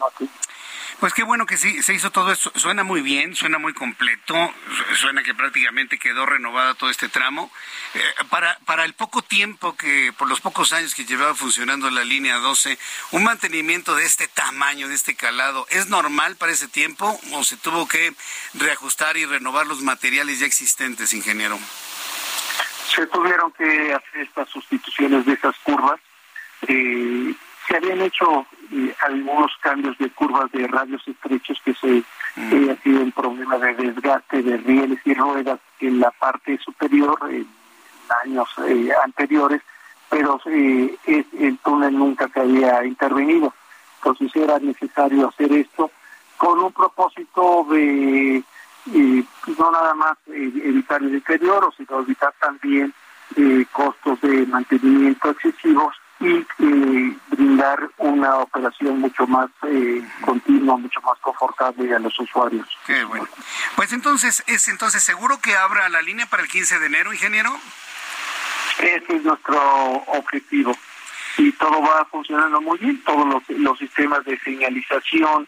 pues 1.00 1.14
qué 1.14 1.24
bueno 1.24 1.46
que 1.46 1.58
sí, 1.58 1.82
se 1.84 1.94
hizo 1.94 2.12
todo 2.12 2.32
esto. 2.32 2.52
Suena 2.56 2.84
muy 2.84 3.02
bien, 3.02 3.36
suena 3.36 3.58
muy 3.58 3.74
completo, 3.74 4.54
suena 4.96 5.24
que 5.24 5.34
prácticamente 5.34 5.98
quedó 5.98 6.26
renovada 6.26 6.74
todo 6.74 6.90
este 6.90 7.10
tramo. 7.10 7.52
Eh, 7.94 8.00
para, 8.30 8.58
para 8.66 8.86
el 8.86 8.94
poco 8.94 9.22
tiempo 9.22 9.76
que, 9.76 10.14
por 10.18 10.28
los 10.28 10.42
pocos 10.42 10.74
años 10.74 10.96
que 10.96 11.06
llevaba 11.06 11.36
funcionando 11.36 11.90
la 11.90 12.04
línea 12.04 12.38
12, 12.38 12.78
un 13.12 13.24
mantenimiento 13.24 13.96
de 13.96 14.06
este 14.06 14.28
tamaño, 14.28 14.88
de 14.88 14.96
este 14.96 15.16
calado, 15.16 15.66
¿es 15.70 15.88
normal 15.88 16.36
para 16.36 16.52
ese 16.52 16.68
tiempo 16.68 17.20
o 17.32 17.44
se 17.44 17.58
tuvo 17.58 17.88
que 17.88 18.14
reajustar 18.54 19.18
y 19.18 19.26
renovar 19.26 19.68
los 19.68 19.82
materiales 19.82 20.40
ya 20.40 20.46
existentes, 20.46 21.14
ingeniero? 21.14 21.60
Se 22.96 23.08
tuvieron 23.08 23.52
que 23.52 23.94
hacer 23.94 24.22
estas 24.22 24.50
sustituciones 24.50 25.26
de 25.26 25.34
esas 25.34 25.56
curvas. 25.64 26.00
Eh, 26.68 27.25
se 27.76 27.86
habían 27.86 28.02
hecho 28.02 28.46
eh, 28.72 28.96
algunos 29.02 29.52
cambios 29.62 29.98
de 29.98 30.10
curvas 30.12 30.52
de 30.52 30.68
radios 30.68 31.06
estrechos 31.08 31.60
que 31.64 31.74
se 31.74 32.04
mm. 32.36 32.70
ha 32.70 32.76
sido 32.84 33.02
un 33.02 33.12
problema 33.12 33.58
de 33.58 33.74
desgaste 33.74 34.42
de 34.42 34.58
rieles 34.58 35.00
y 35.04 35.14
ruedas 35.14 35.60
en 35.80 36.00
la 36.00 36.12
parte 36.12 36.58
superior 36.60 37.18
en 37.30 37.48
años 38.24 38.48
eh, 38.68 38.90
anteriores, 39.04 39.62
pero 40.10 40.40
eh, 40.46 40.96
el 41.06 41.58
túnel 41.60 41.98
nunca 41.98 42.30
se 42.30 42.40
había 42.40 42.86
intervenido. 42.86 43.54
Entonces 43.98 44.34
era 44.36 44.60
necesario 44.60 45.28
hacer 45.28 45.52
esto 45.52 45.92
con 46.38 46.60
un 46.60 46.72
propósito 46.72 47.66
de 47.72 48.44
no 49.58 49.72
nada 49.72 49.96
más 49.96 50.16
evitar 50.28 51.02
el 51.02 51.14
deterioro, 51.14 51.74
sino 51.76 52.02
evitar 52.02 52.34
también 52.40 52.94
costos 53.72 54.22
de 54.22 54.46
mantenimiento 54.46 55.32
excesivos 55.32 55.96
y 56.26 56.38
eh, 56.60 57.18
brindar 57.28 57.90
una 57.98 58.38
operación 58.38 59.00
mucho 59.00 59.28
más 59.28 59.50
eh, 59.68 60.02
continua, 60.26 60.78
mucho 60.78 61.00
más 61.02 61.20
confortable 61.20 61.94
a 61.94 62.00
los 62.00 62.18
usuarios. 62.20 62.68
Qué 62.88 63.04
bueno. 63.04 63.28
Pues 63.76 63.94
entonces, 63.94 64.44
¿es 64.48 64.68
entonces 64.68 65.04
seguro 65.04 65.40
que 65.40 65.56
abra 65.56 65.88
la 65.90 66.02
línea 66.02 66.26
para 66.26 66.42
el 66.42 66.50
15 66.50 66.80
de 66.80 66.86
enero, 66.88 67.14
ingeniero? 67.14 67.56
Ese 68.80 69.16
es 69.16 69.24
nuestro 69.24 69.58
objetivo. 70.08 70.76
Y 71.38 71.52
todo 71.54 71.82
va 71.82 72.06
funcionando 72.06 72.60
muy 72.60 72.80
bien, 72.80 73.04
todos 73.04 73.28
los, 73.28 73.44
los 73.60 73.78
sistemas 73.78 74.24
de 74.26 74.40
señalización, 74.40 75.48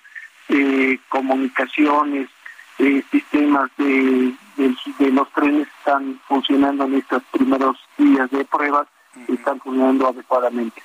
eh, 0.50 1.00
comunicaciones, 1.10 2.30
eh, 2.78 3.04
sistemas 3.10 3.72
de, 3.78 4.34
de 4.58 5.12
los 5.12 5.32
trenes 5.32 5.68
están 5.80 6.22
funcionando 6.28 6.86
en 6.86 6.96
estos 6.96 7.24
primeros 7.32 7.78
días 7.98 8.30
de 8.30 8.46
pruebas 8.46 8.88
están 9.28 9.60
funcionando 9.60 10.08
adecuadamente. 10.08 10.82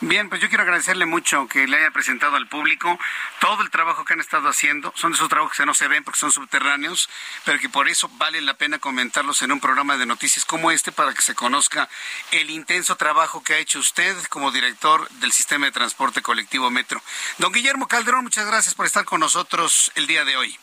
Bien, 0.00 0.28
pues 0.28 0.40
yo 0.40 0.48
quiero 0.48 0.62
agradecerle 0.62 1.06
mucho 1.06 1.46
que 1.46 1.66
le 1.66 1.76
haya 1.76 1.90
presentado 1.90 2.36
al 2.36 2.48
público 2.48 2.98
todo 3.40 3.62
el 3.62 3.70
trabajo 3.70 4.04
que 4.04 4.14
han 4.14 4.20
estado 4.20 4.48
haciendo. 4.48 4.92
Son 4.96 5.12
esos 5.12 5.28
trabajos 5.28 5.56
que 5.56 5.66
no 5.66 5.74
se 5.74 5.88
ven 5.88 6.04
porque 6.04 6.18
son 6.18 6.32
subterráneos, 6.32 7.08
pero 7.44 7.58
que 7.58 7.68
por 7.68 7.88
eso 7.88 8.10
vale 8.14 8.40
la 8.40 8.54
pena 8.54 8.78
comentarlos 8.78 9.42
en 9.42 9.52
un 9.52 9.60
programa 9.60 9.96
de 9.96 10.06
noticias 10.06 10.44
como 10.44 10.70
este 10.70 10.92
para 10.92 11.14
que 11.14 11.22
se 11.22 11.34
conozca 11.34 11.88
el 12.32 12.50
intenso 12.50 12.96
trabajo 12.96 13.42
que 13.42 13.54
ha 13.54 13.58
hecho 13.58 13.78
usted 13.78 14.16
como 14.28 14.50
director 14.50 15.08
del 15.20 15.32
sistema 15.32 15.66
de 15.66 15.72
transporte 15.72 16.22
colectivo 16.22 16.70
Metro. 16.70 17.00
Don 17.38 17.52
Guillermo 17.52 17.88
Calderón, 17.88 18.24
muchas 18.24 18.46
gracias 18.46 18.74
por 18.74 18.86
estar 18.86 19.04
con 19.04 19.20
nosotros 19.20 19.92
el 19.94 20.06
día 20.06 20.24
de 20.24 20.36
hoy. 20.36 20.58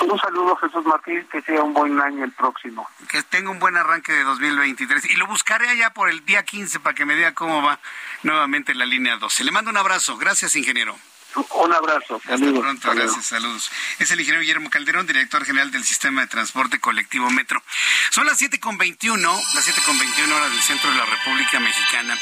Un 0.00 0.18
saludo, 0.18 0.56
Jesús 0.56 0.84
Martín, 0.84 1.26
que 1.30 1.42
sea 1.42 1.62
un 1.62 1.74
buen 1.74 2.00
año 2.00 2.24
el 2.24 2.32
próximo. 2.32 2.88
Que 3.08 3.22
tenga 3.22 3.50
un 3.50 3.58
buen 3.58 3.76
arranque 3.76 4.12
de 4.12 4.22
2023. 4.22 5.10
Y 5.10 5.16
lo 5.16 5.26
buscaré 5.26 5.68
allá 5.68 5.90
por 5.90 6.08
el 6.08 6.24
día 6.24 6.44
15 6.44 6.80
para 6.80 6.94
que 6.94 7.04
me 7.04 7.16
diga 7.16 7.34
cómo 7.34 7.62
va 7.62 7.80
nuevamente 8.22 8.74
la 8.74 8.86
línea 8.86 9.16
12. 9.16 9.44
Le 9.44 9.50
mando 9.50 9.70
un 9.70 9.76
abrazo. 9.76 10.16
Gracias, 10.16 10.54
ingeniero. 10.56 10.96
Un 11.34 11.72
abrazo. 11.72 12.16
Hasta 12.16 12.36
pronto, 12.36 12.90
gracias, 12.90 13.26
saludos. 13.26 13.70
Es 13.98 14.10
el 14.10 14.20
ingeniero 14.20 14.40
Guillermo 14.40 14.70
Calderón, 14.70 15.06
director 15.06 15.44
general 15.44 15.70
del 15.70 15.84
Sistema 15.84 16.22
de 16.22 16.26
Transporte 16.26 16.80
Colectivo 16.80 17.28
Metro. 17.30 17.62
Son 18.10 18.26
las 18.26 18.40
7.21, 18.40 19.20
las 19.54 19.68
7.21 19.68 20.32
horas 20.32 20.50
del 20.50 20.60
centro 20.62 20.90
de 20.90 20.96
la 20.96 21.04
República 21.04 21.60
Mexicana. 21.60 22.18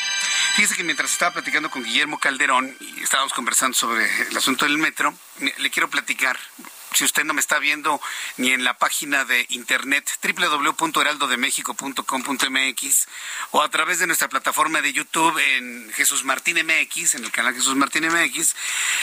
Fíjese 0.56 0.76
que 0.76 0.84
mientras 0.84 1.12
estaba 1.12 1.34
platicando 1.34 1.70
con 1.70 1.84
Guillermo 1.84 2.18
Calderón 2.18 2.74
y 2.80 3.02
estábamos 3.02 3.32
conversando 3.32 3.76
sobre 3.76 4.04
el 4.28 4.36
asunto 4.36 4.64
del 4.64 4.78
metro, 4.78 5.14
le 5.58 5.70
quiero 5.70 5.88
platicar 5.88 6.36
si 6.92 7.04
usted 7.04 7.24
no 7.24 7.34
me 7.34 7.40
está 7.40 7.58
viendo 7.58 8.00
ni 8.36 8.52
en 8.52 8.62
la 8.64 8.78
página 8.78 9.24
de 9.24 9.46
internet 9.50 10.08
www.heraldodemexico.com.mx 10.22 13.08
o 13.50 13.62
a 13.62 13.68
través 13.68 13.98
de 13.98 14.06
nuestra 14.06 14.28
plataforma 14.28 14.80
de 14.80 14.92
YouTube 14.92 15.36
en 15.38 15.92
Jesús 15.92 16.22
Martín 16.24 16.64
MX, 16.64 17.16
en 17.16 17.24
el 17.24 17.32
canal 17.32 17.54
Jesús 17.54 17.74
Martín 17.76 18.06
MX, 18.06 18.54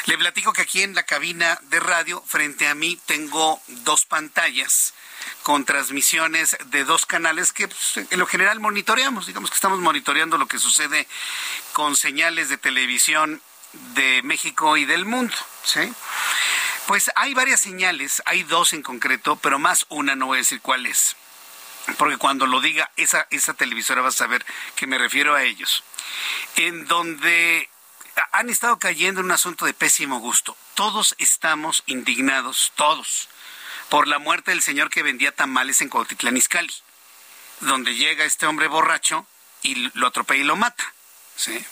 le 0.06 0.18
platico 0.18 0.54
que 0.54 0.62
aquí 0.62 0.82
en 0.82 0.96
la 0.96 1.04
cabina 1.04 1.60
de 1.64 1.80
radio, 1.80 2.24
frente 2.26 2.68
a 2.68 2.76
mí, 2.76 3.00
tengo 3.06 3.62
dos 3.68 4.06
pantallas 4.06 4.94
con 5.44 5.66
transmisiones 5.66 6.58
de 6.66 6.84
dos 6.84 7.06
canales 7.06 7.54
que 7.54 7.68
pues, 7.68 7.98
en 8.10 8.20
lo 8.20 8.26
general 8.26 8.60
monitoreamos, 8.60 9.28
digamos 9.28 9.50
que 9.50 9.56
estamos 9.56 9.80
monitoreando 9.80 10.38
lo 10.38 10.48
que 10.48 10.60
sucede 10.60 11.08
con 11.74 11.96
señales 11.96 12.50
de 12.50 12.58
televisión 12.58 13.42
de 13.96 14.22
México 14.24 14.78
y 14.78 14.86
del 14.86 15.06
mundo, 15.06 15.36
¿sí? 15.64 15.92
Pues 16.88 17.12
hay 17.16 17.34
varias 17.34 17.62
señales, 17.62 18.22
hay 18.26 18.44
dos 18.44 18.74
en 18.74 18.84
concreto, 18.84 19.38
pero 19.38 19.58
más 19.58 19.86
una, 19.90 20.16
no 20.16 20.28
voy 20.28 20.38
a 20.38 20.40
decir 20.40 20.62
cuál 20.62 20.86
es. 20.86 21.16
porque 21.98 22.18
cuando 22.18 22.46
lo 22.46 22.62
diga 22.62 22.92
esa, 22.96 23.28
esa 23.30 23.54
televisora 23.54 24.02
va 24.02 24.10
a 24.10 24.12
saber 24.12 24.46
que 24.76 24.88
me 24.88 24.98
refiero 24.98 25.36
a 25.36 25.44
ellos, 25.44 25.84
en 26.56 26.86
donde 26.86 27.70
han 28.32 28.50
estado 28.50 28.78
cayendo 28.80 29.22
en 29.22 29.26
un 29.26 29.32
asunto 29.32 29.66
de 29.66 29.74
pésimo 29.74 30.20
gusto. 30.20 30.56
Todos 30.76 31.16
estamos 31.18 31.84
indignados, 31.86 32.72
todos, 32.76 33.30
por 33.90 34.08
la 34.08 34.20
muerte 34.20 34.52
del 34.52 34.62
señor 34.62 34.90
que 34.90 35.04
vendía 35.04 35.34
tamales 35.34 35.82
en 35.82 35.90
Cuautitlán 35.90 36.38
Izcalli, 36.38 36.74
donde 37.62 37.96
llega 37.96 38.26
este 38.26 38.46
hombre 38.46 38.68
borracho 38.68 39.26
y 39.62 39.76
lo 39.94 40.08
atropella 40.08 40.42
y 40.42 40.48
lo 40.48 40.56
mata. 40.56 40.94
¿sí? 41.36 41.66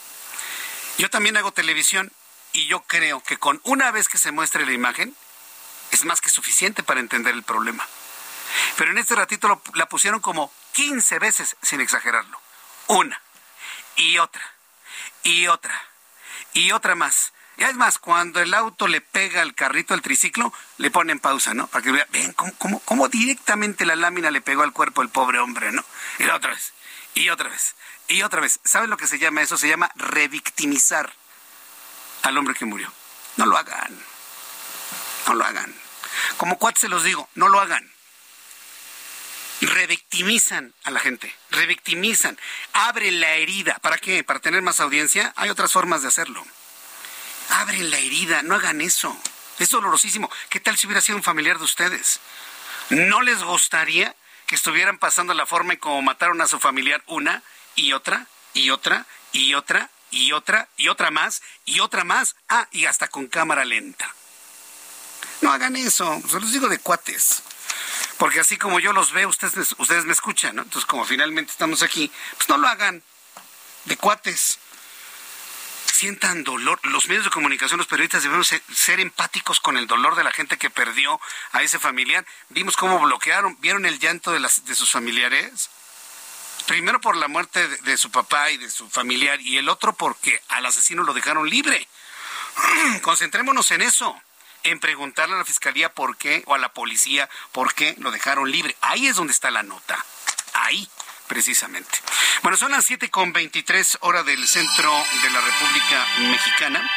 Yo 0.97 1.09
también 1.09 1.38
hago 1.38 1.51
televisión 1.51 2.11
y 2.53 2.68
yo 2.68 2.82
creo 2.82 3.22
que 3.22 3.38
con 3.38 3.61
una 3.64 3.91
vez 3.91 4.07
que 4.07 4.18
se 4.18 4.32
muestre 4.32 4.65
la 4.65 4.73
imagen 4.73 5.15
es 5.91 6.06
más 6.06 6.22
que 6.22 6.30
suficiente 6.30 6.84
para 6.84 6.99
entender 6.99 7.34
el 7.34 7.44
problema. 7.44 7.88
Pero 8.78 8.91
en 8.91 8.98
este 8.98 9.15
ratito 9.15 9.61
la 9.73 9.88
pusieron 9.88 10.19
como 10.19 10.52
15 10.73 11.19
veces, 11.19 11.56
sin 11.61 11.82
exagerarlo. 11.82 12.40
Una, 12.88 13.22
y 13.95 14.18
otra, 14.18 14.41
y 15.23 15.48
otra, 15.48 15.82
y 16.53 16.72
otra 16.72 16.95
más. 16.95 17.34
Y 17.57 17.64
es 17.64 17.76
más, 17.76 17.99
cuando 17.99 18.40
el 18.40 18.53
auto 18.53 18.88
le 18.88 19.02
pega 19.02 19.41
al 19.41 19.53
carrito, 19.53 19.94
al 19.94 20.02
triciclo, 20.02 20.53
le 20.78 20.90
ponen 20.90 21.19
pausa, 21.19 21.53
¿no? 21.53 21.68
Para 21.68 21.84
que 21.84 21.91
vean, 21.91 22.07
ven 22.11 22.34
cómo, 22.34 22.80
cómo, 22.80 23.07
directamente 23.07 23.86
la 23.86 23.95
lámina 23.95 24.32
le 24.32 24.41
pegó 24.41 24.64
al 24.64 24.73
cuerpo 24.73 25.02
del 25.02 25.11
pobre 25.11 25.40
hombre, 25.40 25.72
¿no? 25.72 25.84
Y 26.19 26.23
otra 26.23 26.52
vez, 26.52 26.73
y 27.14 27.30
otra 27.30 27.49
vez, 27.49 27.76
y 28.07 28.23
otra 28.23 28.41
vez. 28.41 28.60
¿Saben 28.64 28.90
lo 28.90 28.98
que 28.98 29.07
se 29.07 29.19
llama 29.19 29.41
eso? 29.41 29.57
Se 29.57 29.68
llama 29.68 29.91
revictimizar 29.95 31.14
al 32.23 32.38
hombre 32.38 32.56
que 32.56 32.65
murió. 32.65 32.91
No 33.38 33.45
lo 33.45 33.57
hagan. 33.57 33.98
No 35.27 35.34
lo 35.34 35.45
hagan. 35.45 35.73
Como 36.38 36.57
cuat 36.57 36.77
se 36.77 36.89
los 36.89 37.03
digo, 37.03 37.30
no 37.35 37.48
lo 37.48 37.60
hagan 37.60 37.91
revictimizan 39.61 40.73
a 40.84 40.91
la 40.91 40.99
gente, 40.99 41.34
revictimizan, 41.52 42.38
abren 42.73 43.19
la 43.19 43.34
herida. 43.34 43.77
¿Para 43.81 43.98
qué? 43.98 44.23
¿Para 44.23 44.39
tener 44.39 44.61
más 44.61 44.80
audiencia? 44.80 45.34
Hay 45.35 45.49
otras 45.49 45.72
formas 45.72 46.02
de 46.02 46.07
hacerlo. 46.07 46.43
Abren 47.49 47.91
la 47.91 47.98
herida, 47.98 48.41
no 48.43 48.56
hagan 48.56 48.81
eso. 48.81 49.15
Es 49.60 49.69
dolorosísimo. 49.69 50.30
¿Qué 50.49 50.60
tal 50.60 50.77
si 50.77 50.88
hubiera 50.88 51.02
sido 51.02 51.18
un 51.18 51.23
familiar 51.23 51.60
de 51.60 51.65
ustedes? 51.65 52.19
¿No 52.89 53.22
les 53.22 53.43
gustaría 53.43 54.15
que 54.48 54.56
estuvieran 54.56 54.98
pasando 54.98 55.34
la 55.34 55.45
forma 55.45 55.73
en 55.73 55.80
cómo 55.80 56.02
mataron 56.02 56.41
a 56.41 56.48
su 56.48 56.60
familiar 56.60 57.03
una 57.07 57.43
y 57.76 57.93
otra 57.93 58.27
y 58.53 58.72
otra 58.72 59.06
y 59.31 59.53
otra 59.53 59.89
y 60.11 60.33
otra 60.33 60.69
y 60.77 60.89
otra 60.89 61.09
más 61.09 61.41
y 61.65 61.79
otra 61.79 62.03
más? 62.03 62.35
Ah, 62.49 62.67
y 62.71 62.85
hasta 62.85 63.07
con 63.07 63.27
cámara 63.27 63.65
lenta. 63.65 64.13
No 65.41 65.51
hagan 65.51 65.75
eso, 65.75 66.21
se 66.29 66.39
los 66.39 66.51
digo 66.51 66.67
de 66.67 66.77
cuates 66.77 67.43
porque 68.21 68.39
así 68.39 68.55
como 68.55 68.79
yo 68.79 68.93
los 68.93 69.13
veo, 69.13 69.29
ustedes, 69.29 69.73
ustedes 69.79 70.05
me 70.05 70.13
escuchan, 70.13 70.55
¿no? 70.55 70.61
Entonces, 70.61 70.85
como 70.85 71.05
finalmente 71.05 71.51
estamos 71.51 71.81
aquí, 71.81 72.11
pues 72.38 72.47
no 72.49 72.57
lo 72.57 72.67
hagan 72.67 73.01
de 73.85 73.97
cuates. 73.97 74.59
Sientan 75.91 76.43
dolor. 76.43 76.79
Los 76.83 77.07
medios 77.07 77.25
de 77.25 77.31
comunicación, 77.31 77.79
los 77.79 77.88
periodistas 77.88 78.21
debemos 78.21 78.53
ser, 78.75 78.99
empáticos 78.99 79.59
con 79.59 79.75
el 79.75 79.88
dolor 79.88 80.15
de 80.15 80.23
la 80.23 80.31
gente 80.31 80.57
que 80.57 80.69
perdió 80.69 81.19
a 81.51 81.63
ese 81.63 81.79
familiar. 81.79 82.23
Vimos 82.49 82.77
cómo 82.77 82.99
bloquearon, 82.99 83.57
vieron 83.59 83.88
el 83.88 83.97
llanto 83.97 84.31
de, 84.31 84.39
las, 84.39 84.65
de 84.65 84.75
sus 84.75 84.91
familiares. 84.91 85.71
Primero 86.67 87.01
por 87.01 87.17
la 87.17 87.27
muerte 87.27 87.67
de, 87.67 87.97
su 87.97 88.11
papá 88.11 88.51
y 88.51 88.57
de 88.57 88.69
su 88.69 88.89
familiar, 88.89 89.41
y 89.41 89.57
el 89.57 89.69
otro 89.69 89.93
porque 89.93 90.41
al 90.49 90.65
asesino 90.65 91.03
lo 91.03 91.13
dejaron 91.13 91.49
libre. 91.49 91.88
Concentrémonos 93.01 93.71
en 93.71 93.81
eso 93.81 94.19
en 94.63 94.79
preguntarle 94.79 95.35
a 95.35 95.39
la 95.39 95.45
fiscalía 95.45 95.93
por 95.93 96.17
qué 96.17 96.43
o 96.45 96.53
a 96.53 96.59
la 96.59 96.73
policía 96.73 97.29
por 97.51 97.73
qué 97.73 97.95
lo 97.97 98.11
dejaron 98.11 98.51
libre. 98.51 98.75
Ahí 98.81 99.07
es 99.07 99.15
donde 99.15 99.33
está 99.33 99.49
la 99.51 99.63
nota. 99.63 100.05
Ahí 100.53 100.88
precisamente. 101.27 101.97
Bueno, 102.43 102.57
son 102.57 102.71
las 102.71 102.85
7 102.85 103.09
con 103.09 103.31
23 103.31 103.99
horas 104.01 104.25
del 104.25 104.45
centro 104.47 104.91
de 105.23 105.29
la 105.29 105.39
República 105.39 106.05
Mexicana. 106.19 106.91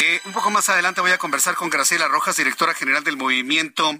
Eh, 0.00 0.20
un 0.24 0.32
poco 0.32 0.50
más 0.50 0.68
adelante 0.68 1.00
voy 1.00 1.12
a 1.12 1.18
conversar 1.18 1.54
con 1.54 1.70
Graciela 1.70 2.08
Rojas, 2.08 2.36
directora 2.36 2.74
general 2.74 3.04
del 3.04 3.16
movimiento 3.16 3.96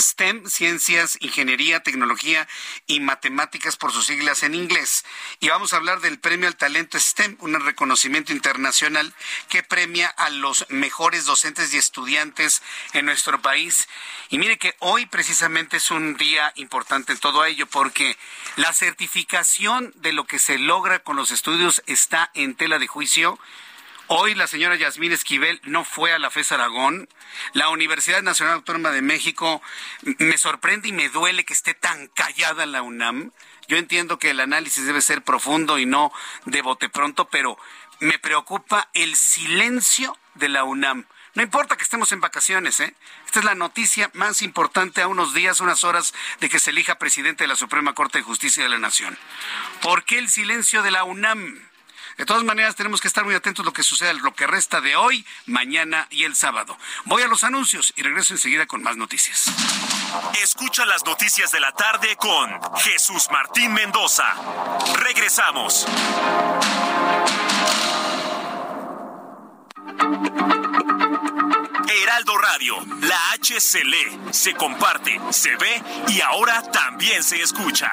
STEM, 0.00 0.48
Ciencias, 0.48 1.18
Ingeniería, 1.20 1.82
Tecnología 1.82 2.48
y 2.86 3.00
Matemáticas 3.00 3.76
por 3.76 3.92
sus 3.92 4.06
siglas 4.06 4.42
en 4.42 4.54
inglés. 4.54 5.04
Y 5.40 5.48
vamos 5.48 5.72
a 5.72 5.76
hablar 5.76 6.00
del 6.00 6.18
Premio 6.18 6.48
al 6.48 6.56
Talento 6.56 6.98
STEM, 6.98 7.36
un 7.40 7.58
reconocimiento 7.60 8.32
internacional 8.32 9.12
que 9.48 9.62
premia 9.62 10.08
a 10.08 10.30
los 10.30 10.66
mejores 10.68 11.24
docentes 11.24 11.74
y 11.74 11.78
estudiantes 11.78 12.62
en 12.92 13.06
nuestro 13.06 13.42
país. 13.42 13.88
Y 14.28 14.38
mire 14.38 14.58
que 14.58 14.74
hoy 14.78 15.06
precisamente 15.06 15.78
es 15.78 15.90
un 15.90 16.16
día 16.16 16.52
importante 16.56 17.12
en 17.12 17.18
todo 17.18 17.44
ello 17.44 17.66
porque 17.66 18.16
la 18.56 18.72
certificación 18.72 19.92
de 19.96 20.12
lo 20.12 20.26
que 20.26 20.38
se 20.38 20.58
logra 20.58 21.00
con 21.00 21.16
los 21.16 21.30
estudios 21.30 21.82
está 21.86 22.30
en 22.34 22.54
tela 22.54 22.78
de 22.78 22.86
juicio 22.86 23.38
Hoy 24.10 24.34
la 24.34 24.46
señora 24.46 24.74
Yasmín 24.74 25.12
Esquivel 25.12 25.60
no 25.64 25.84
fue 25.84 26.14
a 26.14 26.18
la 26.18 26.30
FES 26.30 26.52
Aragón. 26.52 27.10
La 27.52 27.68
Universidad 27.68 28.22
Nacional 28.22 28.54
Autónoma 28.54 28.90
de 28.90 29.02
México 29.02 29.60
me 30.16 30.38
sorprende 30.38 30.88
y 30.88 30.92
me 30.92 31.10
duele 31.10 31.44
que 31.44 31.52
esté 31.52 31.74
tan 31.74 32.06
callada 32.08 32.64
la 32.64 32.80
UNAM. 32.80 33.32
Yo 33.68 33.76
entiendo 33.76 34.18
que 34.18 34.30
el 34.30 34.40
análisis 34.40 34.86
debe 34.86 35.02
ser 35.02 35.20
profundo 35.20 35.78
y 35.78 35.84
no 35.84 36.10
de 36.46 36.62
bote 36.62 36.88
pronto, 36.88 37.28
pero 37.28 37.58
me 38.00 38.18
preocupa 38.18 38.88
el 38.94 39.14
silencio 39.14 40.16
de 40.36 40.48
la 40.48 40.64
UNAM. 40.64 41.04
No 41.34 41.42
importa 41.42 41.76
que 41.76 41.82
estemos 41.82 42.10
en 42.12 42.22
vacaciones, 42.22 42.80
¿eh? 42.80 42.94
Esta 43.26 43.40
es 43.40 43.44
la 43.44 43.54
noticia 43.54 44.10
más 44.14 44.40
importante 44.40 45.02
a 45.02 45.08
unos 45.08 45.34
días, 45.34 45.60
unas 45.60 45.84
horas 45.84 46.14
de 46.40 46.48
que 46.48 46.58
se 46.58 46.70
elija 46.70 46.98
presidente 46.98 47.44
de 47.44 47.48
la 47.48 47.56
Suprema 47.56 47.92
Corte 47.92 48.16
de 48.16 48.24
Justicia 48.24 48.62
de 48.62 48.70
la 48.70 48.78
Nación. 48.78 49.18
¿Por 49.82 50.04
qué 50.04 50.18
el 50.18 50.30
silencio 50.30 50.82
de 50.82 50.92
la 50.92 51.04
UNAM? 51.04 51.67
De 52.18 52.26
todas 52.26 52.42
maneras, 52.42 52.74
tenemos 52.74 53.00
que 53.00 53.06
estar 53.06 53.24
muy 53.24 53.36
atentos 53.36 53.62
a 53.62 53.66
lo 53.66 53.72
que 53.72 53.84
suceda, 53.84 54.12
lo 54.12 54.34
que 54.34 54.48
resta 54.48 54.80
de 54.80 54.96
hoy, 54.96 55.24
mañana 55.46 56.08
y 56.10 56.24
el 56.24 56.34
sábado. 56.34 56.76
Voy 57.04 57.22
a 57.22 57.28
los 57.28 57.44
anuncios 57.44 57.92
y 57.94 58.02
regreso 58.02 58.34
enseguida 58.34 58.66
con 58.66 58.82
más 58.82 58.96
noticias. 58.96 59.46
Escucha 60.42 60.84
las 60.84 61.04
noticias 61.04 61.52
de 61.52 61.60
la 61.60 61.70
tarde 61.70 62.16
con 62.16 62.50
Jesús 62.78 63.28
Martín 63.30 63.72
Mendoza. 63.72 64.34
Regresamos. 64.96 65.86
Heraldo 72.02 72.36
Radio, 72.36 72.76
la 73.02 73.30
H 73.34 73.60
se 73.60 73.84
lee, 73.84 74.18
se 74.32 74.54
comparte, 74.54 75.20
se 75.30 75.54
ve 75.54 75.82
y 76.08 76.20
ahora 76.20 76.62
también 76.72 77.22
se 77.22 77.40
escucha. 77.40 77.92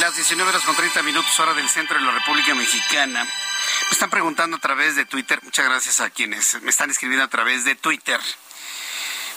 Las 0.00 0.14
19 0.14 0.50
horas 0.50 0.62
con 0.64 0.76
30 0.76 1.02
minutos, 1.04 1.40
hora 1.40 1.54
del 1.54 1.68
centro 1.70 1.98
de 1.98 2.04
la 2.04 2.12
República 2.12 2.54
Mexicana. 2.54 3.24
Me 3.24 3.90
están 3.90 4.10
preguntando 4.10 4.58
a 4.58 4.60
través 4.60 4.94
de 4.94 5.06
Twitter, 5.06 5.40
muchas 5.42 5.64
gracias 5.64 6.00
a 6.00 6.10
quienes 6.10 6.60
me 6.62 6.70
están 6.70 6.90
escribiendo 6.90 7.24
a 7.24 7.28
través 7.28 7.64
de 7.64 7.76
Twitter. 7.76 8.20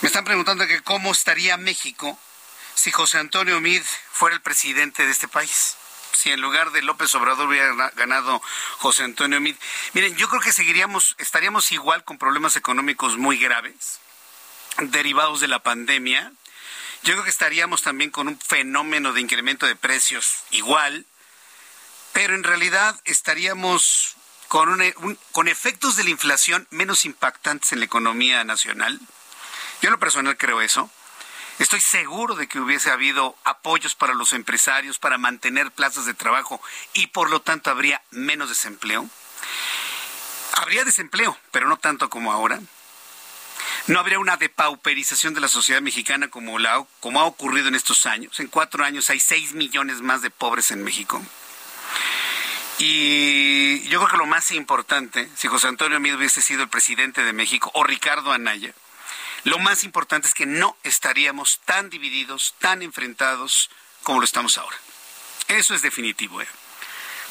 Me 0.01 0.07
están 0.07 0.25
preguntando 0.25 0.67
que 0.67 0.81
cómo 0.81 1.13
estaría 1.13 1.55
México 1.55 2.19
si 2.75 2.91
José 2.91 3.19
Antonio 3.19 3.61
Mid 3.61 3.81
fuera 4.11 4.35
el 4.35 4.41
presidente 4.41 5.05
de 5.05 5.11
este 5.11 5.29
país. 5.29 5.77
Si 6.11 6.29
en 6.29 6.41
lugar 6.41 6.71
de 6.71 6.81
López 6.81 7.15
Obrador 7.15 7.47
hubiera 7.47 7.73
ganado 7.95 8.41
José 8.79 9.05
Antonio 9.05 9.39
Mid. 9.39 9.55
Miren, 9.93 10.17
yo 10.17 10.27
creo 10.27 10.41
que 10.41 10.51
seguiríamos, 10.51 11.15
estaríamos 11.19 11.71
igual 11.71 12.03
con 12.03 12.17
problemas 12.17 12.57
económicos 12.57 13.17
muy 13.17 13.37
graves, 13.37 14.01
derivados 14.77 15.39
de 15.39 15.47
la 15.47 15.63
pandemia, 15.63 16.33
yo 17.03 17.13
creo 17.13 17.23
que 17.23 17.29
estaríamos 17.29 17.81
también 17.81 18.11
con 18.11 18.27
un 18.27 18.39
fenómeno 18.39 19.13
de 19.13 19.21
incremento 19.21 19.65
de 19.65 19.75
precios 19.75 20.43
igual, 20.51 21.05
pero 22.13 22.35
en 22.35 22.43
realidad 22.43 22.99
estaríamos 23.05 24.15
con, 24.47 24.79
con 25.31 25.47
efectos 25.47 25.95
de 25.95 26.03
la 26.03 26.09
inflación 26.09 26.67
menos 26.71 27.05
impactantes 27.05 27.71
en 27.71 27.79
la 27.79 27.85
economía 27.85 28.43
nacional. 28.43 28.99
Yo 29.81 29.87
en 29.87 29.91
lo 29.91 29.99
personal 29.99 30.37
creo 30.37 30.61
eso. 30.61 30.91
Estoy 31.59 31.81
seguro 31.81 32.35
de 32.35 32.47
que 32.47 32.59
hubiese 32.59 32.89
habido 32.89 33.35
apoyos 33.43 33.93
para 33.95 34.13
los 34.13 34.33
empresarios 34.33 34.97
para 34.97 35.17
mantener 35.17 35.71
plazas 35.71 36.05
de 36.05 36.13
trabajo 36.13 36.61
y 36.93 37.07
por 37.07 37.29
lo 37.29 37.41
tanto 37.41 37.69
habría 37.69 38.01
menos 38.11 38.49
desempleo. 38.49 39.09
Habría 40.53 40.85
desempleo, 40.85 41.37
pero 41.51 41.67
no 41.67 41.77
tanto 41.77 42.09
como 42.09 42.31
ahora. 42.31 42.61
No 43.89 43.99
habría 43.99 44.19
una 44.19 44.37
depauperización 44.37 45.33
de 45.33 45.41
la 45.41 45.47
sociedad 45.47 45.81
mexicana 45.81 46.27
como, 46.27 46.59
ha 46.59 47.25
ocurrido 47.25 47.69
en 47.69 47.75
estos 47.75 48.05
años. 48.05 48.39
En 48.39 48.45
cuatro 48.45 48.83
años 48.83 49.09
hay 49.09 49.19
seis 49.19 49.53
millones 49.53 50.01
más 50.01 50.21
de 50.21 50.29
pobres 50.29 50.69
en 50.69 50.83
México. 50.83 51.19
Y 52.77 53.81
yo 53.89 53.97
creo 53.97 54.11
que 54.11 54.17
lo 54.17 54.27
más 54.27 54.51
importante, 54.51 55.27
si 55.35 55.47
José 55.47 55.69
Antonio 55.69 55.99
Meade 55.99 56.17
hubiese 56.17 56.43
sido 56.43 56.61
el 56.61 56.69
presidente 56.69 57.23
de 57.23 57.33
México 57.33 57.71
o 57.73 57.83
Ricardo 57.83 58.31
Anaya, 58.31 58.75
lo 59.43 59.57
más 59.57 59.83
importante 59.83 60.27
es 60.27 60.35
que 60.35 60.45
no 60.45 60.77
estaríamos 60.83 61.59
tan 61.65 61.89
divididos, 61.89 62.53
tan 62.59 62.83
enfrentados 62.83 63.71
como 64.03 64.19
lo 64.19 64.25
estamos 64.25 64.59
ahora. 64.59 64.77
Eso 65.47 65.73
es 65.73 65.81
definitivo. 65.81 66.43
¿eh? 66.43 66.47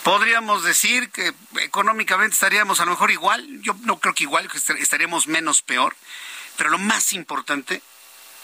Podríamos 0.03 0.65
decir 0.65 1.11
que 1.11 1.33
económicamente 1.61 2.35
estaríamos 2.35 2.81
a 2.81 2.85
lo 2.85 2.93
mejor 2.93 3.11
igual, 3.11 3.47
yo 3.61 3.77
no 3.83 3.99
creo 3.99 4.15
que 4.15 4.25
igual, 4.25 4.49
que 4.51 4.59
estaríamos 4.81 5.29
menos 5.29 5.63
peor, 5.63 5.95
pero 6.59 6.71
lo 6.71 6.79
más 6.79 7.13
importante 7.13 7.81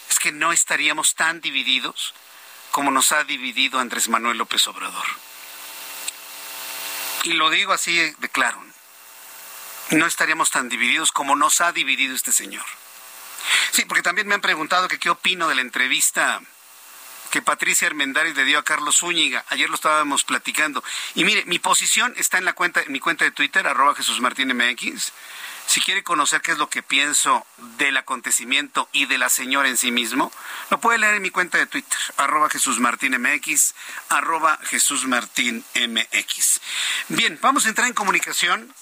es 0.09 0.19
que 0.20 0.31
no 0.31 0.53
estaríamos 0.53 1.16
tan 1.16 1.41
divididos 1.41 2.15
como 2.70 2.93
nos 2.93 3.11
ha 3.11 3.24
dividido 3.24 3.81
Andrés 3.81 4.09
Manuel 4.09 4.39
López 4.39 4.66
Obrador. 4.69 5.05
Y 7.24 7.32
lo 7.32 7.51
digo 7.51 7.73
así 7.73 7.97
de 7.97 8.28
claro, 8.28 8.65
no 9.91 10.07
estaríamos 10.07 10.51
tan 10.53 10.69
divididos 10.69 11.11
como 11.11 11.35
nos 11.35 11.61
ha 11.61 11.73
dividido 11.73 12.15
este 12.15 12.31
señor. 12.31 12.65
Sí, 13.73 13.85
porque 13.85 14.03
también 14.03 14.28
me 14.28 14.35
han 14.35 14.41
preguntado 14.41 14.86
que 14.86 15.01
qué 15.01 15.11
opino 15.11 15.49
de 15.49 15.57
la 15.57 15.62
entrevista 15.62 16.41
que 17.32 17.43
Patricia 17.43 17.89
Armendáriz 17.89 18.36
le 18.36 18.45
dio 18.45 18.61
a 18.61 18.62
Carlos 18.62 18.99
Zúñiga. 18.99 19.45
Ayer 19.49 19.69
lo 19.69 19.74
estábamos 19.74 20.23
platicando. 20.23 20.85
Y 21.16 21.24
mire, 21.24 21.45
mi 21.47 21.59
posición 21.59 22.15
está 22.16 22.39
en 22.39 22.45
la 22.45 22.53
cuenta, 22.53 22.82
en 22.82 22.93
mi 22.93 23.01
cuenta 23.01 23.24
de 23.24 23.32
Twitter, 23.32 23.66
arroba 23.66 23.97
Jesús 23.97 24.20
Martín 24.20 24.57
MX. 24.57 25.12
Si 25.66 25.81
quiere 25.81 26.03
conocer 26.03 26.41
qué 26.41 26.53
es 26.53 26.59
lo 26.59 26.69
que 26.69 26.82
pienso 26.82 27.47
del 27.78 27.97
acontecimiento 27.97 28.89
y 28.93 29.07
de 29.07 29.19
la 29.19 29.28
señora 29.28 29.69
en 29.69 29.77
sí 29.77 29.91
mismo, 29.91 30.31
lo 30.70 30.81
puede 30.81 30.99
leer 30.99 31.15
en 31.15 31.23
mi 31.23 31.31
cuenta 31.31 31.59
de 31.59 31.66
Twitter, 31.66 31.99
arroba 32.16 32.49
Jesús 32.49 32.81
arroba 34.09 34.59
Jesús 34.65 35.07
Martín 35.07 35.65
MX. 35.74 36.61
Bien, 37.09 37.39
vamos 37.41 37.66
a 37.66 37.69
entrar 37.70 37.89
en 37.89 37.95
comunicación 37.95 38.73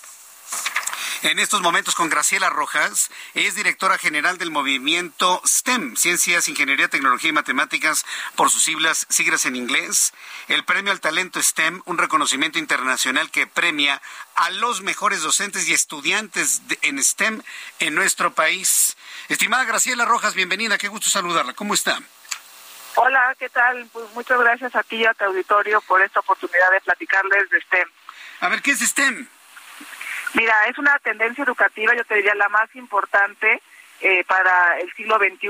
en 1.23 1.39
estos 1.39 1.61
momentos 1.61 1.95
con 1.95 2.09
Graciela 2.09 2.51
Rojas, 2.51 3.11
es 3.35 3.55
directora 3.55 3.99
general 3.99 4.39
del 4.39 4.51
movimiento 4.51 5.41
STEM, 5.47 5.97
Ciencias, 5.97 6.49
Ingeniería, 6.49 6.89
Tecnología 6.89 7.31
y 7.31 7.33
Matemáticas, 7.33 8.05
por 8.37 8.51
sus 8.51 8.65
siglas, 8.65 9.07
siglas 9.09 9.47
en 9.47 9.57
inglés. 9.57 10.13
El 10.49 10.65
Premio 10.65 10.93
al 10.93 11.01
Talento 11.01 11.43
STEM, 11.43 11.83
un 11.85 11.99
reconocimiento 11.99 12.59
internacional 12.59 13.31
que 13.31 13.47
premia 13.47 14.01
a 14.35 14.51
los 14.51 14.83
mejores 14.83 15.23
docentes 15.23 15.69
y 15.69 15.75
estudiantes 15.75 16.63
en 16.83 17.03
STEM 17.03 17.43
en 17.79 17.95
nuestro 17.95 18.33
país. 18.35 18.97
Estimada 19.29 19.65
Graciela 19.65 20.05
Rojas, 20.05 20.35
bienvenida, 20.35 20.79
qué 20.79 20.89
gusto 20.89 21.11
saludarla. 21.11 21.53
¿Cómo 21.53 21.75
está? 21.75 22.01
Hola, 22.95 23.35
¿qué 23.39 23.49
tal? 23.49 23.89
Pues 23.93 24.07
muchas 24.15 24.39
gracias 24.39 24.75
a 24.77 24.83
ti 24.83 24.97
y 24.97 25.07
a 25.07 25.15
tu 25.15 25.25
auditorio 25.25 25.81
por 25.83 26.03
esta 26.03 26.21
oportunidad 26.21 26.71
de 26.73 26.81
platicarles 26.83 27.49
de 27.49 27.61
STEM. 27.63 27.89
A 28.41 28.49
ver, 28.49 28.61
¿qué 28.61 28.73
es 28.73 28.81
STEM? 28.81 29.29
Mira, 30.35 30.67
es 30.67 30.79
una 30.79 30.99
tendencia 31.01 31.45
educativa, 31.45 31.95
yo 31.95 32.05
te 32.05 32.15
diría, 32.15 32.35
la 32.35 32.49
más 32.49 32.75
importante 32.75 33.61
eh, 34.01 34.25
para 34.25 34.79
el 34.81 34.93
siglo 34.95 35.19
XXI, 35.19 35.49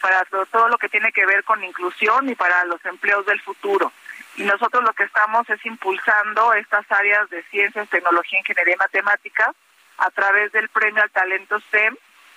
para 0.00 0.24
todo, 0.24 0.68
lo 0.68 0.78
que 0.78 0.88
tiene 0.88 1.12
que 1.12 1.26
ver 1.26 1.44
con 1.44 1.62
inclusión 1.62 2.28
y 2.28 2.34
para 2.34 2.64
los 2.64 2.84
empleos 2.84 3.24
del 3.26 3.40
futuro. 3.40 3.92
Y 4.36 4.42
nosotros 4.42 4.82
lo 4.82 4.92
que 4.94 5.04
estamos 5.04 5.48
es 5.50 5.64
impulsando 5.64 6.54
estas 6.54 6.90
áreas 6.90 7.28
de 7.30 7.42
ciencias, 7.44 7.88
tecnología, 7.88 8.38
ingeniería 8.38 8.74
y 8.74 8.78
matemáticas 8.78 9.54
a 9.98 10.10
través 10.10 10.50
del 10.52 10.68
premio 10.70 11.02
al 11.02 11.10
talento 11.10 11.60
STEM 11.60 11.96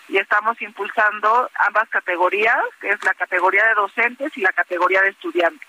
y 0.09 0.17
estamos 0.17 0.61
impulsando 0.61 1.49
ambas 1.55 1.87
categorías, 1.89 2.59
que 2.81 2.89
es 2.89 3.03
la 3.03 3.13
categoría 3.13 3.65
de 3.67 3.75
docentes 3.75 4.35
y 4.37 4.41
la 4.41 4.51
categoría 4.51 5.01
de 5.01 5.09
estudiantes. 5.09 5.67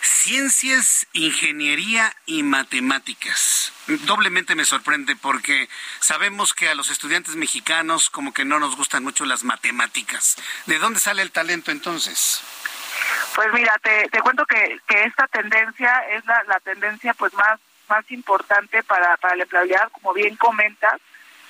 Ciencias, 0.00 1.06
ingeniería 1.12 2.14
y 2.26 2.42
matemáticas. 2.42 3.72
Doblemente 3.86 4.54
me 4.54 4.64
sorprende 4.64 5.16
porque 5.16 5.68
sabemos 6.00 6.54
que 6.54 6.68
a 6.68 6.74
los 6.74 6.90
estudiantes 6.90 7.36
mexicanos 7.36 8.10
como 8.10 8.32
que 8.32 8.44
no 8.44 8.58
nos 8.58 8.76
gustan 8.76 9.04
mucho 9.04 9.24
las 9.24 9.44
matemáticas. 9.44 10.36
¿De 10.66 10.78
dónde 10.78 11.00
sale 11.00 11.22
el 11.22 11.30
talento 11.30 11.70
entonces? 11.70 12.42
Pues 13.34 13.52
mira, 13.52 13.74
te, 13.82 14.20
cuento 14.20 14.44
que, 14.46 14.80
esta 14.88 15.26
tendencia 15.28 16.00
es 16.10 16.24
la, 16.26 16.60
tendencia 16.60 17.14
pues 17.14 17.32
más, 17.34 17.60
más 17.88 18.10
importante 18.10 18.82
para, 18.82 19.16
para 19.16 19.36
la 19.36 19.44
empleabilidad, 19.44 19.90
como 19.92 20.12
bien 20.12 20.36
comentas 20.36 21.00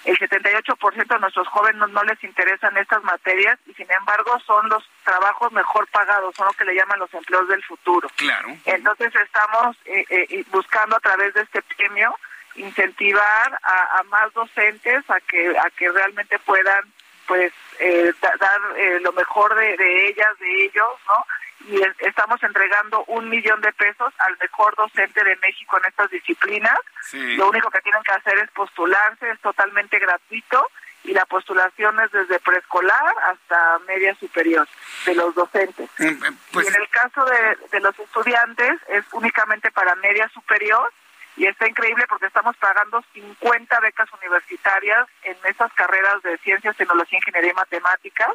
el 0.09 0.19
78% 0.19 1.07
de 1.07 1.21
nuestros 1.21 1.49
jóvenes 1.49 1.89
no, 1.91 2.03
les 2.05 2.23
interesan 2.25 2.77
estas 2.79 3.03
materias 3.05 3.59
y 3.67 3.75
sin 3.75 3.91
embargo 3.91 4.41
son 4.47 4.69
los 4.69 4.83
trabajos 5.05 5.53
mejor 5.53 5.87
pagados, 5.89 6.35
son 6.35 6.47
lo 6.47 6.53
que 6.55 6.65
le 6.65 6.75
llaman 6.75 6.99
los 6.99 7.13
empleos 7.13 7.47
del 7.49 7.63
futuro. 7.63 8.09
Claro. 8.17 8.49
Entonces 8.65 9.15
estamos 9.15 9.77
eh, 9.85 10.05
eh, 10.09 10.45
buscando 10.51 10.97
a 10.97 11.01
través 11.01 11.35
de 11.35 11.43
este 11.43 11.61
premio 11.61 12.15
incentivar 12.55 13.61
a, 13.63 14.03
más 14.05 14.33
docentes 14.33 15.09
a 15.11 15.21
que 15.21 15.57
a 15.59 15.71
que 15.77 15.91
realmente 15.93 16.39
puedan 16.41 16.85
pues 17.27 17.53
eh, 17.79 18.13
dar 18.21 18.61
lo 19.01 19.13
mejor 19.13 19.55
de, 19.55 19.77
de 19.77 20.09
ellas, 20.09 20.39
de 20.39 20.65
ellos, 20.65 20.95
¿no? 21.07 21.27
y 21.69 21.83
estamos 22.07 22.43
entregando 22.43 23.05
un 23.07 23.29
millón 23.29 23.61
de 23.61 23.73
pesos 23.73 24.13
al 24.19 24.37
mejor 24.41 24.75
docente 24.77 25.23
de 25.23 25.37
México 25.37 25.77
en 25.79 25.85
estas 25.87 26.11
disciplinas. 26.11 26.79
Lo 27.13 27.49
único 27.49 27.71
que 27.71 27.81
tienen 27.81 28.03
que 28.03 28.13
hacer 28.13 28.39
es 28.39 28.51
postularse, 28.53 29.31
es 29.31 29.41
totalmente 29.41 29.99
gratuito 29.99 30.71
y 31.05 31.13
la 31.13 31.27
postulación 31.27 31.99
es 32.01 32.11
desde 32.11 32.41
preescolar 32.41 33.15
hasta 33.25 33.79
media 33.87 34.15
superior 34.17 34.67
de 35.07 35.15
los 35.15 35.35
docentes. 35.35 35.89
Mm, 35.99 36.05
eh, 36.05 36.31
pues 36.53 36.67
y 36.67 36.69
en 36.69 36.81
el 36.81 36.89
caso 36.89 37.25
de, 37.25 37.59
de 37.71 37.81
los 37.81 37.99
estudiantes 37.99 38.81
es 38.89 39.05
únicamente 39.13 39.71
para 39.71 39.95
media 39.97 40.29
superior 40.31 40.93
y 41.39 41.47
está 41.47 41.69
increíble 41.69 42.05
porque 42.09 42.27
estamos 42.27 42.57
pagando 42.57 43.03
50 43.15 43.81
becas 43.81 44.09
universitarias 44.13 45.07
en 45.23 45.37
esas 45.49 45.73
carreras 45.73 46.21
de 46.23 46.37
ciencias, 46.39 46.77
tecnología, 46.77 47.19
ingeniería 47.19 47.53
y 47.53 47.55
matemáticas 47.55 48.31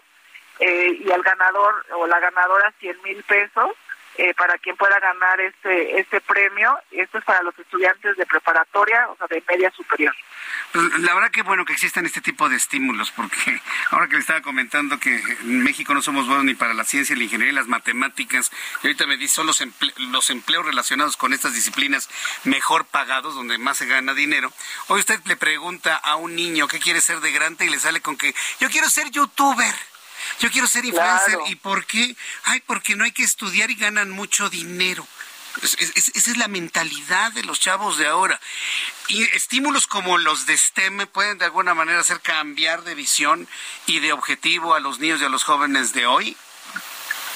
eh, 0.60 0.98
y 1.06 1.12
al 1.12 1.22
ganador 1.22 1.86
o 1.98 2.08
la 2.08 2.20
ganadora 2.22 2.74
100 2.80 3.02
mil 3.04 3.22
pesos 3.24 3.72
eh, 4.18 4.34
para 4.36 4.58
quien 4.58 4.76
pueda 4.78 5.00
ganar 5.00 5.40
este 5.42 6.00
este 6.00 6.22
premio. 6.22 6.78
Esto 6.92 7.18
es 7.18 7.24
para 7.24 7.42
los 7.44 7.58
estudiantes 7.58 8.16
de 8.18 8.26
preparatoria, 8.26 9.10
o 9.10 9.18
sea, 9.18 9.28
de 9.28 9.44
media 9.48 9.72
superior. 9.72 10.14
Pues, 10.72 11.00
la 11.00 11.14
verdad 11.14 11.32
que 11.32 11.44
bueno 11.44 11.66
que 11.66 11.74
existan 11.74 12.06
este 12.06 12.22
tipo 12.22 12.50
de 12.50 12.56
estímulos, 12.56 13.12
porque 13.12 13.62
ahora 13.92 14.08
que 14.08 14.16
le 14.16 14.22
estaba 14.22 14.42
comentando 14.42 15.00
que 15.00 15.16
en 15.16 15.64
México 15.64 15.94
no 15.94 16.02
somos 16.02 16.28
buenos 16.28 16.46
ni 16.46 16.56
para 16.56 16.74
la 16.74 16.84
ciencia, 16.84 17.16
la 17.16 17.24
ingeniería 17.24 17.54
y 17.54 17.56
las 17.56 17.68
matemáticas, 17.68 18.52
y 18.82 18.88
ahorita 18.88 19.06
me 19.06 19.18
dice 19.18 19.36
son 19.36 19.48
los, 19.48 19.64
los 19.98 20.30
empleos 20.30 20.66
relacionados 20.66 21.18
con 21.18 21.34
estas 21.34 21.54
disciplinas 21.54 22.10
mejor 22.44 22.86
pagados, 22.86 23.36
donde 23.36 23.58
más 23.58 23.78
se 23.78 23.86
gana 23.86 24.14
dinero. 24.14 24.52
Hoy 24.88 25.00
usted 25.00 25.20
le 25.26 25.36
pregunta 25.36 25.96
a 25.96 26.16
un 26.16 26.36
niño 26.36 26.68
qué 26.68 26.80
quiere 26.80 27.02
ser 27.02 27.20
de 27.20 27.32
grande 27.32 27.66
y 27.66 27.70
le 27.70 27.80
sale 27.80 28.02
con 28.02 28.18
que 28.18 28.34
yo 28.60 28.70
quiero 28.70 28.90
ser 28.90 29.10
youtuber. 29.12 29.93
Yo 30.40 30.52
quiero 30.52 30.68
ser 30.68 30.86
influencer. 30.86 31.38
¿Y 31.48 31.56
por 31.56 31.86
qué? 31.86 32.16
Ay, 32.46 32.62
porque 32.62 32.96
no 32.96 33.04
hay 33.04 33.12
que 33.12 33.24
estudiar 33.24 33.72
y 33.72 33.76
ganan 33.76 34.10
mucho 34.10 34.50
dinero. 34.50 35.08
esa 35.62 36.32
es 36.32 36.38
la 36.38 36.48
mentalidad 36.48 37.32
de 37.34 37.44
los 37.44 37.60
chavos 37.60 37.98
de 37.98 38.08
ahora. 38.08 38.40
Y 39.08 39.24
estímulos 39.36 39.88
como 39.88 40.18
los 40.18 40.46
de 40.46 40.58
STEM 40.58 41.08
pueden 41.08 41.38
de 41.38 41.46
alguna 41.46 41.74
manera 41.74 42.00
hacer 42.00 42.20
cambiar 42.22 42.84
de 42.84 42.96
visión 42.96 43.48
y 43.86 44.00
de 44.00 44.14
objetivo 44.14 44.76
a 44.76 44.80
los 44.80 45.00
niños 45.00 45.22
y 45.22 45.26
a 45.26 45.30
los 45.30 45.44
jóvenes 45.44 45.94
de 45.94 46.06
hoy. 46.06 46.38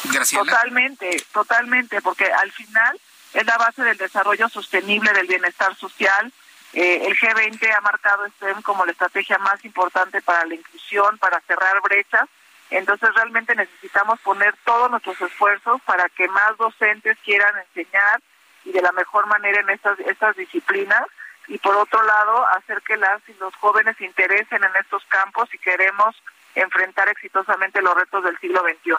Graciela. 0.06 0.52
Totalmente, 0.52 1.26
totalmente, 1.32 2.02
porque 2.02 2.26
al 2.32 2.52
final 2.52 3.00
es 3.34 3.46
la 3.46 3.58
base 3.58 3.84
del 3.84 3.98
desarrollo 3.98 4.50
sostenible 4.50 5.12
del 5.14 5.28
bienestar 5.28 5.76
social. 5.76 6.32
Eh, 6.74 7.04
el 7.06 7.18
G20 7.18 7.76
ha 7.76 7.82
marcado 7.82 8.28
STEM 8.30 8.62
como 8.62 8.86
la 8.86 8.92
estrategia 8.92 9.38
más 9.38 9.64
importante 9.66 10.22
para 10.22 10.46
la 10.46 10.56
inclusión, 10.56 11.18
para 11.18 11.40
cerrar 11.42 11.82
brechas 11.82 12.28
entonces 12.70 13.14
realmente 13.16 13.56
necesitamos 13.56 14.20
poner 14.22 14.56
todos 14.66 14.90
nuestros 14.92 15.20
esfuerzos 15.22 15.82
para 15.84 16.10
que 16.10 16.28
más 16.28 16.58
docentes 16.58 17.18
quieran 17.24 17.54
enseñar 17.60 18.22
y 18.66 18.72
de 18.72 18.82
la 18.82 18.92
mejor 18.92 19.28
manera 19.28 19.62
en 19.62 19.70
estas, 19.70 20.00
estas 20.00 20.36
disciplinas 20.36 21.06
y 21.48 21.58
por 21.60 21.76
otro 21.78 22.04
lado 22.04 22.46
hacer 22.58 22.82
que 22.82 22.98
las 22.98 23.22
y 23.30 23.34
los 23.40 23.56
jóvenes 23.56 23.96
se 23.98 24.06
interesen 24.06 24.64
en 24.64 24.76
estos 24.82 25.04
campos 25.06 25.50
y 25.54 25.58
queremos 25.58 26.16
enfrentar 26.56 27.08
exitosamente 27.10 27.82
los 27.82 27.96
retos 27.96 28.24
del 28.24 28.38
siglo 28.40 28.62
XXI. 28.62 28.94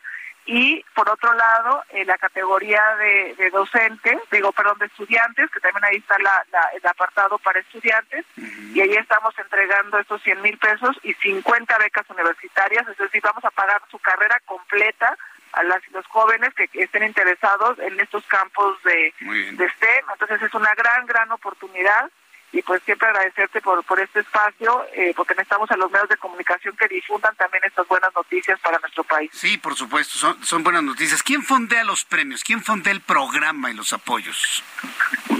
Y 0.49 0.81
por 0.95 1.09
otro 1.09 1.33
lado, 1.33 1.83
en 1.89 2.07
la 2.07 2.17
categoría 2.17 2.81
de, 2.95 3.35
de 3.35 3.49
docentes, 3.49 4.17
digo, 4.31 4.53
perdón, 4.53 4.79
de 4.79 4.85
estudiantes, 4.85 5.51
que 5.51 5.59
también 5.59 5.83
ahí 5.83 5.97
está 5.97 6.17
la, 6.19 6.45
el 6.73 6.87
apartado 6.87 7.37
para 7.39 7.59
estudiantes, 7.59 8.25
y 8.37 8.79
ahí 8.79 8.93
estamos 8.93 9.37
entregando 9.37 9.99
estos 9.99 10.23
100 10.23 10.41
mil 10.41 10.57
pesos 10.57 10.97
y 11.03 11.13
50 11.15 11.77
becas 11.79 12.09
universitarias, 12.09 12.87
es 12.87 12.97
decir, 12.97 13.21
vamos 13.21 13.43
a 13.43 13.51
pagar 13.51 13.81
su 13.91 13.99
carrera 13.99 14.39
completa 14.45 15.17
a 15.53 15.63
las 15.63 15.81
los 15.91 16.05
jóvenes 16.07 16.53
que 16.53 16.69
estén 16.73 17.03
interesados 17.03 17.79
en 17.79 17.99
estos 17.99 18.25
campos 18.25 18.81
de, 18.83 19.13
de 19.19 19.69
STEM. 19.69 20.05
Entonces 20.13 20.41
es 20.41 20.53
una 20.53 20.73
gran, 20.75 21.05
gran 21.05 21.31
oportunidad 21.31 22.09
y 22.51 22.61
pues 22.61 22.81
siempre 22.83 23.07
agradecerte 23.07 23.61
por, 23.61 23.83
por 23.83 23.99
este 23.99 24.21
espacio, 24.21 24.85
eh, 24.93 25.13
porque 25.15 25.33
necesitamos 25.35 25.69
a 25.69 25.77
los 25.77 25.91
medios 25.91 26.09
de 26.09 26.17
comunicación 26.17 26.75
que 26.77 26.87
difundan 26.87 27.35
también 27.35 27.63
estas 27.65 27.87
buenas 27.87 28.13
noticias 28.15 28.59
para 28.61 28.79
nuestro 28.79 29.03
país. 29.03 29.29
Sí, 29.33 29.57
por 29.57 29.75
supuesto, 29.75 30.17
son, 30.17 30.43
son 30.45 30.63
buenas 30.63 30.83
noticias. 30.83 31.21
¿Quién 31.21 31.43
fondea 31.43 31.83
los 31.83 32.05
premios? 32.05 32.43
¿Quién 32.43 32.63
fondea 32.63 32.93
el 32.93 33.01
programa 33.01 33.69
y 33.69 33.73
los 33.73 33.91
apoyos? 33.91 34.63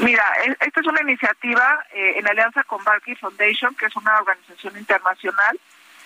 Mira, 0.02 0.24
esta 0.60 0.82
es 0.82 0.88
una 0.88 1.02
iniciativa 1.02 1.86
eh, 1.94 2.14
en 2.18 2.28
alianza 2.28 2.64
con 2.66 2.84
Barkey 2.84 3.16
Foundation, 3.16 3.74
que 3.76 3.86
es 3.86 3.96
una 3.96 4.20
organización 4.20 4.78
internacional 4.78 5.58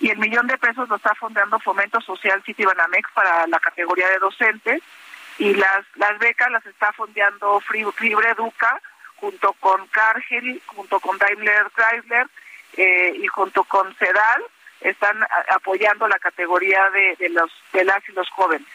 y 0.01 0.09
el 0.09 0.17
millón 0.17 0.47
de 0.47 0.57
pesos 0.57 0.89
lo 0.89 0.95
está 0.95 1.13
fondeando 1.15 1.59
Fomento 1.59 2.01
Social 2.01 2.41
City 2.43 2.65
Banamex 2.65 3.09
para 3.13 3.45
la 3.47 3.59
categoría 3.59 4.09
de 4.09 4.17
docentes 4.17 4.81
y 5.37 5.53
las 5.53 6.19
becas 6.19 6.51
las 6.51 6.65
está 6.65 6.91
fondeando 6.93 7.61
Libre 7.99 8.31
Educa 8.31 8.81
junto 9.17 9.53
con 9.53 9.85
Cargill, 9.87 10.59
junto 10.65 10.99
con 10.99 11.17
Daimler 11.19 11.67
Chrysler 11.75 12.27
eh, 12.77 13.13
y 13.15 13.27
junto 13.27 13.63
con 13.63 13.93
CEDAL 13.95 14.43
están 14.81 15.23
apoyando 15.49 16.07
la 16.07 16.17
categoría 16.17 16.89
de 16.89 17.29
los 17.29 17.51
de 17.71 17.83
las 17.83 18.07
y 18.09 18.11
los 18.13 18.27
jóvenes. 18.31 18.67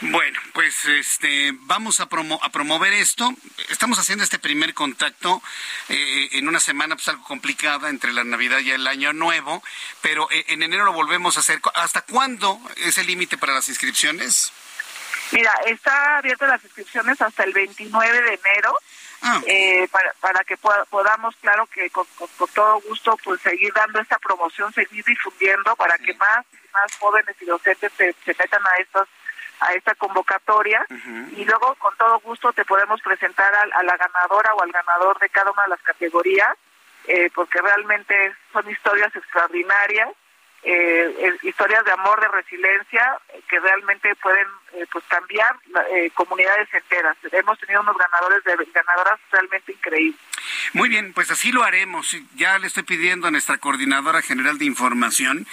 Bueno, 0.00 0.38
pues 0.52 0.84
este 0.84 1.52
vamos 1.62 2.00
a, 2.00 2.06
promo 2.06 2.38
a 2.42 2.50
promover 2.50 2.92
esto. 2.92 3.32
Estamos 3.70 3.98
haciendo 3.98 4.24
este 4.24 4.38
primer 4.38 4.74
contacto 4.74 5.42
eh, 5.88 6.28
en 6.32 6.48
una 6.48 6.60
semana 6.60 6.94
pues 6.94 7.08
algo 7.08 7.24
complicada 7.24 7.88
entre 7.88 8.12
la 8.12 8.24
Navidad 8.24 8.58
y 8.60 8.70
el 8.70 8.86
Año 8.86 9.12
Nuevo, 9.12 9.62
pero 10.02 10.30
eh, 10.30 10.44
en 10.48 10.62
enero 10.62 10.84
lo 10.84 10.92
volvemos 10.92 11.36
a 11.36 11.40
hacer. 11.40 11.60
¿Hasta 11.74 12.02
cuándo 12.02 12.60
es 12.76 12.98
el 12.98 13.06
límite 13.06 13.38
para 13.38 13.54
las 13.54 13.68
inscripciones? 13.68 14.52
Mira, 15.32 15.52
está 15.66 16.18
abierta 16.18 16.46
las 16.46 16.62
inscripciones 16.64 17.20
hasta 17.20 17.44
el 17.44 17.52
29 17.52 18.22
de 18.22 18.34
enero. 18.34 18.78
Ah. 19.22 19.40
Eh, 19.46 19.88
para, 19.90 20.12
para 20.20 20.44
que 20.44 20.58
podamos, 20.90 21.34
claro 21.36 21.66
que 21.66 21.88
con, 21.88 22.06
todo 22.52 22.80
gusto, 22.82 23.16
pues 23.24 23.40
seguir 23.40 23.72
dando 23.72 24.00
esta 24.00 24.18
promoción, 24.18 24.70
seguir 24.74 25.02
difundiendo 25.02 25.74
para 25.76 25.96
que 25.96 26.12
más 26.14 26.44
y 26.52 26.70
más 26.74 26.94
jóvenes 26.98 27.34
y 27.40 27.46
docentes 27.46 27.90
se, 27.96 28.14
se 28.22 28.36
metan 28.38 28.60
a 28.66 28.82
estos 28.82 29.08
a 29.60 29.72
esta 29.74 29.94
convocatoria 29.94 30.86
y 31.36 31.44
luego 31.44 31.74
con 31.76 31.96
todo 31.96 32.20
gusto 32.20 32.52
te 32.52 32.64
podemos 32.64 33.00
presentar 33.00 33.54
a, 33.54 33.82
la 33.82 33.96
ganadora 33.96 34.54
o 34.54 34.62
al 34.62 34.72
ganador 34.72 35.18
de 35.18 35.28
cada 35.28 35.50
una 35.50 35.62
de 35.64 35.68
las 35.70 35.82
categorías 35.82 36.54
eh, 37.06 37.30
porque 37.34 37.60
realmente 37.60 38.34
son 38.52 38.68
historias 38.70 39.14
extraordinarias 39.14 40.10
eh, 40.66 41.36
historias 41.42 41.84
de 41.84 41.92
amor, 41.92 42.18
de 42.22 42.28
resiliencia, 42.28 43.18
que 43.48 43.60
realmente 43.60 44.14
pueden 44.16 44.46
eh, 44.72 44.86
pues 44.90 45.04
cambiar 45.08 45.58
eh, 45.90 46.10
comunidades 46.14 46.72
enteras. 46.72 47.16
Hemos 47.32 47.58
tenido 47.58 47.82
unos 47.82 47.96
ganadores 47.98 48.42
de 48.44 48.56
ganadoras 48.72 49.20
realmente 49.30 49.72
increíbles. 49.72 50.18
Muy 50.72 50.88
bien, 50.88 51.12
pues 51.12 51.30
así 51.30 51.52
lo 51.52 51.62
haremos. 51.62 52.16
Ya 52.36 52.58
le 52.58 52.66
estoy 52.66 52.82
pidiendo 52.82 53.28
a 53.28 53.30
nuestra 53.30 53.58
coordinadora 53.58 54.22
general 54.22 54.58
de 54.58 54.64
información 54.64 55.46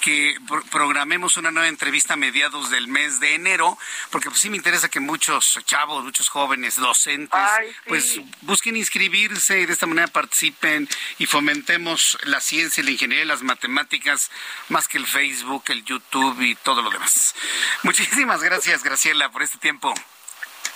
que 0.00 0.36
programemos 0.70 1.36
una 1.36 1.50
nueva 1.50 1.68
entrevista 1.68 2.14
a 2.14 2.16
mediados 2.16 2.70
del 2.70 2.88
mes 2.88 3.20
de 3.20 3.34
enero, 3.34 3.78
porque 4.10 4.28
pues 4.28 4.40
sí 4.40 4.50
me 4.50 4.56
interesa 4.56 4.88
que 4.88 5.00
muchos 5.00 5.58
chavos, 5.64 6.04
muchos 6.04 6.28
jóvenes, 6.28 6.76
docentes, 6.76 7.40
pues 7.86 8.20
busquen 8.42 8.76
inscribirse 8.76 9.60
y 9.60 9.66
de 9.66 9.72
esta 9.72 9.86
manera 9.86 10.08
participen 10.08 10.88
y 11.18 11.26
fomentemos 11.26 12.18
la 12.24 12.40
ciencia, 12.40 12.82
la 12.82 12.90
ingeniería 12.90 13.24
y 13.24 13.28
las 13.28 13.42
matemáticas 13.42 14.30
más 14.68 14.88
que 14.88 14.98
el 14.98 15.06
Facebook, 15.06 15.64
el 15.68 15.84
YouTube 15.84 16.40
y 16.40 16.54
todo 16.56 16.82
lo 16.82 16.90
demás. 16.90 17.34
Muchísimas 17.82 18.42
gracias, 18.42 18.82
Graciela, 18.82 19.30
por 19.30 19.42
este 19.42 19.58
tiempo. 19.58 19.94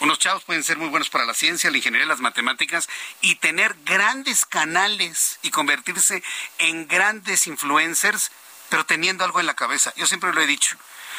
Unos 0.00 0.18
chavos 0.18 0.44
pueden 0.44 0.62
ser 0.62 0.78
muy 0.78 0.88
buenos 0.88 1.10
para 1.10 1.24
la 1.24 1.34
ciencia, 1.34 1.70
la 1.70 1.76
ingeniería, 1.78 2.06
las 2.06 2.20
matemáticas 2.20 2.88
y 3.20 3.36
tener 3.36 3.76
grandes 3.84 4.44
canales 4.46 5.38
y 5.42 5.50
convertirse 5.50 6.22
en 6.58 6.86
grandes 6.86 7.46
influencers 7.46 8.30
pero 8.68 8.84
teniendo 8.86 9.24
algo 9.24 9.40
en 9.40 9.46
la 9.46 9.54
cabeza. 9.54 9.92
Yo 9.96 10.06
siempre 10.06 10.32
lo 10.32 10.40
he 10.40 10.46
dicho. 10.46 10.76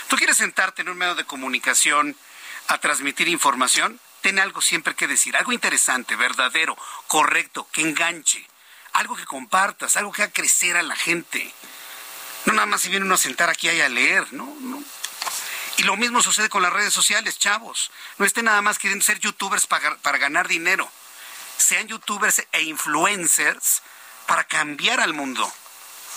Tú 0.07 0.15
quieres 0.15 0.37
sentarte 0.37 0.81
en 0.81 0.89
un 0.89 0.97
medio 0.97 1.15
de 1.15 1.25
comunicación 1.25 2.15
a 2.67 2.77
transmitir 2.77 3.27
información, 3.27 3.99
ten 4.21 4.39
algo 4.39 4.61
siempre 4.61 4.95
que 4.95 5.07
decir, 5.07 5.35
algo 5.35 5.51
interesante, 5.51 6.15
verdadero, 6.15 6.77
correcto, 7.07 7.67
que 7.71 7.81
enganche, 7.81 8.45
algo 8.93 9.15
que 9.15 9.25
compartas, 9.25 9.97
algo 9.97 10.11
que 10.11 10.23
haga 10.23 10.33
crecer 10.33 10.77
a 10.77 10.83
la 10.83 10.95
gente. 10.95 11.51
No 12.45 12.53
nada 12.53 12.65
más 12.65 12.81
si 12.81 12.89
viene 12.89 13.05
uno 13.05 13.15
a 13.15 13.19
sentar 13.19 13.49
aquí 13.49 13.69
y 13.69 13.81
a 13.81 13.89
leer, 13.89 14.31
¿no? 14.33 14.45
no. 14.61 14.83
Y 15.79 15.83
lo 15.83 15.95
mismo 15.95 16.21
sucede 16.21 16.49
con 16.49 16.61
las 16.61 16.73
redes 16.73 16.93
sociales, 16.93 17.39
chavos. 17.39 17.89
No 18.17 18.25
estén 18.25 18.45
nada 18.45 18.61
más 18.61 18.77
queriendo 18.77 19.05
ser 19.05 19.19
youtubers 19.19 19.65
para, 19.65 19.95
para 19.99 20.17
ganar 20.17 20.49
dinero. 20.49 20.91
Sean 21.57 21.87
youtubers 21.87 22.45
e 22.51 22.63
influencers 22.63 23.81
para 24.27 24.43
cambiar 24.43 24.99
al 24.99 25.13
mundo 25.13 25.49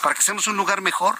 para 0.03 0.17
que 0.17 0.23
seamos 0.23 0.49
un 0.49 0.57
lugar 0.57 0.81
mejor. 0.81 1.17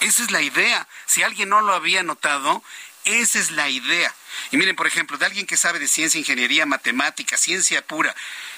Esa 0.00 0.22
es 0.22 0.30
la 0.30 0.40
idea. 0.40 0.88
Si 1.04 1.22
alguien 1.22 1.50
no 1.50 1.60
lo 1.60 1.74
había 1.74 2.02
notado, 2.02 2.62
esa 3.04 3.38
es 3.38 3.50
la 3.50 3.68
idea. 3.68 4.14
Y 4.50 4.56
miren, 4.56 4.74
por 4.74 4.86
ejemplo, 4.86 5.18
de 5.18 5.26
alguien 5.26 5.46
que 5.46 5.58
sabe 5.58 5.78
de 5.78 5.88
ciencia, 5.88 6.18
ingeniería, 6.18 6.64
matemática, 6.64 7.36
ciencia 7.36 7.86
pura, 7.86 8.14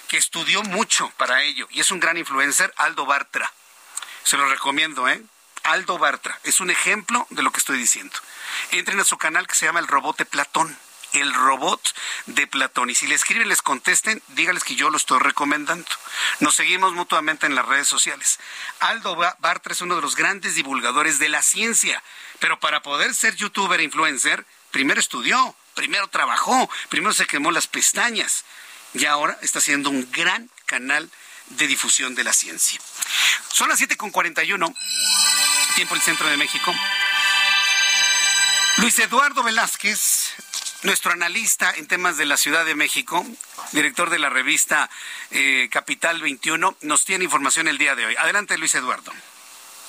que 0.06 0.18
estudió 0.18 0.62
mucho 0.62 1.10
para 1.16 1.42
ello 1.42 1.66
y 1.70 1.80
es 1.80 1.90
un 1.90 1.98
gran 1.98 2.16
influencer, 2.16 2.72
Aldo 2.76 3.06
Bartra. 3.06 3.52
Se 4.22 4.36
lo 4.36 4.48
recomiendo, 4.48 5.08
¿eh? 5.08 5.20
Aldo 5.64 5.98
Bartra, 5.98 6.38
es 6.44 6.60
un 6.60 6.70
ejemplo 6.70 7.26
de 7.30 7.42
lo 7.42 7.52
que 7.52 7.58
estoy 7.58 7.78
diciendo. 7.78 8.16
Entren 8.70 9.00
a 9.00 9.04
su 9.04 9.18
canal 9.18 9.46
que 9.46 9.54
se 9.54 9.66
llama 9.66 9.80
El 9.80 9.88
Robot 9.88 10.18
de 10.18 10.24
Platón 10.24 10.76
el 11.12 11.32
robot 11.34 11.94
de 12.26 12.46
Platón. 12.46 12.90
Y 12.90 12.94
si 12.94 13.06
le 13.06 13.14
escriben, 13.14 13.48
les 13.48 13.62
contesten, 13.62 14.22
dígales 14.28 14.64
que 14.64 14.74
yo 14.74 14.90
lo 14.90 14.96
estoy 14.96 15.18
recomendando. 15.18 15.88
Nos 16.40 16.54
seguimos 16.54 16.92
mutuamente 16.92 17.46
en 17.46 17.54
las 17.54 17.66
redes 17.66 17.88
sociales. 17.88 18.38
Aldo 18.80 19.16
Bartra 19.16 19.72
es 19.72 19.80
uno 19.80 19.96
de 19.96 20.02
los 20.02 20.16
grandes 20.16 20.54
divulgadores 20.54 21.18
de 21.18 21.28
la 21.28 21.42
ciencia, 21.42 22.02
pero 22.38 22.60
para 22.60 22.82
poder 22.82 23.14
ser 23.14 23.36
youtuber 23.36 23.80
e 23.80 23.84
influencer, 23.84 24.46
primero 24.70 25.00
estudió, 25.00 25.54
primero 25.74 26.08
trabajó, 26.08 26.70
primero 26.88 27.12
se 27.12 27.26
quemó 27.26 27.50
las 27.50 27.66
pestañas 27.66 28.44
y 28.94 29.06
ahora 29.06 29.38
está 29.42 29.58
haciendo 29.58 29.90
un 29.90 30.10
gran 30.10 30.50
canal 30.66 31.10
de 31.50 31.66
difusión 31.66 32.14
de 32.14 32.24
la 32.24 32.32
ciencia. 32.32 32.80
Son 33.52 33.68
las 33.68 33.80
7.41, 33.80 34.74
tiempo 35.80 35.94
el 35.94 36.02
centro 36.02 36.28
de 36.28 36.36
México. 36.36 36.74
Luis 38.76 38.98
Eduardo 38.98 39.42
Velázquez, 39.42 40.34
nuestro 40.82 41.10
analista 41.10 41.72
en 41.74 41.86
temas 41.86 42.18
de 42.18 42.26
la 42.26 42.36
Ciudad 42.36 42.66
de 42.66 42.74
México, 42.74 43.24
director 43.72 44.10
de 44.10 44.18
la 44.18 44.28
revista 44.28 44.90
eh, 45.30 45.70
Capital 45.72 46.20
21, 46.20 46.76
nos 46.82 47.06
tiene 47.06 47.24
información 47.24 47.66
el 47.66 47.78
día 47.78 47.94
de 47.94 48.04
hoy. 48.04 48.14
Adelante, 48.16 48.58
Luis 48.58 48.74
Eduardo. 48.74 49.10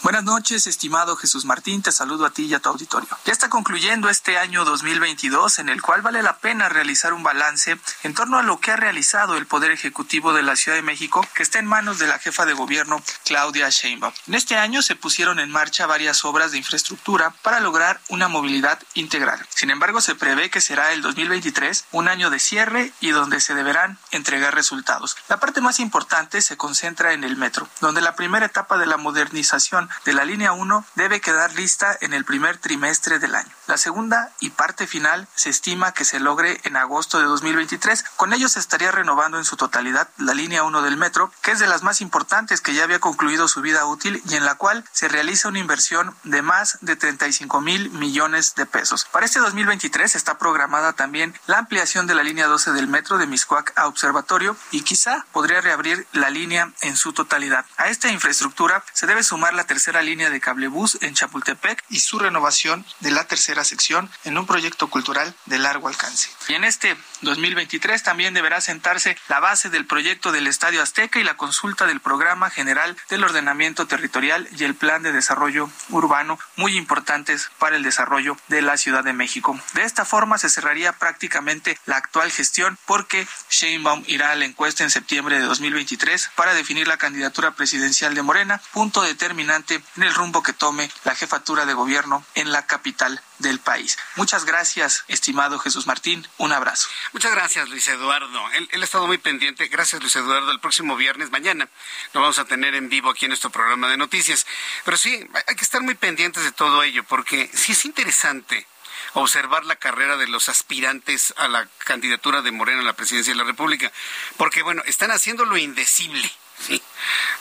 Buenas 0.03 0.23
noches, 0.23 0.65
estimado 0.65 1.15
Jesús 1.15 1.45
Martín, 1.45 1.83
te 1.83 1.91
saludo 1.91 2.25
a 2.25 2.31
ti 2.31 2.45
y 2.45 2.55
a 2.55 2.59
tu 2.59 2.69
auditorio. 2.69 3.07
Ya 3.23 3.31
está 3.31 3.49
concluyendo 3.49 4.09
este 4.09 4.39
año 4.39 4.65
2022 4.65 5.59
en 5.59 5.69
el 5.69 5.79
cual 5.83 6.01
vale 6.01 6.23
la 6.23 6.39
pena 6.39 6.69
realizar 6.69 7.13
un 7.13 7.21
balance 7.21 7.79
en 8.01 8.15
torno 8.15 8.39
a 8.39 8.41
lo 8.41 8.59
que 8.59 8.71
ha 8.71 8.75
realizado 8.75 9.37
el 9.37 9.45
Poder 9.45 9.69
Ejecutivo 9.69 10.33
de 10.33 10.41
la 10.41 10.55
Ciudad 10.55 10.75
de 10.75 10.81
México, 10.81 11.23
que 11.35 11.43
está 11.43 11.59
en 11.59 11.67
manos 11.67 11.99
de 11.99 12.07
la 12.07 12.17
jefa 12.17 12.47
de 12.47 12.53
gobierno 12.53 12.99
Claudia 13.25 13.69
Sheinbaum. 13.69 14.11
En 14.25 14.33
este 14.33 14.57
año 14.57 14.81
se 14.81 14.95
pusieron 14.95 15.37
en 15.37 15.51
marcha 15.51 15.85
varias 15.85 16.25
obras 16.25 16.51
de 16.51 16.57
infraestructura 16.57 17.35
para 17.43 17.59
lograr 17.59 18.01
una 18.09 18.27
movilidad 18.27 18.79
integral. 18.95 19.45
Sin 19.49 19.69
embargo, 19.69 20.01
se 20.01 20.15
prevé 20.15 20.49
que 20.49 20.61
será 20.61 20.93
el 20.93 21.03
2023 21.03 21.85
un 21.91 22.07
año 22.07 22.31
de 22.31 22.39
cierre 22.39 22.91
y 23.01 23.11
donde 23.11 23.39
se 23.39 23.53
deberán 23.53 23.99
entregar 24.09 24.55
resultados. 24.55 25.15
La 25.29 25.39
parte 25.39 25.61
más 25.61 25.79
importante 25.79 26.41
se 26.41 26.57
concentra 26.57 27.13
en 27.13 27.23
el 27.23 27.37
metro, 27.37 27.69
donde 27.81 28.01
la 28.01 28.15
primera 28.15 28.47
etapa 28.47 28.79
de 28.79 28.87
la 28.87 28.97
modernización 28.97 29.90
de 30.05 30.13
la 30.13 30.25
línea 30.25 30.51
1 30.53 30.85
debe 30.95 31.21
quedar 31.21 31.53
lista 31.53 31.97
en 32.01 32.13
el 32.13 32.25
primer 32.25 32.57
trimestre 32.57 33.19
del 33.19 33.35
año. 33.35 33.49
La 33.67 33.77
segunda 33.77 34.31
y 34.39 34.49
parte 34.49 34.87
final 34.87 35.27
se 35.35 35.49
estima 35.49 35.93
que 35.93 36.03
se 36.03 36.19
logre 36.19 36.59
en 36.63 36.75
agosto 36.75 37.19
de 37.19 37.25
2023. 37.25 38.03
Con 38.17 38.33
ello 38.33 38.49
se 38.49 38.59
estaría 38.59 38.91
renovando 38.91 39.37
en 39.37 39.45
su 39.45 39.55
totalidad 39.55 40.09
la 40.17 40.33
línea 40.33 40.63
1 40.63 40.81
del 40.81 40.97
metro, 40.97 41.31
que 41.41 41.51
es 41.51 41.59
de 41.59 41.67
las 41.67 41.83
más 41.83 42.01
importantes 42.01 42.59
que 42.59 42.73
ya 42.73 42.83
había 42.83 42.99
concluido 42.99 43.47
su 43.47 43.61
vida 43.61 43.85
útil 43.85 44.21
y 44.27 44.35
en 44.35 44.45
la 44.45 44.55
cual 44.55 44.83
se 44.91 45.07
realiza 45.07 45.47
una 45.47 45.59
inversión 45.59 46.15
de 46.23 46.41
más 46.41 46.79
de 46.81 46.95
35 46.95 47.61
mil 47.61 47.89
millones 47.91 48.55
de 48.55 48.65
pesos. 48.65 49.05
Para 49.11 49.25
este 49.25 49.39
2023 49.39 50.15
está 50.15 50.37
programada 50.37 50.93
también 50.93 51.33
la 51.47 51.59
ampliación 51.59 52.07
de 52.07 52.15
la 52.15 52.23
línea 52.23 52.47
12 52.47 52.73
del 52.73 52.87
metro 52.87 53.17
de 53.17 53.27
Miscuac 53.27 53.73
a 53.75 53.87
Observatorio 53.87 54.57
y 54.71 54.81
quizá 54.81 55.25
podría 55.31 55.61
reabrir 55.61 56.07
la 56.11 56.29
línea 56.29 56.71
en 56.81 56.97
su 56.97 57.13
totalidad. 57.13 57.65
A 57.77 57.87
esta 57.87 58.09
infraestructura 58.09 58.83
se 58.93 59.07
debe 59.07 59.23
sumar 59.23 59.53
la 59.53 59.63
tercera 59.63 59.80
tercera 59.81 60.03
línea 60.03 60.29
de 60.29 60.39
cablebús 60.39 60.99
en 61.01 61.15
Chapultepec 61.15 61.83
y 61.89 62.01
su 62.01 62.19
renovación 62.19 62.85
de 62.99 63.09
la 63.09 63.25
tercera 63.25 63.63
sección 63.63 64.11
en 64.25 64.37
un 64.37 64.45
proyecto 64.45 64.91
cultural 64.91 65.33
de 65.47 65.57
largo 65.57 65.87
alcance. 65.87 66.29
Y 66.49 66.53
en 66.53 66.65
este 66.65 66.95
2023 67.21 68.03
también 68.03 68.35
deberá 68.35 68.61
sentarse 68.61 69.17
la 69.27 69.39
base 69.39 69.71
del 69.71 69.87
proyecto 69.87 70.31
del 70.31 70.45
Estadio 70.45 70.83
Azteca 70.83 71.19
y 71.19 71.23
la 71.23 71.35
consulta 71.35 71.87
del 71.87 71.99
Programa 71.99 72.51
General 72.51 72.95
del 73.09 73.23
Ordenamiento 73.23 73.87
Territorial 73.87 74.47
y 74.55 74.65
el 74.65 74.75
Plan 74.75 75.01
de 75.01 75.13
Desarrollo 75.13 75.67
Urbano, 75.89 76.37
muy 76.57 76.77
importantes 76.77 77.49
para 77.57 77.75
el 77.75 77.81
desarrollo 77.81 78.37
de 78.49 78.61
la 78.61 78.77
Ciudad 78.77 79.03
de 79.03 79.13
México. 79.13 79.59
De 79.73 79.81
esta 79.81 80.05
forma 80.05 80.37
se 80.37 80.51
cerraría 80.51 80.93
prácticamente 80.93 81.75
la 81.87 81.97
actual 81.97 82.29
gestión 82.29 82.77
porque 82.85 83.27
Sheinbaum 83.49 84.03
irá 84.05 84.29
a 84.29 84.35
la 84.35 84.45
encuesta 84.45 84.83
en 84.83 84.91
septiembre 84.91 85.39
de 85.39 85.45
2023 85.45 86.29
para 86.35 86.53
definir 86.53 86.87
la 86.87 86.97
candidatura 86.97 87.55
presidencial 87.55 88.13
de 88.13 88.21
Morena, 88.21 88.61
punto 88.73 89.01
determinante 89.01 89.70
en 89.75 90.03
el 90.03 90.13
rumbo 90.13 90.43
que 90.43 90.53
tome 90.53 90.89
la 91.03 91.15
jefatura 91.15 91.65
de 91.65 91.73
gobierno 91.73 92.25
en 92.35 92.51
la 92.51 92.65
capital 92.65 93.21
del 93.39 93.59
país. 93.59 93.97
Muchas 94.15 94.45
gracias, 94.45 95.03
estimado 95.07 95.59
Jesús 95.59 95.87
Martín. 95.87 96.27
Un 96.37 96.53
abrazo. 96.53 96.87
Muchas 97.13 97.31
gracias, 97.31 97.69
Luis 97.69 97.87
Eduardo. 97.87 98.51
Él, 98.51 98.69
ha 98.71 98.83
estado 98.83 99.07
muy 99.07 99.17
pendiente. 99.17 99.67
Gracias, 99.67 100.01
Luis 100.01 100.15
Eduardo. 100.15 100.51
El 100.51 100.59
próximo 100.59 100.95
viernes, 100.95 101.31
mañana, 101.31 101.67
lo 102.13 102.21
vamos 102.21 102.39
a 102.39 102.45
tener 102.45 102.75
en 102.75 102.89
vivo 102.89 103.09
aquí 103.09 103.25
en 103.25 103.29
nuestro 103.29 103.49
programa 103.49 103.89
de 103.89 103.97
noticias. 103.97 104.45
Pero 104.85 104.97
sí, 104.97 105.27
hay 105.47 105.55
que 105.55 105.63
estar 105.63 105.81
muy 105.81 105.95
pendientes 105.95 106.43
de 106.43 106.51
todo 106.51 106.83
ello, 106.83 107.03
porque 107.03 107.49
sí 107.53 107.73
es 107.73 107.85
interesante 107.85 108.67
observar 109.13 109.65
la 109.65 109.75
carrera 109.75 110.17
de 110.17 110.27
los 110.27 110.49
aspirantes 110.49 111.33
a 111.37 111.47
la 111.47 111.67
candidatura 111.85 112.41
de 112.41 112.51
Morena 112.51 112.81
a 112.81 112.85
la 112.85 112.93
presidencia 112.95 113.33
de 113.33 113.39
la 113.39 113.43
República. 113.43 113.91
Porque, 114.37 114.61
bueno, 114.61 114.83
están 114.85 115.11
haciendo 115.11 115.45
lo 115.45 115.57
indecible. 115.57 116.31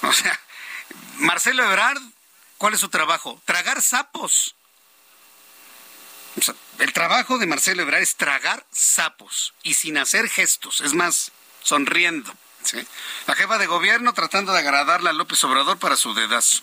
O 0.02 0.12
sea, 0.14 0.40
Marcelo 1.18 1.62
Ebrard 1.62 2.00
¿Cuál 2.60 2.74
es 2.74 2.80
su 2.80 2.90
trabajo? 2.90 3.40
Tragar 3.46 3.80
sapos. 3.80 4.54
el 6.78 6.92
trabajo 6.92 7.38
de 7.38 7.46
Marcelo 7.46 7.80
Ebrard 7.80 8.02
es 8.02 8.16
tragar 8.16 8.66
sapos 8.70 9.54
y 9.62 9.72
sin 9.72 9.96
hacer 9.96 10.28
gestos, 10.28 10.82
es 10.82 10.92
más, 10.92 11.32
sonriendo. 11.62 12.30
La 13.26 13.34
jefa 13.34 13.56
de 13.56 13.66
gobierno 13.66 14.12
tratando 14.12 14.52
de 14.52 14.58
agradarle 14.58 15.08
a 15.08 15.14
López 15.14 15.42
Obrador 15.44 15.78
para 15.78 15.96
su 15.96 16.12
dedazo. 16.12 16.62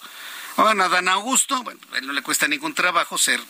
Bueno, 0.58 0.84
a 0.84 0.90
Dan 0.90 1.08
Augusto, 1.08 1.64
bueno, 1.64 1.82
a 1.92 1.98
él 1.98 2.06
no 2.06 2.14
le 2.14 2.22
cuesta 2.22 2.48
ningún 2.48 2.76
trabajo 2.76 3.18
ser 3.18 3.42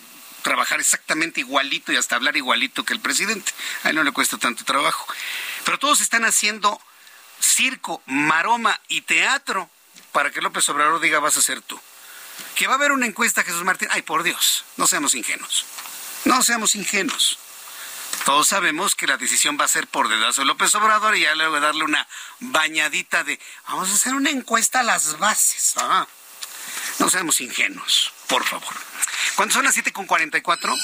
trabajar 0.42 0.80
exactamente 0.80 1.42
igualito 1.42 1.92
y 1.92 1.98
hasta 1.98 2.16
hablar 2.16 2.38
igualito 2.38 2.86
que 2.86 2.94
el 2.94 3.02
presidente. 3.02 3.52
A 3.84 3.90
él 3.90 3.98
no 3.98 4.06
le 4.06 4.14
cuesta 4.14 4.38
tanto 4.38 4.64
trabajo. 4.64 5.06
Pero 5.66 5.80
todos 5.80 6.00
están 6.00 6.24
haciendo 6.24 6.80
circo, 7.42 8.02
maroma 8.06 8.80
y 8.88 9.02
teatro 9.02 9.70
para 10.14 10.32
que 10.32 10.40
López 10.40 10.70
Obrador 10.70 11.02
diga 11.02 11.20
vas 11.20 11.36
a 11.36 11.42
ser 11.42 11.62
tú 11.62 11.78
que 12.56 12.68
va 12.68 12.74
a 12.74 12.78
haber 12.78 12.92
una 12.92 13.06
encuesta, 13.06 13.44
Jesús 13.44 13.64
Martín. 13.64 13.88
Ay, 13.92 14.02
por 14.02 14.24
Dios, 14.24 14.66
no 14.78 14.88
seamos 14.88 15.16
ingenuos. 15.16 15.66
No 16.26 16.44
seamos 16.44 16.76
ingenuos. 16.76 17.40
Todos 18.26 18.48
sabemos 18.50 18.96
que 18.96 19.08
la 19.08 19.18
decisión 19.18 19.58
va 19.60 19.66
a 19.66 19.70
ser 19.70 19.88
por 19.88 20.10
dedazo 20.10 20.42
de 20.42 20.48
López 20.48 20.74
Obrador 20.76 21.16
y 21.16 21.22
ya 21.22 21.36
le 21.36 21.48
voy 21.48 21.58
a 21.58 21.62
darle 21.62 21.84
una 21.84 22.08
bañadita 22.40 23.24
de 23.24 23.40
vamos 23.68 23.90
a 23.90 23.94
hacer 23.94 24.14
una 24.16 24.30
encuesta 24.30 24.82
a 24.82 24.84
las 24.84 25.18
bases. 25.18 25.74
Ah, 25.78 26.08
no 27.00 27.10
seamos 27.10 27.40
ingenuos, 27.42 28.12
por 28.28 28.44
favor. 28.44 28.74
Cuando 29.36 29.54
son 29.54 29.66
las 29.66 29.78
7.44, 29.78 30.76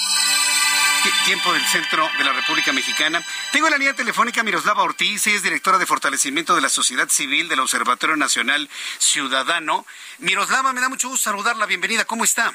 tiempo 1.26 1.52
del 1.54 1.66
centro 1.66 2.10
de 2.18 2.24
la 2.24 2.34
República 2.34 2.72
Mexicana. 2.72 3.24
Tengo 3.52 3.70
la 3.70 3.78
línea 3.78 3.94
telefónica 3.94 4.44
Miroslava 4.44 4.84
Ortiz, 4.84 5.28
ella 5.28 5.36
es 5.36 5.44
directora 5.44 5.78
de 5.78 5.86
fortalecimiento 5.86 6.56
de 6.56 6.62
la 6.62 6.70
sociedad 6.70 7.10
civil 7.10 7.50
del 7.50 7.60
Observatorio 7.60 8.16
Nacional 8.16 8.70
Ciudadano. 8.98 9.86
Miroslava, 10.20 10.72
me 10.74 10.82
da 10.82 10.90
mucho 10.90 11.10
gusto 11.10 11.24
saludarla. 11.24 11.66
Bienvenida, 11.66 12.06
¿cómo 12.06 12.24
está? 12.24 12.54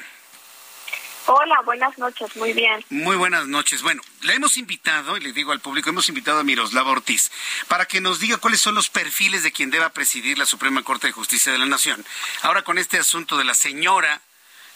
Hola, 1.27 1.61
buenas 1.63 1.99
noches, 1.99 2.35
muy 2.37 2.55
bien. 2.55 2.83
Muy 2.89 3.17
buenas 3.17 3.47
noches. 3.47 3.83
Bueno, 3.83 4.01
le 4.23 4.35
hemos 4.35 4.57
invitado, 4.57 5.19
y 5.19 5.21
le 5.21 5.35
digo 5.35 5.53
al 5.53 5.61
público, 5.61 5.91
hemos 5.91 6.09
invitado 6.09 6.41
a 6.41 6.45
Miroslava 6.45 6.91
Ortiz 6.91 7.31
para 7.69 7.85
que 7.85 8.01
nos 8.01 8.19
diga 8.19 8.39
cuáles 8.39 8.61
son 8.61 8.75
los 8.75 8.89
perfiles 8.89 9.43
de 9.43 9.53
quien 9.53 9.71
deba 9.71 9.91
presidir 9.91 10.39
la 10.39 10.47
Suprema 10.47 10.83
Corte 10.83 11.09
de 11.09 11.13
Justicia 11.13 11.53
de 11.53 11.59
la 11.59 11.67
Nación. 11.67 12.03
Ahora 12.41 12.63
con 12.63 12.79
este 12.79 12.99
asunto 12.99 13.37
de 13.37 13.45
la 13.45 13.53
señora 13.53 14.23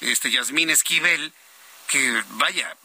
este, 0.01 0.31
Yasmín 0.31 0.69
Esquivel, 0.69 1.33
que 1.89 2.23
vaya, 2.33 2.77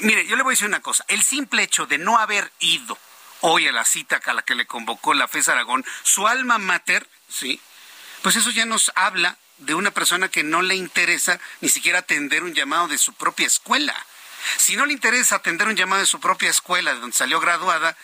Mire, 0.00 0.26
yo 0.26 0.36
le 0.36 0.42
voy 0.42 0.52
a 0.52 0.54
decir 0.54 0.66
una 0.66 0.80
cosa. 0.80 1.04
El 1.08 1.22
simple 1.22 1.62
hecho 1.62 1.86
de 1.86 1.98
no 1.98 2.18
haber 2.18 2.52
ido 2.60 2.98
hoy 3.40 3.66
a 3.66 3.72
la 3.72 3.84
cita 3.84 4.20
a 4.24 4.32
la 4.32 4.42
que 4.42 4.54
le 4.54 4.66
convocó 4.66 5.14
la 5.14 5.28
FES 5.28 5.48
Aragón, 5.48 5.84
su 6.02 6.26
alma 6.26 6.58
mater, 6.58 7.08
¿sí? 7.28 7.60
Pues 8.22 8.36
eso 8.36 8.50
ya 8.50 8.66
nos 8.66 8.92
habla 8.94 9.38
de 9.58 9.74
una 9.74 9.90
persona 9.90 10.28
que 10.28 10.42
no 10.42 10.62
le 10.62 10.74
interesa 10.74 11.40
ni 11.60 11.68
siquiera 11.68 12.00
atender 12.00 12.42
un 12.42 12.54
llamado 12.54 12.88
de 12.88 12.98
su 12.98 13.14
propia 13.14 13.46
escuela. 13.46 13.94
Si 14.58 14.76
no 14.76 14.86
le 14.86 14.92
interesa 14.92 15.36
atender 15.36 15.68
un 15.68 15.76
llamado 15.76 16.00
de 16.00 16.06
su 16.06 16.20
propia 16.20 16.50
escuela, 16.50 16.94
de 16.94 17.00
donde 17.00 17.16
salió 17.16 17.40
graduada, 17.40 17.96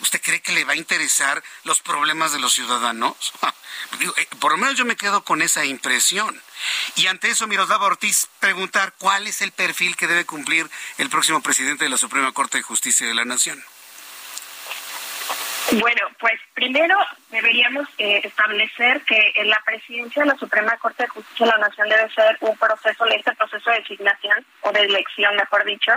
¿usted 0.00 0.20
cree 0.22 0.40
que 0.40 0.52
le 0.52 0.64
va 0.64 0.72
a 0.72 0.76
interesar 0.76 1.42
los 1.64 1.80
problemas 1.80 2.32
de 2.32 2.38
los 2.38 2.54
ciudadanos? 2.54 3.32
Eh, 4.16 4.26
por 4.40 4.52
lo 4.52 4.58
menos 4.58 4.76
yo 4.76 4.84
me 4.84 4.96
quedo 4.96 5.22
con 5.22 5.40
esa 5.40 5.64
impresión. 5.64 6.42
Y 6.96 7.06
ante 7.06 7.30
eso, 7.30 7.46
Miroslava 7.46 7.86
Ortiz, 7.86 8.28
preguntar 8.40 8.92
cuál 8.98 9.26
es 9.26 9.40
el 9.40 9.52
perfil 9.52 9.96
que 9.96 10.08
debe 10.08 10.26
cumplir 10.26 10.68
el 10.98 11.08
próximo 11.08 11.40
presidente 11.40 11.84
de 11.84 11.90
la 11.90 11.96
Suprema 11.96 12.32
Corte 12.32 12.58
de 12.58 12.62
Justicia 12.62 13.06
de 13.06 13.14
la 13.14 13.24
Nación. 13.24 13.64
Bueno, 15.72 16.08
pues 16.18 16.40
primero 16.54 16.96
deberíamos 17.30 17.86
eh, 17.98 18.22
establecer 18.24 19.02
que 19.02 19.32
en 19.34 19.50
la 19.50 19.60
presidencia 19.66 20.22
de 20.22 20.30
la 20.30 20.36
Suprema 20.36 20.74
Corte 20.78 21.02
de 21.02 21.10
Justicia 21.10 21.44
de 21.44 21.52
la 21.52 21.68
Nación 21.68 21.88
debe 21.90 22.10
ser 22.14 22.38
un 22.40 22.56
proceso, 22.56 23.04
este 23.06 23.34
proceso 23.34 23.70
de 23.70 23.80
designación 23.80 24.46
o 24.62 24.72
de 24.72 24.80
elección, 24.80 25.36
mejor 25.36 25.64
dicho, 25.64 25.92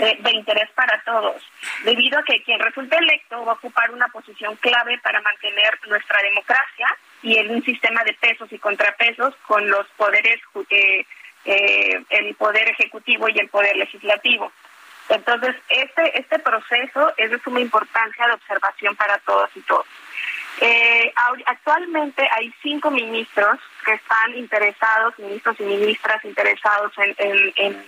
eh, 0.00 0.18
de 0.20 0.30
interés 0.32 0.70
para 0.72 1.02
todos, 1.04 1.42
debido 1.84 2.18
a 2.18 2.22
que 2.24 2.42
quien 2.42 2.60
resulte 2.60 2.96
electo 2.96 3.42
va 3.44 3.52
a 3.52 3.54
ocupar 3.54 3.90
una 3.90 4.08
posición 4.08 4.54
clave 4.56 4.98
para 4.98 5.20
mantener 5.22 5.78
nuestra 5.88 6.20
democracia 6.20 6.86
y 7.22 7.38
en 7.38 7.54
un 7.54 7.64
sistema 7.64 8.04
de 8.04 8.12
pesos 8.14 8.52
y 8.52 8.58
contrapesos 8.58 9.34
con 9.46 9.66
los 9.70 9.86
poderes 9.96 10.40
eh, 10.68 11.06
eh, 11.46 12.04
el 12.10 12.34
poder 12.34 12.68
ejecutivo 12.68 13.28
y 13.28 13.38
el 13.38 13.48
poder 13.48 13.76
legislativo. 13.76 14.52
Entonces, 15.08 15.54
este, 15.68 16.18
este 16.18 16.38
proceso 16.38 17.12
es 17.16 17.30
de 17.30 17.38
suma 17.40 17.60
importancia 17.60 18.26
de 18.26 18.32
observación 18.32 18.96
para 18.96 19.18
todos 19.18 19.50
y 19.54 19.60
todos. 19.60 19.86
Eh, 20.60 21.12
actualmente 21.44 22.26
hay 22.32 22.52
cinco 22.62 22.90
ministros 22.90 23.58
que 23.84 23.92
están 23.92 24.34
interesados, 24.36 25.18
ministros 25.18 25.60
y 25.60 25.64
ministras 25.64 26.24
interesados 26.24 26.92
en, 26.96 27.84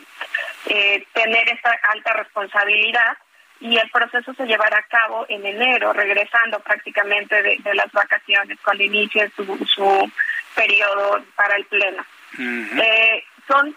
eh, 0.67 1.07
tener 1.15 1.49
esta 1.49 1.71
alta 1.85 2.13
responsabilidad 2.13 3.17
y 3.61 3.79
el 3.79 3.91
proceso 3.91 4.35
se 4.35 4.47
llevará 4.47 4.79
a 4.79 4.83
cabo 4.83 5.25
en 5.29 5.45
enero, 5.45 5.93
regresando 5.93 6.61
prácticamente 6.61 7.43
de, 7.43 7.75
las 7.75 7.91
vacaciones, 7.91 8.59
cuando 8.63 8.85
inicie 8.85 9.31
su, 9.35 9.45
su 9.67 10.13
periodo 10.55 11.25
para 11.35 11.57
el 11.57 11.65
Pleno. 11.65 12.05
eh, 12.39 13.25
son 13.49 13.75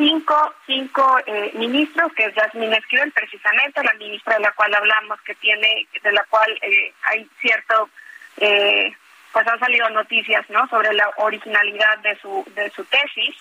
cinco, 0.00 0.54
cinco 0.66 1.18
eh, 1.26 1.52
ministros, 1.54 2.10
que 2.14 2.24
es 2.24 2.34
Jasmine 2.34 2.74
Esquivel, 2.74 3.12
precisamente 3.12 3.84
la 3.84 3.92
ministra 3.94 4.34
de 4.36 4.40
la 4.40 4.52
cual 4.52 4.74
hablamos, 4.74 5.20
que 5.20 5.34
tiene, 5.34 5.86
de 6.02 6.12
la 6.12 6.24
cual 6.24 6.50
eh, 6.62 6.94
hay 7.02 7.28
cierto, 7.38 7.90
eh, 8.38 8.90
pues 9.30 9.46
han 9.46 9.58
salido 9.58 9.90
noticias, 9.90 10.48
¿no? 10.48 10.66
Sobre 10.68 10.94
la 10.94 11.10
originalidad 11.18 11.98
de 11.98 12.16
su, 12.16 12.44
de 12.54 12.70
su 12.70 12.82
tesis. 12.84 13.36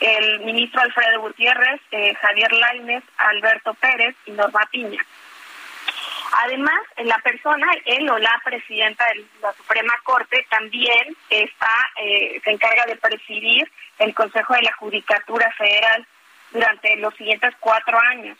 El 0.00 0.40
ministro 0.40 0.80
Alfredo 0.80 1.22
Gutiérrez, 1.22 1.80
Javier 2.20 2.52
Lainez, 2.52 3.02
Alberto 3.16 3.74
Pérez 3.74 4.14
y 4.26 4.30
Norma 4.32 4.60
Piña. 4.70 5.00
Además, 6.44 6.80
la 7.04 7.18
persona, 7.18 7.66
él 7.84 8.08
o 8.10 8.18
la 8.18 8.40
presidenta 8.44 9.04
de 9.06 9.24
la 9.40 9.52
Suprema 9.52 9.94
Corte, 10.02 10.46
también 10.50 11.16
está, 11.30 11.70
se 11.96 12.50
encarga 12.50 12.84
de 12.86 12.96
presidir 12.96 13.70
el 13.98 14.14
Consejo 14.14 14.54
de 14.54 14.62
la 14.62 14.72
Judicatura 14.72 15.50
Federal 15.52 16.06
durante 16.52 16.96
los 16.96 17.14
siguientes 17.14 17.54
cuatro 17.60 17.98
años. 18.10 18.36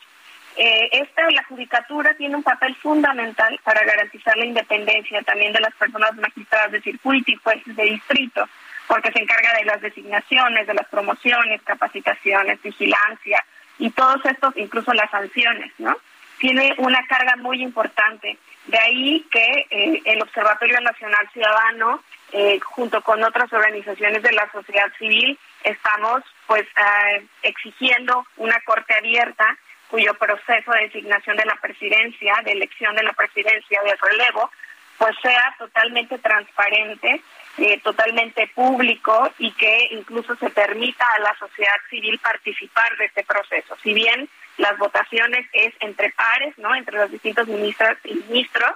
Eh, 0.57 0.89
esta, 0.93 1.31
la 1.31 1.45
Judicatura, 1.45 2.15
tiene 2.15 2.37
un 2.37 2.43
papel 2.43 2.75
fundamental 2.77 3.61
para 3.63 3.85
garantizar 3.85 4.37
la 4.39 4.47
independencia 4.47 5.23
también 5.23 5.53
de 5.53 5.61
las 5.61 5.75
personas 5.75 6.15
magistradas 6.17 6.73
de 6.73 6.81
circuito 6.81 7.31
y 7.31 7.37
jueces 7.37 7.77
de 7.77 7.85
distrito, 7.85 8.49
porque 8.87 9.13
se 9.13 9.21
encarga 9.21 9.53
de 9.59 9.67
las 9.67 9.83
designaciones, 9.83 10.67
de 10.67 10.75
las 10.75 10.89
promociones, 10.89 11.61
capacitaciones, 11.63 12.63
vigilancia 12.63 13.45
y 13.79 13.91
todos 13.91 14.25
estos, 14.25 14.57
incluso 14.57 14.95
las 14.95 15.11
sanciones, 15.11 15.73
¿no? 15.77 15.95
Tiene 16.39 16.75
una 16.79 17.07
carga 17.07 17.37
muy 17.37 17.63
importante. 17.63 18.39
De 18.67 18.79
ahí 18.79 19.27
que 19.31 19.67
eh, 19.71 20.03
el 20.05 20.23
Observatorio 20.23 20.81
Nacional 20.81 21.29
Ciudadano 21.33 22.03
eh, 22.33 22.59
junto 22.61 23.01
con 23.03 23.23
otras 23.23 23.53
organizaciones 23.53 24.23
de 24.23 24.33
la 24.33 24.51
sociedad 24.51 24.93
civil, 24.99 25.39
estamos 25.63 26.23
pues 26.47 26.67
eh, 26.67 27.27
exigiendo 27.43 28.27
una 28.37 28.61
corte 28.65 28.95
abierta 28.95 29.57
cuyo 29.89 30.13
proceso 30.15 30.73
de 30.73 30.83
designación 30.83 31.37
de 31.37 31.45
la 31.45 31.55
presidencia, 31.57 32.35
de 32.45 32.53
elección 32.53 32.97
de 32.97 33.05
la 33.05 33.13
presidencia, 33.13 33.81
de 33.83 33.95
relevo, 33.95 34.51
pues 34.99 35.15
sea 35.23 35.55
totalmente 35.59 36.19
transparente, 36.19 37.23
eh, 37.59 37.81
totalmente 37.81 38.49
público 38.49 39.31
y 39.39 39.53
que 39.53 39.89
incluso 39.93 40.35
se 40.37 40.51
permita 40.51 41.07
a 41.17 41.21
la 41.21 41.35
sociedad 41.39 41.77
civil 41.89 42.19
participar 42.19 42.97
de 42.97 43.05
este 43.05 43.23
proceso. 43.23 43.77
Si 43.83 43.95
bien 43.95 44.29
las 44.59 44.77
votaciones 44.79 45.47
es 45.53 45.75
entre 45.81 46.11
pares, 46.11 46.57
¿no? 46.59 46.75
Entre 46.75 46.97
los 46.97 47.11
distintos 47.11 47.47
ministros 47.49 47.99
y 48.05 48.15
ministros, 48.15 48.73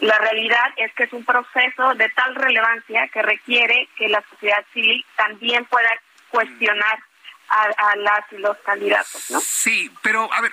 la 0.00 0.18
realidad 0.18 0.72
es 0.76 0.92
que 0.94 1.04
es 1.04 1.12
un 1.12 1.24
proceso 1.24 1.94
de 1.94 2.08
tal 2.10 2.34
relevancia 2.34 3.08
que 3.08 3.22
requiere 3.22 3.88
que 3.96 4.08
la 4.08 4.22
sociedad 4.28 4.64
civil 4.72 5.04
también 5.16 5.64
pueda 5.66 5.88
cuestionar 6.30 6.98
a, 7.48 7.96
las 7.96 8.32
y 8.32 8.38
los 8.38 8.56
candidatos, 8.58 9.30
¿no? 9.30 9.40
Sí, 9.40 9.90
pero 10.02 10.32
a 10.32 10.40
ver, 10.40 10.52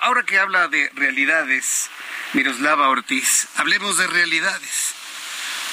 ahora 0.00 0.22
que 0.24 0.38
habla 0.38 0.68
de 0.68 0.90
realidades, 0.94 1.90
Miroslava 2.34 2.88
Ortiz, 2.88 3.48
hablemos 3.56 3.96
de 3.96 4.06
realidades. 4.08 5.01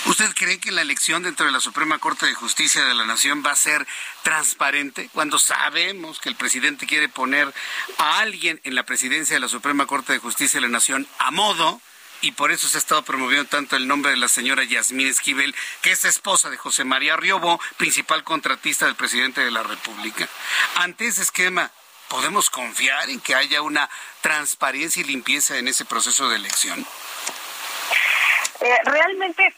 ¿Usted 0.05 0.33
cree 0.33 0.59
que 0.59 0.71
la 0.71 0.81
elección 0.81 1.23
dentro 1.23 1.45
de 1.45 1.51
la 1.51 1.59
Suprema 1.59 1.99
Corte 1.99 2.25
de 2.25 2.33
Justicia 2.33 2.83
de 2.85 2.93
la 2.93 3.05
Nación 3.05 3.43
va 3.45 3.51
a 3.51 3.55
ser 3.55 3.85
transparente 4.23 5.09
cuando 5.13 5.37
sabemos 5.37 6.19
que 6.19 6.29
el 6.29 6.35
presidente 6.35 6.87
quiere 6.87 7.09
poner 7.09 7.53
a 7.97 8.19
alguien 8.19 8.61
en 8.63 8.75
la 8.75 8.83
presidencia 8.83 9.35
de 9.35 9.41
la 9.41 9.49
Suprema 9.49 9.85
Corte 9.85 10.13
de 10.13 10.19
Justicia 10.19 10.59
de 10.59 10.67
la 10.67 10.71
Nación 10.71 11.07
a 11.19 11.31
modo 11.31 11.81
y 12.21 12.31
por 12.31 12.51
eso 12.51 12.67
se 12.67 12.77
ha 12.77 12.79
estado 12.79 13.03
promoviendo 13.03 13.47
tanto 13.49 13.75
el 13.75 13.87
nombre 13.87 14.11
de 14.11 14.17
la 14.17 14.27
señora 14.27 14.63
Yasmín 14.63 15.07
Esquivel, 15.07 15.55
que 15.81 15.91
es 15.91 16.03
esposa 16.05 16.49
de 16.49 16.57
José 16.57 16.83
María 16.83 17.15
Riobo, 17.15 17.59
principal 17.77 18.23
contratista 18.23 18.85
del 18.85 18.95
presidente 18.95 19.41
de 19.41 19.51
la 19.51 19.63
República. 19.63 20.27
Ante 20.75 21.07
ese 21.07 21.21
esquema, 21.21 21.71
¿podemos 22.07 22.49
confiar 22.49 23.09
en 23.09 23.21
que 23.21 23.35
haya 23.35 23.61
una 23.61 23.89
transparencia 24.21 25.01
y 25.01 25.05
limpieza 25.05 25.57
en 25.57 25.67
ese 25.67 25.85
proceso 25.85 26.29
de 26.29 26.35
elección? 26.37 26.85
Eh, 28.61 28.77
realmente, 28.83 29.55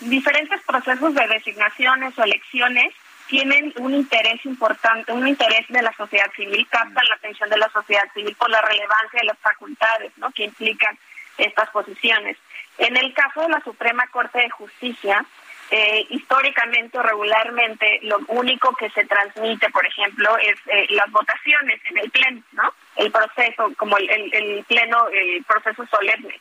diferentes 0.00 0.60
procesos 0.62 1.14
de 1.14 1.26
designaciones 1.28 2.18
o 2.18 2.24
elecciones 2.24 2.94
tienen 3.26 3.72
un 3.78 3.94
interés 3.94 4.44
importante, 4.44 5.12
un 5.12 5.26
interés 5.26 5.66
de 5.68 5.82
la 5.82 5.92
sociedad 5.94 6.30
civil, 6.36 6.66
captan 6.68 7.04
la 7.08 7.16
atención 7.16 7.48
de 7.48 7.56
la 7.56 7.70
sociedad 7.70 8.04
civil 8.12 8.34
por 8.38 8.50
la 8.50 8.60
relevancia 8.60 9.20
de 9.20 9.26
las 9.26 9.38
facultades 9.38 10.12
¿no? 10.18 10.30
que 10.32 10.44
implican 10.44 10.98
estas 11.38 11.70
posiciones. 11.70 12.36
En 12.78 12.96
el 12.96 13.12
caso 13.14 13.42
de 13.42 13.48
la 13.48 13.60
Suprema 13.60 14.06
Corte 14.08 14.38
de 14.40 14.50
Justicia, 14.50 15.24
eh, 15.70 16.06
históricamente 16.10 16.98
o 16.98 17.02
regularmente 17.02 18.00
lo 18.02 18.18
único 18.28 18.74
que 18.74 18.90
se 18.90 19.04
transmite, 19.06 19.70
por 19.70 19.86
ejemplo, 19.86 20.36
es 20.38 20.56
eh, 20.66 20.86
las 20.90 21.10
votaciones 21.10 21.80
en 21.90 21.98
el 21.98 22.10
pleno, 22.10 22.42
¿no? 22.52 22.74
El 22.96 23.10
proceso, 23.10 23.72
como 23.76 23.96
el, 23.96 24.08
el, 24.10 24.64
pleno, 24.64 25.08
el 25.08 25.42
proceso 25.44 25.86
solemne. 25.86 26.38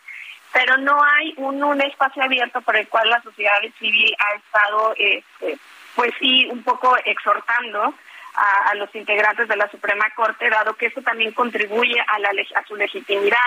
Pero 0.54 0.78
no 0.78 1.04
hay 1.04 1.34
un, 1.38 1.64
un, 1.64 1.82
espacio 1.82 2.24
abierto 2.24 2.62
por 2.62 2.78
el 2.78 2.88
cual 2.88 3.10
la 3.10 3.22
sociedad 3.22 3.58
civil 3.80 4.16
ha 4.20 4.36
estado, 4.36 4.94
este, 4.98 5.58
pues 5.96 6.14
sí, 6.20 6.48
un 6.50 6.64
poco 6.64 6.96
exhortando 7.06 7.94
a, 8.36 8.70
a, 8.70 8.76
los 8.76 8.94
integrantes 8.96 9.48
de 9.48 9.56
la 9.56 9.70
Suprema 9.70 10.10
Corte, 10.16 10.50
dado 10.50 10.76
que 10.76 10.88
eso 10.88 11.02
también 11.02 11.32
contribuye 11.32 12.00
a, 12.00 12.20
la, 12.20 12.30
a 12.30 12.66
su 12.68 12.76
legitimidad, 12.76 13.38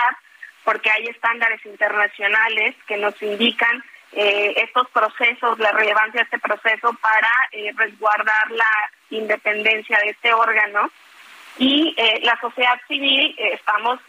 porque 0.65 0.91
hay 0.91 1.07
estándares 1.07 1.65
internacionales 1.65 2.75
que 2.85 2.97
nos 2.97 3.21
indican 3.21 3.81
eh, 4.13 4.53
estos 4.57 4.89
procesos, 4.89 5.59
la 5.59 5.71
relevancia 5.71 6.21
de 6.21 6.23
este 6.23 6.39
proceso 6.39 6.93
para 7.01 7.29
eh, 7.51 7.71
resguardar 7.75 8.51
la 8.51 8.91
independencia 9.09 9.97
de 9.99 10.09
este 10.09 10.33
órgano. 10.33 10.89
Y 11.59 11.95
eh, 11.97 12.19
la 12.23 12.39
sociedad 12.39 12.79
civil 12.87 13.35
estamos 13.37 13.99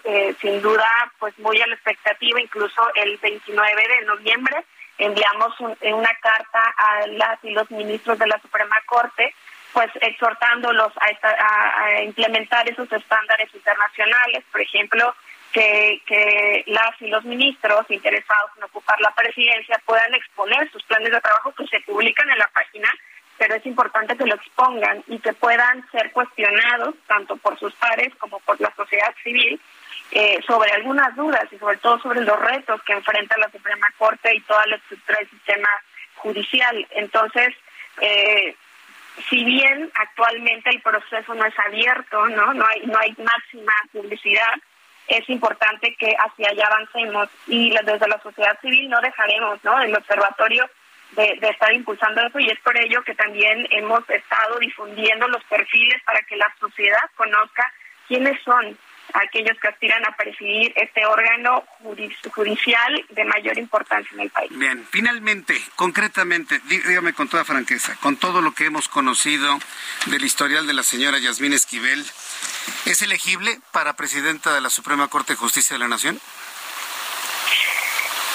sin 0.40 0.60
duda 0.60 0.86
pues 1.18 1.38
muy 1.38 1.60
a 1.60 1.66
la 1.66 1.74
expectativa, 1.74 2.40
incluso 2.40 2.82
el 2.94 3.16
29 3.18 3.88
de 3.88 4.06
noviembre 4.06 4.64
enviamos 4.98 5.54
una 5.60 6.10
carta 6.20 6.74
a 6.76 7.06
las 7.06 7.42
y 7.44 7.50
los 7.50 7.70
ministros 7.70 8.18
de 8.18 8.26
la 8.26 8.38
Suprema 8.40 8.76
Corte 8.86 9.34
pues 9.72 9.90
exhortándolos 10.00 10.92
a, 10.96 11.84
a 11.84 12.02
implementar 12.02 12.68
esos 12.68 12.90
estándares 12.90 13.54
internacionales, 13.54 14.42
por 14.50 14.60
ejemplo, 14.60 15.14
que 15.52 16.64
las 16.66 17.00
y 17.00 17.08
los 17.08 17.24
ministros 17.24 17.86
interesados 17.90 18.50
en 18.56 18.64
ocupar 18.64 19.00
la 19.00 19.14
presidencia 19.14 19.80
puedan 19.84 20.14
exponer 20.14 20.70
sus 20.70 20.82
planes 20.84 21.10
de 21.10 21.20
trabajo 21.20 21.52
que 21.52 21.66
se 21.66 21.80
publican 21.80 22.28
en 22.30 22.38
la 22.38 22.48
página, 22.48 22.88
pero 23.39 23.55
es 23.55 23.65
importante 23.65 24.16
que 24.16 24.27
lo 24.27 24.35
expongan 24.35 25.02
y 25.06 25.19
que 25.20 25.32
puedan 25.32 25.89
ser 25.90 26.10
cuestionados 26.12 26.94
tanto 27.06 27.36
por 27.36 27.59
sus 27.59 27.73
pares 27.74 28.15
como 28.16 28.40
por 28.40 28.60
la 28.60 28.74
sociedad 28.74 29.15
civil 29.23 29.60
eh, 30.10 30.40
sobre 30.47 30.73
algunas 30.73 31.15
dudas 31.15 31.44
y 31.52 31.59
sobre 31.59 31.77
todo 31.78 31.98
sobre 32.01 32.20
los 32.23 32.39
retos 32.40 32.82
que 32.82 32.94
enfrenta 32.94 33.39
la 33.39 33.51
Suprema 33.51 33.86
Corte 33.97 34.35
y 34.35 34.40
toda 34.40 34.66
la 34.66 34.77
estructura 34.77 35.19
del 35.19 35.31
sistema 35.31 35.69
judicial. 36.16 36.86
Entonces, 36.90 37.55
eh, 38.01 38.56
si 39.28 39.44
bien 39.44 39.90
actualmente 39.94 40.70
el 40.70 40.81
proceso 40.82 41.35
no 41.35 41.44
es 41.44 41.59
abierto, 41.59 42.27
no, 42.28 42.55
no 42.55 42.66
hay 42.66 42.82
no 42.86 42.98
hay 42.98 43.15
máxima 43.19 43.73
publicidad, 43.93 44.55
es 45.09 45.28
importante 45.31 45.94
que 45.98 46.15
hacia 46.19 46.51
allá 46.51 46.66
avancemos 46.66 47.28
y 47.47 47.70
desde 47.70 48.09
la 48.09 48.20
sociedad 48.20 48.59
civil 48.60 48.90
no 48.90 49.01
dejaremos, 49.01 49.62
¿no? 49.65 49.81
El 49.81 49.94
observatorio 49.94 50.69
de, 51.12 51.39
estar 51.43 51.72
impulsando 51.72 52.20
eso 52.26 52.39
y 52.39 52.51
es 52.51 52.59
por 52.60 52.76
ello 52.76 53.02
que 53.02 53.14
también 53.14 53.66
hemos 53.70 54.09
estado 54.10 54.59
difundiendo 54.59 55.28
los 55.28 55.43
perfiles 55.44 56.02
para 56.05 56.22
que 56.22 56.36
la 56.36 56.52
sociedad 56.60 57.10
conozca 57.16 57.72
quiénes 58.06 58.40
son 58.43 58.78
aquellos 59.14 59.59
que 59.59 59.68
aspiran 59.68 60.05
a 60.05 60.14
presidir 60.16 60.70
este 60.76 61.06
órgano 61.06 61.64
judicial 62.35 63.05
de 63.09 63.24
mayor 63.24 63.56
importancia 63.56 64.14
en 64.14 64.20
el 64.20 64.30
país. 64.30 64.51
Bien, 64.55 64.86
finalmente, 64.90 65.59
concretamente, 65.76 66.60
dígame 66.64 67.14
con 67.14 67.26
toda 67.26 67.44
franqueza, 67.44 67.97
con 68.01 68.18
todo 68.18 68.43
lo 68.43 68.52
que 68.52 68.66
hemos 68.66 68.89
conocido 68.89 69.59
del 70.06 70.24
historial 70.24 70.66
de 70.66 70.74
la 70.74 70.82
señora 70.82 71.18
Yasmín 71.18 71.55
Esquivel, 71.55 72.05
¿Es 72.85 73.02
elegible 73.02 73.60
para 73.72 73.94
presidenta 73.94 74.55
de 74.55 74.60
la 74.60 74.70
Suprema 74.70 75.09
Corte 75.09 75.35
de 75.35 75.39
Justicia 75.39 75.74
de 75.74 75.80
la 75.80 75.89
Nación? 75.89 76.20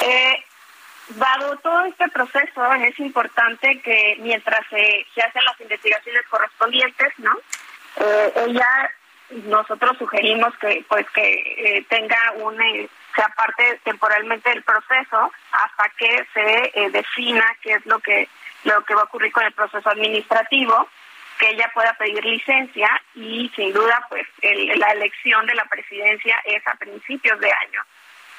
Eh, 0.01 0.42
dado 1.17 1.57
todo 1.57 1.85
este 1.85 2.07
proceso, 2.09 2.73
es 2.73 2.99
importante 2.99 3.79
que 3.81 4.17
mientras 4.19 4.61
se, 4.69 5.05
hacen 5.21 5.45
las 5.45 5.59
investigaciones 5.61 6.23
correspondientes, 6.29 7.13
¿no? 7.19 7.31
ella, 8.45 8.91
nosotros 9.45 9.97
sugerimos 9.97 10.55
que 10.57 10.83
pues 10.87 11.05
que 11.11 11.85
tenga 11.89 12.33
un 12.37 12.57
sea 13.15 13.27
parte 13.35 13.79
temporalmente 13.83 14.49
del 14.49 14.63
proceso 14.63 15.31
hasta 15.51 15.89
que 15.97 16.25
se 16.33 16.89
defina 16.89 17.45
qué 17.61 17.73
es 17.73 17.85
lo 17.85 17.99
que 17.99 18.27
lo 18.63 18.83
que 18.83 18.95
va 18.95 19.01
a 19.01 19.05
ocurrir 19.05 19.31
con 19.31 19.43
el 19.43 19.53
proceso 19.53 19.89
administrativo 19.89 20.87
que 21.37 21.49
ella 21.49 21.69
pueda 21.73 21.93
pedir 21.93 22.23
licencia 22.23 22.89
y 23.15 23.51
sin 23.55 23.73
duda 23.73 24.05
pues 24.09 24.25
la 24.41 24.91
elección 24.91 25.45
de 25.45 25.55
la 25.55 25.65
presidencia 25.65 26.35
es 26.45 26.65
a 26.67 26.75
principios 26.75 27.39
de 27.39 27.51
año. 27.51 27.81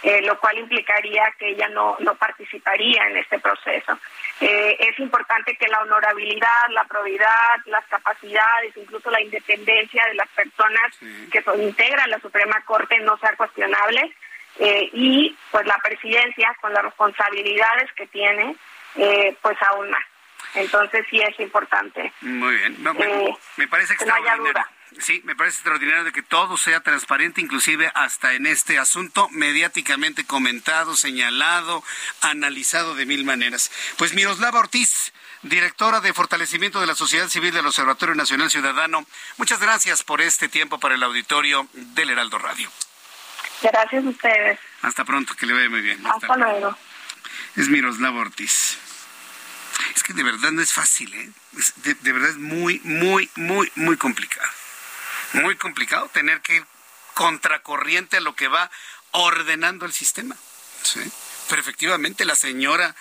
Eh, 0.05 0.20
lo 0.20 0.39
cual 0.39 0.59
implicaría 0.59 1.32
que 1.39 1.48
ella 1.48 1.66
no, 1.70 1.97
no 2.01 2.14
participaría 2.16 3.09
en 3.09 3.16
este 3.16 3.39
proceso. 3.39 3.98
Eh, 4.39 4.76
es 4.78 4.98
importante 4.98 5.56
que 5.56 5.66
la 5.66 5.81
honorabilidad, 5.81 6.68
la 6.72 6.85
probidad, 6.85 7.56
las 7.64 7.86
capacidades, 7.86 8.76
incluso 8.76 9.10
la 9.10 9.22
independencia 9.22 10.05
de 10.05 10.14
las 10.14 10.28
personas 10.28 10.93
que 11.32 11.40
son, 11.40 11.62
integran 11.62 12.10
la 12.10 12.20
Suprema 12.20 12.60
Corte 12.66 12.98
no 12.98 13.16
sea 13.16 13.35
cuestionable 13.35 14.14
eh, 14.59 14.90
y 14.93 15.35
pues 15.51 15.64
la 15.66 15.78
presidencia 15.82 16.55
con 16.60 16.74
las 16.74 16.85
responsabilidades 16.85 17.90
que 17.93 18.06
tiene, 18.09 18.56
pues 19.40 19.56
aún 19.70 19.89
más. 19.89 20.05
Entonces 20.55 21.06
sí 21.09 21.18
es 21.18 21.40
importante. 21.40 22.12
Muy 22.20 22.56
bien. 22.56 22.76
me, 23.56 23.68
parece 23.68 23.94
extraordinario. 23.94 24.52
Sí, 25.01 25.21
me 25.25 25.35
parece 25.35 25.57
extraordinario 25.57 26.05
de 26.05 26.12
que 26.12 26.23
todo 26.23 26.57
sea 26.57 26.81
transparente, 26.81 27.41
inclusive 27.41 27.91
hasta 27.95 28.35
en 28.35 28.47
este 28.47 28.79
asunto 28.79 29.29
mediáticamente 29.31 30.25
comentado, 30.25 30.95
señalado, 30.95 31.83
analizado 32.21 32.95
de 32.95 33.07
mil 33.07 33.25
maneras. 33.25 33.71
Pues 33.99 34.15
Miroslava 34.15 34.61
Ortiz, 34.61 35.12
directora 35.43 36.01
de 36.01 36.12
fortalecimiento 36.12 36.81
de 36.81 36.87
la 36.87 36.95
sociedad 36.95 37.29
civil 37.29 37.53
del 37.53 37.66
Observatorio 37.66 38.15
Nacional 38.15 38.51
Ciudadano, 38.51 39.05
muchas 39.37 39.61
gracias 39.61 40.05
por 40.05 40.21
este 40.21 40.49
tiempo 40.49 40.79
para 40.79 40.95
el 40.95 41.03
auditorio 41.03 41.69
del 41.73 42.11
Heraldo 42.11 42.39
Radio. 42.39 42.71
Gracias 43.62 44.05
a 44.05 44.09
ustedes. 44.09 44.59
Hasta 44.83 45.05
pronto, 45.05 45.35
que 45.35 45.47
le 45.47 45.55
vaya 45.55 45.71
muy 45.71 45.81
bien. 45.81 46.07
Hasta, 46.07 46.37
luego. 46.37 46.77
Es 47.57 47.69
Miroslava 47.69 48.21
Ortiz. 48.21 48.79
Es 49.97 50.03
que 50.03 50.12
de 50.12 50.23
verdad 50.23 50.53
no 50.53 50.62
es 50.62 50.73
fácil, 50.73 51.12
¿eh? 51.15 51.31
de 51.83 52.12
verdad 52.12 52.31
es 52.31 52.37
muy, 52.37 52.81
muy, 52.85 53.29
muy, 53.37 53.73
muy 53.75 53.97
complicado 53.97 54.51
muy 55.35 55.56
complicado 55.56 56.09
tener 56.09 56.40
que 56.40 56.56
ir 56.56 56.66
contracorriente 57.15 58.16
a 58.16 58.20
lo 58.20 58.35
que 58.35 58.48
va 58.48 58.70
ordenando 59.12 59.86
el 59.86 59.93
sistema. 59.93 60.36
¿sí? 60.82 61.01
Pero 61.48 61.61
efectivamente 61.61 62.24
la 62.24 62.35
señora 62.35 62.94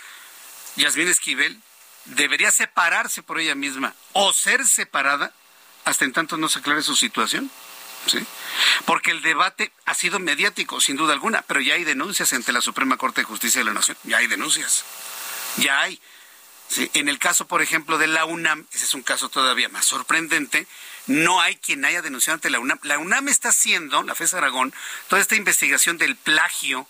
Yasmín 0.75 1.07
Esquivel 1.07 1.61
debería 2.05 2.51
separarse 2.51 3.23
por 3.23 3.39
ella 3.39 3.55
misma 3.55 3.95
o 4.13 4.33
ser 4.33 4.65
separada 4.65 5.33
hasta 5.85 6.05
en 6.05 6.13
tanto 6.13 6.37
no 6.37 6.49
se 6.49 6.59
aclare 6.59 6.81
su 6.83 6.95
situación. 6.95 7.49
¿sí? 8.07 8.19
Porque 8.85 9.11
el 9.11 9.21
debate 9.21 9.71
ha 9.85 9.93
sido 9.93 10.19
mediático, 10.19 10.81
sin 10.81 10.95
duda 10.95 11.13
alguna, 11.13 11.41
pero 11.43 11.61
ya 11.61 11.75
hay 11.75 11.83
denuncias 11.83 12.33
ante 12.33 12.51
la 12.51 12.61
Suprema 12.61 12.97
Corte 12.97 13.21
de 13.21 13.25
Justicia 13.25 13.59
de 13.59 13.65
la 13.65 13.73
Nación, 13.73 13.97
ya 14.03 14.17
hay 14.17 14.27
denuncias, 14.27 14.83
ya 15.57 15.81
hay. 15.81 16.01
En 16.93 17.09
el 17.09 17.19
caso, 17.19 17.47
por 17.47 17.61
ejemplo, 17.61 17.97
de 17.97 18.07
la 18.07 18.25
UNAM, 18.25 18.65
ese 18.71 18.85
es 18.85 18.93
un 18.93 19.03
caso 19.03 19.29
todavía 19.29 19.69
más 19.69 19.85
sorprendente, 19.85 20.67
no 21.07 21.41
hay 21.41 21.57
quien 21.57 21.85
haya 21.85 22.01
denunciado 22.01 22.35
ante 22.35 22.49
la 22.49 22.59
UNAM. 22.59 22.79
La 22.83 22.97
UNAM 22.97 23.27
está 23.27 23.49
haciendo, 23.49 24.01
la 24.03 24.15
FES 24.15 24.33
Aragón, 24.33 24.73
toda 25.07 25.21
esta 25.21 25.35
investigación 25.35 25.97
del 25.97 26.15
plagio 26.15 26.87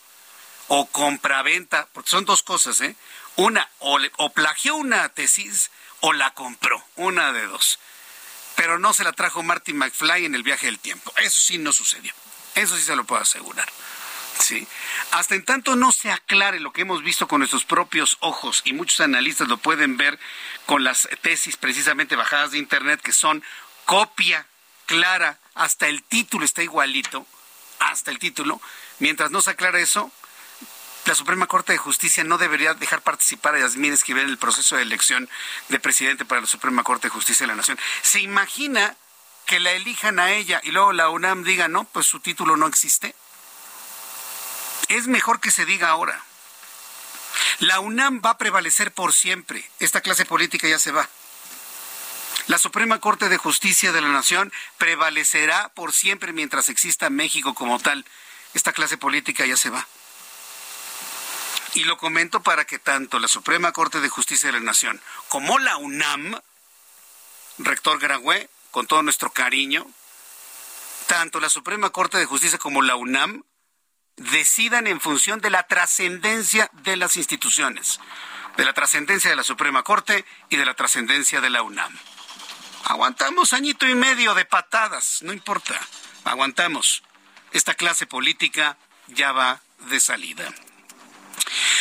o 0.67 0.85
compraventa, 0.87 1.87
porque 1.93 2.09
son 2.09 2.25
dos 2.25 2.43
cosas, 2.43 2.79
¿eh? 2.81 2.95
Una, 3.35 3.69
o, 3.79 3.99
o 4.17 4.29
plagió 4.31 4.75
una 4.75 5.09
tesis 5.09 5.71
o 5.99 6.13
la 6.13 6.33
compró, 6.33 6.83
una 6.95 7.33
de 7.33 7.47
dos. 7.47 7.79
Pero 8.55 8.77
no 8.77 8.93
se 8.93 9.03
la 9.03 9.13
trajo 9.13 9.41
Martin 9.41 9.77
McFly 9.77 10.25
en 10.25 10.35
el 10.35 10.43
viaje 10.43 10.67
del 10.67 10.79
tiempo. 10.79 11.11
Eso 11.17 11.39
sí 11.39 11.57
no 11.57 11.71
sucedió. 11.71 12.13
Eso 12.55 12.77
sí 12.77 12.83
se 12.83 12.95
lo 12.95 13.03
puedo 13.03 13.21
asegurar. 13.21 13.67
¿Sí? 14.39 14.67
Hasta 15.11 15.35
en 15.35 15.45
tanto 15.45 15.75
no 15.75 15.91
se 15.91 16.11
aclare 16.11 16.59
lo 16.59 16.73
que 16.73 16.81
hemos 16.81 17.03
visto 17.03 17.27
con 17.27 17.39
nuestros 17.39 17.65
propios 17.65 18.17
ojos, 18.19 18.61
y 18.65 18.73
muchos 18.73 18.99
analistas 18.99 19.47
lo 19.47 19.57
pueden 19.57 19.95
ver 19.97 20.19
con 20.65 20.83
las 20.83 21.07
tesis 21.21 21.55
precisamente 21.55 22.15
bajadas 22.15 22.51
de 22.51 22.57
Internet, 22.57 23.01
que 23.01 23.13
son 23.13 23.43
copia 23.85 24.45
clara, 24.85 25.39
hasta 25.55 25.87
el 25.87 26.03
título 26.03 26.45
está 26.45 26.63
igualito, 26.63 27.25
hasta 27.79 28.11
el 28.11 28.19
título. 28.19 28.61
Mientras 28.99 29.31
no 29.31 29.41
se 29.41 29.51
aclara 29.51 29.79
eso, 29.79 30.11
la 31.05 31.15
Suprema 31.15 31.47
Corte 31.47 31.73
de 31.73 31.77
Justicia 31.77 32.23
no 32.23 32.37
debería 32.37 32.73
dejar 32.73 33.01
participar 33.01 33.55
a 33.55 33.59
Yasmín 33.59 33.93
Esquivel 33.93 34.23
en 34.23 34.29
el 34.29 34.37
proceso 34.37 34.75
de 34.75 34.83
elección 34.83 35.29
de 35.69 35.79
presidente 35.79 36.25
para 36.25 36.41
la 36.41 36.47
Suprema 36.47 36.83
Corte 36.83 37.07
de 37.07 37.11
Justicia 37.11 37.43
de 37.43 37.47
la 37.49 37.55
Nación. 37.55 37.77
¿Se 38.01 38.21
imagina 38.21 38.95
que 39.45 39.59
la 39.59 39.73
elijan 39.73 40.19
a 40.19 40.31
ella 40.31 40.61
y 40.63 40.71
luego 40.71 40.93
la 40.93 41.09
UNAM 41.09 41.43
diga, 41.43 41.67
no, 41.67 41.83
pues 41.83 42.05
su 42.05 42.19
título 42.21 42.55
no 42.55 42.67
existe? 42.67 43.15
Es 44.89 45.07
mejor 45.07 45.39
que 45.39 45.51
se 45.51 45.65
diga 45.65 45.89
ahora. 45.89 46.23
La 47.59 47.79
UNAM 47.79 48.21
va 48.23 48.31
a 48.31 48.37
prevalecer 48.37 48.91
por 48.91 49.13
siempre. 49.13 49.69
Esta 49.79 50.01
clase 50.01 50.25
política 50.25 50.67
ya 50.67 50.79
se 50.79 50.91
va. 50.91 51.07
La 52.47 52.57
Suprema 52.57 52.99
Corte 52.99 53.29
de 53.29 53.37
Justicia 53.37 53.91
de 53.91 54.01
la 54.01 54.09
Nación 54.09 54.51
prevalecerá 54.77 55.69
por 55.69 55.93
siempre 55.93 56.33
mientras 56.33 56.69
exista 56.69 57.09
México 57.09 57.53
como 57.53 57.79
tal. 57.79 58.05
Esta 58.53 58.73
clase 58.73 58.97
política 58.97 59.45
ya 59.45 59.55
se 59.55 59.69
va. 59.69 59.87
Y 61.73 61.85
lo 61.85 61.97
comento 61.97 62.43
para 62.43 62.65
que 62.65 62.79
tanto 62.79 63.17
la 63.19 63.27
Suprema 63.27 63.71
Corte 63.71 64.01
de 64.01 64.09
Justicia 64.09 64.47
de 64.47 64.59
la 64.59 64.65
Nación 64.65 65.01
como 65.29 65.57
la 65.57 65.77
UNAM, 65.77 66.39
rector 67.57 67.99
Garagüe, 67.99 68.49
con 68.71 68.87
todo 68.87 69.01
nuestro 69.03 69.31
cariño, 69.31 69.87
tanto 71.07 71.39
la 71.39 71.49
Suprema 71.49 71.91
Corte 71.91 72.17
de 72.17 72.25
Justicia 72.25 72.59
como 72.59 72.81
la 72.81 72.95
UNAM 72.95 73.43
decidan 74.17 74.87
en 74.87 75.01
función 75.01 75.39
de 75.41 75.49
la 75.49 75.63
trascendencia 75.63 76.69
de 76.83 76.97
las 76.97 77.17
instituciones, 77.17 77.99
de 78.57 78.65
la 78.65 78.73
trascendencia 78.73 79.29
de 79.29 79.35
la 79.35 79.43
Suprema 79.43 79.83
Corte 79.83 80.25
y 80.49 80.55
de 80.55 80.65
la 80.65 80.73
trascendencia 80.73 81.41
de 81.41 81.49
la 81.49 81.63
UNAM. 81.63 81.97
Aguantamos 82.85 83.53
añito 83.53 83.87
y 83.87 83.95
medio 83.95 84.35
de 84.35 84.45
patadas, 84.45 85.21
no 85.21 85.33
importa. 85.33 85.79
Aguantamos. 86.25 87.03
Esta 87.51 87.75
clase 87.75 88.05
política 88.05 88.77
ya 89.07 89.31
va 89.31 89.61
de 89.89 89.99
salida. 89.99 90.53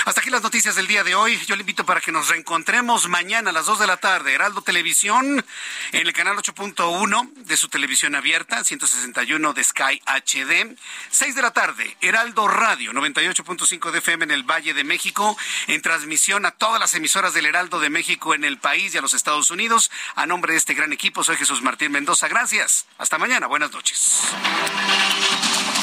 Hasta 0.05 0.21
aquí 0.21 0.31
las 0.31 0.43
noticias 0.43 0.75
del 0.75 0.87
día 0.87 1.05
de 1.05 1.15
hoy. 1.15 1.39
Yo 1.47 1.57
le 1.57 1.63
invito 1.63 1.85
para 1.85 2.01
que 2.01 2.13
nos 2.13 2.29
reencontremos 2.29 3.09
mañana 3.09 3.51
a 3.51 3.53
las 3.53 3.67
2 3.67 3.81
de 3.81 3.87
la 3.87 3.97
tarde. 3.97 4.35
Heraldo 4.35 4.63
Televisión 4.63 5.45
en 5.93 6.07
el 6.07 6.13
canal 6.13 6.37
8.1 6.37 7.33
de 7.35 7.57
su 7.57 7.69
televisión 7.69 8.15
abierta, 8.15 8.65
161 8.65 9.53
de 9.53 9.65
Sky 9.65 10.01
HD. 10.07 10.77
6 11.11 11.35
de 11.35 11.43
la 11.43 11.53
tarde, 11.53 11.97
Heraldo 12.01 12.49
Radio 12.49 12.93
98.5 12.93 13.91
de 13.91 13.99
FM 13.99 14.25
en 14.25 14.31
el 14.31 14.43
Valle 14.43 14.75
de 14.75 14.85
México, 14.85 15.37
en 15.67 15.83
transmisión 15.83 16.47
a 16.47 16.53
todas 16.53 16.81
las 16.81 16.95
emisoras 16.95 17.35
del 17.35 17.47
Heraldo 17.47 17.81
de 17.81 17.91
México 17.91 18.35
en 18.35 18.45
el 18.45 18.59
país 18.59 18.95
y 18.95 18.99
a 18.99 19.03
los 19.03 19.15
Estados 19.15 19.51
Unidos. 19.51 19.91
A 20.15 20.27
nombre 20.27 20.53
de 20.53 20.59
este 20.59 20.75
gran 20.75 20.93
equipo, 20.93 21.25
soy 21.25 21.37
Jesús 21.37 21.63
Martín 21.63 21.93
Mendoza. 21.93 22.29
Gracias. 22.29 22.87
Hasta 22.99 23.19
mañana. 23.19 23.47
Buenas 23.47 23.73
noches. 23.73 24.23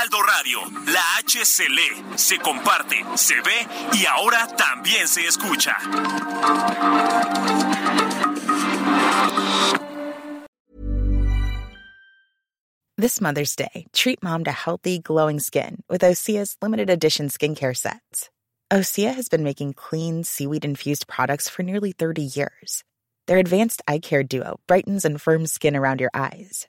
Heraldo 0.00 0.22
Radio, 0.22 0.60
la 0.86 1.02
H 1.18 1.44
se 1.44 1.68
lee, 1.68 2.16
se 2.16 2.38
comparte, 2.38 3.04
se 3.18 3.34
ve 3.42 3.66
y 3.92 4.06
ahora 4.06 4.46
también 4.56 5.06
se 5.06 5.26
escucha. 5.26 5.76
This 12.96 13.20
Mother's 13.20 13.54
Day, 13.54 13.88
treat 13.92 14.22
mom 14.22 14.44
to 14.44 14.52
healthy, 14.52 15.00
glowing 15.00 15.38
skin 15.38 15.82
with 15.90 16.00
Osea's 16.00 16.56
limited 16.62 16.88
edition 16.88 17.28
skincare 17.28 17.76
sets. 17.76 18.30
Osea 18.72 19.14
has 19.14 19.28
been 19.28 19.44
making 19.44 19.74
clean, 19.74 20.24
seaweed 20.24 20.64
infused 20.64 21.08
products 21.08 21.50
for 21.50 21.62
nearly 21.62 21.92
30 21.92 22.22
years. 22.22 22.84
Their 23.26 23.36
advanced 23.36 23.82
eye 23.86 23.98
care 23.98 24.22
duo 24.22 24.60
brightens 24.66 25.04
and 25.04 25.20
firms 25.20 25.52
skin 25.52 25.76
around 25.76 26.00
your 26.00 26.10
eyes, 26.14 26.68